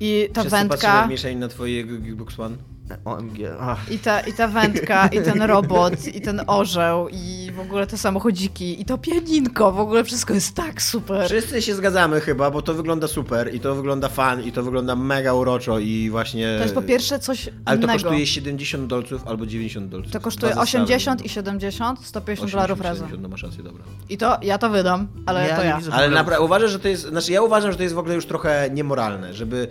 I 0.00 0.28
ta 0.32 0.40
Wszyscy 0.40 0.58
wędka, 0.58 1.06
w 1.06 1.10
mieszani 1.10 1.36
na 1.36 1.48
twojego 1.48 1.94
Xbox 1.94 2.40
One. 2.40 2.56
OMG. 3.04 3.38
Ach. 3.60 3.90
i 3.92 3.98
ta, 3.98 4.20
i 4.20 4.32
ta 4.32 4.48
wędka, 4.48 5.06
i 5.08 5.22
ten 5.22 5.42
robot, 5.42 6.06
i 6.06 6.20
ten 6.20 6.40
orzeł, 6.46 7.08
i 7.12 7.50
w 7.56 7.60
ogóle 7.60 7.86
te 7.86 7.98
samochodziki, 7.98 8.80
i 8.80 8.84
to 8.84 8.98
pianinko, 8.98 9.72
w 9.72 9.80
ogóle 9.80 10.04
wszystko 10.04 10.34
jest 10.34 10.54
tak 10.54 10.82
super. 10.82 11.26
Wszyscy 11.26 11.62
się 11.62 11.74
zgadzamy 11.74 12.20
chyba, 12.20 12.50
bo 12.50 12.62
to 12.62 12.74
wygląda 12.74 13.08
super 13.08 13.54
i 13.54 13.60
to 13.60 13.74
wygląda 13.74 14.08
fan 14.08 14.42
i 14.42 14.52
to 14.52 14.62
wygląda 14.62 14.96
mega 14.96 15.32
uroczo 15.34 15.78
i 15.78 16.10
właśnie... 16.10 16.54
To 16.56 16.62
jest 16.62 16.74
po 16.74 16.82
pierwsze 16.82 17.18
coś 17.18 17.48
Ale 17.64 17.78
to 17.78 17.84
innego. 17.84 17.92
kosztuje 18.02 18.26
70 18.26 18.86
dolców 18.86 19.26
albo 19.26 19.46
90 19.46 19.88
dolców. 19.90 20.12
To 20.12 20.20
kosztuje 20.20 20.52
Dwa 20.52 20.60
zestawy. 20.64 20.84
80 20.84 21.24
i 21.24 21.28
70, 21.28 21.98
150 22.06 22.52
dolarów 22.52 22.80
80, 22.80 22.84
razem. 22.84 23.06
70, 23.08 23.22
No 23.22 23.28
masz 23.28 23.42
rację, 23.42 23.62
dobra. 23.62 23.84
I 24.08 24.18
to 24.18 24.38
ja 24.42 24.58
to 24.58 24.70
wydam, 24.70 25.08
ale 25.26 25.48
Ja 25.48 25.56
to 25.56 25.62
nie 25.62 25.68
ja. 25.68 25.80
Ale 25.92 26.10
naprawdę 26.10 26.44
uważasz, 26.44 26.70
że 26.70 26.78
to 26.78 26.88
jest... 26.88 27.02
Znaczy 27.08 27.32
ja 27.32 27.42
uważam, 27.42 27.70
że 27.72 27.76
to 27.76 27.82
jest 27.82 27.94
w 27.94 27.98
ogóle 27.98 28.14
już 28.14 28.26
trochę 28.26 28.70
niemoralne, 28.72 29.34
żeby... 29.34 29.68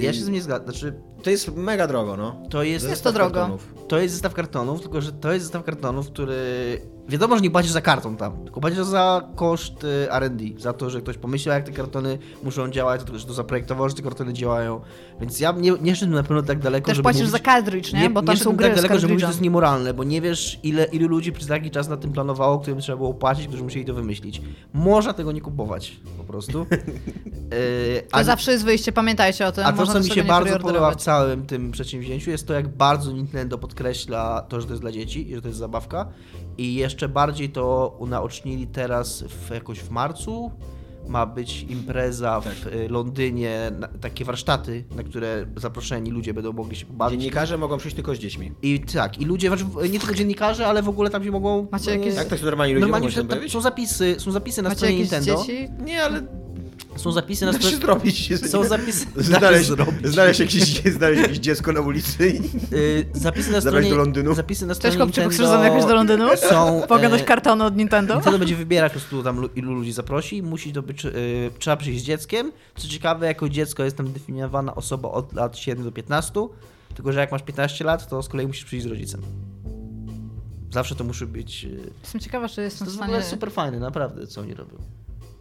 Ja 0.00 0.12
się 0.12 0.20
z 0.20 0.24
tym 0.24 0.34
nie 0.34 0.42
zgadzam. 0.42 0.64
Znaczy, 0.64 0.94
To 1.26 1.30
jest 1.30 1.56
mega 1.56 1.86
drogo, 1.86 2.16
no. 2.16 2.36
to 2.50 2.62
jest, 2.62 2.88
Jest 2.88 3.04
to 3.04 3.12
drogo. 3.12 3.34
kartonów. 3.34 3.74
to 3.88 3.98
jest 3.98 4.14
zestaw 4.14 4.34
kartonów, 4.34 4.80
tylko 4.80 5.00
że 5.00 5.12
to 5.12 5.32
jest 5.32 5.44
zestaw 5.44 5.64
kartonów, 5.64 6.10
który... 6.10 6.36
Wiadomo, 7.08 7.36
że 7.36 7.42
nie 7.42 7.50
płacisz 7.50 7.72
za 7.72 7.80
karton 7.80 8.16
tam, 8.16 8.44
tylko 8.44 8.60
płacisz 8.60 8.84
za 8.84 9.28
koszt 9.36 9.84
y, 9.84 10.12
R&D, 10.12 10.44
za 10.58 10.72
to, 10.72 10.90
że 10.90 11.00
ktoś 11.00 11.18
pomyślał, 11.18 11.54
jak 11.54 11.66
te 11.66 11.72
kartony 11.72 12.18
muszą 12.42 12.70
działać, 12.70 13.00
że 13.14 13.26
to 13.26 13.32
zaprojektował, 13.32 13.88
że 13.88 13.94
te 13.94 14.02
kartony 14.02 14.32
działają. 14.32 14.80
Więc 15.20 15.40
ja 15.40 15.52
nie, 15.52 15.72
nie 15.80 15.96
szedłem 15.96 16.14
na 16.16 16.22
pewno 16.22 16.42
tak 16.42 16.58
daleko, 16.58 16.86
Też 16.86 16.96
żeby 16.96 17.02
płacisz 17.02 17.20
mówić, 17.22 17.32
za 17.32 17.38
cartridge, 17.38 17.92
nie? 17.92 18.10
Bo 18.10 18.22
tam 18.22 18.34
nie 18.34 18.40
są 18.40 18.56
gry 18.56 18.66
tak 18.66 18.76
daleko, 18.76 18.98
żeby 18.98 19.12
mówić, 19.12 19.20
że 19.20 19.26
to 19.26 19.32
jest 19.32 19.40
niemoralne, 19.42 19.94
bo 19.94 20.04
nie 20.04 20.20
wiesz, 20.20 20.58
ile, 20.62 20.84
ilu 20.84 21.08
ludzi 21.08 21.32
przez 21.32 21.48
taki 21.48 21.70
czas 21.70 21.88
na 21.88 21.96
tym 21.96 22.12
planowało, 22.12 22.58
którym 22.58 22.80
trzeba 22.80 22.98
było 22.98 23.14
płacić, 23.14 23.48
którzy 23.48 23.62
musieli 23.62 23.84
to 23.84 23.94
wymyślić. 23.94 24.42
Można 24.74 25.12
tego 25.12 25.32
nie 25.32 25.40
kupować, 25.40 25.96
po 26.18 26.24
prostu. 26.24 26.66
Yy, 26.70 28.02
To 28.12 28.24
zawsze 28.24 28.52
jest 28.52 28.64
wyjście, 28.64 28.92
pamiętajcie 28.92 29.46
o 29.46 29.52
tym. 29.52 29.66
a 29.66 29.72
to, 29.72 29.86
co 29.86 30.00
mi 30.00 30.10
się 30.10 30.22
nie 30.22 30.24
bardzo 30.24 30.58
podoba 30.58 30.90
w. 30.90 30.96
całym 31.16 31.46
tym 31.46 31.72
przedsięwzięciu, 31.72 32.30
jest 32.30 32.46
to, 32.46 32.52
jak 32.54 32.68
bardzo 32.68 33.12
Nintendo 33.12 33.58
podkreśla 33.58 34.46
to, 34.48 34.60
że 34.60 34.66
to 34.66 34.72
jest 34.72 34.82
dla 34.82 34.92
dzieci 34.92 35.30
i 35.30 35.34
że 35.34 35.42
to 35.42 35.48
jest 35.48 35.58
zabawka. 35.58 36.08
I 36.58 36.74
jeszcze 36.74 37.08
bardziej 37.08 37.50
to 37.50 37.96
unaocznili 37.98 38.66
teraz 38.66 39.22
w, 39.22 39.50
jakoś 39.50 39.78
w 39.80 39.90
marcu. 39.90 40.50
Ma 41.08 41.26
być 41.26 41.62
impreza 41.62 42.40
w 42.40 42.66
y, 42.66 42.88
Londynie, 42.88 43.72
na, 43.78 43.88
takie 43.88 44.24
warsztaty, 44.24 44.84
na 44.96 45.02
które 45.02 45.46
zaproszeni 45.56 46.10
ludzie 46.10 46.34
będą 46.34 46.52
mogli 46.52 46.76
się 46.76 46.86
pobawić. 46.86 47.20
Dziennikarze 47.20 47.58
mogą 47.58 47.78
przyjść 47.78 47.94
tylko 47.94 48.14
z 48.14 48.18
dziećmi. 48.18 48.52
I 48.62 48.80
tak, 48.80 49.18
i 49.18 49.24
ludzie, 49.24 49.48
znaczy, 49.48 49.64
nie 49.90 49.98
tylko 49.98 50.14
dziennikarze, 50.14 50.66
ale 50.66 50.82
w 50.82 50.88
ogóle 50.88 51.10
tam 51.10 51.24
się 51.24 51.30
mogą. 51.30 51.66
Macie 51.72 51.90
e, 51.92 51.98
jakieś- 51.98 52.14
Jak 52.14 52.28
to 52.28 52.38
są 52.38 52.44
normalni 52.44 52.74
ludzie 52.74 52.80
Normalnie 52.80 53.08
mogą 53.08 53.22
się 53.22 53.28
tam, 53.28 53.48
są 53.48 53.60
zapisy, 53.60 54.16
są 54.18 54.30
zapisy 54.32 54.62
na 54.62 54.68
Macie 54.68 54.78
stronie 54.78 54.96
Nintendo. 54.96 55.44
dzieci? 55.46 55.68
Nie, 55.84 56.02
ale 56.02 56.45
Są 56.96 57.12
zapisy 57.12 57.46
na 57.46 57.52
da 57.52 57.60
się 57.60 57.76
zrobić. 57.76 58.48
Są 58.50 58.64
zapisy. 58.64 59.06
Znaleźć, 59.16 59.66
zrobić. 59.68 60.06
znaleźć, 60.06 60.40
jakieś, 60.40 60.82
znaleźć 60.82 61.22
jakieś 61.22 61.38
dziecko 61.38 61.72
na 61.72 61.80
ulicy 61.80 62.28
i... 62.30 62.40
Y, 62.74 63.06
zapisy 63.12 63.52
na 63.52 63.60
Zabrać 63.60 63.84
stronie. 63.84 63.90
do 63.90 63.96
Londynu? 63.96 64.34
Zapisy 64.34 64.66
na 64.66 64.74
stronie 64.74 64.96
chłopczyku, 64.96 65.28
Nintendo 65.28 65.56
chcesz 65.58 65.64
jechać 65.72 65.86
do 65.88 65.94
Londynu? 65.94 66.28
Są. 66.50 66.82
Pogadać 66.88 67.20
e, 67.20 67.24
kartony 67.24 67.64
od 67.64 67.76
Nintendo? 67.76 68.14
Nintendo 68.14 68.38
będzie 68.38 68.56
wybierać 68.56 68.92
po 68.92 68.98
prostu 68.98 69.22
tam 69.22 69.40
lu- 69.40 69.48
ilu 69.56 69.74
ludzi 69.74 69.92
zaprosi. 69.92 70.42
Musi 70.42 70.72
to 70.72 70.82
być. 70.82 71.04
y, 71.04 71.50
trzeba 71.58 71.76
przyjść 71.76 72.00
z 72.00 72.04
dzieckiem. 72.04 72.52
Co 72.76 72.88
ciekawe, 72.88 73.26
jako 73.26 73.48
dziecko 73.48 73.84
jest 73.84 73.96
tam 73.96 74.12
definiowana 74.12 74.74
osoba 74.74 75.08
od 75.10 75.32
lat 75.32 75.58
7 75.58 75.84
do 75.84 75.92
15. 75.92 76.32
Tylko, 76.94 77.12
że 77.12 77.20
jak 77.20 77.32
masz 77.32 77.42
15 77.42 77.84
lat, 77.84 78.08
to 78.08 78.22
z 78.22 78.28
kolei 78.28 78.46
musisz 78.46 78.64
przyjść 78.64 78.86
z 78.86 78.88
rodzicem. 78.88 79.20
Zawsze 80.72 80.94
to 80.94 81.04
muszy 81.04 81.26
być. 81.26 81.64
y, 81.64 81.90
Jestem 82.02 82.20
ciekawa, 82.20 82.48
czy 82.48 82.54
To 82.56 82.62
jestem 82.62 82.84
jest 82.86 82.96
w 82.96 82.96
stanie... 82.98 83.12
ogóle 83.12 83.30
super 83.30 83.52
fajne, 83.52 83.78
naprawdę, 83.80 84.26
co 84.26 84.40
oni 84.40 84.54
robią. 84.54 84.76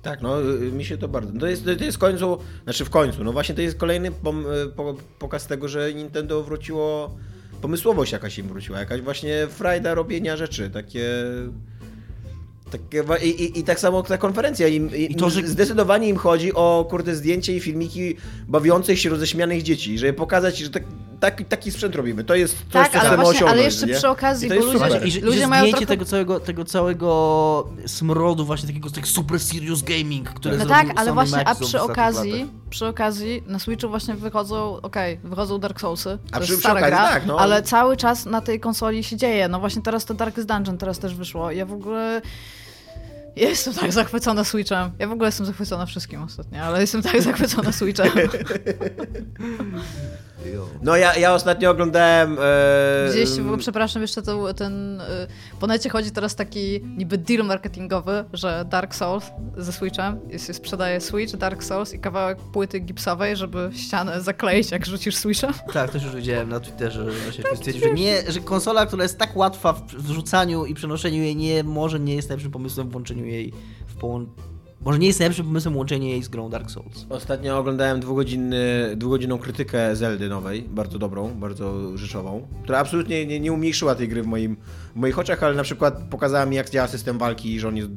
Tak, 0.05 0.21
no 0.21 0.41
y, 0.41 0.71
mi 0.71 0.85
się 0.85 0.97
to 0.97 1.07
bardzo. 1.07 1.39
To 1.39 1.47
jest, 1.47 1.65
to 1.65 1.83
jest 1.83 1.97
w 1.97 1.99
końcu, 1.99 2.37
znaczy 2.63 2.85
w 2.85 2.89
końcu, 2.89 3.23
no 3.23 3.31
właśnie 3.33 3.55
to 3.55 3.61
jest 3.61 3.77
kolejny 3.77 4.11
pom, 4.11 4.45
y, 4.45 4.67
po, 4.75 4.95
pokaz 5.19 5.47
tego, 5.47 5.67
że 5.67 5.93
Nintendo 5.93 6.43
wróciło, 6.43 7.15
pomysłowość 7.61 8.11
jakaś 8.11 8.37
im 8.37 8.47
wróciła, 8.47 8.79
jakaś 8.79 9.01
właśnie 9.01 9.47
frajda 9.47 9.93
robienia 9.93 10.37
rzeczy, 10.37 10.69
takie. 10.69 11.05
Wa- 13.03 13.17
i, 13.17 13.29
i, 13.29 13.59
I 13.59 13.63
tak 13.63 13.79
samo 13.79 14.03
ta 14.03 14.17
konferencja. 14.17 14.67
Im, 14.67 14.95
i, 14.95 15.11
I 15.11 15.15
to, 15.15 15.29
że- 15.29 15.47
Zdecydowanie 15.47 16.09
im 16.09 16.17
chodzi 16.17 16.53
o 16.53 16.87
kurde 16.89 17.15
zdjęcie 17.15 17.55
i 17.55 17.59
filmiki 17.59 18.15
bawiących 18.47 18.99
się 18.99 19.09
roześmianych 19.09 19.63
dzieci, 19.63 19.97
żeby 19.99 20.13
pokazać, 20.13 20.57
że 20.57 20.69
tak 20.69 20.83
taki, 21.19 21.45
taki 21.45 21.71
sprzęt 21.71 21.95
robimy. 21.95 22.23
To 22.23 22.35
jest 22.35 22.55
coś, 22.57 22.67
Tak, 22.71 22.91
co 22.91 22.99
ale 22.99 23.09
chcemy 23.09 23.23
właśnie, 23.23 23.47
ale 23.47 23.63
jeszcze 23.63 23.85
nie? 23.85 23.93
przy 23.93 24.09
okazji, 24.09 24.47
I 24.47 24.49
to 24.49 24.55
bo 24.55 24.61
jest 24.61 24.73
ludzie, 24.73 24.85
super. 24.93 25.07
I 25.07 25.11
że, 25.11 25.19
i 25.19 25.21
ludzie 25.21 25.39
że 25.39 25.47
mają 25.47 25.61
zdjęcie 25.61 25.77
trochę... 25.77 25.93
tego, 25.93 26.05
całego, 26.05 26.39
tego 26.39 26.65
całego 26.65 27.67
smrodu 27.85 28.45
właśnie 28.45 28.67
takiego 28.67 28.89
tak 28.89 29.07
super 29.07 29.39
serious 29.39 29.81
gaming, 29.81 30.29
które 30.29 30.57
No 30.57 30.65
tak, 30.65 30.87
ale 30.95 31.13
właśnie, 31.13 31.47
a 31.47 31.55
przy 31.55 31.81
okazji, 31.81 32.31
latach. 32.31 32.47
Przy 32.75 32.87
okazji 32.87 33.43
na 33.47 33.59
Switchu 33.59 33.89
właśnie 33.89 34.13
wychodzą, 34.13 34.81
okej, 34.81 35.19
wychodzą 35.23 35.59
Dark 35.59 35.81
Soulsy, 35.81 36.17
A 36.31 36.39
przy- 36.39 36.57
przy 36.57 36.67
okazji 36.71 36.87
gra, 36.87 36.97
tak, 36.97 37.25
no. 37.25 37.39
ale 37.39 37.63
cały 37.63 37.97
czas 37.97 38.25
na 38.25 38.41
tej 38.41 38.59
konsoli 38.59 39.03
się 39.03 39.17
dzieje. 39.17 39.47
No 39.47 39.59
właśnie 39.59 39.81
teraz 39.81 40.05
to 40.05 40.13
Darkest 40.13 40.47
Dungeon 40.47 40.77
teraz 40.77 40.99
też 40.99 41.15
wyszło. 41.15 41.51
Ja 41.51 41.65
w 41.65 41.73
ogóle... 41.73 42.21
Ja 43.35 43.49
jestem 43.49 43.73
tak 43.73 43.91
zachwycona 43.93 44.43
Switchem. 44.43 44.91
Ja 44.99 45.07
w 45.07 45.11
ogóle 45.11 45.27
jestem 45.27 45.45
zachwycona 45.45 45.85
wszystkim 45.85 46.23
ostatnio, 46.23 46.59
ale 46.61 46.81
jestem 46.81 47.01
tak 47.01 47.21
zachwycona 47.21 47.71
Switchem. 47.71 48.11
No 50.81 50.95
ja, 50.95 51.15
ja 51.15 51.33
ostatnio 51.33 51.71
oglądałem... 51.71 52.37
E, 52.41 53.09
Gdzieś, 53.11 53.29
w 53.29 53.39
ogóle, 53.41 53.57
przepraszam, 53.57 54.01
jeszcze 54.01 54.21
to, 54.21 54.53
ten... 54.53 55.01
y, 55.01 55.05
Po 55.59 55.67
necie 55.67 55.89
chodzi 55.89 56.11
teraz 56.11 56.35
taki 56.35 56.81
niby 56.97 57.17
deal 57.17 57.45
marketingowy, 57.45 58.25
że 58.33 58.65
Dark 58.69 58.95
Souls 58.95 59.25
ze 59.57 59.73
Switchem, 59.73 60.19
jest, 60.29 60.55
sprzedaje 60.55 61.01
Switch, 61.01 61.35
Dark 61.35 61.63
Souls 61.63 61.93
i 61.93 61.99
kawałek 61.99 62.37
płyty 62.37 62.79
gipsowej, 62.79 63.35
żeby 63.35 63.69
ścianę 63.75 64.21
zakleić, 64.21 64.71
jak 64.71 64.85
rzucisz 64.85 65.15
Switchem. 65.15 65.53
Tak, 65.73 65.91
też 65.91 66.03
już 66.03 66.15
widziałem 66.15 66.49
na 66.49 66.59
Twitterze, 66.59 67.11
że 67.11 67.19
właśnie 67.21 67.43
ktoś 67.43 67.57
stwierdził, 67.57 67.83
że, 67.83 67.93
nie, 67.93 68.31
że 68.31 68.39
konsola, 68.39 68.85
która 68.85 69.03
jest 69.03 69.17
tak 69.17 69.35
łatwa 69.37 69.73
w 69.73 69.81
wrzucaniu 69.93 70.65
i 70.65 70.73
przenoszeniu 70.73 71.23
jej, 71.23 71.35
nie 71.35 71.63
może 71.63 71.99
nie 71.99 72.15
jest 72.15 72.29
najlepszym 72.29 72.51
pomysłem 72.51 72.89
włączeniu 72.89 73.24
jej 73.25 73.53
w 73.87 73.95
połączeniu. 73.95 74.55
Może 74.85 74.99
nie 74.99 75.07
jest 75.07 75.19
najlepszym 75.19 75.45
pomysłem 75.45 75.77
łączenie 75.77 76.09
jej 76.09 76.23
z 76.23 76.27
grą 76.27 76.49
Dark 76.49 76.71
Souls. 76.71 77.05
Ostatnio 77.09 77.57
oglądałem 77.57 77.99
dwugodzinny, 77.99 78.93
dwugodzinną 78.95 79.37
krytykę 79.37 79.95
Zeldy 79.95 80.29
nowej, 80.29 80.61
bardzo 80.61 80.99
dobrą, 80.99 81.29
bardzo 81.29 81.97
rzeczową, 81.97 82.47
która 82.63 82.79
absolutnie 82.79 83.25
nie, 83.25 83.39
nie 83.39 83.53
umniejszyła 83.53 83.95
tej 83.95 84.07
gry 84.07 84.23
w, 84.23 84.27
moim, 84.27 84.57
w 84.95 84.95
moich 84.95 85.19
oczach, 85.19 85.43
ale 85.43 85.55
na 85.55 85.63
przykład 85.63 86.01
pokazała 86.09 86.45
mi 86.45 86.55
jak 86.55 86.69
działa 86.69 86.87
system 86.87 87.17
walki 87.17 87.53
i 87.53 87.59
że 87.59 87.67
on 87.67 87.77
jest... 87.77 87.89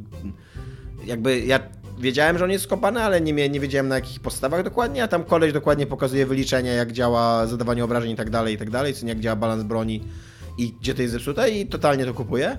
Jakby 1.06 1.40
ja 1.40 1.60
wiedziałem, 1.98 2.38
że 2.38 2.44
on 2.44 2.50
jest 2.50 2.64
skopany, 2.64 3.02
ale 3.02 3.20
nie, 3.20 3.48
nie 3.48 3.60
wiedziałem 3.60 3.88
na 3.88 3.94
jakich 3.94 4.20
podstawach 4.20 4.64
dokładnie, 4.64 5.02
a 5.02 5.08
tam 5.08 5.24
koleś 5.24 5.52
dokładnie 5.52 5.86
pokazuje 5.86 6.26
wyliczenia, 6.26 6.72
jak 6.72 6.92
działa 6.92 7.46
zadawanie 7.46 7.84
obrażeń 7.84 8.10
i 8.10 8.16
tak 8.16 8.30
dalej, 8.30 8.54
i 8.54 8.58
tak 8.58 8.70
dalej, 8.70 8.94
jak 9.06 9.20
działa 9.20 9.36
balans 9.36 9.62
broni 9.62 10.04
i 10.58 10.74
gdzie 10.80 10.94
to 10.94 11.02
jest 11.02 11.12
zepsute 11.12 11.50
i 11.50 11.66
totalnie 11.66 12.04
to 12.04 12.14
kupuję. 12.14 12.58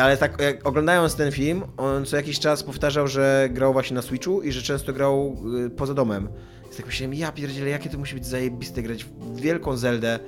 Ale 0.00 0.16
tak 0.16 0.40
jak 0.40 0.66
oglądając 0.66 1.14
ten 1.14 1.32
film, 1.32 1.62
on 1.76 2.04
co 2.04 2.16
jakiś 2.16 2.38
czas 2.38 2.62
powtarzał, 2.62 3.08
że 3.08 3.48
grał 3.52 3.72
właśnie 3.72 3.94
na 3.94 4.02
Switchu 4.02 4.42
i 4.42 4.52
że 4.52 4.62
często 4.62 4.92
grał 4.92 5.36
y, 5.66 5.70
poza 5.70 5.94
domem. 5.94 6.28
Więc 6.62 6.76
tak 6.76 6.86
myślałem, 6.86 7.14
ja 7.14 7.32
pierdzielę, 7.32 7.70
jakie 7.70 7.90
to 7.90 7.98
musi 7.98 8.14
być 8.14 8.26
zajebiste 8.26 8.82
grać 8.82 9.04
w 9.04 9.40
wielką 9.40 9.76
Zeldę 9.76 10.18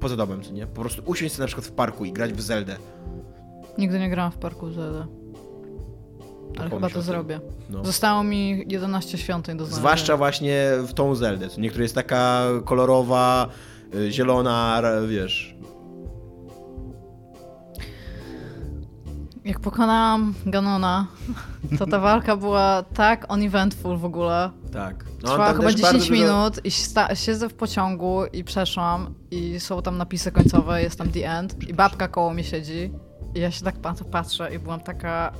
poza 0.00 0.16
domem, 0.16 0.42
co 0.42 0.52
nie? 0.52 0.66
Po 0.66 0.80
prostu 0.80 1.02
usiąść 1.06 1.34
sobie 1.34 1.42
na 1.42 1.46
przykład 1.46 1.66
w 1.66 1.72
parku 1.72 2.04
i 2.04 2.12
grać 2.12 2.32
w 2.32 2.40
Zeldę. 2.40 2.76
Nigdy 3.78 3.98
nie 3.98 4.10
grałam 4.10 4.32
w 4.32 4.38
parku 4.38 4.72
Zelda. 4.72 5.06
Ale 6.58 6.70
Pomyśl 6.70 6.86
chyba 6.86 6.90
to 6.90 7.02
zrobię. 7.02 7.40
No. 7.70 7.84
Zostało 7.84 8.24
mi 8.24 8.64
11 8.68 9.18
świątyń 9.18 9.56
do 9.56 9.64
znalezienia. 9.64 9.80
Zwłaszcza 9.80 10.16
właśnie 10.16 10.70
w 10.86 10.94
tą 10.94 11.14
Zeldę, 11.14 11.48
co 11.48 11.60
nie? 11.60 11.68
Która 11.68 11.82
jest 11.82 11.94
taka 11.94 12.42
kolorowa, 12.64 13.48
y, 13.94 14.12
zielona, 14.12 14.82
wiesz... 15.08 15.55
Jak 19.46 19.60
pokonałam 19.60 20.34
Ganona, 20.46 21.06
to 21.78 21.86
ta 21.86 21.98
walka 22.00 22.36
była 22.36 22.82
tak 22.94 23.32
uneventful 23.32 23.98
w 23.98 24.04
ogóle. 24.04 24.50
Tak. 24.72 25.04
No, 25.22 25.28
Trwała 25.28 25.52
chyba 25.52 25.64
też 25.64 25.80
bardzo 25.82 25.98
10 25.98 26.08
dużo- 26.10 26.12
minut 26.22 26.64
i 26.64 26.70
sta- 26.70 27.14
siedzę 27.14 27.48
w 27.48 27.54
pociągu 27.54 28.24
i 28.32 28.44
przeszłam 28.44 29.14
i 29.30 29.60
są 29.60 29.82
tam 29.82 29.98
napisy 29.98 30.32
końcowe, 30.32 30.82
jest 30.82 30.98
tam 30.98 31.08
the 31.12 31.30
end 31.30 31.68
i 31.68 31.74
babka 31.74 32.08
koło 32.08 32.30
mnie 32.34 32.44
siedzi 32.44 32.92
i 33.34 33.40
ja 33.40 33.50
się 33.50 33.64
tak 33.64 33.74
patrzę 34.10 34.54
i 34.54 34.58
byłam 34.58 34.80
taka 34.80 35.32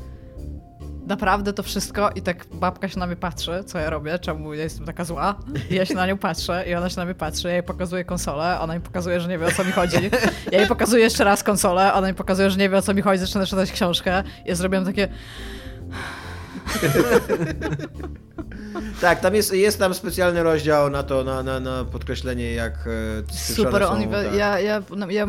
naprawdę 1.07 1.53
to 1.53 1.63
wszystko 1.63 2.11
i 2.15 2.23
tak 2.23 2.47
babka 2.53 2.89
się 2.89 2.99
na 2.99 3.07
mnie 3.07 3.17
patrzy, 3.17 3.65
co 3.67 3.79
ja 3.79 3.91
robię, 3.91 4.19
czemu 4.19 4.55
ja 4.55 4.63
jestem 4.63 4.87
taka 4.87 5.05
zła. 5.05 5.35
I 5.71 5.75
ja 5.75 5.85
się 5.85 5.95
na 5.95 6.07
nią 6.07 6.19
patrzę 6.19 6.65
i 6.69 6.75
ona 6.75 6.91
się 6.91 6.97
na 6.97 7.05
mnie 7.05 7.15
patrzy, 7.15 7.49
ja 7.49 7.55
jej 7.55 7.63
pokazuję 7.63 8.05
konsolę, 8.05 8.61
ona 8.61 8.75
mi 8.75 8.81
pokazuje, 8.81 9.21
że 9.21 9.29
nie 9.29 9.39
wie 9.39 9.47
o 9.47 9.53
co 9.53 9.65
mi 9.65 9.73
chodzi, 9.73 10.11
ja 10.53 10.59
jej 10.59 10.69
pokazuję 10.69 11.05
jeszcze 11.05 11.25
raz 11.25 11.43
konsolę, 11.43 11.95
ona 11.95 12.09
mi 12.09 12.15
pokazuje, 12.15 12.51
że 12.51 12.59
nie 12.59 12.69
wie 12.69 12.77
o 12.77 12.83
co 12.83 12.95
mi 12.95 13.03
chodzi, 13.03 13.19
zaczyna 13.19 13.47
czytać 13.47 13.73
książkę. 13.73 14.23
Ja 14.45 14.55
zrobiłam 14.55 14.85
takie 14.85 15.09
Tak, 19.01 19.21
tam 19.21 19.35
jest, 19.35 19.53
jest 19.53 19.79
tam 19.79 19.95
specjalny 19.95 20.43
rozdział 20.43 20.91
na 20.91 21.03
to, 21.03 21.25
na, 21.25 21.43
na, 21.43 21.61
na 21.61 21.85
podkreślenie, 21.85 22.53
jak 22.53 22.89
e, 23.29 23.33
Super, 23.33 23.83
są, 23.83 23.91
oni, 23.91 24.09
tak. 24.09 24.35
ja, 24.35 24.61
ja, 24.61 24.83
no, 24.97 25.11
ja 25.11 25.27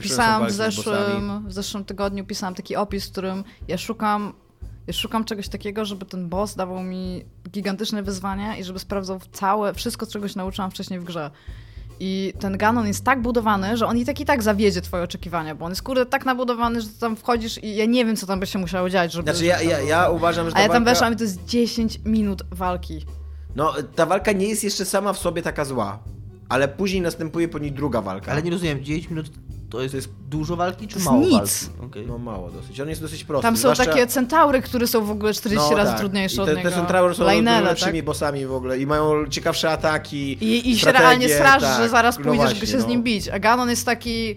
pisałam 0.00 0.46
w 0.46 0.50
zeszłym, 0.50 1.48
w 1.48 1.52
zeszłym 1.52 1.84
tygodniu 1.84 2.24
pisałam 2.24 2.54
taki 2.54 2.76
opis, 2.76 3.08
w 3.08 3.12
którym 3.12 3.44
ja 3.68 3.78
szukam, 3.78 4.32
ja 4.86 4.92
szukam 4.92 5.24
czegoś 5.24 5.48
takiego, 5.48 5.84
żeby 5.84 6.06
ten 6.06 6.28
boss 6.28 6.54
dawał 6.54 6.82
mi 6.82 7.24
gigantyczne 7.50 8.02
wyzwania 8.02 8.56
i 8.56 8.64
żeby 8.64 8.78
sprawdzał 8.78 9.20
całe, 9.32 9.74
wszystko, 9.74 10.06
czego 10.06 10.28
się 10.28 10.38
nauczyłam 10.38 10.70
wcześniej 10.70 11.00
w 11.00 11.04
grze. 11.04 11.30
I 12.02 12.32
ten 12.40 12.58
Ganon 12.58 12.86
jest 12.86 13.04
tak 13.04 13.22
budowany, 13.22 13.76
że 13.76 13.86
on 13.86 13.96
i 13.96 14.04
tak 14.04 14.20
i 14.20 14.24
tak 14.24 14.42
zawiedzie 14.42 14.80
twoje 14.80 15.02
oczekiwania, 15.02 15.54
bo 15.54 15.64
on 15.64 15.70
jest 15.70 15.82
kurde 15.82 16.06
tak 16.06 16.24
nabudowany, 16.24 16.80
że 16.80 16.88
tam 16.88 17.16
wchodzisz 17.16 17.64
i 17.64 17.76
ja 17.76 17.84
nie 17.84 18.04
wiem, 18.04 18.16
co 18.16 18.26
tam 18.26 18.40
by 18.40 18.46
się 18.46 18.58
musiało 18.58 18.90
dziać, 18.90 19.12
żeby... 19.12 19.32
Znaczy 19.32 19.46
ja, 19.46 19.62
ja, 19.62 19.80
ja 19.80 20.10
uważam, 20.10 20.50
że 20.50 20.56
A 20.56 20.60
ja 20.60 20.68
tam 20.68 20.84
walka... 20.84 20.90
weszłam 20.90 21.12
i 21.12 21.16
to 21.16 21.22
jest 21.22 21.44
10 21.44 22.00
minut 22.04 22.42
walki. 22.50 23.06
No, 23.56 23.74
ta 23.94 24.06
walka 24.06 24.32
nie 24.32 24.48
jest 24.48 24.64
jeszcze 24.64 24.84
sama 24.84 25.12
w 25.12 25.18
sobie 25.18 25.42
taka 25.42 25.64
zła, 25.64 25.98
ale 26.48 26.68
później 26.68 27.02
następuje 27.02 27.48
po 27.48 27.58
niej 27.58 27.72
druga 27.72 28.02
walka. 28.02 28.32
Ale 28.32 28.42
nie 28.42 28.50
rozumiem, 28.50 28.84
9 28.84 29.10
minut 29.10 29.30
to 29.70 29.80
jest, 29.80 30.08
dużo 30.28 30.56
walki, 30.56 30.88
czy 30.88 30.94
jest 30.94 31.06
mało 31.06 31.20
nic. 31.20 31.32
walki? 31.32 31.86
Okej. 31.86 32.06
No 32.06 32.18
mało 32.18 32.50
dosyć, 32.50 32.80
on 32.80 32.88
jest 32.88 33.00
dosyć 33.00 33.24
prosty. 33.24 33.42
Tam 33.42 33.56
są 33.56 33.60
zwłaszcza- 33.60 33.84
takie 33.84 34.06
centaury, 34.06 34.62
które 34.62 34.86
są 34.86 35.04
w 35.04 35.10
ogóle 35.10 35.34
40 35.34 35.70
no, 35.70 35.76
razy 35.76 35.90
tak. 35.90 36.00
trudniejsze 36.00 36.36
I 36.36 36.40
od 36.40 36.46
te, 36.46 36.54
niego. 36.56 36.68
te 36.70 36.74
centraury 36.76 37.14
są 37.14 37.30
Lionele, 37.30 37.60
lepszymi 37.68 37.98
tak? 37.98 38.04
bossami 38.04 38.46
w 38.46 38.52
ogóle 38.52 38.78
i 38.78 38.86
mają 38.86 39.26
ciekawsze 39.26 39.70
ataki. 39.70 40.32
I, 40.44 40.70
i 40.70 40.78
się 40.78 40.92
realnie 40.92 41.28
straż, 41.28 41.62
tak. 41.62 41.82
że 41.82 41.88
zaraz 41.88 42.18
No 42.18 42.24
pójdziesz 42.24 42.44
właśnie, 42.50 42.66
się 42.66 42.76
no. 42.76 42.82
z 42.82 42.86
nim 42.86 43.02
bić. 43.02 43.28
A 43.28 43.38
Ganon 43.38 43.70
jest 43.70 43.86
taki... 43.86 44.36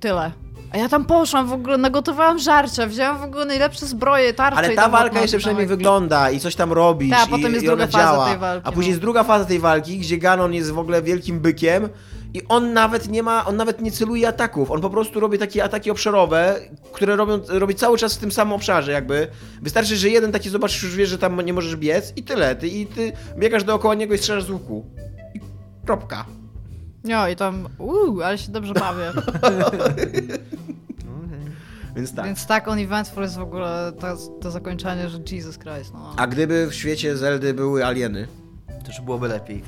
Tyle. 0.00 0.32
A 0.72 0.76
ja 0.76 0.88
tam 0.88 1.04
poszłam 1.04 1.46
w 1.46 1.52
ogóle, 1.52 1.78
nagotowałam 1.78 2.38
żarcia, 2.38 2.86
wzięłam 2.86 3.18
w 3.18 3.22
ogóle 3.22 3.44
najlepsze 3.44 3.86
zbroje, 3.86 4.34
tarcze 4.34 4.58
Ale 4.58 4.70
ta 4.70 4.88
walka 4.88 5.20
jeszcze 5.20 5.38
przynajmniej 5.38 5.66
wygląda 5.66 6.30
i 6.30 6.40
coś 6.40 6.54
tam 6.54 6.72
robisz 6.72 7.10
Tak, 7.10 7.28
i, 7.28 7.30
potem 7.30 7.52
jest 7.52 7.64
i 7.64 7.66
druga 7.66 7.86
faza 7.86 7.98
działa. 7.98 8.28
tej 8.28 8.38
walki, 8.38 8.68
A 8.68 8.72
później 8.72 8.88
no. 8.90 8.92
jest 8.92 9.00
druga 9.00 9.24
faza 9.24 9.44
tej 9.44 9.58
walki, 9.58 9.98
gdzie 9.98 10.18
Ganon 10.18 10.54
jest 10.54 10.70
w 10.70 10.78
ogóle 10.78 11.02
wielkim 11.02 11.40
bykiem 11.40 11.88
i 12.34 12.42
on 12.48 12.72
nawet 12.72 13.08
nie 13.08 13.22
ma, 13.22 13.44
on 13.44 13.56
nawet 13.56 13.80
nie 13.80 13.92
celuje 13.92 14.28
ataków, 14.28 14.70
on 14.70 14.80
po 14.80 14.90
prostu 14.90 15.20
robi 15.20 15.38
takie 15.38 15.64
ataki 15.64 15.90
obszarowe, 15.90 16.60
które 16.92 17.16
robią, 17.16 17.40
robi 17.48 17.74
cały 17.74 17.98
czas 17.98 18.14
w 18.14 18.18
tym 18.18 18.32
samym 18.32 18.52
obszarze 18.52 18.92
jakby. 18.92 19.28
Wystarczy, 19.62 19.96
że 19.96 20.08
jeden 20.08 20.32
taki 20.32 20.50
zobaczysz, 20.50 20.82
już 20.82 20.96
wiesz, 20.96 21.08
że 21.08 21.18
tam 21.18 21.40
nie 21.40 21.52
możesz 21.52 21.76
biec 21.76 22.12
i 22.16 22.22
tyle. 22.22 22.56
Ty, 22.56 22.68
I 22.68 22.86
ty 22.86 23.12
biegasz 23.38 23.64
dookoła 23.64 23.94
niego 23.94 24.14
i 24.14 24.18
strzelasz 24.18 24.44
z 24.44 24.50
łuku. 24.50 24.84
I 25.34 25.40
kropka. 25.86 26.24
No 27.04 27.28
i 27.28 27.36
tam, 27.36 27.68
uuu, 27.78 28.22
ale 28.22 28.38
się 28.38 28.52
dobrze 28.52 28.74
bawię. 28.74 29.12
Więc 31.96 32.14
tak. 32.14 32.24
Więc 32.24 32.46
tak, 32.46 32.68
on 32.68 32.78
eventful 32.78 33.22
jest 33.22 33.36
w 33.36 33.40
ogóle 33.40 33.92
to, 34.00 34.16
to 34.40 34.50
zakończenie, 34.50 35.08
że 35.08 35.18
Jesus 35.32 35.58
Christ, 35.58 35.92
no. 35.92 36.14
A 36.16 36.26
gdyby 36.26 36.66
w 36.70 36.74
świecie 36.74 37.16
Zeldy 37.16 37.54
były 37.54 37.86
alieny, 37.86 38.28
To 38.66 38.88
już 38.88 39.00
byłoby 39.00 39.28
lepiej. 39.28 39.62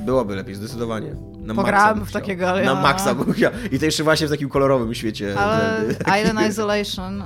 Byłoby 0.00 0.36
lepiej, 0.36 0.54
zdecydowanie. 0.54 1.14
Na 1.38 1.54
Pograłem 1.54 2.04
w 2.06 2.12
takiego 2.12 2.50
aliena. 2.50 2.74
Na 2.74 2.80
maksa 2.80 3.14
bym 3.14 3.32
chciał. 3.32 3.52
I 3.72 3.78
to 3.78 3.84
jeszcze 3.84 4.04
właśnie 4.04 4.26
w 4.26 4.30
takim 4.30 4.48
kolorowym 4.48 4.94
świecie 4.94 5.38
Ale. 5.38 5.82
Island 6.20 6.50
Isolation 6.50 7.24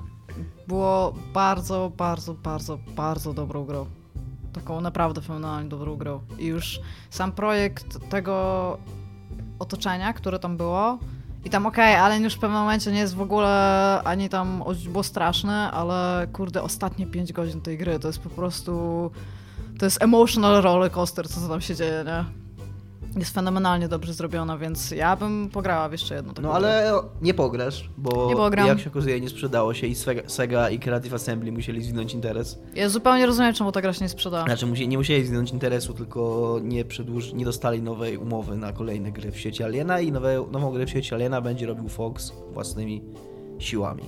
było 0.68 1.14
bardzo, 1.34 1.92
bardzo, 1.96 2.34
bardzo, 2.34 2.78
bardzo 2.96 3.34
dobrą 3.34 3.64
grą. 3.64 3.86
Taką 4.52 4.80
naprawdę 4.80 5.20
fenomenalnie 5.20 5.68
dobrą 5.68 5.96
grą. 5.96 6.20
I 6.38 6.46
już 6.46 6.80
sam 7.10 7.32
projekt 7.32 8.08
tego 8.10 8.78
otoczenia, 9.58 10.12
które 10.12 10.38
tam 10.38 10.56
było. 10.56 10.98
I 11.44 11.50
tam 11.50 11.66
okej, 11.66 11.94
ale 11.94 12.18
już 12.18 12.34
w 12.34 12.38
pewnym 12.38 12.60
momencie 12.60 12.92
nie 12.92 12.98
jest 12.98 13.14
w 13.14 13.20
ogóle 13.20 14.00
ani 14.04 14.28
tam 14.28 14.64
było 14.88 15.02
straszne, 15.02 15.70
ale 15.70 16.26
kurde, 16.32 16.62
ostatnie 16.62 17.06
5 17.06 17.32
godzin 17.32 17.60
tej 17.60 17.78
gry 17.78 17.98
to 17.98 18.08
jest 18.08 18.18
po 18.18 18.30
prostu. 18.30 19.10
To 19.78 19.86
jest 19.86 20.02
emotional 20.02 20.62
roller 20.62 20.90
coaster, 20.90 21.28
co 21.28 21.48
tam 21.48 21.60
się 21.60 21.74
dzieje, 21.74 22.04
nie? 22.06 22.43
Jest 23.16 23.34
fenomenalnie 23.34 23.88
dobrze 23.88 24.12
zrobiona, 24.12 24.58
więc 24.58 24.90
ja 24.90 25.16
bym 25.16 25.48
pograła 25.52 25.88
w 25.88 25.92
jeszcze 25.92 26.14
jedną 26.14 26.34
taką 26.34 26.48
No 26.48 26.54
ale 26.54 26.92
nie 27.22 27.34
pograsz, 27.34 27.90
bo 27.96 28.26
Nie 28.28 28.36
pogram. 28.36 28.66
jak 28.66 28.80
się 28.80 28.90
okazuje 28.90 29.20
nie 29.20 29.28
sprzedało 29.28 29.74
się 29.74 29.86
i 29.86 29.94
Sega, 30.26 30.70
i 30.70 30.78
Creative 30.78 31.14
Assembly 31.14 31.52
musieli 31.52 31.82
zwinąć 31.82 32.14
interes. 32.14 32.58
Ja 32.74 32.88
zupełnie 32.88 33.26
rozumiem, 33.26 33.54
czemu 33.54 33.72
ta 33.72 33.80
gra 33.82 33.92
się 33.92 34.04
nie 34.04 34.08
sprzeda. 34.08 34.44
Znaczy 34.44 34.66
musie, 34.66 34.86
nie 34.86 34.98
musieli 34.98 35.26
zwinąć 35.26 35.50
interesu, 35.52 35.94
tylko 35.94 36.58
nie, 36.62 36.84
przedłuż, 36.84 37.32
nie 37.32 37.44
dostali 37.44 37.82
nowej 37.82 38.16
umowy 38.18 38.56
na 38.56 38.72
kolejne 38.72 39.12
gry 39.12 39.32
w 39.32 39.38
świecie 39.38 39.64
Aliena 39.64 40.00
i 40.00 40.12
nowe, 40.12 40.46
nową 40.52 40.72
grę 40.72 40.86
w 40.86 40.90
świecie 40.90 41.16
Aliena 41.16 41.40
będzie 41.40 41.66
robił 41.66 41.88
Fox 41.88 42.32
własnymi 42.52 43.02
siłami. 43.58 44.02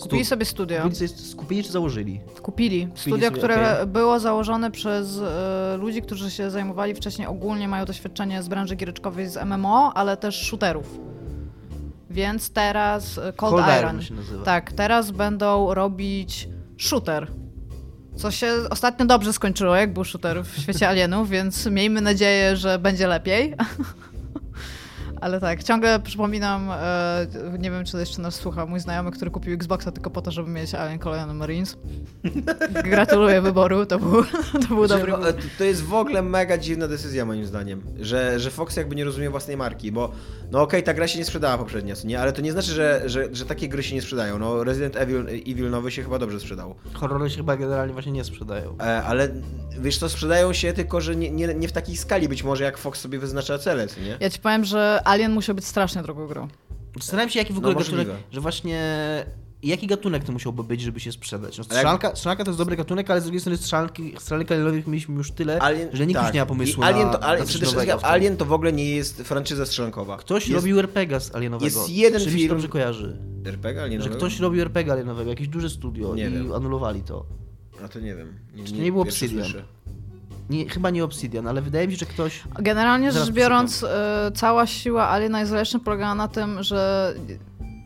Kupili 0.00 0.24
sobie 0.24 0.44
studio. 0.44 0.82
Kupili, 0.82 1.08
skupili 1.08 1.64
czy 1.64 1.72
założyli? 1.72 2.20
Kupili. 2.42 2.88
Studio, 2.94 3.28
sobie, 3.28 3.38
które 3.38 3.72
okej. 3.74 3.86
było 3.86 4.20
założone 4.20 4.70
przez 4.70 5.18
e, 5.18 5.76
ludzi, 5.76 6.02
którzy 6.02 6.30
się 6.30 6.50
zajmowali 6.50 6.94
wcześniej 6.94 7.28
ogólnie, 7.28 7.68
mają 7.68 7.84
doświadczenie 7.84 8.42
z 8.42 8.48
branży 8.48 8.76
giereczkowej 8.76 9.28
z 9.28 9.36
MMO, 9.36 9.92
ale 9.94 10.16
też 10.16 10.46
shooterów. 10.46 11.00
Więc 12.10 12.50
teraz 12.50 13.18
e, 13.18 13.20
Cold, 13.20 13.36
Cold 13.36 13.66
Iron. 13.66 13.78
Iron 13.78 14.02
się 14.02 14.14
nazywa. 14.14 14.44
Tak, 14.44 14.72
teraz 14.72 15.10
będą 15.10 15.74
robić 15.74 16.48
shooter. 16.78 17.30
Co 18.16 18.30
się 18.30 18.52
ostatnio 18.70 19.06
dobrze 19.06 19.32
skończyło, 19.32 19.76
jak 19.76 19.92
był 19.92 20.04
shooter 20.04 20.44
w 20.44 20.58
świecie 20.58 20.88
alienów, 20.90 21.28
więc 21.28 21.66
miejmy 21.66 22.00
nadzieję, 22.00 22.56
że 22.56 22.78
będzie 22.78 23.06
lepiej. 23.06 23.54
Ale 25.20 25.40
tak, 25.40 25.62
ciągle 25.62 26.00
przypominam, 26.00 26.70
e, 26.70 27.26
nie 27.58 27.70
wiem 27.70 27.84
czy 27.84 27.96
jeszcze 27.96 28.22
nas 28.22 28.34
słucha, 28.34 28.66
mój 28.66 28.80
znajomy, 28.80 29.10
który 29.10 29.30
kupił 29.30 29.54
Xboxa 29.54 29.92
tylko 29.92 30.10
po 30.10 30.22
to, 30.22 30.30
żeby 30.30 30.50
mieć 30.50 30.74
Alien 30.74 30.98
Colonial 30.98 31.34
Marines. 31.34 31.76
Gratuluję 32.84 33.42
wyboru, 33.42 33.86
to 33.86 33.98
był, 33.98 34.24
to 34.52 34.68
był 34.68 34.86
dobry 34.86 35.12
wybór. 35.12 35.34
To 35.58 35.64
jest 35.64 35.84
w 35.84 35.94
ogóle 35.94 36.22
mega 36.22 36.58
dziwna 36.58 36.88
decyzja 36.88 37.24
moim 37.24 37.46
zdaniem, 37.46 37.82
że, 38.00 38.40
że 38.40 38.50
Fox 38.50 38.76
jakby 38.76 38.94
nie 38.94 39.04
rozumie 39.04 39.30
własnej 39.30 39.56
marki, 39.56 39.92
bo 39.92 40.12
no 40.50 40.62
okej, 40.62 40.82
ta 40.82 40.94
gra 40.94 41.08
się 41.08 41.18
nie 41.18 41.24
sprzedała 41.24 41.58
poprzednio, 41.58 41.94
nie? 42.04 42.20
ale 42.20 42.32
to 42.32 42.42
nie 42.42 42.52
znaczy, 42.52 42.72
że, 42.72 43.02
że, 43.06 43.28
że 43.32 43.46
takie 43.46 43.68
gry 43.68 43.82
się 43.82 43.94
nie 43.94 44.02
sprzedają. 44.02 44.38
No 44.38 44.64
Resident 44.64 44.96
Evil, 44.96 45.26
Evil 45.46 45.70
nowy 45.70 45.90
się 45.90 46.02
chyba 46.02 46.18
dobrze 46.18 46.40
sprzedał. 46.40 46.74
Horrory 46.92 47.30
się 47.30 47.36
chyba 47.36 47.56
generalnie 47.56 47.92
właśnie 47.92 48.12
nie 48.12 48.24
sprzedają. 48.24 48.76
E, 48.80 49.02
ale 49.02 49.28
wiesz 49.80 49.98
co, 49.98 50.08
sprzedają 50.08 50.52
się 50.52 50.72
tylko, 50.72 51.00
że 51.00 51.16
nie, 51.16 51.30
nie, 51.30 51.54
nie 51.54 51.68
w 51.68 51.72
takiej 51.72 51.96
skali 51.96 52.28
być 52.28 52.44
może 52.44 52.64
jak 52.64 52.78
Fox 52.78 53.00
sobie 53.00 53.18
wyznacza 53.18 53.58
cele, 53.58 53.86
nie? 54.04 54.16
Ja 54.20 54.30
ci 54.30 54.40
powiem, 54.40 54.64
że 54.64 55.00
Alien 55.08 55.32
musiał 55.32 55.54
być 55.54 55.64
strasznie 55.64 56.02
drogą 56.02 56.26
grą. 56.26 56.48
Zastanawiam 56.96 57.30
się, 57.30 57.38
jaki 57.38 57.52
w 57.52 57.58
ogóle 57.58 57.72
No, 57.74 57.78
gatunek, 57.78 58.08
że 58.32 58.40
właśnie... 58.40 58.80
Jaki 59.62 59.86
gatunek 59.86 60.24
to 60.24 60.32
musiałby 60.32 60.64
być, 60.64 60.80
żeby 60.80 61.00
się 61.00 61.12
sprzedać? 61.12 61.58
No, 61.58 61.64
strzelanka, 61.64 62.16
strzelanka 62.16 62.44
to 62.44 62.50
jest 62.50 62.58
dobry 62.58 62.76
gatunek, 62.76 63.10
ale 63.10 63.20
z 63.20 63.24
drugiej 63.24 63.40
strony 63.40 63.56
strzelanki, 63.56 64.14
strzelanek 64.18 64.52
alienowych 64.52 64.86
mieliśmy 64.86 65.14
już 65.14 65.30
tyle, 65.32 65.58
Alien, 65.62 65.88
że 65.92 66.06
nikt 66.06 66.18
tak. 66.20 66.26
już 66.26 66.34
nie 66.34 66.40
ma 66.40 66.46
pomysłu 66.46 66.82
I 66.82 66.86
Alien 66.86 67.06
na, 67.06 67.12
to, 67.12 67.22
ale, 67.22 67.38
na 67.38 67.44
coś 67.44 67.54
przede 67.56 67.66
wszystkim. 67.66 67.98
Alien 68.02 68.36
to 68.36 68.44
w 68.44 68.52
ogóle 68.52 68.72
nie 68.72 68.90
jest 68.90 69.22
franczyza 69.22 69.66
strzelankowa. 69.66 70.16
Ktoś 70.16 70.48
jest 70.48 70.54
robił 70.54 70.78
RPG 70.78 71.20
z 71.20 71.34
alienowego. 71.34 71.64
jest 71.64 71.90
jeden 71.90 72.20
Czy 72.22 72.30
film- 72.30 72.48
dobrze 72.48 72.68
kojarzy. 72.68 73.16
RPG 73.46 73.80
Że 73.80 73.84
alienowego? 73.84 74.16
ktoś 74.16 74.40
robił 74.40 74.62
RPG 74.62 74.92
alienowego, 74.92 75.30
jakieś 75.30 75.48
duże 75.48 75.70
studio 75.70 76.14
Nie 76.14 76.26
i 76.26 76.30
wiem. 76.30 76.52
anulowali 76.52 77.02
to. 77.02 77.26
A 77.84 77.88
to 77.88 78.00
nie 78.00 78.14
wiem. 78.14 78.38
Czy 78.64 78.72
to 78.72 78.78
nie 78.78 78.92
był 78.92 79.04
pierwszy 79.04 79.24
Obsidian? 79.24 79.62
Nie, 80.50 80.68
chyba 80.68 80.90
nie 80.90 81.04
Obsidian, 81.04 81.46
ale 81.46 81.62
wydaje 81.62 81.86
mi 81.86 81.92
się, 81.92 81.98
że 81.98 82.06
ktoś... 82.06 82.42
Generalnie 82.58 83.12
rzecz 83.12 83.30
biorąc, 83.30 83.82
e, 83.84 84.30
cała 84.34 84.66
siła 84.66 85.08
Alien 85.08 85.36
Isolation 85.44 85.80
polegała 85.80 86.14
na 86.14 86.28
tym, 86.28 86.62
że 86.62 87.14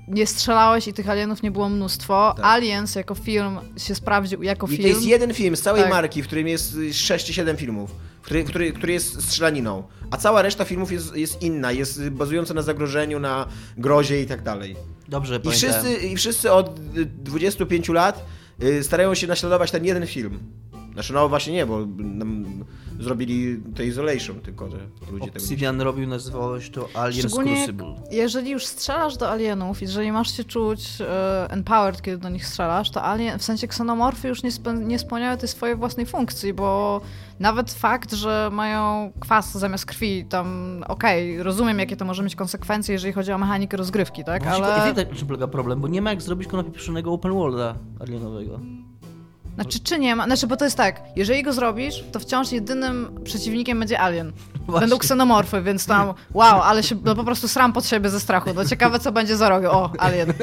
nie 0.09 0.27
strzelałeś 0.27 0.89
i 0.89 0.93
tych 0.93 1.09
alienów 1.09 1.43
nie 1.43 1.51
było 1.51 1.69
mnóstwo. 1.69 2.35
Tak. 2.37 2.45
Aliens 2.45 2.95
jako 2.95 3.15
film 3.15 3.59
się 3.77 3.95
sprawdził 3.95 4.43
jako 4.43 4.67
I 4.67 4.71
film. 4.71 4.83
to 4.83 4.89
jest 4.89 5.05
jeden 5.05 5.35
film 5.35 5.57
z 5.57 5.63
całej 5.63 5.83
Tak. 5.83 5.91
marki, 5.91 6.23
w 6.23 6.27
którym 6.27 6.49
jest 6.49 6.77
6 6.93 7.27
czy 7.27 7.33
7 7.35 7.57
filmów, 7.57 7.91
który, 8.23 8.45
który, 8.45 8.73
który 8.73 8.93
jest 8.93 9.23
strzelaniną, 9.23 9.83
a 10.11 10.17
cała 10.17 10.43
reszta 10.43 10.65
filmów 10.65 10.93
jest, 10.93 11.17
jest 11.17 11.43
inna, 11.43 11.73
jest 11.73 12.09
bazująca 12.09 12.55
na 12.55 12.63
zagrożeniu, 12.63 13.19
na 13.21 13.47
grozie 13.77 14.21
i 14.23 14.27
tak 14.27 14.43
dalej. 14.43 14.77
Dobrze 15.09 15.37
I 15.37 15.41
pamiętam. 15.41 15.71
wszyscy, 15.71 16.07
I 16.07 16.17
wszyscy 16.17 16.53
od 16.53 16.79
y, 16.97 17.07
25 17.07 17.89
lat 17.89 18.25
y, 18.63 18.85
starają 18.85 19.15
się 19.15 19.27
naśladować 19.27 19.71
ten 19.71 19.85
jeden 19.85 20.07
film. 20.07 20.39
Znaczy, 20.93 21.12
no 21.12 21.28
właśnie 21.28 21.53
nie, 21.53 21.66
bo 21.66 21.86
nam 21.99 22.45
zrobili 23.01 23.62
to 23.76 23.82
Isolation, 23.82 24.40
tylko 24.40 24.70
że 24.70 24.76
ludzie 24.76 25.11
tego 25.11 25.18
nie 25.18 25.30
Obsidian 25.30 25.80
robił, 25.80 26.09
nazywało 26.09 26.61
się 26.61 26.70
to 26.70 26.88
Alien 26.95 27.28
Szczególnie 27.28 27.55
Crucible. 27.55 27.95
jeżeli 28.11 28.51
już 28.51 28.66
strzelasz 28.66 29.16
do 29.16 29.30
alienów, 29.30 29.82
jeżeli 29.82 30.12
masz 30.12 30.36
się 30.36 30.45
czuć 30.45 30.80
e, 31.01 31.51
empowered, 31.51 32.03
kiedy 32.03 32.18
do 32.18 32.28
nich 32.28 32.47
strzelasz, 32.47 32.90
to 32.90 33.03
alien, 33.03 33.38
w 33.38 33.43
sensie 33.43 33.68
ksenomorfy 33.68 34.28
już 34.28 34.43
nie, 34.43 34.53
spe, 34.53 34.74
nie 34.74 34.99
spełniają 34.99 35.36
tej 35.36 35.49
swojej 35.49 35.76
własnej 35.76 36.07
funkcji, 36.07 36.55
bo 36.55 37.01
nawet 37.40 37.72
fakt, 37.72 38.12
że 38.12 38.51
mają 38.53 39.12
kwas 39.20 39.59
zamiast 39.59 39.86
krwi, 39.86 40.24
tam 40.24 40.78
okej, 40.88 41.43
rozumiem 41.43 41.78
jakie 41.78 41.97
to 41.97 42.05
może 42.05 42.22
mieć 42.22 42.36
konsekwencje, 42.36 42.93
jeżeli 42.93 43.12
chodzi 43.12 43.32
o 43.32 43.38
mechanikę 43.38 43.76
rozgrywki, 43.76 44.24
tak? 44.24 44.43
Właśnie, 44.43 44.64
Ale... 44.64 44.95
Na 44.95 45.14
czym 45.14 45.28
polega 45.28 45.47
problem, 45.47 45.80
bo 45.80 45.88
nie 45.88 46.03
ma 46.03 46.11
jak 46.11 46.22
zrobić 46.22 46.49
konopieprzonego 46.49 47.12
open 47.12 47.32
worlda 47.32 47.74
alienowego. 48.01 48.61
Znaczy, 49.55 49.80
czy 49.80 49.98
nie 49.98 50.16
ma? 50.16 50.24
Znaczy, 50.24 50.46
bo 50.46 50.57
to 50.57 50.64
jest 50.64 50.76
tak, 50.76 51.00
jeżeli 51.16 51.42
go 51.42 51.53
zrobisz, 51.53 52.05
to 52.12 52.20
wciąż 52.20 52.53
jedynym 52.53 53.20
przeciwnikiem 53.24 53.78
będzie 53.78 54.00
alien. 54.00 54.32
Właśnie. 54.66 54.80
Będą 54.80 54.98
ksenomorfy, 54.98 55.62
więc 55.62 55.86
tam, 55.86 56.14
wow, 56.34 56.62
ale 56.62 56.82
się 56.82 56.96
no, 57.05 57.14
po 57.14 57.24
prostu 57.24 57.48
sram 57.48 57.72
pod 57.72 57.86
siebie 57.86 58.11
ze 58.11 58.20
strachu. 58.20 58.50
No 58.55 58.64
ciekawe, 58.64 58.98
co 58.98 59.12
będzie 59.12 59.36
za 59.36 59.48
rogiem. 59.48 59.70
O, 59.70 59.92
alien. 59.98 60.32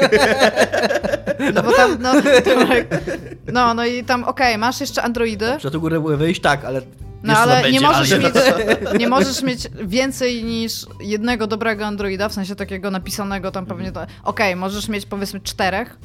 No 1.54 1.64
bo 1.64 1.72
tam, 1.72 1.98
no, 2.00 2.14
tak. 2.14 3.02
no, 3.54 3.74
no 3.74 3.86
i 3.86 4.04
tam, 4.04 4.24
okej, 4.24 4.58
masz 4.58 4.82
jeszcze 4.82 5.04
androidy, 5.04 5.56
Przed 5.58 5.74
tę 5.74 5.80
górę 5.80 6.00
były 6.00 6.18
wejść, 6.18 6.42
tak, 6.42 6.66
ale... 6.66 6.82
no 7.24 7.34
jeszcze 7.34 7.44
ale 7.44 7.72
nie 7.72 7.82
możesz, 7.82 8.12
alien. 8.12 8.24
mieć, 8.24 8.34
nie 9.00 9.08
możesz 9.08 9.42
mieć 9.44 9.68
więcej 9.86 10.44
niż 10.44 10.86
jednego 11.02 11.48
dobrego 11.48 11.86
androida, 11.86 12.30
w 12.30 12.34
sensie 12.34 12.56
takiego 12.56 12.92
napisanego 12.92 13.52
tam 13.52 13.66
pewnie 13.66 13.92
to. 13.92 14.06
Okej, 14.24 14.56
możesz 14.56 14.88
mieć 14.88 15.06
powiedzmy 15.06 15.40
czterech. 15.40 15.98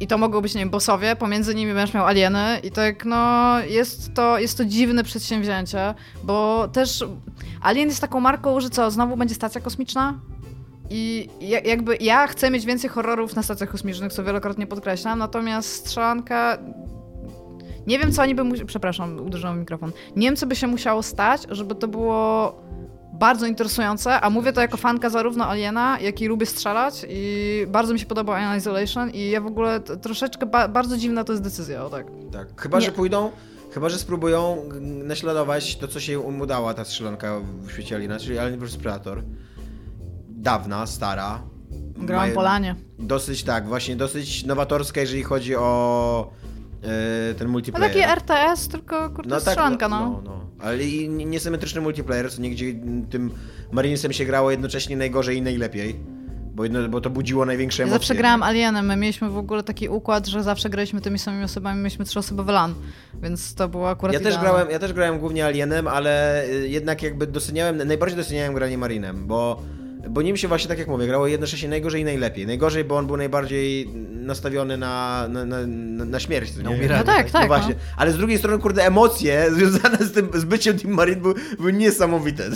I 0.00 0.06
to 0.06 0.18
mogą 0.18 0.40
być, 0.40 0.54
nie 0.54 0.58
wiem, 0.60 0.70
bossowie, 0.70 1.16
pomiędzy 1.16 1.54
nimi 1.54 1.74
będziesz 1.74 1.94
miał 1.94 2.06
alieny 2.06 2.60
i 2.62 2.70
tak, 2.70 3.04
no, 3.04 3.54
jest 3.60 4.14
to, 4.14 4.38
jest 4.38 4.58
to 4.58 4.64
dziwne 4.64 5.04
przedsięwzięcie, 5.04 5.94
bo 6.24 6.68
też 6.68 7.04
Alien 7.60 7.88
jest 7.88 8.00
taką 8.00 8.20
marką, 8.20 8.60
że 8.60 8.70
co, 8.70 8.90
znowu 8.90 9.16
będzie 9.16 9.34
stacja 9.34 9.60
kosmiczna? 9.60 10.20
I 10.90 11.28
ja- 11.40 11.60
jakby 11.60 11.96
ja 12.00 12.26
chcę 12.26 12.50
mieć 12.50 12.66
więcej 12.66 12.90
horrorów 12.90 13.36
na 13.36 13.42
stacjach 13.42 13.70
kosmicznych, 13.70 14.12
co 14.12 14.24
wielokrotnie 14.24 14.66
podkreślam, 14.66 15.18
natomiast 15.18 15.68
strzelanka 15.68 16.58
nie 17.86 17.98
wiem, 17.98 18.12
co 18.12 18.22
oni 18.22 18.34
by. 18.34 18.64
Przepraszam, 18.66 19.20
uderzyłam 19.20 19.60
mikrofon. 19.60 19.92
Nie 20.16 20.26
wiem, 20.28 20.36
co 20.36 20.46
by 20.46 20.56
się 20.56 20.66
musiało 20.66 21.02
stać, 21.02 21.42
żeby 21.50 21.74
to 21.74 21.88
było 21.88 22.52
bardzo 23.18 23.46
interesujące, 23.46 24.20
a 24.20 24.30
mówię 24.30 24.52
to 24.52 24.60
jako 24.60 24.76
fanka 24.76 25.10
zarówno 25.10 25.46
Aliena, 25.50 26.00
jak 26.00 26.20
i 26.20 26.26
lubię 26.26 26.46
strzelać 26.46 27.06
i 27.08 27.64
bardzo 27.68 27.92
mi 27.92 27.98
się 28.00 28.06
podobał 28.06 28.34
Alien 28.34 28.58
Isolation 28.58 29.10
i 29.10 29.30
ja 29.30 29.40
w 29.40 29.46
ogóle 29.46 29.80
troszeczkę 29.80 30.46
ba- 30.46 30.68
bardzo 30.68 30.96
dziwna 30.96 31.24
to 31.24 31.32
jest 31.32 31.42
decyzja, 31.42 31.84
o 31.84 31.90
tak. 31.90 32.06
Tak, 32.32 32.60
chyba, 32.60 32.78
Nie. 32.78 32.86
że 32.86 32.92
pójdą, 32.92 33.30
chyba, 33.74 33.88
że 33.88 33.98
spróbują 33.98 34.56
naśladować 34.80 35.76
to, 35.76 35.88
co 35.88 36.00
się 36.00 36.12
im 36.12 36.40
udała 36.40 36.74
ta 36.74 36.84
strzelanka 36.84 37.40
w 37.62 37.70
świecie 37.70 37.96
Aliena, 37.96 38.18
czyli 38.18 38.38
Alien 38.38 38.60
vs 38.60 38.76
Predator. 38.76 39.22
Dawna, 40.28 40.86
stara. 40.86 41.42
Grałam 41.96 42.32
Polanie. 42.32 42.74
Dosyć, 42.98 43.42
tak, 43.42 43.66
właśnie 43.68 43.96
dosyć 43.96 44.44
nowatorska, 44.44 45.00
jeżeli 45.00 45.22
chodzi 45.22 45.56
o 45.56 46.30
e, 46.86 47.34
ten 47.34 47.46
No 47.46 47.52
multiplayer. 47.52 47.88
taki 47.92 48.00
RTS, 48.20 48.68
tylko 48.68 49.10
kurde 49.10 49.40
strzelanka, 49.40 49.88
no. 49.88 50.00
no, 50.00 50.22
no. 50.24 50.40
Ale 50.60 50.84
i 50.84 51.08
nie- 51.08 51.24
niesymetryczny 51.24 51.80
multiplayer, 51.80 52.32
co 52.32 52.42
nigdzie 52.42 52.74
tym 53.10 53.30
Marinesem 53.72 54.12
się 54.12 54.24
grało 54.24 54.50
jednocześnie 54.50 54.96
najgorzej 54.96 55.36
i 55.36 55.42
najlepiej. 55.42 55.96
Bo, 56.54 56.64
jedno, 56.64 56.88
bo 56.88 57.00
to 57.00 57.10
budziło 57.10 57.46
największe 57.46 57.82
Ja 57.82 57.86
emocje. 57.86 57.98
zawsze 57.98 58.14
grałam 58.14 58.42
Alienem, 58.42 58.86
my 58.86 58.96
mieliśmy 58.96 59.30
w 59.30 59.36
ogóle 59.38 59.62
taki 59.62 59.88
układ, 59.88 60.26
że 60.26 60.42
zawsze 60.42 60.70
graliśmy 60.70 61.00
tymi 61.00 61.18
samymi 61.18 61.44
osobami, 61.44 61.78
mieliśmy 61.78 62.04
trzyosobowy 62.04 62.52
LAN, 62.52 62.74
więc 63.22 63.54
to 63.54 63.68
było 63.68 63.90
akurat 63.90 64.14
Ja 64.14 64.20
też, 64.20 64.38
grałem, 64.38 64.70
ja 64.70 64.78
też 64.78 64.92
grałem 64.92 65.18
głównie 65.18 65.46
Alienem, 65.46 65.88
ale 65.88 66.44
y, 66.48 66.68
jednak 66.68 67.02
jakby 67.02 67.26
doceniałem, 67.26 67.76
najbardziej 67.76 68.16
doceniałem 68.18 68.54
granie 68.54 68.78
Marinem, 68.78 69.26
bo, 69.26 69.62
bo 70.10 70.22
nim 70.22 70.36
się 70.36 70.48
właśnie, 70.48 70.68
tak 70.68 70.78
jak 70.78 70.88
mówię, 70.88 71.06
grało 71.06 71.26
jednocześnie 71.26 71.68
najgorzej 71.68 72.02
i 72.02 72.04
najlepiej. 72.04 72.46
Najgorzej, 72.46 72.84
bo 72.84 72.96
on 72.96 73.06
był 73.06 73.16
najbardziej 73.16 73.88
nastawiony 74.12 74.76
na, 74.76 75.26
na, 75.28 75.44
na, 75.44 75.66
na 76.04 76.20
śmierć. 76.20 76.56
Na 76.56 76.70
nie? 76.70 76.76
umieranie. 76.76 77.04
No 77.06 77.12
tak, 77.12 77.30
tak, 77.30 77.42
No 77.42 77.46
właśnie, 77.48 77.74
no. 77.74 77.80
ale 77.96 78.12
z 78.12 78.16
drugiej 78.16 78.38
strony, 78.38 78.62
kurde, 78.62 78.86
emocje 78.86 79.46
związane 79.54 79.96
z 79.96 80.12
tym 80.12 80.28
z 80.34 80.44
byciem 80.44 80.78
Team 80.78 80.94
Marine 80.94 81.20
były, 81.20 81.34
były 81.58 81.72
niesamowite. 81.72 82.44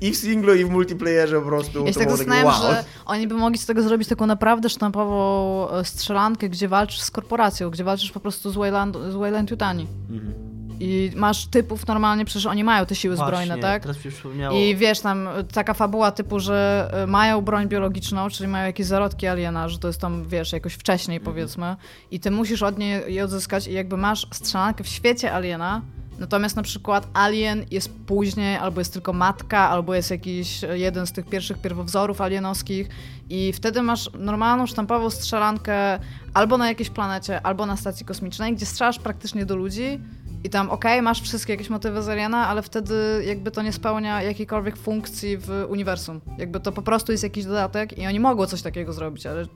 I 0.00 0.10
w 0.10 0.16
singlu, 0.16 0.54
i 0.54 0.64
w 0.64 0.70
multiplayerze 0.70 1.40
po 1.40 1.46
prostu. 1.46 1.86
Ja 1.86 1.92
się 1.92 1.98
to 1.98 2.00
tak 2.00 2.10
zastanawiam, 2.10 2.46
wow. 2.46 2.62
że 2.62 2.84
oni 3.06 3.28
by 3.28 3.34
mogli 3.34 3.58
z 3.58 3.66
tego 3.66 3.82
zrobić 3.82 4.08
taką 4.08 4.26
naprawdę 4.26 4.68
sztampową 4.68 5.70
e, 5.70 5.84
strzelankę, 5.84 6.48
gdzie 6.48 6.68
walczysz 6.68 7.00
z 7.00 7.10
korporacją, 7.10 7.70
gdzie 7.70 7.84
walczysz 7.84 8.12
po 8.12 8.20
prostu 8.20 8.50
z 8.50 8.56
Wayland, 8.56 8.96
z 9.10 9.14
Wayland 9.14 9.50
Yutani. 9.50 9.86
Mhm. 10.10 10.49
I 10.80 11.12
masz 11.16 11.46
typów 11.46 11.86
normalnie, 11.86 12.24
przecież 12.24 12.46
oni 12.46 12.64
mają 12.64 12.86
te 12.86 12.94
siły 12.94 13.16
zbrojne, 13.16 13.46
Właśnie, 13.46 13.62
tak? 13.62 13.82
teraz 13.82 13.98
się 13.98 14.10
przypomniało. 14.10 14.58
I 14.58 14.76
wiesz, 14.76 15.00
tam 15.00 15.28
y, 15.28 15.44
taka 15.44 15.74
fabuła 15.74 16.10
typu, 16.12 16.40
że 16.40 16.90
y, 17.04 17.06
mają 17.06 17.40
broń 17.40 17.68
biologiczną, 17.68 18.28
czyli 18.30 18.48
mają 18.48 18.66
jakieś 18.66 18.86
zarodki 18.86 19.26
aliena, 19.26 19.68
że 19.68 19.78
to 19.78 19.88
jest 19.88 20.00
tam, 20.00 20.28
wiesz, 20.28 20.52
jakoś 20.52 20.74
wcześniej 20.74 21.16
Mhm. 21.18 21.34
powiedzmy, 21.34 21.76
i 22.10 22.20
ty 22.20 22.30
musisz 22.30 22.62
od 22.62 22.78
niej 22.78 23.14
je 23.14 23.24
odzyskać 23.24 23.66
i 23.66 23.72
jakby 23.72 23.96
masz 23.96 24.26
strzelankę 24.32 24.84
w 24.84 24.88
świecie 24.88 25.32
aliena, 25.32 25.82
natomiast 26.18 26.56
na 26.56 26.62
przykład 26.62 27.08
alien 27.14 27.64
jest 27.70 27.90
później, 28.06 28.56
albo 28.56 28.80
jest 28.80 28.92
tylko 28.92 29.12
matka, 29.12 29.58
albo 29.70 29.94
jest 29.94 30.10
jakiś 30.10 30.64
y, 30.64 30.78
jeden 30.78 31.06
z 31.06 31.12
tych 31.12 31.26
pierwszych 31.26 31.58
pierwowzorów 31.58 32.20
alienowskich 32.20 32.88
i 33.30 33.52
wtedy 33.52 33.82
masz 33.82 34.10
normalną, 34.18 34.66
sztampową 34.66 35.10
strzelankę 35.10 35.98
albo 36.34 36.58
na 36.58 36.68
jakiejś 36.68 36.90
planecie, 36.90 37.46
albo 37.46 37.66
na 37.66 37.76
stacji 37.76 38.06
kosmicznej, 38.06 38.54
gdzie 38.54 38.66
strzelasz 38.66 38.98
praktycznie 38.98 39.46
do 39.46 39.56
ludzi 39.56 40.00
I 40.44 40.50
tam, 40.50 40.70
okej, 40.70 41.02
masz 41.02 41.22
wszystkie 41.22 41.52
jakieś 41.52 41.70
motywy 41.70 42.02
z 42.02 42.08
Aliena, 42.08 42.48
ale 42.48 42.62
wtedy 42.62 43.24
jakby 43.26 43.50
to 43.50 43.62
nie 43.62 43.72
spełnia 43.72 44.22
jakiejkolwiek 44.22 44.76
funkcji 44.76 45.38
w 45.38 45.66
uniwersum. 45.68 46.20
Jakby 46.38 46.60
to 46.60 46.72
po 46.72 46.82
prostu 46.82 47.12
jest 47.12 47.24
jakiś 47.24 47.44
dodatek 47.44 47.98
i 47.98 48.06
oni 48.06 48.20
mogło 48.20 48.46
coś 48.46 48.62
takiego 48.62 48.92
zrobić, 48.92 49.26
ale 49.26 49.46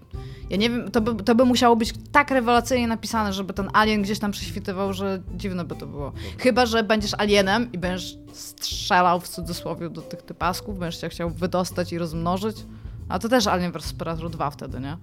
ja 0.51 0.57
nie 0.57 0.71
wiem, 0.71 0.91
to 0.91 1.01
by, 1.01 1.25
to 1.25 1.35
by 1.35 1.45
musiało 1.45 1.77
być 1.77 1.93
tak 2.13 2.31
rewelacyjnie 2.31 2.89
napisane, 2.89 3.33
żeby 3.33 3.53
ten 3.53 3.69
alien 3.73 4.03
gdzieś 4.03 4.19
tam 4.19 4.31
prześwitywał, 4.31 4.93
że 4.93 5.23
dziwne 5.37 5.65
by 5.65 5.75
to 5.75 5.87
było. 5.87 6.13
Chyba, 6.39 6.67
że 6.67 6.83
będziesz 6.83 7.15
alienem 7.19 7.73
i 7.73 7.79
będziesz 7.79 8.19
strzelał 8.33 9.21
w 9.21 9.29
cudzysłowie 9.29 9.91
do 9.91 10.03
tych 10.03 10.23
typasków, 10.23 10.79
będziesz 10.79 11.01
się 11.01 11.09
chciał 11.09 11.31
wydostać 11.31 11.93
i 11.93 11.99
rozmnożyć. 11.99 12.57
A 13.09 13.19
to 13.19 13.29
też 13.29 13.47
Alien 13.47 13.73
vs 13.73 13.93
Predator 13.93 14.31
2 14.31 14.51
wtedy, 14.51 14.81
nie? 14.81 14.97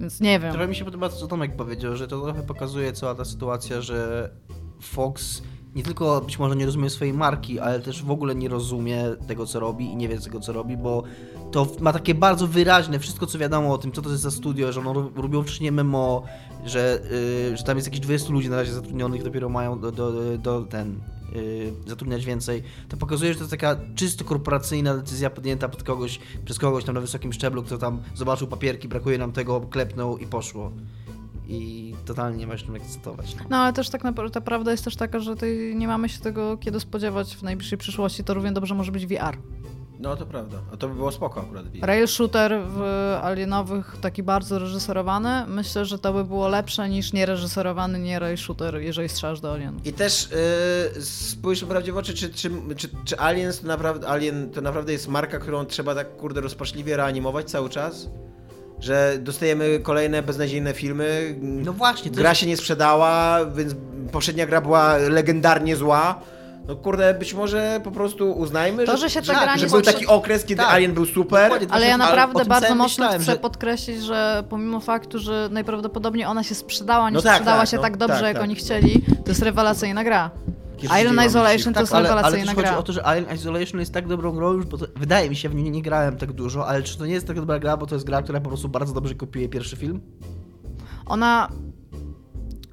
Więc 0.00 0.20
nie 0.20 0.40
wiem. 0.40 0.52
Trochę 0.52 0.68
mi 0.68 0.74
się 0.74 0.84
podoba 0.84 1.08
to, 1.08 1.16
co 1.16 1.26
Tomek 1.26 1.56
powiedział, 1.56 1.96
że 1.96 2.08
to 2.08 2.20
trochę 2.20 2.42
pokazuje 2.42 2.92
cała 2.92 3.14
ta 3.14 3.24
sytuacja, 3.24 3.80
że 3.80 4.30
Fox 4.80 5.42
nie 5.74 5.82
tylko 5.82 6.20
być 6.20 6.38
może 6.38 6.56
nie 6.56 6.66
rozumie 6.66 6.90
swojej 6.90 7.14
marki, 7.14 7.58
ale 7.60 7.80
też 7.80 8.02
w 8.02 8.10
ogóle 8.10 8.34
nie 8.34 8.48
rozumie 8.48 9.04
tego, 9.26 9.46
co 9.46 9.60
robi 9.60 9.84
i 9.84 9.96
nie 9.96 10.08
wie 10.08 10.18
tego, 10.18 10.40
co 10.40 10.52
robi, 10.52 10.76
bo 10.76 11.02
to 11.52 11.66
ma 11.80 11.92
takie 11.92 12.14
bardzo 12.14 12.46
wyraźne, 12.46 12.98
wszystko 12.98 13.26
co 13.26 13.38
wiadomo 13.38 13.72
o 13.74 13.78
tym, 13.78 13.92
co 13.92 14.02
to 14.02 14.10
jest 14.10 14.22
za 14.22 14.30
studio, 14.30 14.72
że 14.72 14.80
ono 14.80 14.92
ro- 14.92 15.10
robią 15.16 15.42
wcześniej 15.42 15.72
MMO, 15.72 16.22
że, 16.64 17.00
yy, 17.50 17.56
że 17.56 17.64
tam 17.64 17.76
jest 17.76 17.86
jakieś 17.88 18.00
20 18.00 18.32
ludzi 18.32 18.48
na 18.50 18.56
razie 18.56 18.72
zatrudnionych, 18.72 19.22
dopiero 19.24 19.48
mają 19.48 19.80
do, 19.80 19.92
do, 19.92 20.38
do 20.38 20.62
ten 20.62 21.00
yy, 21.32 21.72
zatrudniać 21.86 22.24
więcej, 22.24 22.62
to 22.88 22.96
pokazuje, 22.96 23.32
że 23.32 23.38
to 23.38 23.44
jest 23.44 23.50
taka 23.50 23.76
czysto 23.94 24.24
korporacyjna 24.24 24.96
decyzja 24.96 25.30
podjęta 25.30 25.68
pod 25.68 25.82
kogoś, 25.82 26.20
przez 26.44 26.58
kogoś 26.58 26.84
tam 26.84 26.94
na 26.94 27.00
wysokim 27.00 27.32
szczeblu, 27.32 27.62
kto 27.62 27.78
tam 27.78 28.02
zobaczył 28.14 28.46
papierki, 28.46 28.88
brakuje 28.88 29.18
nam 29.18 29.32
tego, 29.32 29.60
klepnął 29.60 30.18
i 30.18 30.26
poszło. 30.26 30.72
I 31.48 31.94
totalnie 32.04 32.38
nie 32.38 32.46
ma 32.46 32.58
się 32.58 32.66
czym 32.66 32.76
ekscytować. 32.76 33.36
No. 33.36 33.42
No 33.50 33.56
ale 33.56 33.72
też 33.72 33.90
tak 33.90 34.04
naprawdę 34.04 34.34
ta 34.34 34.40
prawda 34.40 34.70
jest 34.70 34.84
też 34.84 34.96
taka, 34.96 35.20
że 35.20 35.36
tej, 35.36 35.76
nie 35.76 35.88
mamy 35.88 36.08
się 36.08 36.18
tego 36.18 36.56
kiedy 36.56 36.80
spodziewać 36.80 37.36
w 37.36 37.42
najbliższej 37.42 37.78
przyszłości. 37.78 38.24
To 38.24 38.34
równie 38.34 38.52
dobrze 38.52 38.74
może 38.74 38.92
być 38.92 39.06
VR. 39.06 39.38
No 39.98 40.16
to 40.16 40.26
prawda. 40.26 40.58
A 40.72 40.76
to 40.76 40.88
by 40.88 40.94
było 40.94 41.12
spoko 41.12 41.40
akurat. 41.40 41.68
VR. 41.68 41.86
Rail 41.86 42.06
shooter 42.06 42.60
w 42.66 42.80
Alienowych, 43.22 43.96
taki 44.00 44.22
bardzo 44.22 44.58
reżyserowany, 44.58 45.46
myślę, 45.46 45.84
że 45.84 45.98
to 45.98 46.12
by 46.12 46.24
było 46.24 46.48
lepsze 46.48 46.88
niż 46.88 47.12
niereżyserowany 47.12 47.98
nie 47.98 48.18
rail 48.18 48.36
shooter, 48.36 48.76
jeżeli 48.76 49.08
strzelasz 49.08 49.40
do 49.40 49.52
Alienów. 49.52 49.86
I 49.86 49.92
też 49.92 50.30
yy, 50.94 51.02
spójrz 51.02 51.64
prawdzie 51.64 51.92
w 51.92 51.96
oczy, 51.96 52.14
czy, 52.14 52.30
czy, 52.30 52.50
czy, 52.76 52.88
czy 53.04 53.20
Aliens 53.20 53.60
to 53.60 53.66
naprawdę, 53.66 54.08
Alien 54.08 54.50
to 54.50 54.60
naprawdę 54.60 54.92
jest 54.92 55.08
marka, 55.08 55.38
którą 55.38 55.64
trzeba 55.64 55.94
tak 55.94 56.16
kurde 56.16 56.40
rozpaczliwie 56.40 56.96
reanimować 56.96 57.50
cały 57.50 57.68
czas? 57.68 58.08
Że 58.80 59.14
dostajemy 59.18 59.80
kolejne 59.82 60.22
beznadziejne 60.22 60.74
filmy. 60.74 61.34
No 61.40 61.72
właśnie, 61.72 62.10
to 62.10 62.16
Gra 62.16 62.28
jest- 62.28 62.40
się 62.40 62.46
nie 62.46 62.56
sprzedała, 62.56 63.38
więc 63.46 63.74
poprzednia 64.12 64.46
gra 64.46 64.60
była 64.60 64.96
legendarnie 64.96 65.76
zła. 65.76 66.20
No 66.68 66.76
kurde, 66.76 67.14
być 67.14 67.34
może 67.34 67.80
po 67.84 67.90
prostu 67.90 68.32
uznajmy, 68.32 68.84
To, 68.84 68.92
że, 68.96 68.98
że 68.98 69.10
się 69.10 69.20
ta 69.20 69.26
że, 69.26 69.32
gra 69.32 69.54
nie 69.54 69.60
że 69.60 69.66
był 69.66 69.82
taki 69.82 70.06
okres, 70.06 70.44
kiedy 70.44 70.62
Tak. 70.62 70.72
Alien 70.72 70.92
był 70.94 71.06
super. 71.06 71.42
Dokładnie, 71.50 71.68
Ale 71.70 71.86
ja 71.86 71.96
naprawdę 71.96 72.44
bardzo 72.44 72.74
mocno 72.74 72.84
myślałem, 72.84 73.22
chcę 73.22 73.32
że- 73.32 73.38
podkreślić, 73.38 74.02
że 74.02 74.44
pomimo 74.48 74.80
faktu, 74.80 75.18
że 75.18 75.48
najprawdopodobniej 75.52 76.24
ona 76.26 76.42
się 76.42 76.54
sprzedała, 76.54 77.10
nie 77.10 77.16
No 77.16 77.22
tak, 77.22 77.32
sprzedała 77.34 77.60
tak, 77.60 77.68
się 77.68 77.76
no, 77.76 77.82
tak 77.82 77.96
dobrze, 77.96 78.14
tak, 78.16 78.24
jak 78.24 78.34
tak. 78.34 78.42
oni 78.42 78.54
chcieli, 78.54 79.02
to 79.24 79.30
jest 79.30 79.42
rewelacyjna 79.42 80.04
gra. 80.04 80.30
Dzieje 80.78 81.26
Isolation 81.26 81.74
to 81.74 81.80
Tak, 81.80 81.82
jest 81.82 81.94
ale, 81.94 82.08
ale 82.10 82.16
rewelacyjna 82.22 82.54
też 82.54 82.64
chodzi 82.64 82.78
o 82.78 82.82
to, 82.82 82.92
że 82.92 83.06
Alien 83.06 83.34
Isolation 83.34 83.80
jest 83.80 83.92
tak 83.92 84.08
dobrą 84.08 84.32
grą 84.32 84.52
już, 84.52 84.66
bo 84.66 84.78
to, 84.78 84.86
wydaje 84.96 85.30
mi 85.30 85.36
się, 85.36 85.48
w 85.48 85.54
niej 85.54 85.70
nie 85.70 85.82
grałem 85.82 86.16
tak 86.16 86.32
dużo, 86.32 86.66
ale 86.68 86.82
czy 86.82 86.98
to 86.98 87.06
nie 87.06 87.12
jest 87.12 87.26
tak 87.26 87.36
dobra 87.36 87.58
gra, 87.58 87.76
bo 87.76 87.86
to 87.86 87.94
jest 87.94 88.06
gra, 88.06 88.22
która 88.22 88.40
po 88.40 88.48
prostu 88.48 88.68
bardzo 88.68 88.94
dobrze 88.94 89.14
kopiuje 89.14 89.48
pierwszy 89.48 89.76
film? 89.76 90.00
Ona 91.06 91.48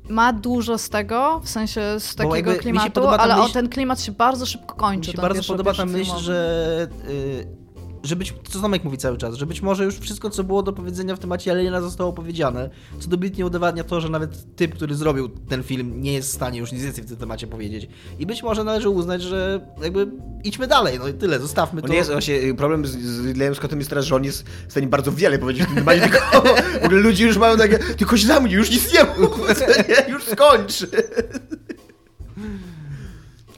ma 0.10 0.34
dużo 0.34 0.78
z 0.78 0.90
tego, 0.90 1.40
w 1.44 1.50
sensie 1.50 1.82
z 2.00 2.16
takiego 2.16 2.56
klimatu, 2.56 3.08
ale 3.08 3.36
o 3.38 3.44
myśl- 3.44 3.54
ten 3.54 3.70
klimat 3.70 4.02
się 4.02 4.12
bardzo 4.12 4.46
szybko 4.46 4.76
kończy. 4.76 5.10
Mi 5.12 5.16
się 5.16 5.22
bardzo 5.22 5.36
pierwszy- 5.36 5.52
podoba 5.54 5.74
ta 5.74 5.86
myśl, 5.86 6.04
filmowy. 6.04 6.24
że, 6.24 6.88
y, 7.10 7.63
że 8.04 8.16
być, 8.16 8.34
co 8.50 8.62
Tomek 8.62 8.84
mówi 8.84 8.98
cały 8.98 9.18
czas, 9.18 9.36
że 9.36 9.46
być 9.46 9.62
może 9.62 9.86
już 9.86 10.00
wszystko, 10.00 10.30
co 10.30 10.44
było 10.44 10.64
do 10.64 10.74
powiedzenia 10.74 11.16
w 11.16 11.20
temacie 11.20 11.52
Aliena 11.52 11.82
zostało 11.82 12.14
powiedziane, 12.14 12.70
co 13.00 13.10
dobitnie 13.10 13.46
udowadnia 13.46 13.84
to, 13.84 14.02
że 14.02 14.10
nawet 14.10 14.56
typ, 14.56 14.76
który 14.76 14.96
zrobił 14.96 15.30
ten 15.30 15.64
film, 15.64 16.02
nie 16.02 16.14
jest 16.14 16.30
w 16.30 16.34
stanie 16.34 16.60
już 16.60 16.72
nic 16.72 16.84
więcej 16.84 17.04
w 17.04 17.08
tym 17.08 17.18
temacie 17.18 17.48
powiedzieć. 17.48 17.88
I 18.20 18.26
być 18.26 18.44
może 18.44 18.64
należy 18.64 18.90
uznać, 18.90 19.22
że 19.22 19.68
jakby 19.82 20.08
idźmy 20.44 20.68
dalej, 20.68 21.00
no 21.00 21.08
i 21.08 21.14
tyle, 21.14 21.40
zostawmy 21.40 21.82
to. 21.82 21.88
On 21.88 21.94
jest, 21.94 22.12
właśnie, 22.12 22.54
problem 22.54 22.86
z, 22.86 22.92
z 22.92 23.26
Ridleyem 23.26 23.56
Scottem 23.56 23.80
jest 23.80 23.90
teraz, 23.90 24.06
że 24.06 24.16
on 24.16 24.24
jest 24.24 24.44
w 24.68 24.72
stanie 24.72 24.88
bardzo 24.88 25.12
wiele 25.12 25.40
powiedzieć 25.40 25.64
w 25.64 25.68
tym 25.68 25.76
temacie, 25.76 26.02
tylko 26.02 26.20
w 26.82 26.86
ogóle 26.86 27.02
ludzie 27.02 27.26
już 27.26 27.38
mają 27.38 27.58
takie, 27.58 27.80
tylko 27.80 28.18
się 28.18 28.28
za 28.28 28.40
mnie, 28.40 28.54
już 28.54 28.72
nic 28.72 28.94
nie 28.94 29.04
mów, 29.04 29.40
już 30.14 30.24
skończ. 30.24 30.86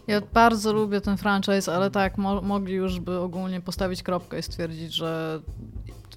Ja 0.08 0.22
bardzo 0.34 0.74
lubię 0.74 1.02
ten 1.02 1.18
franchise, 1.18 1.76
ale 1.76 1.92
tak, 1.92 2.18
mo 2.18 2.42
mogli 2.42 2.74
już 2.74 3.00
by 3.00 3.20
ogólnie 3.20 3.62
postawić 3.62 4.04
kropkę 4.04 4.40
i 4.40 4.44
stwierdzić, 4.44 4.94
że 4.94 5.40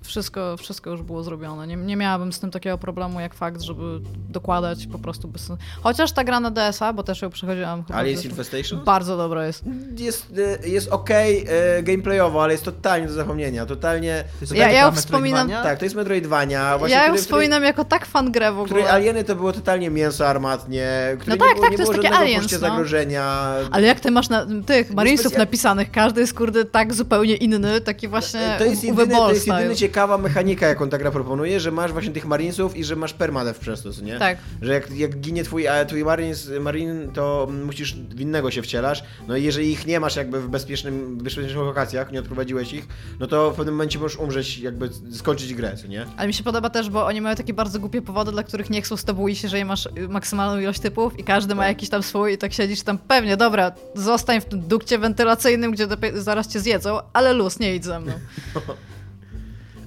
wszystko, 0.09 0.57
wszystko 0.57 0.91
już 0.91 1.03
było 1.03 1.23
zrobione. 1.23 1.67
Nie, 1.67 1.77
nie 1.77 1.97
miałabym 1.97 2.33
z 2.33 2.41
tym 2.41 2.51
takiego 2.51 2.79
problemu 2.79 3.21
jak 3.21 3.35
fakt, 3.35 3.61
żeby 3.63 3.83
dokładać 4.29 4.87
po 4.87 4.99
prostu 4.99 5.29
bez 5.29 5.43
sensu. 5.45 5.63
Chociaż 5.83 6.13
ta 6.13 6.25
gra 6.25 6.41
na 6.41 6.51
DS-a, 6.51 6.93
bo 6.93 7.03
też 7.03 7.23
ją 7.23 7.31
przechodziłam 7.31 7.83
w 7.85 7.87
zeszłym- 7.89 8.31
Infestation? 8.31 8.85
Bardzo 8.85 9.17
dobra 9.17 9.47
jest. 9.47 9.63
Jest, 9.99 10.27
e, 10.65 10.69
jest 10.69 10.89
okej 10.89 11.47
e, 11.49 11.83
gameplayowo, 11.83 12.43
ale 12.43 12.53
jest 12.53 12.65
totalnie 12.65 13.07
do 13.07 13.13
zapomnienia, 13.13 13.67
totalnie... 13.67 14.25
To 14.33 14.39
jest 14.41 14.55
Ja- 14.55 14.71
ja 14.71 14.81
ją 14.81 14.91
Metroidvania? 14.91 15.01
wspominam- 15.47 15.63
Tak, 15.63 15.79
to 15.79 15.85
jest 15.85 15.97
Metroidvania. 15.97 16.79
Właśnie, 16.79 16.97
ja 16.97 17.07
ją 17.07 17.17
wspominam 17.17 17.63
jako 17.65 17.85
tak 17.85 18.07
fan 18.07 18.33
grę 18.33 18.53
w 18.53 18.55
Której, 18.55 18.67
której 18.67 18.83
ogóle. 18.83 18.95
alieny 18.97 19.25
to 19.25 19.37
było 19.37 19.53
totalnie 19.53 19.91
mięso 19.91 20.29
armatnie, 20.29 21.17
które 21.21 21.37
No 21.37 21.45
nie 21.45 21.49
tak, 21.49 21.55
było, 21.57 21.63
tak, 21.63 21.71
nie 21.71 21.77
to 21.77 21.83
jest 21.83 21.93
było 21.93 22.03
takie 22.03 22.15
żadnego 22.15 22.39
Aliens, 22.39 22.53
no. 22.53 22.59
zagrożenia. 22.59 23.25
Ale 23.71 23.87
jak 23.87 24.01
ty 24.01 24.11
masz 24.11 24.29
na, 24.29 24.47
tych 24.67 24.91
Marinesów 24.95 25.27
specja- 25.27 25.39
napisanych, 25.39 25.91
każdy 25.91 26.21
jest 26.21 26.35
kurde 26.35 26.65
tak 26.65 26.95
zupełnie 26.95 27.35
inny, 27.37 27.81
taki 27.81 28.09
właśnie 28.09 28.55
To 28.59 28.65
jest, 28.65 28.85
jedyny, 28.85 29.07
to 29.17 29.29
jest 29.31 29.43
style. 29.43 29.57
jedyna 29.57 29.75
ciekawa 29.99 30.19
mechanika, 30.19 30.67
jaką 30.67 30.89
ta 30.89 30.99
gra 30.99 31.11
proponuje, 31.11 31.61
że 31.61 31.71
masz 31.71 31.93
właśnie 31.93 32.13
tych 32.13 32.27
Marinesów 32.27 32.77
i 32.77 32.85
że 32.85 32.97
masz 32.97 33.13
permadeath 33.13 33.59
przez 33.59 33.83
to, 33.83 33.91
nie? 34.03 34.19
Tak. 34.19 34.39
Że 34.63 34.73
jak, 34.73 34.91
jak 34.91 35.21
ginie 35.21 35.45
twój, 35.45 35.69
a 35.69 35.85
twój 35.85 36.05
Marines, 36.05 36.51
Marine, 36.61 37.09
to 37.13 37.49
musisz 37.65 37.95
w 37.95 38.21
innego 38.21 38.51
się 38.51 38.63
wcielasz. 38.63 39.05
No 39.29 39.37
i 39.37 39.43
jeżeli 39.43 39.71
ich 39.71 39.87
nie 39.87 40.01
masz 40.01 40.17
jakby 40.17 40.41
w 40.41 40.49
bezpiecznym, 40.49 41.17
bezpiecznych 41.17 41.57
lokacjach, 41.57 42.13
nie 42.13 42.21
odprowadziłeś 42.21 42.73
ich, 42.73 42.87
no 43.21 43.27
to 43.27 43.51
w 43.51 43.55
pewnym 43.57 43.75
momencie 43.75 43.99
możesz 43.99 44.19
umrzeć, 44.19 44.59
jakby 44.59 44.91
skończyć 45.13 45.55
grę, 45.55 45.75
nie? 45.89 46.07
Ale 46.17 46.27
mi 46.29 46.35
się 46.35 46.45
podoba 46.45 46.71
też, 46.71 46.91
bo 46.91 47.07
oni 47.07 47.21
mają 47.21 47.37
takie 47.37 47.55
bardzo 47.55 47.81
głupie 47.81 48.03
powody, 48.03 48.33
dla 48.33 48.43
których 48.43 48.71
nie 48.71 48.83
chcą 48.83 48.97
z 48.97 49.05
tobą 49.05 49.29
iść, 49.29 49.43
jeżeli 49.43 49.65
masz 49.65 49.89
maksymalną 50.09 50.61
ilość 50.61 50.81
typów 50.81 51.19
i 51.19 51.25
każdy 51.25 51.55
ma 51.55 51.69
jakiś 51.69 51.89
tam 51.89 52.03
swój 52.03 52.33
i 52.33 52.39
tak 52.39 52.53
siedzisz 52.53 52.83
tam, 52.83 52.99
pewnie, 52.99 53.37
dobra, 53.37 53.73
zostań 53.95 54.41
w 54.41 54.45
tym 54.45 54.61
dukcie 54.61 54.99
wentylacyjnym, 54.99 55.73
gdzie 55.73 55.87
zaraz 56.15 56.49
cię 56.49 56.61
zjedzą, 56.61 56.99
ale 57.13 57.33
luz, 57.33 57.59
nie 57.59 57.75
idź 57.75 57.85
ze 57.85 58.01
mną. 58.01 58.13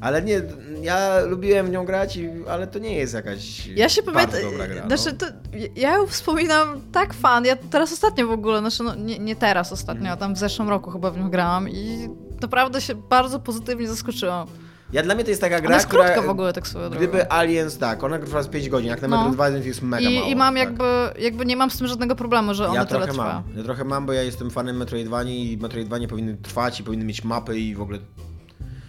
Ale 0.02 0.22
nie, 0.22 0.42
ja 0.82 1.20
lubiłem 1.20 1.66
w 1.68 1.70
nią 1.70 1.86
grać, 1.86 2.18
i, 2.18 2.30
ale 2.50 2.68
to 2.68 2.80
nie 2.80 2.96
jest 2.96 3.14
jakaś 3.14 3.68
Ja 3.68 3.90
się 3.90 4.04
pamiętam, 4.04 4.40
znaczy, 4.88 5.18
no. 5.22 5.28
to, 5.28 5.58
ja 5.76 5.98
ją 5.98 6.08
wspominam 6.08 6.82
tak 6.92 7.14
fan, 7.14 7.46
ja 7.46 7.56
teraz 7.56 7.94
ostatnio 7.94 8.28
w 8.28 8.32
ogóle, 8.32 8.60
znaczy 8.60 8.84
no, 8.84 8.96
nie, 8.96 9.20
nie 9.20 9.36
teraz 9.36 9.72
ostatnio, 9.72 10.12
a 10.12 10.18
tam 10.18 10.36
w 10.36 10.38
zeszłym 10.38 10.70
roku 10.70 10.92
chyba 10.92 11.12
w 11.12 11.18
nią 11.18 11.30
grałam 11.30 11.70
i 11.70 12.10
naprawdę 12.42 12.82
się 12.82 12.96
bardzo 12.96 13.40
pozytywnie 13.40 13.88
zaskoczyłam. 13.88 14.48
Ja 14.94 15.04
dla 15.04 15.16
mnie 15.16 15.24
to 15.24 15.30
jest 15.30 15.42
taka 15.42 15.60
gra, 15.60 15.68
Ona 15.68 15.76
jest 15.76 15.88
która... 15.88 16.04
krótka 16.04 16.22
w 16.22 16.30
ogóle 16.30 16.54
tak 16.54 16.68
swoją 16.68 16.90
drogą. 16.90 17.06
Gdyby 17.08 17.32
Aliens, 17.32 17.78
tak, 17.78 18.04
ona 18.04 18.20
trwa 18.20 18.44
z 18.44 18.48
5 18.48 18.70
godzin, 18.70 18.90
jak 18.90 19.02
na 19.02 19.08
No. 19.08 19.18
Metro 19.18 19.32
2 19.32 19.50
to 19.50 19.58
jest 19.58 19.82
mega 19.82 20.10
mało. 20.10 20.28
I, 20.28 20.32
I 20.32 20.36
mam 20.36 20.54
tak. 20.56 20.64
jakby, 20.64 20.84
jakby 21.20 21.46
nie 21.46 21.56
mam 21.56 21.72
z 21.72 21.78
tym 21.78 21.88
żadnego 21.88 22.16
problemu, 22.16 22.54
że 22.54 22.66
ona 22.68 22.76
Ja 22.76 22.86
tyle 22.86 23.08
trwa. 23.08 23.24
mam. 23.24 23.58
Ja 23.58 23.64
trochę 23.64 23.84
mam, 23.84 24.06
bo 24.06 24.14
ja 24.14 24.24
jestem 24.24 24.52
fanem 24.52 24.78
Metroidvanii 24.78 25.52
i 25.54 25.58
Metroidvanie 25.58 26.08
powinny 26.08 26.38
trwać 26.38 26.80
i 26.80 26.84
powinny 26.84 27.06
mieć 27.06 27.24
mapy 27.24 27.60
i 27.60 27.76
w 27.76 27.82
ogóle 27.82 28.00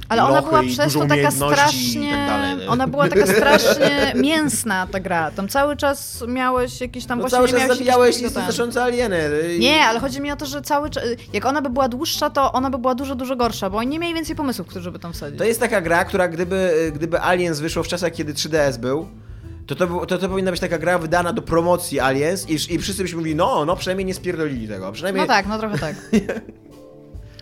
Ale 0.08 0.24
ona 0.24 0.42
była 0.42 0.62
przez 0.62 0.92
to 0.92 1.00
taka 1.00 1.16
i 1.28 1.32
strasznie. 1.32 2.10
tak. 2.28 2.58
Ona 2.68 2.86
była 2.86 3.08
taka 3.08 3.26
strasznie 3.26 4.12
mięsna 4.22 4.86
ta 4.86 5.00
gra. 5.00 5.30
Tam 5.30 5.48
cały 5.48 5.76
czas 5.76 6.24
miałeś 6.28 6.80
jakiś 6.80 7.06
tam 7.06 7.18
No 7.18 7.22
właśnie 7.22 7.36
cały 7.36 7.46
nie 7.46 7.52
czas 7.52 7.60
miałeś 7.60 7.78
zabijałeś 7.78 8.20
nieznoszące 8.22 8.82
alieny. 8.82 9.30
i- 9.56 9.60
Nie, 9.60 9.80
ale 9.84 10.00
chodzi 10.00 10.20
mi 10.20 10.32
o 10.32 10.36
to, 10.36 10.46
że 10.46 10.62
cały 10.62 10.90
czas. 10.90 11.04
Jak 11.32 11.44
ona 11.46 11.62
by 11.62 11.70
była 11.70 11.88
dłuższa, 11.88 12.30
to 12.30 12.52
ona 12.52 12.70
by 12.70 12.78
była 12.78 12.94
dużo, 12.94 13.14
dużo 13.14 13.36
gorsza, 13.36 13.70
bo 13.70 13.78
oni 13.78 13.88
nie 13.88 13.98
mieli 13.98 14.14
więcej 14.14 14.36
pomysłów, 14.36 14.66
którzy 14.68 14.90
by 14.92 14.98
tam 14.98 15.12
wsadzić. 15.12 15.38
To 15.38 15.44
jest 15.44 15.60
taka 15.60 15.80
gra, 15.80 16.04
która 16.04 16.28
gdyby, 16.28 16.92
gdyby 16.94 17.20
Aliens 17.22 17.60
wyszło 17.60 17.82
w 17.82 17.88
czasach, 17.88 18.12
kiedy 18.12 18.34
3DS 18.34 18.76
był, 18.78 19.08
to 19.66 19.74
to, 19.74 20.06
to 20.06 20.18
to 20.18 20.28
powinna 20.28 20.50
być 20.50 20.60
taka 20.60 20.78
gra 20.78 20.98
wydana 20.98 21.32
do 21.32 21.42
promocji 21.42 22.00
Aliens 22.00 22.50
i, 22.50 22.74
i 22.74 22.78
wszyscy 22.78 23.02
byśmy 23.02 23.18
mówili, 23.18 23.36
no, 23.36 23.64
no 23.64 23.76
przynajmniej 23.76 24.06
nie 24.06 24.14
spierdolili 24.14 24.68
tego. 24.68 24.92
Przynajmniej 24.92 25.26
No 25.26 25.34
tak, 25.34 25.46
no 25.46 25.58
trochę 25.58 25.78
tak. 25.78 25.94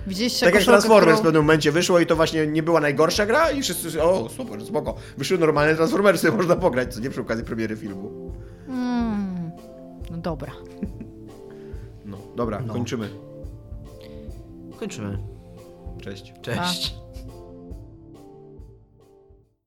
Widzieliście 0.06 0.46
Tak 0.46 0.54
jak 0.54 0.64
Transformers 0.64 1.04
w 1.10 1.14
którą... 1.14 1.24
pewnym 1.24 1.42
momencie 1.42 1.72
wyszło 1.72 1.98
i 2.00 2.06
to 2.06 2.16
właśnie 2.16 2.46
nie 2.46 2.62
była 2.62 2.80
najgorsza 2.80 3.26
gra 3.26 3.50
i 3.50 3.62
wszyscy, 3.62 4.02
o 4.02 4.28
super, 4.28 4.64
spoko. 4.66 4.94
Wyszły 5.18 5.38
normalne 5.38 5.74
Transformersy, 5.76 6.32
można 6.38 6.56
pograć, 6.56 6.94
co 6.94 7.00
nie 7.00 7.10
przy 7.10 7.20
okazji 7.20 7.44
premiery 7.44 7.76
filmu. 7.76 8.32
Mm, 8.68 9.50
no 10.10 10.16
dobra. 10.16 10.52
No, 12.04 12.18
dobra, 12.36 12.60
No. 12.66 12.72
kończymy. 12.72 13.08
Kończymy. 14.78 15.18
Cześć. 16.02 16.32
Cześć. 16.42 16.94
A. 17.06 17.09